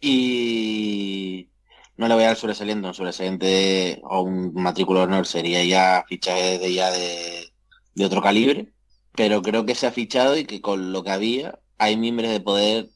Y 0.00 1.48
no 1.96 2.08
le 2.08 2.14
voy 2.14 2.24
a 2.24 2.28
dar 2.28 2.36
sobresaliente, 2.36 2.86
un 2.86 2.94
sobresaliente 2.94 4.00
o 4.04 4.22
un 4.22 4.52
matrícula 4.54 5.00
de 5.00 5.06
honor 5.06 5.26
sería 5.26 5.64
ya 5.64 6.04
fichaje 6.08 6.58
de 6.58 6.74
ya 6.74 6.90
de, 6.90 7.52
de 7.94 8.04
otro 8.04 8.22
calibre, 8.22 8.72
pero 9.14 9.42
creo 9.42 9.64
que 9.64 9.74
se 9.74 9.86
ha 9.86 9.92
fichado 9.92 10.36
y 10.36 10.44
que 10.44 10.60
con 10.60 10.92
lo 10.92 11.02
que 11.02 11.10
había 11.10 11.58
hay 11.78 11.96
miembros 11.96 12.30
de 12.30 12.40
poder 12.40 12.88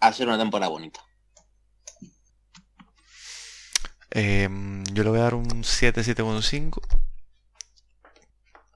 hacer 0.00 0.28
una 0.28 0.38
temporada 0.38 0.70
bonita. 0.70 1.00
Eh, 4.10 4.48
yo 4.92 5.02
le 5.02 5.10
voy 5.10 5.18
a 5.18 5.24
dar 5.24 5.34
un 5.34 5.64
7, 5.64 6.02
7,5. 6.02 6.80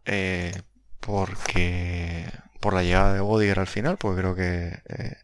Eh, 0.05 0.53
porque 1.01 2.27
por 2.61 2.75
la 2.75 2.83
llegada 2.83 3.15
de 3.15 3.21
Bodiger 3.21 3.61
al 3.61 3.67
final, 3.67 3.99
porque 3.99 4.21
creo 4.21 4.35
que 4.35 4.83
eh, 4.89 5.17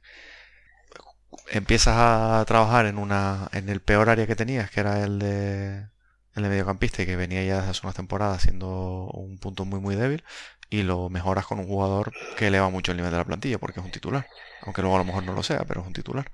empiezas 1.50 1.94
a 1.96 2.44
trabajar 2.46 2.86
en 2.86 2.98
una 2.98 3.48
en 3.52 3.68
el 3.68 3.80
peor 3.80 4.08
área 4.10 4.26
que 4.26 4.36
tenías, 4.36 4.70
que 4.70 4.80
era 4.80 5.02
el 5.04 5.18
de 5.18 5.88
el 6.34 6.42
de 6.42 6.48
mediocampista 6.48 7.02
y 7.02 7.06
que 7.06 7.16
venía 7.16 7.44
ya 7.44 7.56
desde 7.58 7.70
hace 7.70 7.80
unas 7.84 7.94
temporadas 7.96 8.42
siendo 8.42 9.10
un 9.12 9.38
punto 9.38 9.64
muy 9.64 9.80
muy 9.80 9.94
débil 9.96 10.24
y 10.70 10.82
lo 10.82 11.08
mejoras 11.10 11.46
con 11.46 11.58
un 11.60 11.66
jugador 11.66 12.12
que 12.36 12.48
eleva 12.48 12.70
mucho 12.70 12.92
el 12.92 12.96
nivel 12.96 13.12
de 13.12 13.18
la 13.18 13.24
plantilla 13.24 13.58
porque 13.58 13.80
es 13.80 13.86
un 13.86 13.92
titular, 13.92 14.26
aunque 14.62 14.82
luego 14.82 14.96
a 14.96 14.98
lo 15.00 15.04
mejor 15.04 15.24
no 15.24 15.32
lo 15.34 15.42
sea, 15.42 15.64
pero 15.64 15.80
es 15.82 15.86
un 15.86 15.92
titular. 15.92 16.30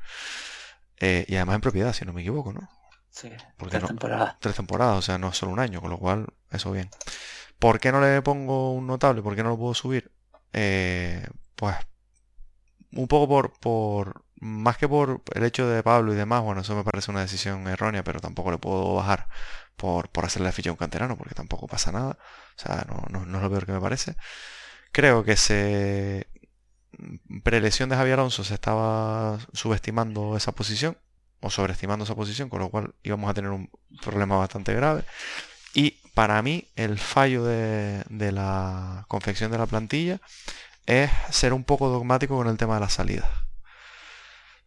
Eh, 0.99 1.25
y 1.29 1.37
además 1.37 1.57
en 1.57 1.61
propiedad, 1.63 1.93
si 1.93 2.05
no 2.05 2.13
me 2.13 2.21
equivoco, 2.23 2.53
¿no? 2.53 2.69
Sí. 3.11 3.31
¿Por 3.57 3.71
qué 3.71 3.79
Tres 3.79 3.83
no? 3.83 3.89
temporadas. 3.89 4.37
tres 4.41 4.55
temporadas, 4.57 4.99
o 4.99 5.03
sea, 5.03 5.19
no 5.19 5.29
es 5.31 5.37
solo 5.37 5.53
un 5.53 5.61
año, 5.61 5.81
con 5.81 5.91
lo 5.91 5.99
cual, 5.99 6.27
eso 6.51 6.71
bien. 6.73 6.91
¿Por 7.59 7.81
qué 7.81 7.93
no 7.93 8.01
le 8.01 8.23
pongo 8.23 8.73
un 8.73 8.87
notable? 8.87 9.23
¿Por 9.23 9.37
qué 9.37 9.43
no 9.43 9.51
lo 9.51 9.59
puedo 9.59 9.75
subir? 9.75 10.13
Eh, 10.53 11.27
pues 11.57 11.77
un 12.93 13.09
poco 13.09 13.29
por, 13.29 13.53
por, 13.61 14.25
más 14.41 14.76
que 14.78 14.88
por 14.88 15.22
el 15.34 15.45
hecho 15.45 15.68
de 15.68 15.82
Pablo 15.82 16.12
y 16.12 16.16
demás, 16.16 16.43
bueno, 16.43 16.62
eso 16.62 16.74
me 16.74 16.84
parece 16.84 17.11
una 17.11 17.20
decisión 17.20 17.66
errónea, 17.68 18.03
pero 18.05 18.20
tampoco 18.20 18.51
le 18.51 18.59
puedo 18.59 18.95
bajar 18.95 19.28
por, 19.76 20.09
por 20.11 20.24
hacerle 20.24 20.47
la 20.49 20.53
ficha 20.53 20.70
a 20.70 20.72
un 20.72 20.78
canterano, 20.78 21.16
porque 21.16 21.34
tampoco 21.34 21.66
pasa 21.66 21.93
nada. 21.93 22.18
O 22.57 22.61
sea, 22.61 22.86
no, 22.88 23.05
no, 23.11 23.26
no 23.26 23.38
es 23.38 23.43
lo 23.43 23.51
peor 23.51 23.66
que 23.66 23.72
me 23.72 23.80
parece. 23.80 24.16
Creo 24.93 25.24
que 25.24 25.36
se 25.36 26.26
prelesión 27.43 27.88
de 27.88 27.97
Javier 27.97 28.18
Alonso 28.18 28.45
se 28.45 28.55
estaba 28.55 29.38
subestimando 29.53 30.36
esa 30.36 30.53
posición 30.53 30.99
o 31.41 31.51
sobreestimando 31.51 32.05
esa 32.05 32.14
posición, 32.14 32.49
con 32.49 32.61
lo 32.61 32.68
cual 32.68 32.95
íbamos 33.03 33.30
a 33.30 33.34
tener 33.34 33.51
un 33.51 33.70
problema 34.03 34.36
bastante 34.36 34.74
grave. 34.74 35.05
Y 35.74 36.01
para 36.14 36.43
mí 36.43 36.68
el 36.76 36.99
fallo 36.99 37.45
de, 37.45 38.05
de 38.11 38.32
la 38.32 39.07
confección 39.09 39.51
de 39.51 39.59
la 39.59 39.66
plantilla 39.66 40.20
es 40.86 41.11
ser 41.30 41.53
un 41.53 41.64
poco 41.64 41.88
dogmático 41.88 42.36
con 42.36 42.49
el 42.49 42.59
tema 42.59 42.74
de 42.74 42.80
las 42.80 42.95
salidas. 42.95 43.30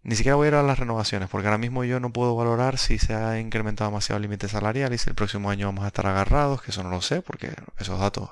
Ni 0.04 0.16
siquiera 0.16 0.36
voy 0.36 0.46
a 0.46 0.48
ir 0.50 0.56
a 0.56 0.64
las 0.64 0.80
renovaciones, 0.80 1.30
porque 1.30 1.48
ahora 1.48 1.58
mismo 1.58 1.86
yo 1.86 2.00
no 2.02 2.12
puedo 2.12 2.36
valorar 2.36 2.78
si 2.78 3.00
se 3.00 3.14
ha 3.14 3.40
incrementado 3.40 3.90
demasiado 3.90 4.18
el 4.18 4.24
límite 4.24 4.50
salarial 4.50 4.94
y 4.94 4.98
si 4.98 5.10
el 5.10 5.16
próximo 5.16 5.50
año 5.50 5.68
vamos 5.68 5.86
a 5.86 5.88
estar 5.88 6.06
agarrados, 6.08 6.62
que 6.62 6.72
eso 6.72 6.84
no 6.84 6.90
lo 6.90 7.02
sé, 7.02 7.22
porque 7.22 7.54
esos 7.80 8.00
datos 8.00 8.30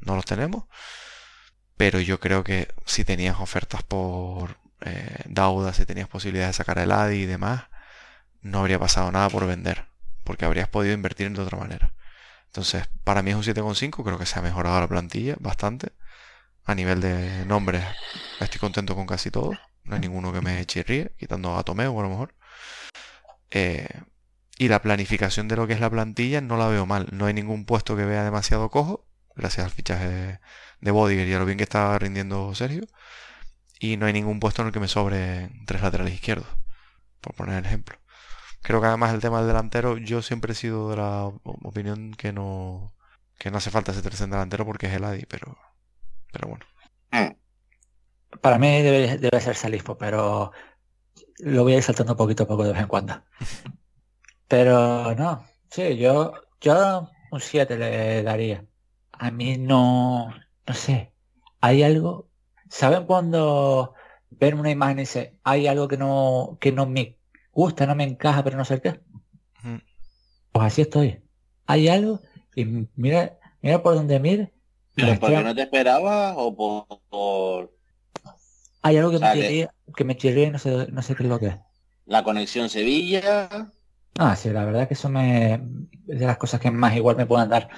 no 0.00 0.16
los 0.16 0.24
tenemos. 0.24 0.64
Pero 1.76 2.00
yo 2.00 2.18
creo 2.20 2.42
que 2.42 2.68
si 2.86 3.04
tenías 3.04 3.38
ofertas 3.38 3.82
por 3.84 4.58
eh, 4.80 5.22
Dauda, 5.26 5.72
si 5.72 5.86
tenías 5.86 6.08
posibilidades 6.08 6.56
de 6.56 6.58
sacar 6.58 6.78
el 6.78 6.90
ADI 6.90 7.22
y 7.22 7.26
demás, 7.26 7.64
no 8.42 8.60
habría 8.60 8.78
pasado 8.78 9.12
nada 9.12 9.28
por 9.30 9.46
vender, 9.46 9.86
porque 10.24 10.44
habrías 10.44 10.68
podido 10.68 10.94
invertir 10.94 11.30
de 11.30 11.42
otra 11.42 11.58
manera. 11.58 11.92
Entonces, 12.46 12.88
para 13.04 13.22
mí 13.22 13.30
es 13.30 13.36
un 13.36 13.42
7,5, 13.42 14.02
creo 14.02 14.18
que 14.18 14.26
se 14.26 14.38
ha 14.38 14.42
mejorado 14.42 14.80
la 14.80 14.88
plantilla 14.88 15.36
bastante. 15.38 15.92
A 16.64 16.74
nivel 16.74 17.00
de 17.00 17.44
nombres, 17.46 17.84
estoy 18.40 18.58
contento 18.58 18.96
con 18.96 19.06
casi 19.06 19.30
todos. 19.30 19.56
No 19.86 19.94
hay 19.94 20.00
ninguno 20.00 20.32
que 20.32 20.40
me 20.40 20.64
chirríe, 20.66 21.12
quitando 21.18 21.56
a 21.56 21.62
Tomeo 21.62 21.98
a 21.98 22.02
lo 22.02 22.08
mejor. 22.08 22.34
Eh, 23.50 23.88
y 24.58 24.68
la 24.68 24.82
planificación 24.82 25.48
de 25.48 25.56
lo 25.56 25.66
que 25.66 25.74
es 25.74 25.80
la 25.80 25.90
plantilla 25.90 26.40
no 26.40 26.56
la 26.56 26.68
veo 26.68 26.86
mal. 26.86 27.08
No 27.12 27.26
hay 27.26 27.34
ningún 27.34 27.64
puesto 27.66 27.96
que 27.96 28.04
vea 28.04 28.24
demasiado 28.24 28.70
cojo, 28.70 29.06
gracias 29.34 29.66
al 29.66 29.72
fichaje 29.72 30.40
de, 30.80 30.90
Bodiger 30.90 31.26
y 31.28 31.34
a 31.34 31.38
lo 31.38 31.46
bien 31.46 31.58
que 31.58 31.64
está 31.64 31.98
rindiendo 31.98 32.54
Sergio. 32.54 32.86
Y 33.78 33.96
no 33.96 34.06
hay 34.06 34.12
ningún 34.12 34.40
puesto 34.40 34.62
en 34.62 34.68
el 34.68 34.72
que 34.72 34.80
me 34.80 34.88
sobre 34.88 35.50
tres 35.66 35.82
laterales 35.82 36.14
izquierdos, 36.14 36.48
por 37.20 37.34
poner 37.34 37.58
el 37.58 37.66
ejemplo. 37.66 37.98
Creo 38.62 38.80
que 38.80 38.86
además 38.88 39.14
el 39.14 39.20
tema 39.20 39.38
del 39.38 39.48
delantero, 39.48 39.98
yo 39.98 40.22
siempre 40.22 40.52
he 40.52 40.54
sido 40.56 40.90
de 40.90 40.96
la 40.96 41.24
opinión 41.44 42.14
que 42.14 42.32
no, 42.32 42.94
que 43.38 43.50
no 43.50 43.58
hace 43.58 43.70
falta 43.70 43.92
ese 43.92 44.02
tercer 44.02 44.28
delantero 44.28 44.64
porque 44.64 44.86
es 44.86 44.94
el 44.94 45.04
Adi, 45.04 45.26
pero, 45.26 45.56
pero 46.32 46.48
bueno. 46.48 46.66
Para 48.40 48.58
mí 48.58 48.82
debe, 48.82 49.18
debe 49.18 49.40
ser 49.40 49.56
Salispo, 49.56 49.96
pero 49.96 50.52
lo 51.38 51.62
voy 51.62 51.74
a 51.74 51.76
ir 51.76 51.82
saltando 51.82 52.16
poquito 52.16 52.44
a 52.44 52.46
poco 52.46 52.64
de 52.64 52.72
vez 52.72 52.80
en 52.80 52.88
cuando. 52.88 53.22
Pero 54.48 55.14
no, 55.14 55.44
sí, 55.70 55.96
yo, 55.96 56.32
yo 56.60 57.10
un 57.30 57.40
7 57.40 57.76
le 57.76 58.22
daría. 58.22 58.64
A 59.12 59.30
mí 59.30 59.56
no, 59.56 60.28
no 60.66 60.74
sé, 60.74 61.12
hay 61.60 61.82
algo, 61.82 62.28
¿saben 62.68 63.06
cuando 63.06 63.94
ven 64.30 64.58
una 64.58 64.70
imagen 64.70 64.98
y 64.98 65.02
dicen, 65.02 65.40
hay 65.42 65.66
algo 65.66 65.88
que 65.88 65.96
no, 65.96 66.58
que 66.60 66.72
no 66.72 66.86
me 66.86 67.18
gusta, 67.52 67.86
no 67.86 67.94
me 67.94 68.04
encaja, 68.04 68.44
pero 68.44 68.56
no 68.56 68.64
sé 68.64 68.80
qué? 68.80 69.00
Pues 70.52 70.66
así 70.66 70.82
estoy. 70.82 71.22
Hay 71.66 71.88
algo 71.88 72.20
y 72.54 72.64
mira, 72.94 73.38
mira 73.60 73.82
por 73.82 73.94
donde 73.94 74.20
mire. 74.20 74.52
¿Pero 74.94 75.18
porque 75.18 75.42
no 75.42 75.54
te 75.54 75.62
esperabas 75.62 76.34
o 76.38 76.54
por, 76.54 76.86
por 77.08 77.75
Hay 78.86 78.96
algo 78.98 79.10
que 79.10 79.18
me 79.18 79.32
chirría, 79.32 79.74
que 79.96 80.04
me 80.04 80.14
no 80.52 80.58
sé, 80.60 80.86
no 80.92 81.02
sé 81.02 81.16
qué 81.16 81.22
es 81.24 81.28
lo 81.28 81.40
que 81.40 81.46
es. 81.48 81.56
la 82.06 82.22
conexión 82.22 82.68
Sevilla? 82.68 83.72
Ah, 84.18 84.36
sí, 84.36 84.50
la 84.50 84.64
verdad 84.64 84.86
que 84.88 84.94
eso 84.94 85.08
me 85.08 85.54
es 85.54 85.60
de 86.20 86.26
las 86.26 86.38
cosas 86.38 86.60
que 86.60 86.70
más 86.70 86.96
igual 86.96 87.16
me 87.16 87.26
pueden 87.26 87.48
dar. 87.48 87.68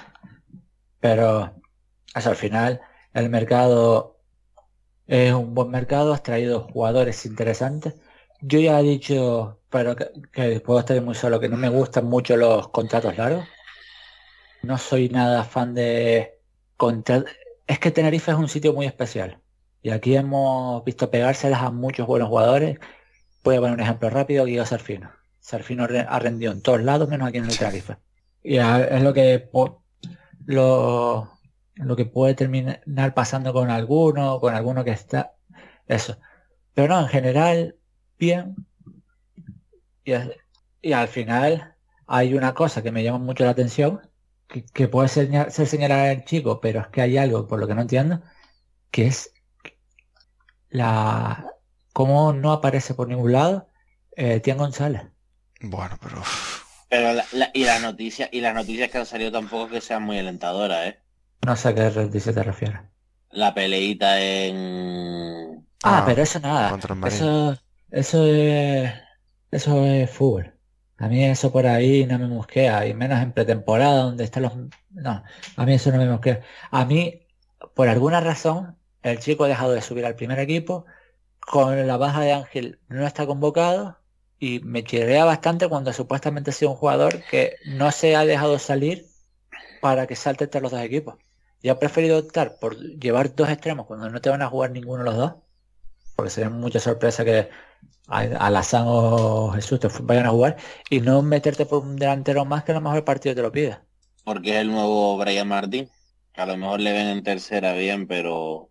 Pero 0.99 1.61
al 2.13 2.35
final 2.35 2.81
el 3.13 3.29
mercado 3.29 4.17
es 5.07 5.33
un 5.33 5.55
buen 5.55 5.69
mercado, 5.71 6.13
has 6.13 6.23
traído 6.23 6.61
jugadores 6.61 7.25
interesantes. 7.25 7.95
Yo 8.41 8.59
ya 8.59 8.79
he 8.79 8.83
dicho, 8.83 9.59
pero 9.69 9.95
que, 9.95 10.11
que 10.31 10.59
puedo 10.61 10.79
estar 10.79 11.01
muy 11.01 11.15
solo, 11.15 11.39
que 11.39 11.49
no 11.49 11.57
me 11.57 11.69
gustan 11.69 12.05
mucho 12.05 12.37
los 12.37 12.69
contratos 12.69 13.17
largos. 13.17 13.45
No 14.61 14.77
soy 14.77 15.09
nada 15.09 15.43
fan 15.43 15.73
de 15.73 16.39
contratos. 16.77 17.29
Es 17.67 17.79
que 17.79 17.91
Tenerife 17.91 18.31
es 18.31 18.37
un 18.37 18.47
sitio 18.49 18.73
muy 18.73 18.85
especial. 18.85 19.41
Y 19.81 19.91
aquí 19.91 20.15
hemos 20.15 20.83
visto 20.83 21.09
pegárselas 21.09 21.61
a 21.61 21.71
muchos 21.71 22.05
buenos 22.05 22.29
jugadores. 22.29 22.79
Voy 23.43 23.55
a 23.55 23.59
poner 23.59 23.75
un 23.75 23.79
ejemplo 23.81 24.09
rápido, 24.09 24.45
Guido 24.45 24.65
Serfino. 24.65 25.11
Serfino 25.39 25.87
ha 26.07 26.19
rendido 26.19 26.51
en 26.51 26.61
todos 26.61 26.81
lados, 26.81 27.09
menos 27.09 27.29
aquí 27.29 27.37
en 27.37 27.45
el 27.45 27.57
Tenerife. 27.57 27.97
Y 28.43 28.57
es 28.57 29.01
lo 29.01 29.13
que 29.13 29.49
lo, 30.45 31.31
lo 31.75 31.95
que 31.95 32.05
puede 32.05 32.35
terminar 32.35 33.13
pasando 33.13 33.53
con 33.53 33.69
alguno, 33.69 34.39
con 34.39 34.53
alguno 34.53 34.83
que 34.83 34.91
está. 34.91 35.33
Eso. 35.87 36.17
Pero 36.73 36.87
no, 36.89 36.99
en 37.01 37.07
general, 37.07 37.75
bien. 38.17 38.55
Y, 40.03 40.93
al 40.93 41.07
final 41.07 41.75
hay 42.07 42.33
una 42.33 42.53
cosa 42.53 42.81
que 42.81 42.91
me 42.91 43.03
llama 43.03 43.19
mucho 43.19 43.43
la 43.43 43.51
atención, 43.51 44.01
que, 44.47 44.87
puede 44.87 45.09
ser, 45.09 45.51
ser 45.51 45.67
señalada 45.67 46.11
el 46.11 46.25
chico, 46.25 46.59
pero 46.61 46.81
es 46.81 46.87
que 46.87 47.01
hay 47.01 47.17
algo 47.17 47.47
por 47.47 47.59
lo 47.59 47.67
que 47.67 47.75
no 47.75 47.81
entiendo, 47.81 48.21
que 48.91 49.07
es 49.07 49.33
la 50.69 51.45
cómo 51.93 52.33
no 52.33 52.51
aparece 52.51 52.93
por 52.93 53.07
ningún 53.07 53.33
lado 53.33 53.67
eh, 54.15 54.39
Tian 54.39 54.57
González. 54.57 55.03
Bueno, 55.61 55.97
pero. 56.01 56.21
Pero 56.89 57.21
y 57.53 57.63
las 57.63 57.81
noticias 57.81 58.29
y 58.31 58.41
las 58.41 58.55
noticias 58.55 58.89
que 58.89 58.97
han 58.97 59.05
salido 59.05 59.31
tampoco 59.31 59.69
que 59.69 59.81
sean 59.81 60.03
muy 60.03 60.17
alentadoras, 60.17 60.87
¿eh? 60.87 60.99
No 61.45 61.55
sé 61.55 61.69
a 61.69 61.75
qué 61.75 61.89
noticia 61.89 62.33
te 62.33 62.43
refieres. 62.43 62.81
La 63.31 63.53
peleita 63.53 64.19
en. 64.21 65.65
Ah, 65.83 65.99
ah 65.99 66.03
pero 66.05 66.23
eso 66.23 66.39
nada. 66.39 66.77
Eso, 67.05 67.57
eso 67.91 68.25
es. 68.25 68.93
Eso 69.51 69.85
es 69.85 70.09
fútbol. 70.09 70.53
A 70.97 71.07
mí 71.07 71.23
eso 71.23 71.51
por 71.51 71.65
ahí 71.65 72.05
no 72.05 72.19
me 72.19 72.27
mosquea, 72.27 72.85
y 72.85 72.93
menos 72.93 73.21
en 73.21 73.31
pretemporada 73.31 74.03
donde 74.03 74.25
están 74.25 74.43
los... 74.43 74.53
No, 74.91 75.23
a 75.55 75.65
mí 75.65 75.73
eso 75.73 75.91
no 75.91 75.97
me 75.97 76.09
mosquea. 76.09 76.41
A 76.71 76.83
mí, 76.83 77.25
por 77.73 77.87
alguna 77.87 78.19
razón, 78.19 78.77
el 79.03 79.19
chico 79.19 79.43
ha 79.43 79.47
dejado 79.47 79.71
de 79.71 79.81
subir 79.81 80.05
al 80.05 80.15
primer 80.15 80.39
equipo, 80.39 80.85
con 81.39 81.87
la 81.87 81.97
baja 81.97 82.21
de 82.21 82.33
Ángel 82.33 82.79
no 82.87 83.05
está 83.05 83.25
convocado, 83.25 83.97
y 84.39 84.59
me 84.61 84.83
chirrea 84.83 85.25
bastante 85.25 85.67
cuando 85.67 85.91
supuestamente 85.91 86.51
ha 86.51 86.53
sido 86.53 86.71
un 86.71 86.77
jugador 86.77 87.21
que 87.29 87.55
no 87.65 87.91
se 87.91 88.15
ha 88.15 88.25
dejado 88.25 88.57
salir 88.57 89.05
para 89.81 90.07
que 90.07 90.15
salte 90.15 90.45
entre 90.45 90.61
los 90.61 90.71
dos 90.71 90.81
equipos. 90.81 91.15
Y 91.61 91.69
ha 91.69 91.77
preferido 91.77 92.17
optar 92.17 92.57
por 92.59 92.77
llevar 92.77 93.35
dos 93.35 93.49
extremos 93.49 93.85
cuando 93.85 94.09
no 94.09 94.21
te 94.21 94.29
van 94.29 94.41
a 94.41 94.47
jugar 94.47 94.71
ninguno 94.71 95.03
de 95.03 95.09
los 95.09 95.17
dos, 95.17 95.33
porque 96.15 96.29
sería 96.29 96.49
mucha 96.49 96.79
sorpresa 96.79 97.25
que 97.25 97.49
Alazán 98.07 98.85
o 98.87 99.51
Jesús 99.51 99.79
te 99.79 99.89
vayan 100.01 100.25
a 100.25 100.31
jugar, 100.31 100.57
y 100.89 101.01
no 101.01 101.21
meterte 101.21 101.65
por 101.65 101.83
un 101.83 101.97
delantero 101.97 102.45
más 102.45 102.63
que 102.63 102.71
a 102.71 102.75
lo 102.75 102.81
mejor 102.81 102.97
el 102.97 103.03
partido 103.03 103.35
te 103.35 103.41
lo 103.41 103.51
pide. 103.51 103.77
Porque 104.23 104.51
es 104.51 104.57
el 104.57 104.71
nuevo 104.71 105.17
Brian 105.17 105.47
Martin, 105.47 105.89
que 106.33 106.41
a 106.41 106.45
lo 106.45 106.55
mejor 106.55 106.79
le 106.79 106.93
ven 106.93 107.07
en 107.07 107.23
tercera 107.23 107.73
bien, 107.73 108.07
pero 108.07 108.68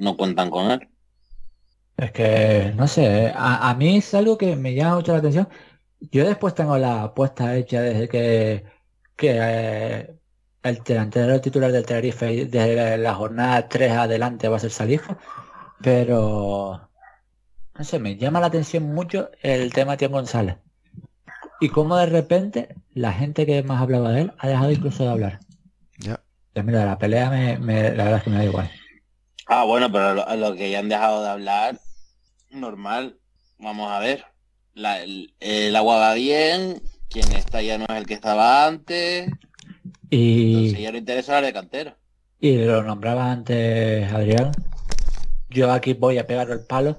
no 0.00 0.16
cuentan 0.16 0.50
con 0.50 0.70
él. 0.70 0.88
Es 1.96 2.12
que, 2.12 2.72
no 2.76 2.88
sé, 2.88 3.32
a, 3.36 3.74
mí 3.74 3.98
es 3.98 4.14
algo 4.14 4.38
que 4.38 4.56
me 4.56 4.74
llama 4.74 4.96
mucho 4.96 5.12
la 5.12 5.18
atención. 5.18 5.48
Yo 6.00 6.26
después 6.26 6.54
tengo 6.54 6.78
la 6.78 7.04
apuesta 7.04 7.56
hecha 7.56 7.82
desde 7.82 8.08
que, 8.08 8.64
que 9.16 9.36
eh, 9.38 10.14
el 10.62 10.82
delantero 10.82 11.40
titular 11.40 11.72
del 11.72 11.84
Tenerife 11.86 12.46
desde 12.46 12.98
la 12.98 13.14
jornada 13.14 13.68
3 13.68 13.92
adelante 13.92 14.48
va 14.48 14.56
a 14.56 14.60
ser 14.60 14.70
Salifa, 14.70 15.18
pero 15.82 16.88
no 17.76 17.84
sé, 17.84 17.98
me 17.98 18.16
llama 18.16 18.40
la 18.40 18.46
atención 18.46 18.84
mucho 18.94 19.30
el 19.42 19.72
tema 19.72 19.92
de 19.92 19.98
Tiago 19.98 20.14
González. 20.14 20.56
Y 21.60 21.68
cómo 21.68 21.96
de 21.96 22.06
repente 22.06 22.74
la 22.94 23.12
gente 23.12 23.44
que 23.44 23.62
más 23.62 23.82
hablaba 23.82 24.12
de 24.12 24.22
él 24.22 24.32
ha 24.38 24.48
dejado 24.48 24.70
incluso 24.70 25.04
de 25.04 25.10
hablar. 25.10 25.40
Ya. 25.98 26.20
mira, 26.62 26.86
la 26.86 26.98
pelea 26.98 27.30
me, 27.30 27.82
la 27.94 28.04
verdad 28.04 28.16
es 28.16 28.22
que 28.22 28.30
me 28.30 28.36
da 28.36 28.44
igual. 28.44 28.70
Ah, 29.52 29.64
bueno, 29.64 29.90
pero 29.90 30.14
lo, 30.14 30.36
lo 30.36 30.54
que 30.54 30.70
ya 30.70 30.78
han 30.78 30.88
dejado 30.88 31.24
de 31.24 31.28
hablar 31.28 31.80
normal. 32.50 33.18
Vamos 33.58 33.90
a 33.90 33.98
ver. 33.98 34.24
La, 34.74 35.02
el, 35.02 35.74
agua 35.74 35.98
va 35.98 36.14
bien. 36.14 36.80
Quien 37.08 37.32
está 37.32 37.60
ya 37.60 37.76
no 37.76 37.84
es 37.88 37.96
el 37.96 38.06
que 38.06 38.14
estaba 38.14 38.64
antes. 38.64 39.28
Y 40.08 40.54
Entonces 40.54 40.80
ya 40.80 40.92
le 40.92 40.98
interesa 40.98 41.40
la 41.40 41.48
de 41.48 41.52
cantera. 41.52 41.96
Y 42.38 42.58
lo 42.58 42.84
nombraba 42.84 43.32
antes 43.32 44.12
Adrián. 44.12 44.52
Yo 45.48 45.72
aquí 45.72 45.94
voy 45.94 46.18
a 46.18 46.28
pegar 46.28 46.48
el 46.52 46.64
palo. 46.64 46.96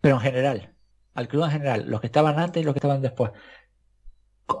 Pero 0.00 0.14
en 0.14 0.20
general, 0.20 0.72
al 1.14 1.26
club 1.26 1.46
en 1.46 1.50
general, 1.50 1.84
los 1.88 2.00
que 2.00 2.06
estaban 2.06 2.38
antes 2.38 2.62
y 2.62 2.64
los 2.64 2.74
que 2.74 2.78
estaban 2.78 3.02
después. 3.02 3.32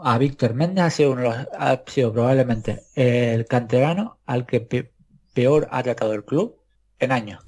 A 0.02 0.18
Víctor 0.18 0.54
Méndez 0.54 0.84
ha 0.84 0.90
sido 0.90 1.12
uno 1.12 1.30
ha 1.30 1.82
sido 1.86 2.12
probablemente 2.12 2.82
el 2.96 3.46
canterano 3.46 4.18
al 4.26 4.44
que 4.44 4.58
peor 5.38 5.68
ha 5.70 5.84
tratado 5.84 6.14
el 6.14 6.24
club 6.24 6.60
en 6.98 7.12
años. 7.12 7.40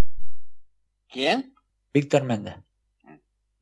¿Quién? 1.08 1.56
Víctor 1.92 2.22
Méndez. 2.22 2.54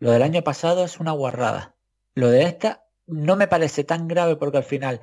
Lo 0.00 0.10
del 0.10 0.22
año 0.22 0.44
pasado 0.44 0.84
es 0.84 1.00
una 1.00 1.12
guarrada. 1.12 1.76
Lo 2.14 2.28
de 2.28 2.42
esta 2.42 2.84
no 3.06 3.36
me 3.36 3.48
parece 3.48 3.84
tan 3.84 4.06
grave 4.06 4.36
porque 4.36 4.58
al 4.58 4.64
final 4.64 5.00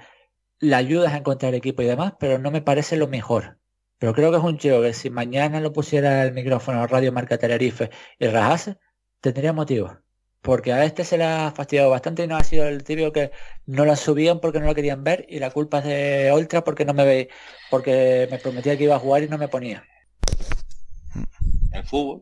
la 0.59 0.77
ayudas 0.77 1.11
a 1.11 1.17
encontrar 1.17 1.55
equipo 1.55 1.81
y 1.81 1.87
demás, 1.87 2.13
pero 2.19 2.37
no 2.37 2.51
me 2.51 2.61
parece 2.61 2.97
lo 2.97 3.07
mejor. 3.07 3.57
Pero 3.97 4.13
creo 4.13 4.29
que 4.29 4.37
es 4.37 4.43
un 4.43 4.59
chico 4.59 4.79
que 4.83 4.93
si 4.93 5.09
mañana 5.09 5.59
lo 5.59 5.73
pusiera 5.73 6.21
el 6.21 6.31
micrófono 6.31 6.85
Radio 6.85 7.11
Marca 7.11 7.39
Tenerife 7.39 7.89
y 8.19 8.27
rajase, 8.27 8.77
tendría 9.21 9.53
motivo. 9.53 10.04
Porque 10.45 10.71
a 10.71 10.85
este 10.85 11.03
se 11.03 11.17
le 11.17 11.23
ha 11.23 11.51
fastidiado 11.51 11.89
bastante 11.89 12.23
y 12.23 12.27
no 12.27 12.37
ha 12.37 12.43
sido 12.43 12.67
el 12.67 12.83
tibio 12.83 13.11
que 13.11 13.31
no 13.65 13.83
lo 13.83 13.95
subían 13.95 14.39
porque 14.39 14.59
no 14.59 14.67
lo 14.67 14.75
querían 14.75 15.03
ver 15.03 15.25
y 15.27 15.39
la 15.39 15.49
culpa 15.49 15.79
es 15.79 15.85
de 15.85 16.31
Ultra 16.31 16.63
porque 16.63 16.85
no 16.85 16.93
me 16.93 17.03
ve, 17.03 17.29
porque 17.71 18.27
me 18.29 18.37
prometía 18.37 18.77
que 18.77 18.83
iba 18.83 18.95
a 18.95 18.99
jugar 18.99 19.23
y 19.23 19.27
no 19.27 19.39
me 19.39 19.47
ponía. 19.47 19.83
El 21.71 21.83
fútbol. 21.83 22.21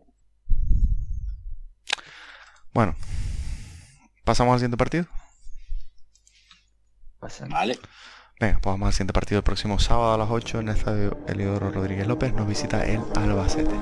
Bueno, 2.74 2.96
¿pasamos 4.24 4.54
al 4.54 4.60
siguiente 4.60 4.78
partido? 4.78 5.06
Vale. 7.50 7.78
Venga, 8.40 8.60
pues 8.62 8.74
vamos 8.74 8.88
al 8.88 8.94
siguiente 8.94 9.14
partido 9.14 9.40
el 9.40 9.44
próximo 9.44 9.80
sábado 9.80 10.14
a 10.14 10.18
las 10.18 10.30
8 10.30 10.62
en 10.62 10.70
el 10.70 10.78
estadio 10.78 11.18
Eliodoro 11.28 11.72
Rodríguez 11.72 12.08
López. 12.08 12.34
Nos 12.34 12.48
visita 12.48 12.86
el 12.86 13.02
Albacete. 13.16 13.76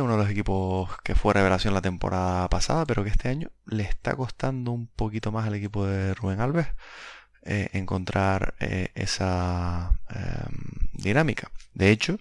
Uno 0.00 0.12
de 0.12 0.22
los 0.22 0.30
equipos 0.30 0.88
que 1.02 1.14
fue 1.14 1.34
revelación 1.34 1.74
la 1.74 1.82
temporada 1.82 2.48
pasada, 2.48 2.86
pero 2.86 3.04
que 3.04 3.10
este 3.10 3.28
año 3.28 3.50
le 3.66 3.82
está 3.82 4.16
costando 4.16 4.72
un 4.72 4.86
poquito 4.86 5.30
más 5.30 5.46
al 5.46 5.54
equipo 5.56 5.84
de 5.86 6.14
Rubén 6.14 6.40
Alves 6.40 6.68
eh, 7.42 7.68
encontrar 7.74 8.54
eh, 8.60 8.90
esa 8.94 9.92
em, 10.08 10.88
dinámica. 10.94 11.50
De 11.74 11.90
hecho, 11.90 12.18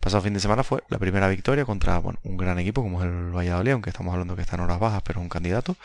pasado 0.00 0.22
fin 0.22 0.32
de 0.32 0.40
semana 0.40 0.64
fue 0.64 0.82
la 0.88 0.98
primera 0.98 1.28
victoria 1.28 1.66
contra 1.66 2.00
un 2.00 2.36
gran 2.38 2.58
equipo 2.58 2.82
como 2.82 3.02
es 3.02 3.06
el 3.06 3.36
Valladolid, 3.36 3.72
aunque 3.72 3.90
estamos 3.90 4.12
hablando 4.14 4.34
que 4.34 4.42
está 4.42 4.56
en 4.56 4.62
horas 4.62 4.80
bajas, 4.80 5.02
pero 5.04 5.20
es 5.20 5.24
un 5.24 5.28
candidato. 5.28 5.76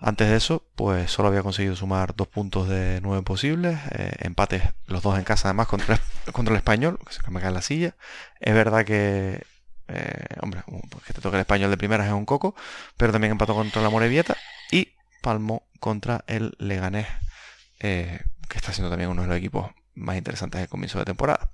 Antes 0.00 0.28
de 0.30 0.36
eso, 0.36 0.64
pues 0.74 1.10
solo 1.10 1.28
había 1.28 1.42
conseguido 1.42 1.76
sumar 1.76 2.16
dos 2.16 2.28
puntos 2.28 2.68
de 2.68 3.00
nueve 3.02 3.22
posibles, 3.22 3.78
eh, 3.90 4.12
empates 4.20 4.62
los 4.86 5.02
dos 5.02 5.18
en 5.18 5.24
casa 5.24 5.48
además 5.48 5.68
contra, 5.68 6.00
contra 6.32 6.54
el 6.54 6.58
español, 6.58 6.98
que 7.06 7.12
se 7.12 7.30
me 7.30 7.40
cae 7.40 7.48
en 7.48 7.54
la 7.54 7.62
silla. 7.62 7.94
Es 8.40 8.54
verdad 8.54 8.86
que 8.86 9.44
eh, 9.88 10.36
hombre, 10.40 10.62
pues 10.90 11.04
que 11.04 11.12
te 11.12 11.20
toque 11.20 11.36
el 11.36 11.40
español 11.40 11.70
de 11.70 11.76
primeras 11.76 12.06
es 12.06 12.12
un 12.12 12.24
coco, 12.24 12.54
pero 12.96 13.12
también 13.12 13.32
empató 13.32 13.54
contra 13.54 13.82
la 13.82 13.90
Morevieta 13.90 14.36
y 14.70 14.88
palmó 15.22 15.66
contra 15.80 16.24
el 16.26 16.54
Leganés, 16.58 17.06
eh, 17.80 18.20
que 18.48 18.58
está 18.58 18.72
siendo 18.72 18.90
también 18.90 19.10
uno 19.10 19.22
de 19.22 19.28
los 19.28 19.36
equipos 19.36 19.70
más 19.94 20.16
interesantes 20.16 20.60
del 20.60 20.68
comienzo 20.68 20.98
de 20.98 21.04
temporada. 21.04 21.50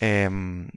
Em, 0.00 0.68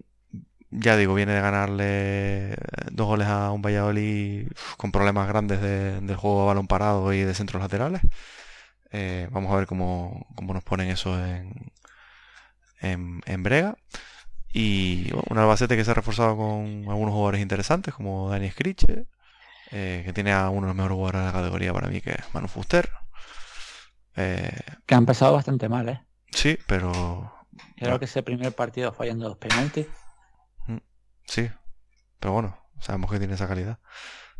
ya 0.72 0.95
digo, 0.98 1.15
viene 1.15 1.34
de 1.34 1.41
ganarle 1.41 2.56
dos 2.91 3.07
goles 3.07 3.27
a 3.27 3.52
un 3.52 3.61
Valladolid 3.61 4.49
con 4.77 4.91
problemas 4.91 5.27
grandes 5.27 5.61
del 5.61 6.15
juego 6.15 6.44
a 6.44 6.45
balón 6.45 6.68
parado 6.68 7.11
y 7.14 7.22
de 7.22 7.34
centros 7.34 7.61
laterales. 7.61 8.02
Eh, 8.91 9.27
vamos 9.31 9.52
a 9.52 9.57
ver 9.57 9.68
cómo, 9.68 10.27
nos 10.41 10.64
ponen 10.64 10.90
eso 10.90 11.18
en, 11.23 11.72
en, 12.81 13.44
Brega. 13.44 13.77
Y 14.52 15.12
un 15.30 15.38
Albacete 15.38 15.78
que 15.78 15.86
se 15.86 15.92
ha 15.92 15.94
reforzado 15.94 16.36
con 16.36 16.86
algunos 16.88 17.14
jugadores 17.14 17.42
interesantes, 17.42 17.94
como 17.94 18.30
Dani 18.30 18.50
Scriche, 18.50 19.06
eh, 19.72 20.02
que 20.06 20.14
tiene 20.14 20.34
a 20.34 20.50
uno 20.50 20.62
de 20.62 20.68
los 20.68 20.76
mejores 20.76 20.96
jugadores 20.96 21.22
de 21.22 21.28
la 21.28 21.34
categoría 21.34 21.74
para 21.74 21.88
mí, 21.88 22.02
que 22.02 22.12
es 22.12 22.34
Manu 22.34 22.48
Fuster. 22.48 22.90
Eh, 24.16 24.58
que 24.86 24.96
ha 24.96 24.98
empezado 24.98 25.34
bastante 25.34 25.70
mal, 25.70 25.88
¿eh? 25.90 26.02
Sí, 26.32 26.58
pero... 26.68 27.34
Creo 27.78 28.00
que 28.00 28.06
ese 28.06 28.24
primer 28.24 28.54
partido 28.54 28.92
fallando 28.92 29.30
los 29.30 29.38
penaltis. 29.38 29.88
Mm, 30.66 30.78
sí, 31.26 31.50
pero 32.20 32.34
bueno, 32.34 32.58
sabemos 32.80 33.12
que 33.12 33.20
tiene 33.20 33.36
esa 33.36 33.48
calidad. 33.48 33.80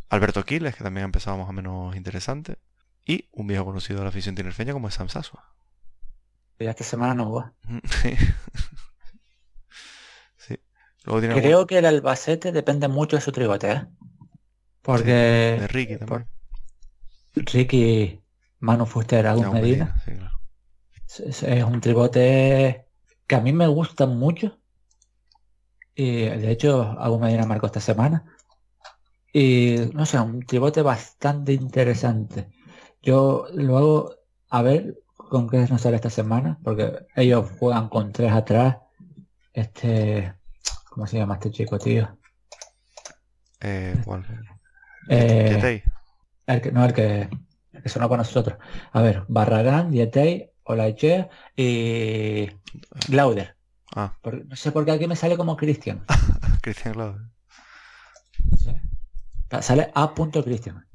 Alberto 0.10 0.44
Quiles, 0.44 0.76
que 0.76 0.84
también 0.84 1.04
ha 1.04 1.06
empezado 1.06 1.38
más 1.38 1.50
o 1.50 1.54
menos 1.54 1.96
interesante. 1.96 2.58
Y 3.06 3.30
un 3.32 3.48
viejo 3.48 3.66
conocido 3.66 4.00
de 4.00 4.06
la 4.06 4.10
afición 4.10 4.36
tinerfeña 4.36 4.74
como 4.74 4.88
es 4.88 4.96
Sam 4.96 5.10
Sasua. 5.10 5.54
Ya 6.60 6.72
esta 6.72 6.84
semana 6.84 7.14
no 7.14 7.32
va. 7.32 7.54
sí. 11.10 11.28
Creo 11.28 11.68
que 11.68 11.80
el 11.80 11.86
Albacete 11.86 12.52
depende 12.52 12.88
mucho 12.88 13.16
de 13.16 13.22
su 13.22 13.32
tribote, 13.32 13.72
¿eh? 13.72 13.86
Porque... 14.82 15.12
de 15.12 15.68
Ricky 15.68 15.98
también. 15.98 16.28
Ricky, 17.36 18.22
Manu 18.60 18.86
Fuster, 18.86 19.28
Agus 19.28 19.52
Medina. 19.52 20.02
es, 21.08 21.44
un 21.64 21.82
tribote 21.82 22.86
que 23.28 23.36
a 23.36 23.42
mí 23.42 23.54
me 23.54 23.68
gusta 23.68 24.06
mucho. 24.06 24.60
Y 25.96 26.24
de 26.24 26.52
hecho, 26.52 26.96
Agus 26.98 27.20
Medina 27.20 27.46
marcó 27.46 27.66
esta 27.66 27.80
semana. 27.80 28.26
Y 29.34 29.76
no 29.94 30.06
sé, 30.06 30.20
un 30.20 30.42
tribote 30.42 30.82
bastante 30.82 31.54
interesante. 31.54 32.50
Yo 33.02 33.48
luego, 33.54 34.16
a 34.50 34.62
ver 34.62 35.00
con 35.16 35.50
qué 35.50 35.58
nos 35.58 35.82
sale 35.82 35.98
esta 35.98 36.10
semana, 36.10 36.60
porque 36.64 37.06
ellos 37.16 37.50
juegan 37.60 37.90
con 37.90 38.12
tres 38.12 38.32
atrás. 38.32 38.78
Este, 39.54 40.34
¿cómo 40.90 41.08
se 41.08 41.18
llama 41.18 41.36
este 41.36 41.52
chico, 41.52 41.78
tío? 41.78 42.18
Eh, 43.62 43.96
¿cuál? 44.06 44.26
Eh, 45.10 45.84
el 46.48 46.62
que, 46.62 46.72
no, 46.72 46.86
el 46.86 46.94
que, 46.94 47.30
el 47.74 47.84
que 47.84 47.90
sonó 47.90 48.10
para 48.10 48.24
nosotros. 48.24 48.58
A 48.92 49.02
ver, 49.02 49.24
Barragán, 49.28 49.92
Dietey, 49.92 50.50
Olaichea 50.64 51.30
y 51.56 52.50
Glauder. 53.08 53.56
Ah. 53.96 54.16
no 54.24 54.56
sé 54.56 54.72
por 54.72 54.86
qué 54.86 54.92
aquí 54.92 55.08
me 55.08 55.16
sale 55.16 55.36
como 55.36 55.58
Cristian. 55.58 56.06
Cristian 56.62 56.94
Glauder. 56.94 57.22
Sale 59.62 59.92
A. 59.96 60.14
Cristian. 60.44 60.86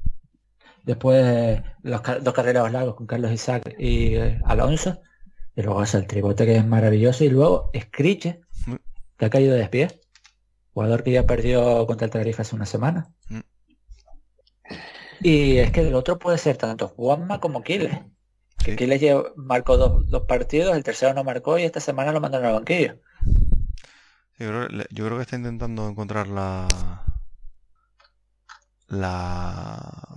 Después 0.83 1.61
los 1.81 2.01
dos 2.21 2.33
carreras 2.33 2.71
largos 2.71 2.95
con 2.95 3.07
Carlos 3.07 3.31
Isaac 3.31 3.75
y 3.77 4.15
eh, 4.15 4.39
Alonso. 4.45 5.01
Y 5.55 5.61
luego 5.61 5.83
es 5.83 5.93
el 5.95 6.07
tribote 6.07 6.45
que 6.45 6.57
es 6.57 6.65
maravilloso. 6.65 7.23
Y 7.23 7.29
luego 7.29 7.69
Scriche. 7.77 8.44
Que 9.17 9.25
ha 9.25 9.29
caído 9.29 9.55
de 9.55 9.67
pie. 9.67 10.01
Jugador 10.73 11.03
que 11.03 11.11
ya 11.11 11.25
perdió 11.25 11.85
contra 11.87 12.05
el 12.05 12.11
Tenerife 12.11 12.41
hace 12.41 12.55
una 12.55 12.65
semana. 12.65 13.09
Mm. 13.29 13.39
Y 15.21 15.57
es 15.57 15.71
que 15.71 15.81
el 15.81 15.95
otro 15.95 16.19
puede 16.19 16.37
ser 16.37 16.57
tanto 16.57 16.89
Juanma 16.89 17.39
como 17.39 17.63
Kiles. 17.63 17.97
Que 18.63 18.75
Kiles 18.75 19.01
marcó 19.35 19.77
dos, 19.77 20.23
partidos, 20.27 20.75
el 20.75 20.83
tercero 20.83 21.13
no 21.13 21.23
marcó 21.23 21.57
y 21.57 21.63
esta 21.63 21.79
semana 21.79 22.11
lo 22.11 22.19
mandaron 22.19 22.47
al 22.47 22.53
banquillo. 22.53 22.99
Yo 24.37 24.67
creo, 24.67 25.15
que 25.15 25.21
está 25.21 25.37
intentando 25.37 25.87
encontrar 25.87 26.27
la 26.27 26.67
la 28.87 30.15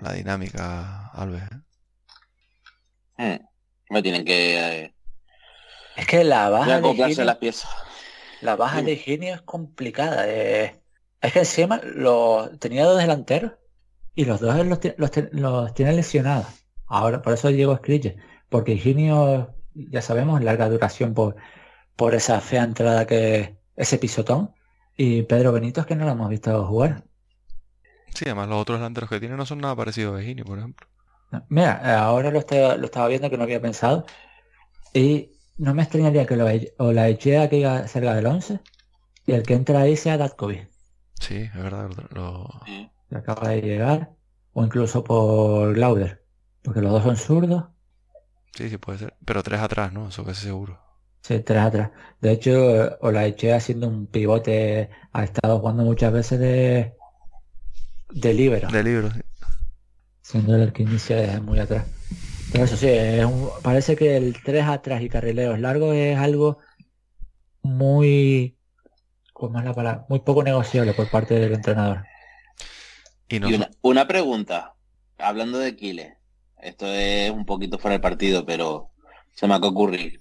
la 0.00 0.12
dinámica, 0.14 1.08
Alves. 1.08 1.42
¿eh? 3.18 3.40
Me 3.90 4.02
tienen 4.02 4.24
que 4.24 4.84
eh, 4.84 4.94
es 5.96 6.06
que 6.06 6.24
la 6.24 6.48
baja 6.48 6.80
de 6.80 7.24
las 7.24 7.36
piezas. 7.36 7.70
La 8.42 8.56
baja 8.56 8.82
de 8.82 8.92
Higinio 8.92 9.34
es 9.34 9.42
complicada. 9.42 10.24
Eh. 10.28 10.82
Es 11.20 11.32
que 11.32 11.38
encima 11.40 11.80
lo 11.84 12.50
tenía 12.58 12.84
dos 12.84 12.98
delanteros 12.98 13.52
y 14.14 14.24
los 14.24 14.40
dos 14.40 14.66
los, 14.66 14.80
los, 15.30 15.74
tiene 15.74 15.92
lesionados. 15.92 16.46
Ahora, 16.86 17.22
por 17.22 17.32
eso 17.32 17.50
llegó 17.50 17.76
Scriche, 17.76 18.16
porque 18.48 18.72
Higinio, 18.72 19.54
ya 19.74 20.02
sabemos, 20.02 20.42
larga 20.42 20.68
duración 20.68 21.14
por, 21.14 21.36
por 21.94 22.14
esa 22.14 22.40
fea 22.40 22.64
entrada 22.64 23.06
que 23.06 23.56
ese 23.76 23.98
pisotón. 23.98 24.52
Y 24.96 25.22
Pedro 25.22 25.52
Benito 25.52 25.80
es 25.80 25.86
que 25.86 25.94
no 25.94 26.04
lo 26.04 26.10
hemos 26.10 26.28
visto 26.28 26.66
jugar. 26.66 27.04
Sí, 28.12 28.24
además 28.26 28.48
los 28.48 28.60
otros 28.60 28.78
delanteros 28.78 29.08
que 29.08 29.20
tiene 29.20 29.36
no 29.36 29.46
son 29.46 29.60
nada 29.60 29.76
parecidos 29.76 30.18
a 30.18 30.22
Higinio, 30.22 30.44
por 30.44 30.58
ejemplo. 30.58 30.88
Mira, 31.48 32.04
ahora 32.04 32.30
lo, 32.30 32.40
lo 32.40 32.84
estaba 32.84 33.08
viendo 33.08 33.30
que 33.30 33.38
no 33.38 33.44
había 33.44 33.62
pensado. 33.62 34.04
Y 34.92 35.30
no 35.62 35.74
me 35.74 35.82
extrañaría 35.82 36.26
que 36.26 36.36
lo, 36.36 36.46
o 36.78 36.92
la 36.92 37.08
Echea 37.08 37.48
que 37.48 37.58
iba 37.58 37.86
cerca 37.86 38.14
del 38.14 38.26
11 38.26 38.58
y 39.26 39.32
el 39.32 39.44
que 39.44 39.54
entra 39.54 39.80
ahí 39.80 39.96
sea 39.96 40.18
Datkovic. 40.18 40.68
Sí, 41.20 41.36
es 41.36 41.54
verdad. 41.54 41.88
Lo, 42.10 42.48
acaba 43.16 43.50
de 43.50 43.62
llegar, 43.62 44.10
o 44.54 44.64
incluso 44.64 45.04
por 45.04 45.78
Lauder, 45.78 46.24
porque 46.62 46.80
los 46.80 46.90
dos 46.90 47.04
son 47.04 47.16
zurdos. 47.16 47.64
Sí, 48.54 48.68
sí, 48.68 48.76
puede 48.76 48.98
ser. 48.98 49.14
Pero 49.24 49.44
tres 49.44 49.60
atrás, 49.60 49.92
¿no? 49.92 50.08
Eso 50.08 50.24
que 50.24 50.32
es 50.32 50.38
seguro. 50.38 50.80
Sí, 51.20 51.38
tres 51.38 51.60
atrás. 51.60 51.90
De 52.20 52.32
hecho, 52.32 52.98
o 53.00 53.12
la 53.12 53.26
eché 53.26 53.54
haciendo 53.54 53.86
un 53.86 54.08
pivote, 54.08 54.90
ha 55.12 55.22
estado 55.22 55.60
jugando 55.60 55.84
muchas 55.84 56.12
veces 56.12 56.40
de 56.40 56.92
de 58.10 58.34
libero. 58.34 58.68
De 58.68 58.82
libero, 58.82 59.12
sí. 59.12 59.20
Siendo 60.22 60.56
el 60.56 60.72
que 60.72 60.82
inicia 60.82 61.16
desde 61.16 61.40
muy 61.40 61.60
atrás. 61.60 61.86
Pero 62.52 62.64
eso 62.64 62.76
sí, 62.76 62.86
es 62.88 63.26
parece 63.62 63.96
que 63.96 64.16
el 64.16 64.36
tres 64.42 64.64
atrás 64.64 65.00
y 65.00 65.08
carrileros 65.08 65.58
largos 65.58 65.94
es 65.94 66.18
algo 66.18 66.58
muy, 67.62 68.58
¿cómo 69.32 69.58
es 69.58 69.64
la 69.64 69.72
palabra? 69.72 70.04
Muy 70.10 70.20
poco 70.20 70.42
negociable 70.42 70.92
por 70.92 71.08
parte 71.08 71.34
del 71.34 71.54
entrenador. 71.54 72.04
Y, 73.28 73.40
una, 73.80 74.06
pregunta, 74.06 74.74
hablando 75.16 75.58
de 75.58 75.74
Kile, 75.74 76.18
esto 76.58 76.86
es 76.86 77.30
un 77.30 77.46
poquito 77.46 77.78
fuera 77.78 77.94
del 77.94 78.02
partido, 78.02 78.44
pero 78.44 78.90
se 79.32 79.46
me 79.46 79.54
ha 79.54 79.56
ocurrir. 79.56 80.20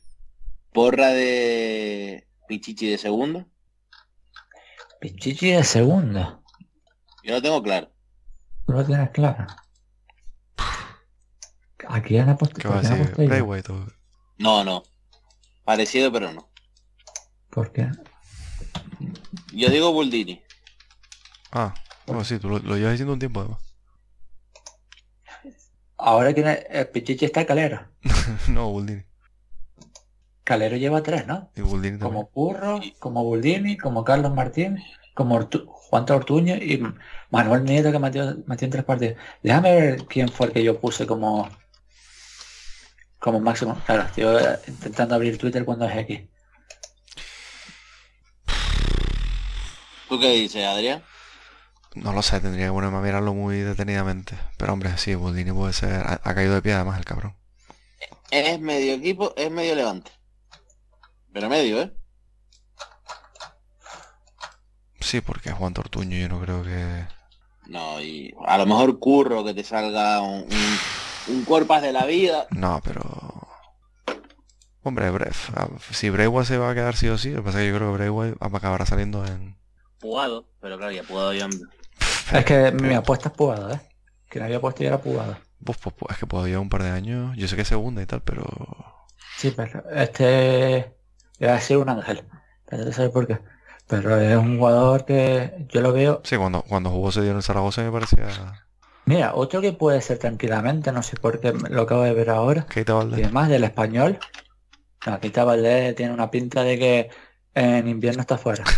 ¿Porra 0.71 1.09
de 1.09 2.29
Pichichi 2.47 2.87
de 2.87 2.97
segundo? 2.97 3.45
Pichichi 5.01 5.51
de 5.51 5.65
segundo. 5.65 6.41
Yo 7.23 7.33
lo 7.33 7.41
tengo 7.41 7.61
claro. 7.61 7.91
¿Tú 8.65 8.71
lo 8.71 8.85
tienes 8.85 9.09
claro? 9.09 9.45
Aquí 11.91 12.17
han 12.17 12.29
apostado. 12.29 12.81
No, 14.37 14.63
no. 14.63 14.83
Parecido, 15.65 16.11
pero 16.11 16.31
no. 16.31 16.49
¿Por 17.49 17.71
qué? 17.73 17.89
Yo 19.53 19.69
digo 19.69 19.91
Buldini. 19.91 20.41
Ah, 21.51 21.73
bueno, 22.07 22.23
sí, 22.23 22.39
tú 22.39 22.47
lo, 22.49 22.59
llevas 22.59 22.93
diciendo 22.93 23.13
un 23.13 23.19
tiempo 23.19 23.41
además. 23.41 23.59
Ahora 25.97 26.33
tiene 26.33 26.65
el 26.69 26.87
Pichichi 26.87 27.25
está 27.25 27.45
Calero. 27.45 27.85
no, 28.47 28.69
Buldini. 28.71 29.03
Calero 30.45 30.77
lleva 30.77 31.03
tres, 31.03 31.27
¿no? 31.27 31.51
Y 31.55 31.61
Buldini 31.61 31.99
Como 31.99 32.29
Curro, 32.29 32.79
como 32.99 33.23
Buldini, 33.25 33.77
como 33.77 34.05
Carlos 34.05 34.33
Martín, 34.33 34.79
como 35.13 35.47
Juan 35.65 36.05
Tortuño 36.05 36.55
y 36.55 36.81
Manuel 37.29 37.65
Nieto 37.65 37.91
que 37.91 37.99
metió, 37.99 38.29
en 38.29 38.69
tres 38.69 38.83
partidos. 38.85 39.17
Déjame 39.43 39.75
ver 39.75 40.05
quién 40.05 40.29
fue 40.29 40.47
el 40.47 40.53
que 40.53 40.63
yo 40.63 40.79
puse 40.79 41.05
como 41.05 41.49
como 43.21 43.39
máximo. 43.39 43.79
Claro, 43.85 44.01
estoy 44.03 44.25
intentando 44.67 45.15
abrir 45.15 45.37
Twitter 45.37 45.63
cuando 45.63 45.85
es 45.85 45.95
X. 45.95 46.21
¿Tú 50.09 50.19
qué 50.19 50.31
dices, 50.31 50.65
Adrián? 50.65 51.03
No 51.93 52.13
lo 52.13 52.21
sé, 52.21 52.41
tendría 52.41 52.65
que 52.65 52.71
ponerme 52.71 52.97
a 52.97 53.01
mirarlo 53.01 53.33
muy 53.33 53.59
detenidamente. 53.59 54.37
Pero 54.57 54.73
hombre, 54.73 54.97
sí, 54.97 55.13
Buldini 55.13 55.51
puede 55.51 55.71
ser. 55.71 56.03
Ha, 56.05 56.33
caído 56.33 56.55
de 56.55 56.61
pie 56.61 56.73
además 56.73 56.97
el 56.97 57.05
cabrón. 57.05 57.35
Es 58.31 58.59
medio 58.59 58.95
equipo, 58.95 59.33
es 59.37 59.51
medio 59.51 59.75
levante. 59.75 60.11
Pero 61.31 61.47
medio, 61.47 61.81
¿eh? 61.81 61.93
Sí, 64.99 65.21
porque 65.21 65.51
Juan 65.51 65.73
Tortuño 65.73 66.17
yo 66.17 66.27
no 66.27 66.41
creo 66.41 66.63
que... 66.63 67.05
No, 67.67 68.01
y 68.01 68.33
a 68.45 68.57
lo 68.57 68.65
mejor 68.65 68.99
curro 68.99 69.45
que 69.45 69.53
te 69.53 69.63
salga 69.63 70.21
un, 70.21 70.41
un, 70.41 70.77
cuerpo 71.45 71.79
de 71.79 71.91
la 71.91 72.05
vida. 72.05 72.47
No, 72.51 72.81
pero... 72.83 73.47
Hombre, 74.83 75.11
Bref, 75.11 75.49
si 75.91 76.09
Brewa 76.09 76.43
se 76.43 76.57
va 76.57 76.71
a 76.71 76.73
quedar 76.73 76.95
sí 76.95 77.07
o 77.07 77.17
sí, 77.17 77.29
lo 77.29 77.37
que 77.37 77.43
pasa 77.43 77.59
es 77.59 77.65
que 77.65 77.71
yo 77.71 77.77
creo 77.77 77.91
que 77.91 77.97
Brewa 77.97 78.35
acabará 78.39 78.85
saliendo 78.85 79.25
en... 79.25 79.57
Pugado, 79.99 80.47
pero 80.59 80.77
claro, 80.77 80.91
ya 80.91 81.03
Pugado 81.03 81.33
ya... 81.33 81.47
Es 82.33 82.45
que 82.45 82.71
mi 82.71 82.95
apuesta 82.95 83.29
es 83.29 83.35
Pugado, 83.35 83.71
¿eh? 83.71 83.79
Que 84.29 84.39
no 84.39 84.45
había 84.45 84.59
puesto 84.59 84.81
ya 84.81 84.89
era 84.89 85.01
Pugado. 85.01 85.37
Pues, 85.63 85.77
pues, 85.77 85.95
pues, 85.95 86.11
es 86.11 86.17
que 86.17 86.25
Pugado 86.25 86.47
lleva 86.47 86.61
un 86.61 86.69
par 86.69 86.81
de 86.81 86.89
años, 86.89 87.35
yo 87.37 87.47
sé 87.47 87.55
que 87.55 87.61
es 87.61 87.67
segunda 87.67 88.01
y 88.01 88.05
tal, 88.07 88.21
pero... 88.21 88.45
Sí, 89.37 89.53
pero 89.55 89.83
este... 89.91 90.95
Iba 91.39 91.55
a 91.55 91.59
ser 91.59 91.77
un 91.77 91.89
ángel. 91.89 92.23
Pero 92.69 92.91
sabes 92.91 93.11
por 93.11 93.27
qué. 93.27 93.39
Pero 93.87 94.19
es 94.19 94.37
un 94.37 94.57
jugador 94.57 95.05
que 95.05 95.65
yo 95.69 95.81
lo 95.81 95.91
veo. 95.91 96.21
Sí, 96.23 96.37
cuando, 96.37 96.61
cuando 96.61 96.91
jugó 96.91 97.11
se 97.11 97.21
dio 97.21 97.31
en 97.31 97.37
el 97.37 97.43
Zaragoza 97.43 97.81
me 97.81 97.91
parecía. 97.91 98.27
Mira, 99.11 99.35
otro 99.35 99.59
que 99.59 99.73
puede 99.73 100.01
ser 100.01 100.19
tranquilamente, 100.19 100.89
no 100.93 101.03
sé 101.03 101.17
por 101.17 101.41
qué 101.41 101.51
lo 101.51 101.81
acabo 101.81 102.03
de 102.03 102.13
ver 102.13 102.29
ahora. 102.29 102.65
Keita 102.65 102.93
Y 103.17 103.23
además 103.23 103.49
del 103.49 103.65
español. 103.65 104.17
No, 105.05 105.19
Keita 105.19 105.43
Valdés 105.43 105.93
tiene 105.95 106.13
una 106.13 106.31
pinta 106.31 106.63
de 106.63 106.79
que 106.79 107.09
en 107.53 107.89
invierno 107.89 108.21
está 108.21 108.37
fuera. 108.37 108.63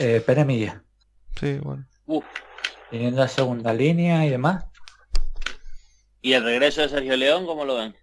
Eh, 0.00 0.22
Pere 0.24 0.44
Milla, 0.44 0.84
Sí, 1.40 1.58
bueno. 1.58 1.84
Uf. 2.06 2.24
viniendo 2.92 3.20
a 3.22 3.26
segunda 3.26 3.72
línea 3.72 4.24
y 4.26 4.30
demás. 4.30 4.66
¿Y 6.22 6.34
el 6.34 6.44
regreso 6.44 6.82
de 6.82 6.90
Sergio 6.90 7.16
León, 7.16 7.46
cómo 7.46 7.64
lo 7.64 7.74
ven? 7.74 7.96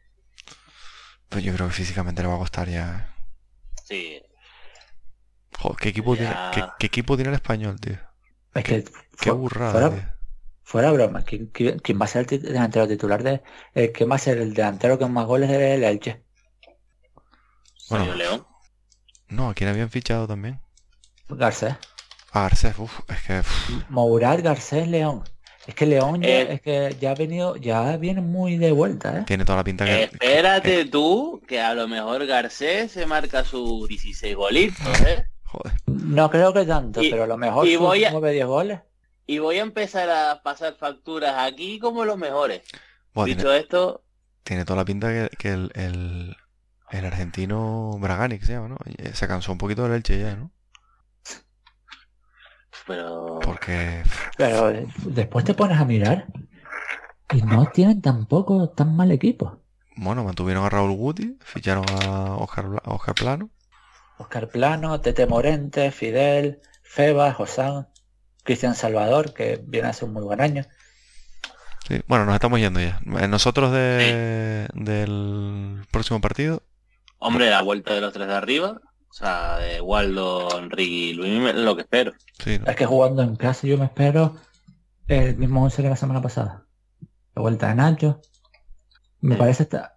Pues 1.30 1.44
yo 1.44 1.54
creo 1.54 1.68
que 1.68 1.74
físicamente 1.74 2.22
le 2.22 2.28
va 2.28 2.36
a 2.36 2.40
costar 2.40 2.68
ya. 2.68 3.16
Sí. 3.86 4.22
Joder, 5.58 5.78
¿qué 5.80 5.90
equipo, 5.90 6.16
tiene, 6.18 6.32
Ya. 6.32 6.52
qué, 6.54 6.64
qué 6.80 6.88
equipo 6.88 7.16
tiene 7.16 7.30
el 7.30 7.36
español, 7.36 7.80
tío? 7.80 7.98
Es 8.56 8.64
que 8.66 8.84
Qué 9.22 9.32
burrada, 9.32 9.72
fuera, 9.72 9.90
tío. 9.92 10.15
Fuera 10.68 10.92
broma, 10.92 11.22
¿quién, 11.24 11.46
quién- 11.54 11.80
quién 11.80 12.00
va 12.02 12.06
a 12.06 12.08
ser 12.10 12.26
el 12.34 12.42
delantero 12.42 12.88
titular 12.88 13.24
de 13.24 13.42
eh, 13.76 13.92
quién 13.94 14.10
va 14.12 14.16
a 14.16 14.20
ser 14.20 14.40
el 14.40 14.54
delantero 14.54 14.98
con 15.00 15.14
más 15.14 15.26
goles 15.28 15.50
del 15.50 15.84
Elche? 15.84 16.24
Bueno. 17.90 18.14
León. 18.16 18.46
No, 19.30 19.50
¿a 19.50 19.54
quién 19.54 19.70
habían 19.70 19.90
fichado 19.90 20.28
también? 20.28 20.60
Garcés. 21.30 21.76
A 22.32 22.42
Garcés, 22.42 22.78
uff, 22.78 23.00
es 23.10 23.22
que. 23.24 23.40
uf, 23.40 23.90
Mourad, 23.90 24.42
Garcés, 24.44 24.88
León. 24.88 25.24
Es 25.68 25.74
que 25.74 25.86
León 25.88 26.22
ya, 26.22 26.28
Eh. 26.30 26.54
es 26.54 26.62
que 26.62 26.96
ya 27.00 27.12
ha 27.12 27.16
venido, 27.16 27.56
ya 27.56 27.98
viene 27.98 28.22
muy 28.22 28.58
de 28.58 28.72
vuelta, 28.72 29.20
¿eh? 29.20 29.24
tiene 29.26 29.46
toda 29.46 29.58
la 29.60 29.64
pinta 29.64 29.86
que. 29.86 30.04
Espérate 30.04 30.86
tú, 30.86 31.42
que 31.48 31.60
a 31.62 31.74
lo 31.74 31.88
mejor 31.88 32.26
Garcés 32.28 32.92
se 32.92 33.06
marca 33.08 33.44
sus 33.44 33.88
16 33.88 34.36
golitos, 34.36 35.02
¿eh? 35.02 35.26
Joder. 35.46 35.74
No 35.88 36.30
creo 36.30 36.54
que 36.54 36.66
tanto, 36.66 37.02
Y- 37.02 37.10
pero 37.10 37.24
a 37.24 37.28
lo 37.28 37.38
mejor 37.38 37.68
y 37.68 37.76
voy 37.78 38.04
a- 38.04 38.12
9-10 38.12 38.46
goles. 38.46 38.80
Y 39.28 39.40
voy 39.40 39.58
a 39.60 39.64
empezar 39.64 40.10
a 40.10 40.42
pasar 40.44 40.76
facturas 40.76 41.36
aquí 41.38 41.80
como 41.80 42.06
los 42.06 42.18
mejores. 42.18 42.62
Tiene, 43.14 43.36
Dicho 43.36 43.52
esto, 43.54 44.04
tiene 44.44 44.66
toda 44.66 44.78
la 44.78 44.86
pinta 44.86 45.08
que, 45.10 45.30
que 45.38 45.50
el, 45.54 45.72
el, 45.74 46.36
el 46.92 47.06
argentino 47.06 47.98
Bragani, 48.00 48.38
que 48.40 48.46
se 48.46 48.54
llama, 48.54 48.68
¿no? 48.68 48.78
Eh, 48.98 49.14
Se 49.14 49.28
cansó 49.28 49.52
un 49.52 49.58
poquito 49.58 49.84
del 49.84 49.94
Elche 49.94 50.20
ya, 50.20 50.36
¿no? 50.36 50.52
pero... 52.86 53.40
Porque. 53.44 54.04
Pero 54.38 54.70
eh, 54.70 54.88
después 55.06 55.44
te 55.44 55.54
pones 55.54 55.80
a 55.80 55.86
mirar 55.86 56.28
y 57.34 57.42
no 57.42 57.66
tienen 57.72 58.02
tampoco 58.02 58.70
tan 58.70 58.96
mal 58.96 59.12
equipo. 59.12 59.60
Bueno, 59.98 60.24
mantuvieron 60.24 60.64
a 60.66 60.70
Raúl 60.70 60.92
Guti, 60.96 61.38
ficharon 61.42 61.86
a 62.04 62.36
Oscar, 62.36 62.68
Oscar 62.84 63.16
Plano. 63.16 63.50
Oscar 64.18 64.50
Plano, 64.50 65.02
Tete 65.02 65.26
Morente, 65.26 65.92
Fidel, 65.92 66.62
Feba, 66.84 67.34
Josán, 67.34 67.88
Cristian 68.46 68.76
Salvador, 68.76 69.34
que 69.34 69.62
viene 69.66 69.90
a 69.90 69.94
ser 69.94 70.08
un 70.08 70.14
muy 70.14 70.24
buen 70.24 70.40
año. 70.40 70.64
Sí, 71.88 72.02
Bueno, 72.08 72.26
nos 72.26 72.36
estamos 72.36 72.60
yendo 72.60 72.80
ya. 72.80 73.00
Eh, 73.20 73.28
Nosotros 73.28 73.72
de, 73.74 74.68
del 74.74 75.86
próximo 75.92 76.22
partido. 76.22 76.64
Hombre, 77.20 77.50
la 77.50 77.62
vuelta 77.62 77.94
de 77.94 78.02
los 78.02 78.14
tres 78.14 78.28
de 78.28 78.34
arriba. 78.36 78.80
O 79.10 79.14
sea, 79.14 79.58
de 79.58 79.80
Waldo, 79.82 80.60
Enrique 80.60 80.92
y 80.92 81.14
Luis, 81.14 81.54
lo 81.56 81.76
que 81.76 81.82
espero. 81.84 82.14
Sí, 82.44 82.60
¿no? 82.60 82.66
Es 82.70 82.76
que 82.76 82.86
jugando 82.86 83.22
en 83.24 83.36
casa 83.36 83.66
yo 83.68 83.78
me 83.78 83.86
espero 83.86 84.36
el 85.08 85.38
mismo 85.38 85.64
11 85.64 85.84
que 85.84 85.90
la 85.90 85.96
semana 85.96 86.22
pasada. 86.22 86.66
La 87.36 87.42
vuelta 87.42 87.68
de 87.68 87.76
Nacho. 87.76 88.22
Me 89.22 89.36
Sí. 89.36 89.40
parece 89.40 89.64
esta... 89.64 89.96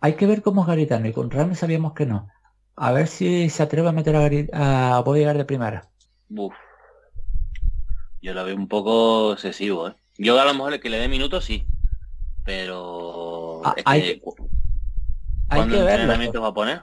Hay 0.00 0.14
que 0.14 0.26
ver 0.26 0.42
cómo 0.42 0.60
es 0.62 0.66
Garitano 0.68 1.08
y 1.08 1.12
con 1.12 1.30
Ramos 1.30 1.58
sabíamos 1.58 1.94
que 1.94 2.06
no. 2.06 2.28
A 2.76 2.92
ver 2.92 3.06
si 3.08 3.48
se 3.50 3.62
atreve 3.62 3.88
a 3.88 3.92
meter 3.92 4.14
a, 4.16 4.20
Gari- 4.28 4.50
a 4.52 5.00
Bodigar 5.00 5.38
de 5.38 5.44
primera. 5.44 5.88
Uf. 6.28 6.52
Yo 8.24 8.32
lo 8.32 8.42
veo 8.42 8.56
un 8.56 8.68
poco 8.68 9.34
excesivo, 9.34 9.88
¿eh? 9.88 9.94
Yo 10.16 10.40
a 10.40 10.46
lo 10.46 10.54
mejor 10.54 10.72
el 10.72 10.80
que 10.80 10.88
le 10.88 10.98
dé 10.98 11.08
minutos 11.08 11.44
sí. 11.44 11.66
Pero... 12.42 13.60
Ah, 13.62 13.74
es 13.76 13.82
hay 13.86 14.00
que, 14.00 14.20
que- 14.20 14.30
Hay 15.50 15.58
¿Cuándo 15.58 15.76
que 15.76 15.82
verlo. 15.82 16.42
va 16.42 16.48
a 16.48 16.54
poner? 16.54 16.82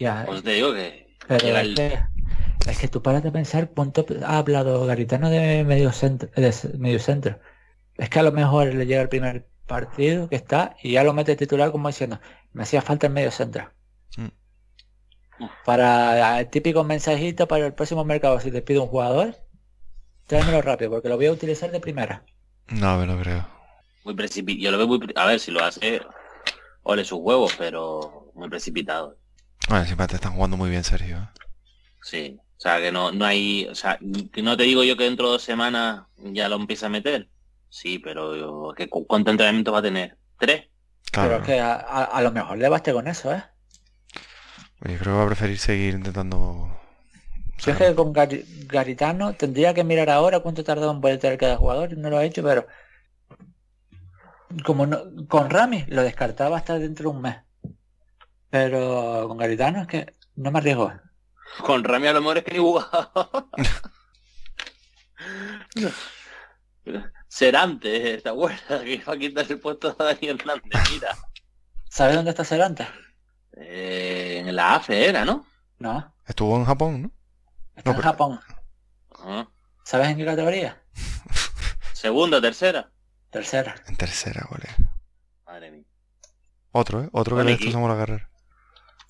Ya, 0.00 0.24
Pues 0.26 0.42
te 0.42 0.50
digo 0.54 0.72
que... 0.72 1.16
pero 1.28 1.46
es 1.46 1.54
el- 1.64 1.74
que, 1.76 1.98
es 2.66 2.78
que 2.80 2.88
tú 2.88 3.02
paras 3.02 3.22
de 3.22 3.30
pensar 3.30 3.70
cuánto 3.70 4.04
ha 4.26 4.38
hablado 4.38 4.84
Garitano 4.84 5.30
de 5.30 5.62
medio 5.62 5.92
centro, 5.92 6.28
de 6.34 6.52
medio 6.76 6.98
centro. 6.98 7.38
Es 7.94 8.10
que 8.10 8.18
a 8.18 8.24
lo 8.24 8.32
mejor 8.32 8.74
le 8.74 8.84
llega 8.84 9.02
el 9.02 9.08
primer 9.08 9.48
partido 9.68 10.28
que 10.28 10.34
está 10.34 10.74
y 10.82 10.90
ya 10.90 11.04
lo 11.04 11.12
mete 11.12 11.36
titular 11.36 11.70
como 11.70 11.86
diciendo, 11.86 12.18
me 12.52 12.64
hacía 12.64 12.82
falta 12.82 13.06
el 13.06 13.12
medio 13.12 13.30
centro. 13.30 13.70
Mm. 14.16 14.26
Para 15.64 16.40
el 16.40 16.48
típico 16.50 16.84
mensajito 16.84 17.46
para 17.48 17.66
el 17.66 17.74
próximo 17.74 18.04
mercado, 18.04 18.38
si 18.40 18.50
te 18.50 18.62
pido 18.62 18.82
un 18.82 18.88
jugador, 18.88 19.36
tráemelo 20.26 20.62
rápido, 20.62 20.90
porque 20.90 21.08
lo 21.08 21.16
voy 21.16 21.26
a 21.26 21.32
utilizar 21.32 21.70
de 21.70 21.80
primera. 21.80 22.24
No, 22.68 22.96
me 22.98 23.06
lo 23.06 23.18
creo. 23.20 23.46
Muy 24.04 24.14
precipitado. 24.14 24.62
Yo 24.64 24.70
lo 24.70 24.78
veo 24.78 24.86
muy... 24.88 24.98
pre- 24.98 25.14
A 25.16 25.26
ver, 25.26 25.38
si 25.40 25.50
lo 25.50 25.62
hace... 25.64 26.00
Ole 26.84 27.04
sus 27.04 27.18
huevos, 27.20 27.54
pero 27.56 28.32
muy 28.34 28.48
precipitado. 28.48 29.16
Bueno, 29.68 29.84
encima 29.84 30.06
te 30.08 30.16
están 30.16 30.34
jugando 30.34 30.56
muy 30.56 30.68
bien, 30.70 30.82
Sergio. 30.82 31.16
¿eh? 31.18 31.28
Sí. 32.02 32.36
O 32.40 32.60
sea, 32.60 32.80
que 32.80 32.90
no, 32.90 33.12
no 33.12 33.24
hay... 33.24 33.66
O 33.70 33.74
sea, 33.74 33.98
que 34.32 34.42
no 34.42 34.56
te 34.56 34.64
digo 34.64 34.82
yo 34.82 34.96
que 34.96 35.04
dentro 35.04 35.26
de 35.26 35.32
dos 35.32 35.42
semanas 35.42 36.04
ya 36.18 36.48
lo 36.48 36.56
empieza 36.56 36.86
a 36.86 36.90
meter. 36.90 37.28
Sí, 37.68 37.98
pero 38.00 38.36
yo- 38.36 38.74
¿cuánto 39.06 39.30
entrenamiento 39.30 39.70
va 39.72 39.78
a 39.78 39.82
tener? 39.82 40.16
¿Tres? 40.38 40.66
Claro. 41.12 41.28
Pero 41.30 41.40
es 41.42 41.46
que 41.46 41.60
a, 41.60 41.74
a- 41.74 42.04
a 42.04 42.22
lo 42.22 42.32
mejor 42.32 42.58
le 42.58 42.68
baste 42.68 42.92
con 42.92 43.06
eso, 43.06 43.32
¿eh? 43.32 43.44
Yo 44.84 44.98
creo 44.98 44.98
que 44.98 45.10
va 45.10 45.22
a 45.22 45.26
preferir 45.26 45.58
seguir 45.58 45.94
intentando. 45.94 46.68
Si 47.58 47.70
es 47.70 47.76
que 47.76 47.94
con 47.94 48.12
Gari- 48.12 48.44
Garitano 48.66 49.34
tendría 49.34 49.74
que 49.74 49.84
mirar 49.84 50.10
ahora 50.10 50.40
cuánto 50.40 50.64
tardó 50.64 50.90
en 50.90 51.00
voltear 51.00 51.38
cada 51.38 51.56
jugador 51.56 51.92
y 51.92 51.96
no 51.96 52.10
lo 52.10 52.18
ha 52.18 52.24
hecho, 52.24 52.42
pero 52.42 52.66
como 54.64 54.86
no, 54.86 54.98
con 55.28 55.50
Rami 55.50 55.84
lo 55.88 56.02
descartaba 56.02 56.56
hasta 56.56 56.78
dentro 56.78 57.10
de 57.10 57.16
un 57.16 57.22
mes. 57.22 57.36
Pero 58.50 59.26
con 59.28 59.38
Garitano 59.38 59.82
es 59.82 59.86
que 59.86 60.12
no 60.36 60.50
me 60.50 60.58
arriesgo. 60.58 60.92
Con 61.64 61.84
Rami 61.84 62.08
a 62.08 62.12
lo 62.14 62.20
mejor 62.20 62.38
es 62.38 62.44
que 62.44 62.52
ni 62.52 62.58
jugaba. 62.58 63.12
Serante, 67.28 68.18
¿te 68.18 68.28
acuerdas? 68.28 68.82
Que 68.82 68.94
iba 68.94 69.12
a 69.12 69.16
quitar 69.16 69.46
el 69.50 69.58
puesto 69.60 69.96
a 69.98 70.04
Dani 70.04 70.28
Hernández, 70.28 70.82
mira. 70.92 71.16
¿Sabes 71.88 72.16
dónde 72.16 72.30
está 72.30 72.44
Cervantes? 72.44 72.86
Eh, 73.56 74.38
en 74.46 74.54
la 74.56 74.74
AFE 74.76 75.08
era, 75.08 75.24
¿no? 75.24 75.46
No, 75.78 76.14
Estuvo 76.26 76.56
en 76.56 76.64
Japón, 76.64 77.02
¿no? 77.02 77.10
está 77.76 77.90
No, 77.90 77.90
en 77.92 77.96
pero- 77.96 78.08
Japón. 78.10 78.40
Ah. 79.18 79.48
¿Sabes 79.84 80.08
en 80.08 80.16
qué 80.16 80.24
categoría? 80.24 80.80
Segunda, 81.92 82.40
tercera. 82.40 82.90
Tercera. 83.30 83.74
En 83.88 83.96
tercera, 83.96 84.46
gole. 84.50 84.68
Madre 85.46 85.70
mía. 85.70 85.84
Otro, 86.72 87.02
¿eh? 87.02 87.08
Otro 87.12 87.36
que 87.36 87.44
le 87.44 87.50
destrozamos 87.52 87.90
la 87.90 87.96
carrera. 87.96 88.30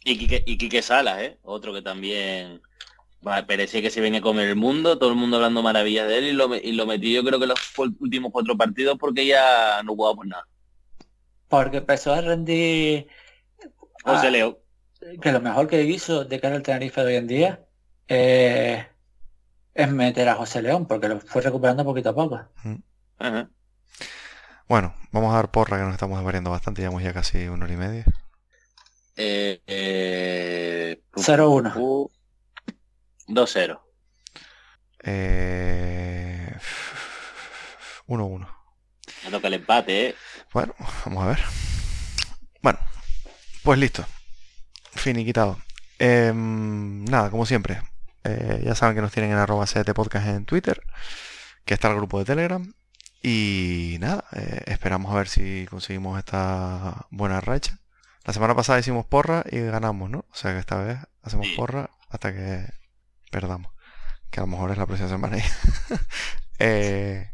Y 0.04 0.18
Quique, 0.18 0.42
y 0.46 0.58
Quique 0.58 0.82
Salas, 0.82 1.20
¿eh? 1.22 1.38
Otro 1.42 1.72
que 1.72 1.82
también 1.82 2.60
va, 3.26 3.46
parecía 3.46 3.80
que 3.82 3.90
se 3.90 4.00
venía 4.00 4.18
a 4.18 4.22
comer 4.22 4.48
el 4.48 4.56
mundo, 4.56 4.98
todo 4.98 5.10
el 5.10 5.16
mundo 5.16 5.36
hablando 5.36 5.62
maravillas 5.62 6.08
de 6.08 6.18
él 6.18 6.24
y 6.24 6.32
lo, 6.32 6.54
y 6.56 6.72
lo 6.72 6.86
metí 6.86 7.12
yo 7.12 7.22
creo 7.22 7.38
que 7.38 7.46
los 7.46 7.58
últimos 8.00 8.32
cuatro 8.32 8.56
partidos 8.56 8.98
porque 8.98 9.26
ya 9.26 9.80
no 9.84 9.94
jugaba 9.94 10.16
por 10.16 10.26
nada. 10.26 10.48
Porque 11.48 11.76
empezó 11.78 12.12
a 12.14 12.20
rendir 12.20 13.06
José 14.04 14.26
Ah. 14.28 14.30
Leo. 14.30 14.58
que 15.20 15.32
lo 15.32 15.40
mejor 15.40 15.66
que 15.68 15.82
hizo 15.82 16.24
de 16.24 16.38
cara 16.40 16.54
al 16.56 16.62
Tenerife 16.62 17.00
de 17.00 17.06
hoy 17.08 17.16
en 17.16 17.26
día 17.26 17.66
eh, 18.08 18.86
es 19.74 19.90
meter 19.90 20.28
a 20.28 20.36
José 20.36 20.62
León, 20.62 20.86
porque 20.86 21.08
lo 21.08 21.18
fue 21.20 21.42
recuperando 21.42 21.84
poquito 21.84 22.10
a 22.10 22.14
poco. 22.14 22.40
Ajá. 23.18 23.50
Bueno, 24.68 24.94
vamos 25.10 25.32
a 25.32 25.36
dar 25.36 25.50
porra 25.50 25.76
que 25.78 25.82
nos 25.84 25.92
estamos 25.94 26.18
desvariando 26.18 26.50
bastante. 26.50 26.82
Llevamos 26.82 27.02
ya 27.02 27.12
casi 27.12 27.48
una 27.48 27.64
hora 27.64 27.74
y 27.74 27.76
media. 27.76 28.04
Eh, 29.16 29.60
eh, 29.66 31.02
pu- 31.12 31.22
0-1. 31.22 31.74
pu- 31.74 32.10
2-0. 33.28 33.80
Eh... 35.04 36.56
1-1. 38.06 38.48
Me 39.24 39.30
toca 39.30 39.48
el 39.48 39.54
empate, 39.54 40.08
¿eh? 40.08 40.14
Bueno, 40.52 40.74
vamos 41.04 41.24
a 41.24 41.26
ver. 41.28 41.38
Bueno, 42.62 42.78
pues 43.62 43.78
listo. 43.78 44.04
Finiquitado. 44.94 45.58
Em, 45.98 47.04
nada, 47.04 47.30
como 47.30 47.46
siempre. 47.46 47.80
eh, 48.24 48.62
ya 48.64 48.74
saben 48.74 48.94
que 48.96 49.02
nos 49.02 49.12
tienen 49.12 49.32
en 49.32 49.38
arroba 49.38 49.66
CT 49.66 49.92
Podcast 49.94 50.26
en 50.28 50.44
Twitter. 50.44 50.82
Que 51.64 51.74
está 51.74 51.88
el 51.88 51.96
grupo 51.96 52.18
de 52.18 52.24
Telegram. 52.24 52.72
Y 53.22 53.98
nada, 54.00 54.24
eh, 54.32 54.62
esperamos 54.66 55.12
a 55.12 55.16
ver 55.16 55.28
si 55.28 55.66
conseguimos 55.70 56.18
esta 56.18 57.06
buena 57.10 57.40
racha. 57.40 57.78
La 58.24 58.32
semana 58.32 58.54
pasada 58.54 58.78
hicimos 58.80 59.06
porra 59.06 59.44
y 59.50 59.60
ganamos, 59.60 60.10
¿no? 60.10 60.20
O 60.30 60.34
sea 60.34 60.52
que 60.52 60.58
esta 60.58 60.78
vez 60.82 60.98
hacemos 61.22 61.46
porra 61.56 61.90
hasta 62.10 62.32
que 62.32 62.66
perdamos. 63.30 63.72
Que 64.30 64.40
a 64.40 64.44
lo 64.44 64.48
mejor 64.48 64.70
es 64.72 64.78
la 64.78 64.86
próxima 64.86 65.08
semana. 65.08 65.38
eh, 66.58 67.31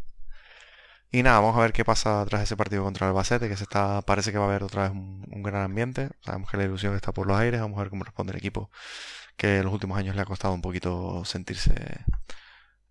y 1.10 1.22
nada, 1.22 1.40
vamos 1.40 1.56
a 1.56 1.60
ver 1.60 1.72
qué 1.72 1.84
pasa 1.84 2.24
tras 2.26 2.42
ese 2.42 2.56
partido 2.56 2.84
contra 2.84 3.06
el 3.06 3.10
Albacete, 3.10 3.48
que 3.48 3.56
se 3.56 3.64
está, 3.64 4.02
parece 4.02 4.32
que 4.32 4.38
va 4.38 4.44
a 4.44 4.48
haber 4.48 4.62
otra 4.62 4.82
vez 4.84 4.92
un, 4.92 5.42
gran 5.42 5.62
ambiente. 5.62 6.10
Sabemos 6.20 6.50
que 6.50 6.56
la 6.58 6.64
ilusión 6.64 6.94
está 6.94 7.12
por 7.12 7.26
los 7.26 7.38
aires, 7.38 7.60
vamos 7.60 7.78
a 7.78 7.82
ver 7.82 7.90
cómo 7.90 8.04
responde 8.04 8.32
el 8.32 8.38
equipo 8.38 8.70
que 9.36 9.58
en 9.58 9.64
los 9.64 9.72
últimos 9.72 9.98
años 9.98 10.16
le 10.16 10.22
ha 10.22 10.26
costado 10.26 10.52
un 10.54 10.62
poquito 10.62 11.24
sentirse 11.24 12.04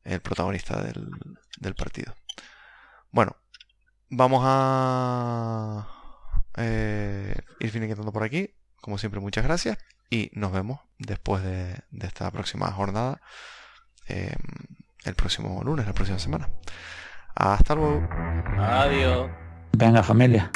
el 0.03 0.21
protagonista 0.21 0.81
del, 0.81 1.75
partido. 1.75 2.15
Bueno, 3.11 3.35
vamos 4.09 4.41
a 4.45 5.87
eh, 6.55 7.35
ir 7.59 7.71
finiquitando 7.71 8.11
por 8.13 8.23
aquí. 8.23 8.55
Como 8.81 8.97
siempre, 8.97 9.19
muchas 9.19 9.43
gracias 9.43 9.77
y 10.09 10.31
nos 10.33 10.51
vemos 10.53 10.79
después 10.97 11.43
de, 11.43 11.79
de 11.91 12.07
esta 12.07 12.31
próxima 12.31 12.71
jornada 12.71 13.21
eh, 14.07 14.35
el 15.03 15.15
próximo 15.15 15.61
lunes, 15.63 15.85
la 15.85 15.93
próxima 15.93 16.19
semana. 16.19 16.49
Hasta 17.37 17.75
luego. 17.75 18.01
Adiós. 18.57 19.29
Venga 19.73 20.01
familia. 20.01 20.49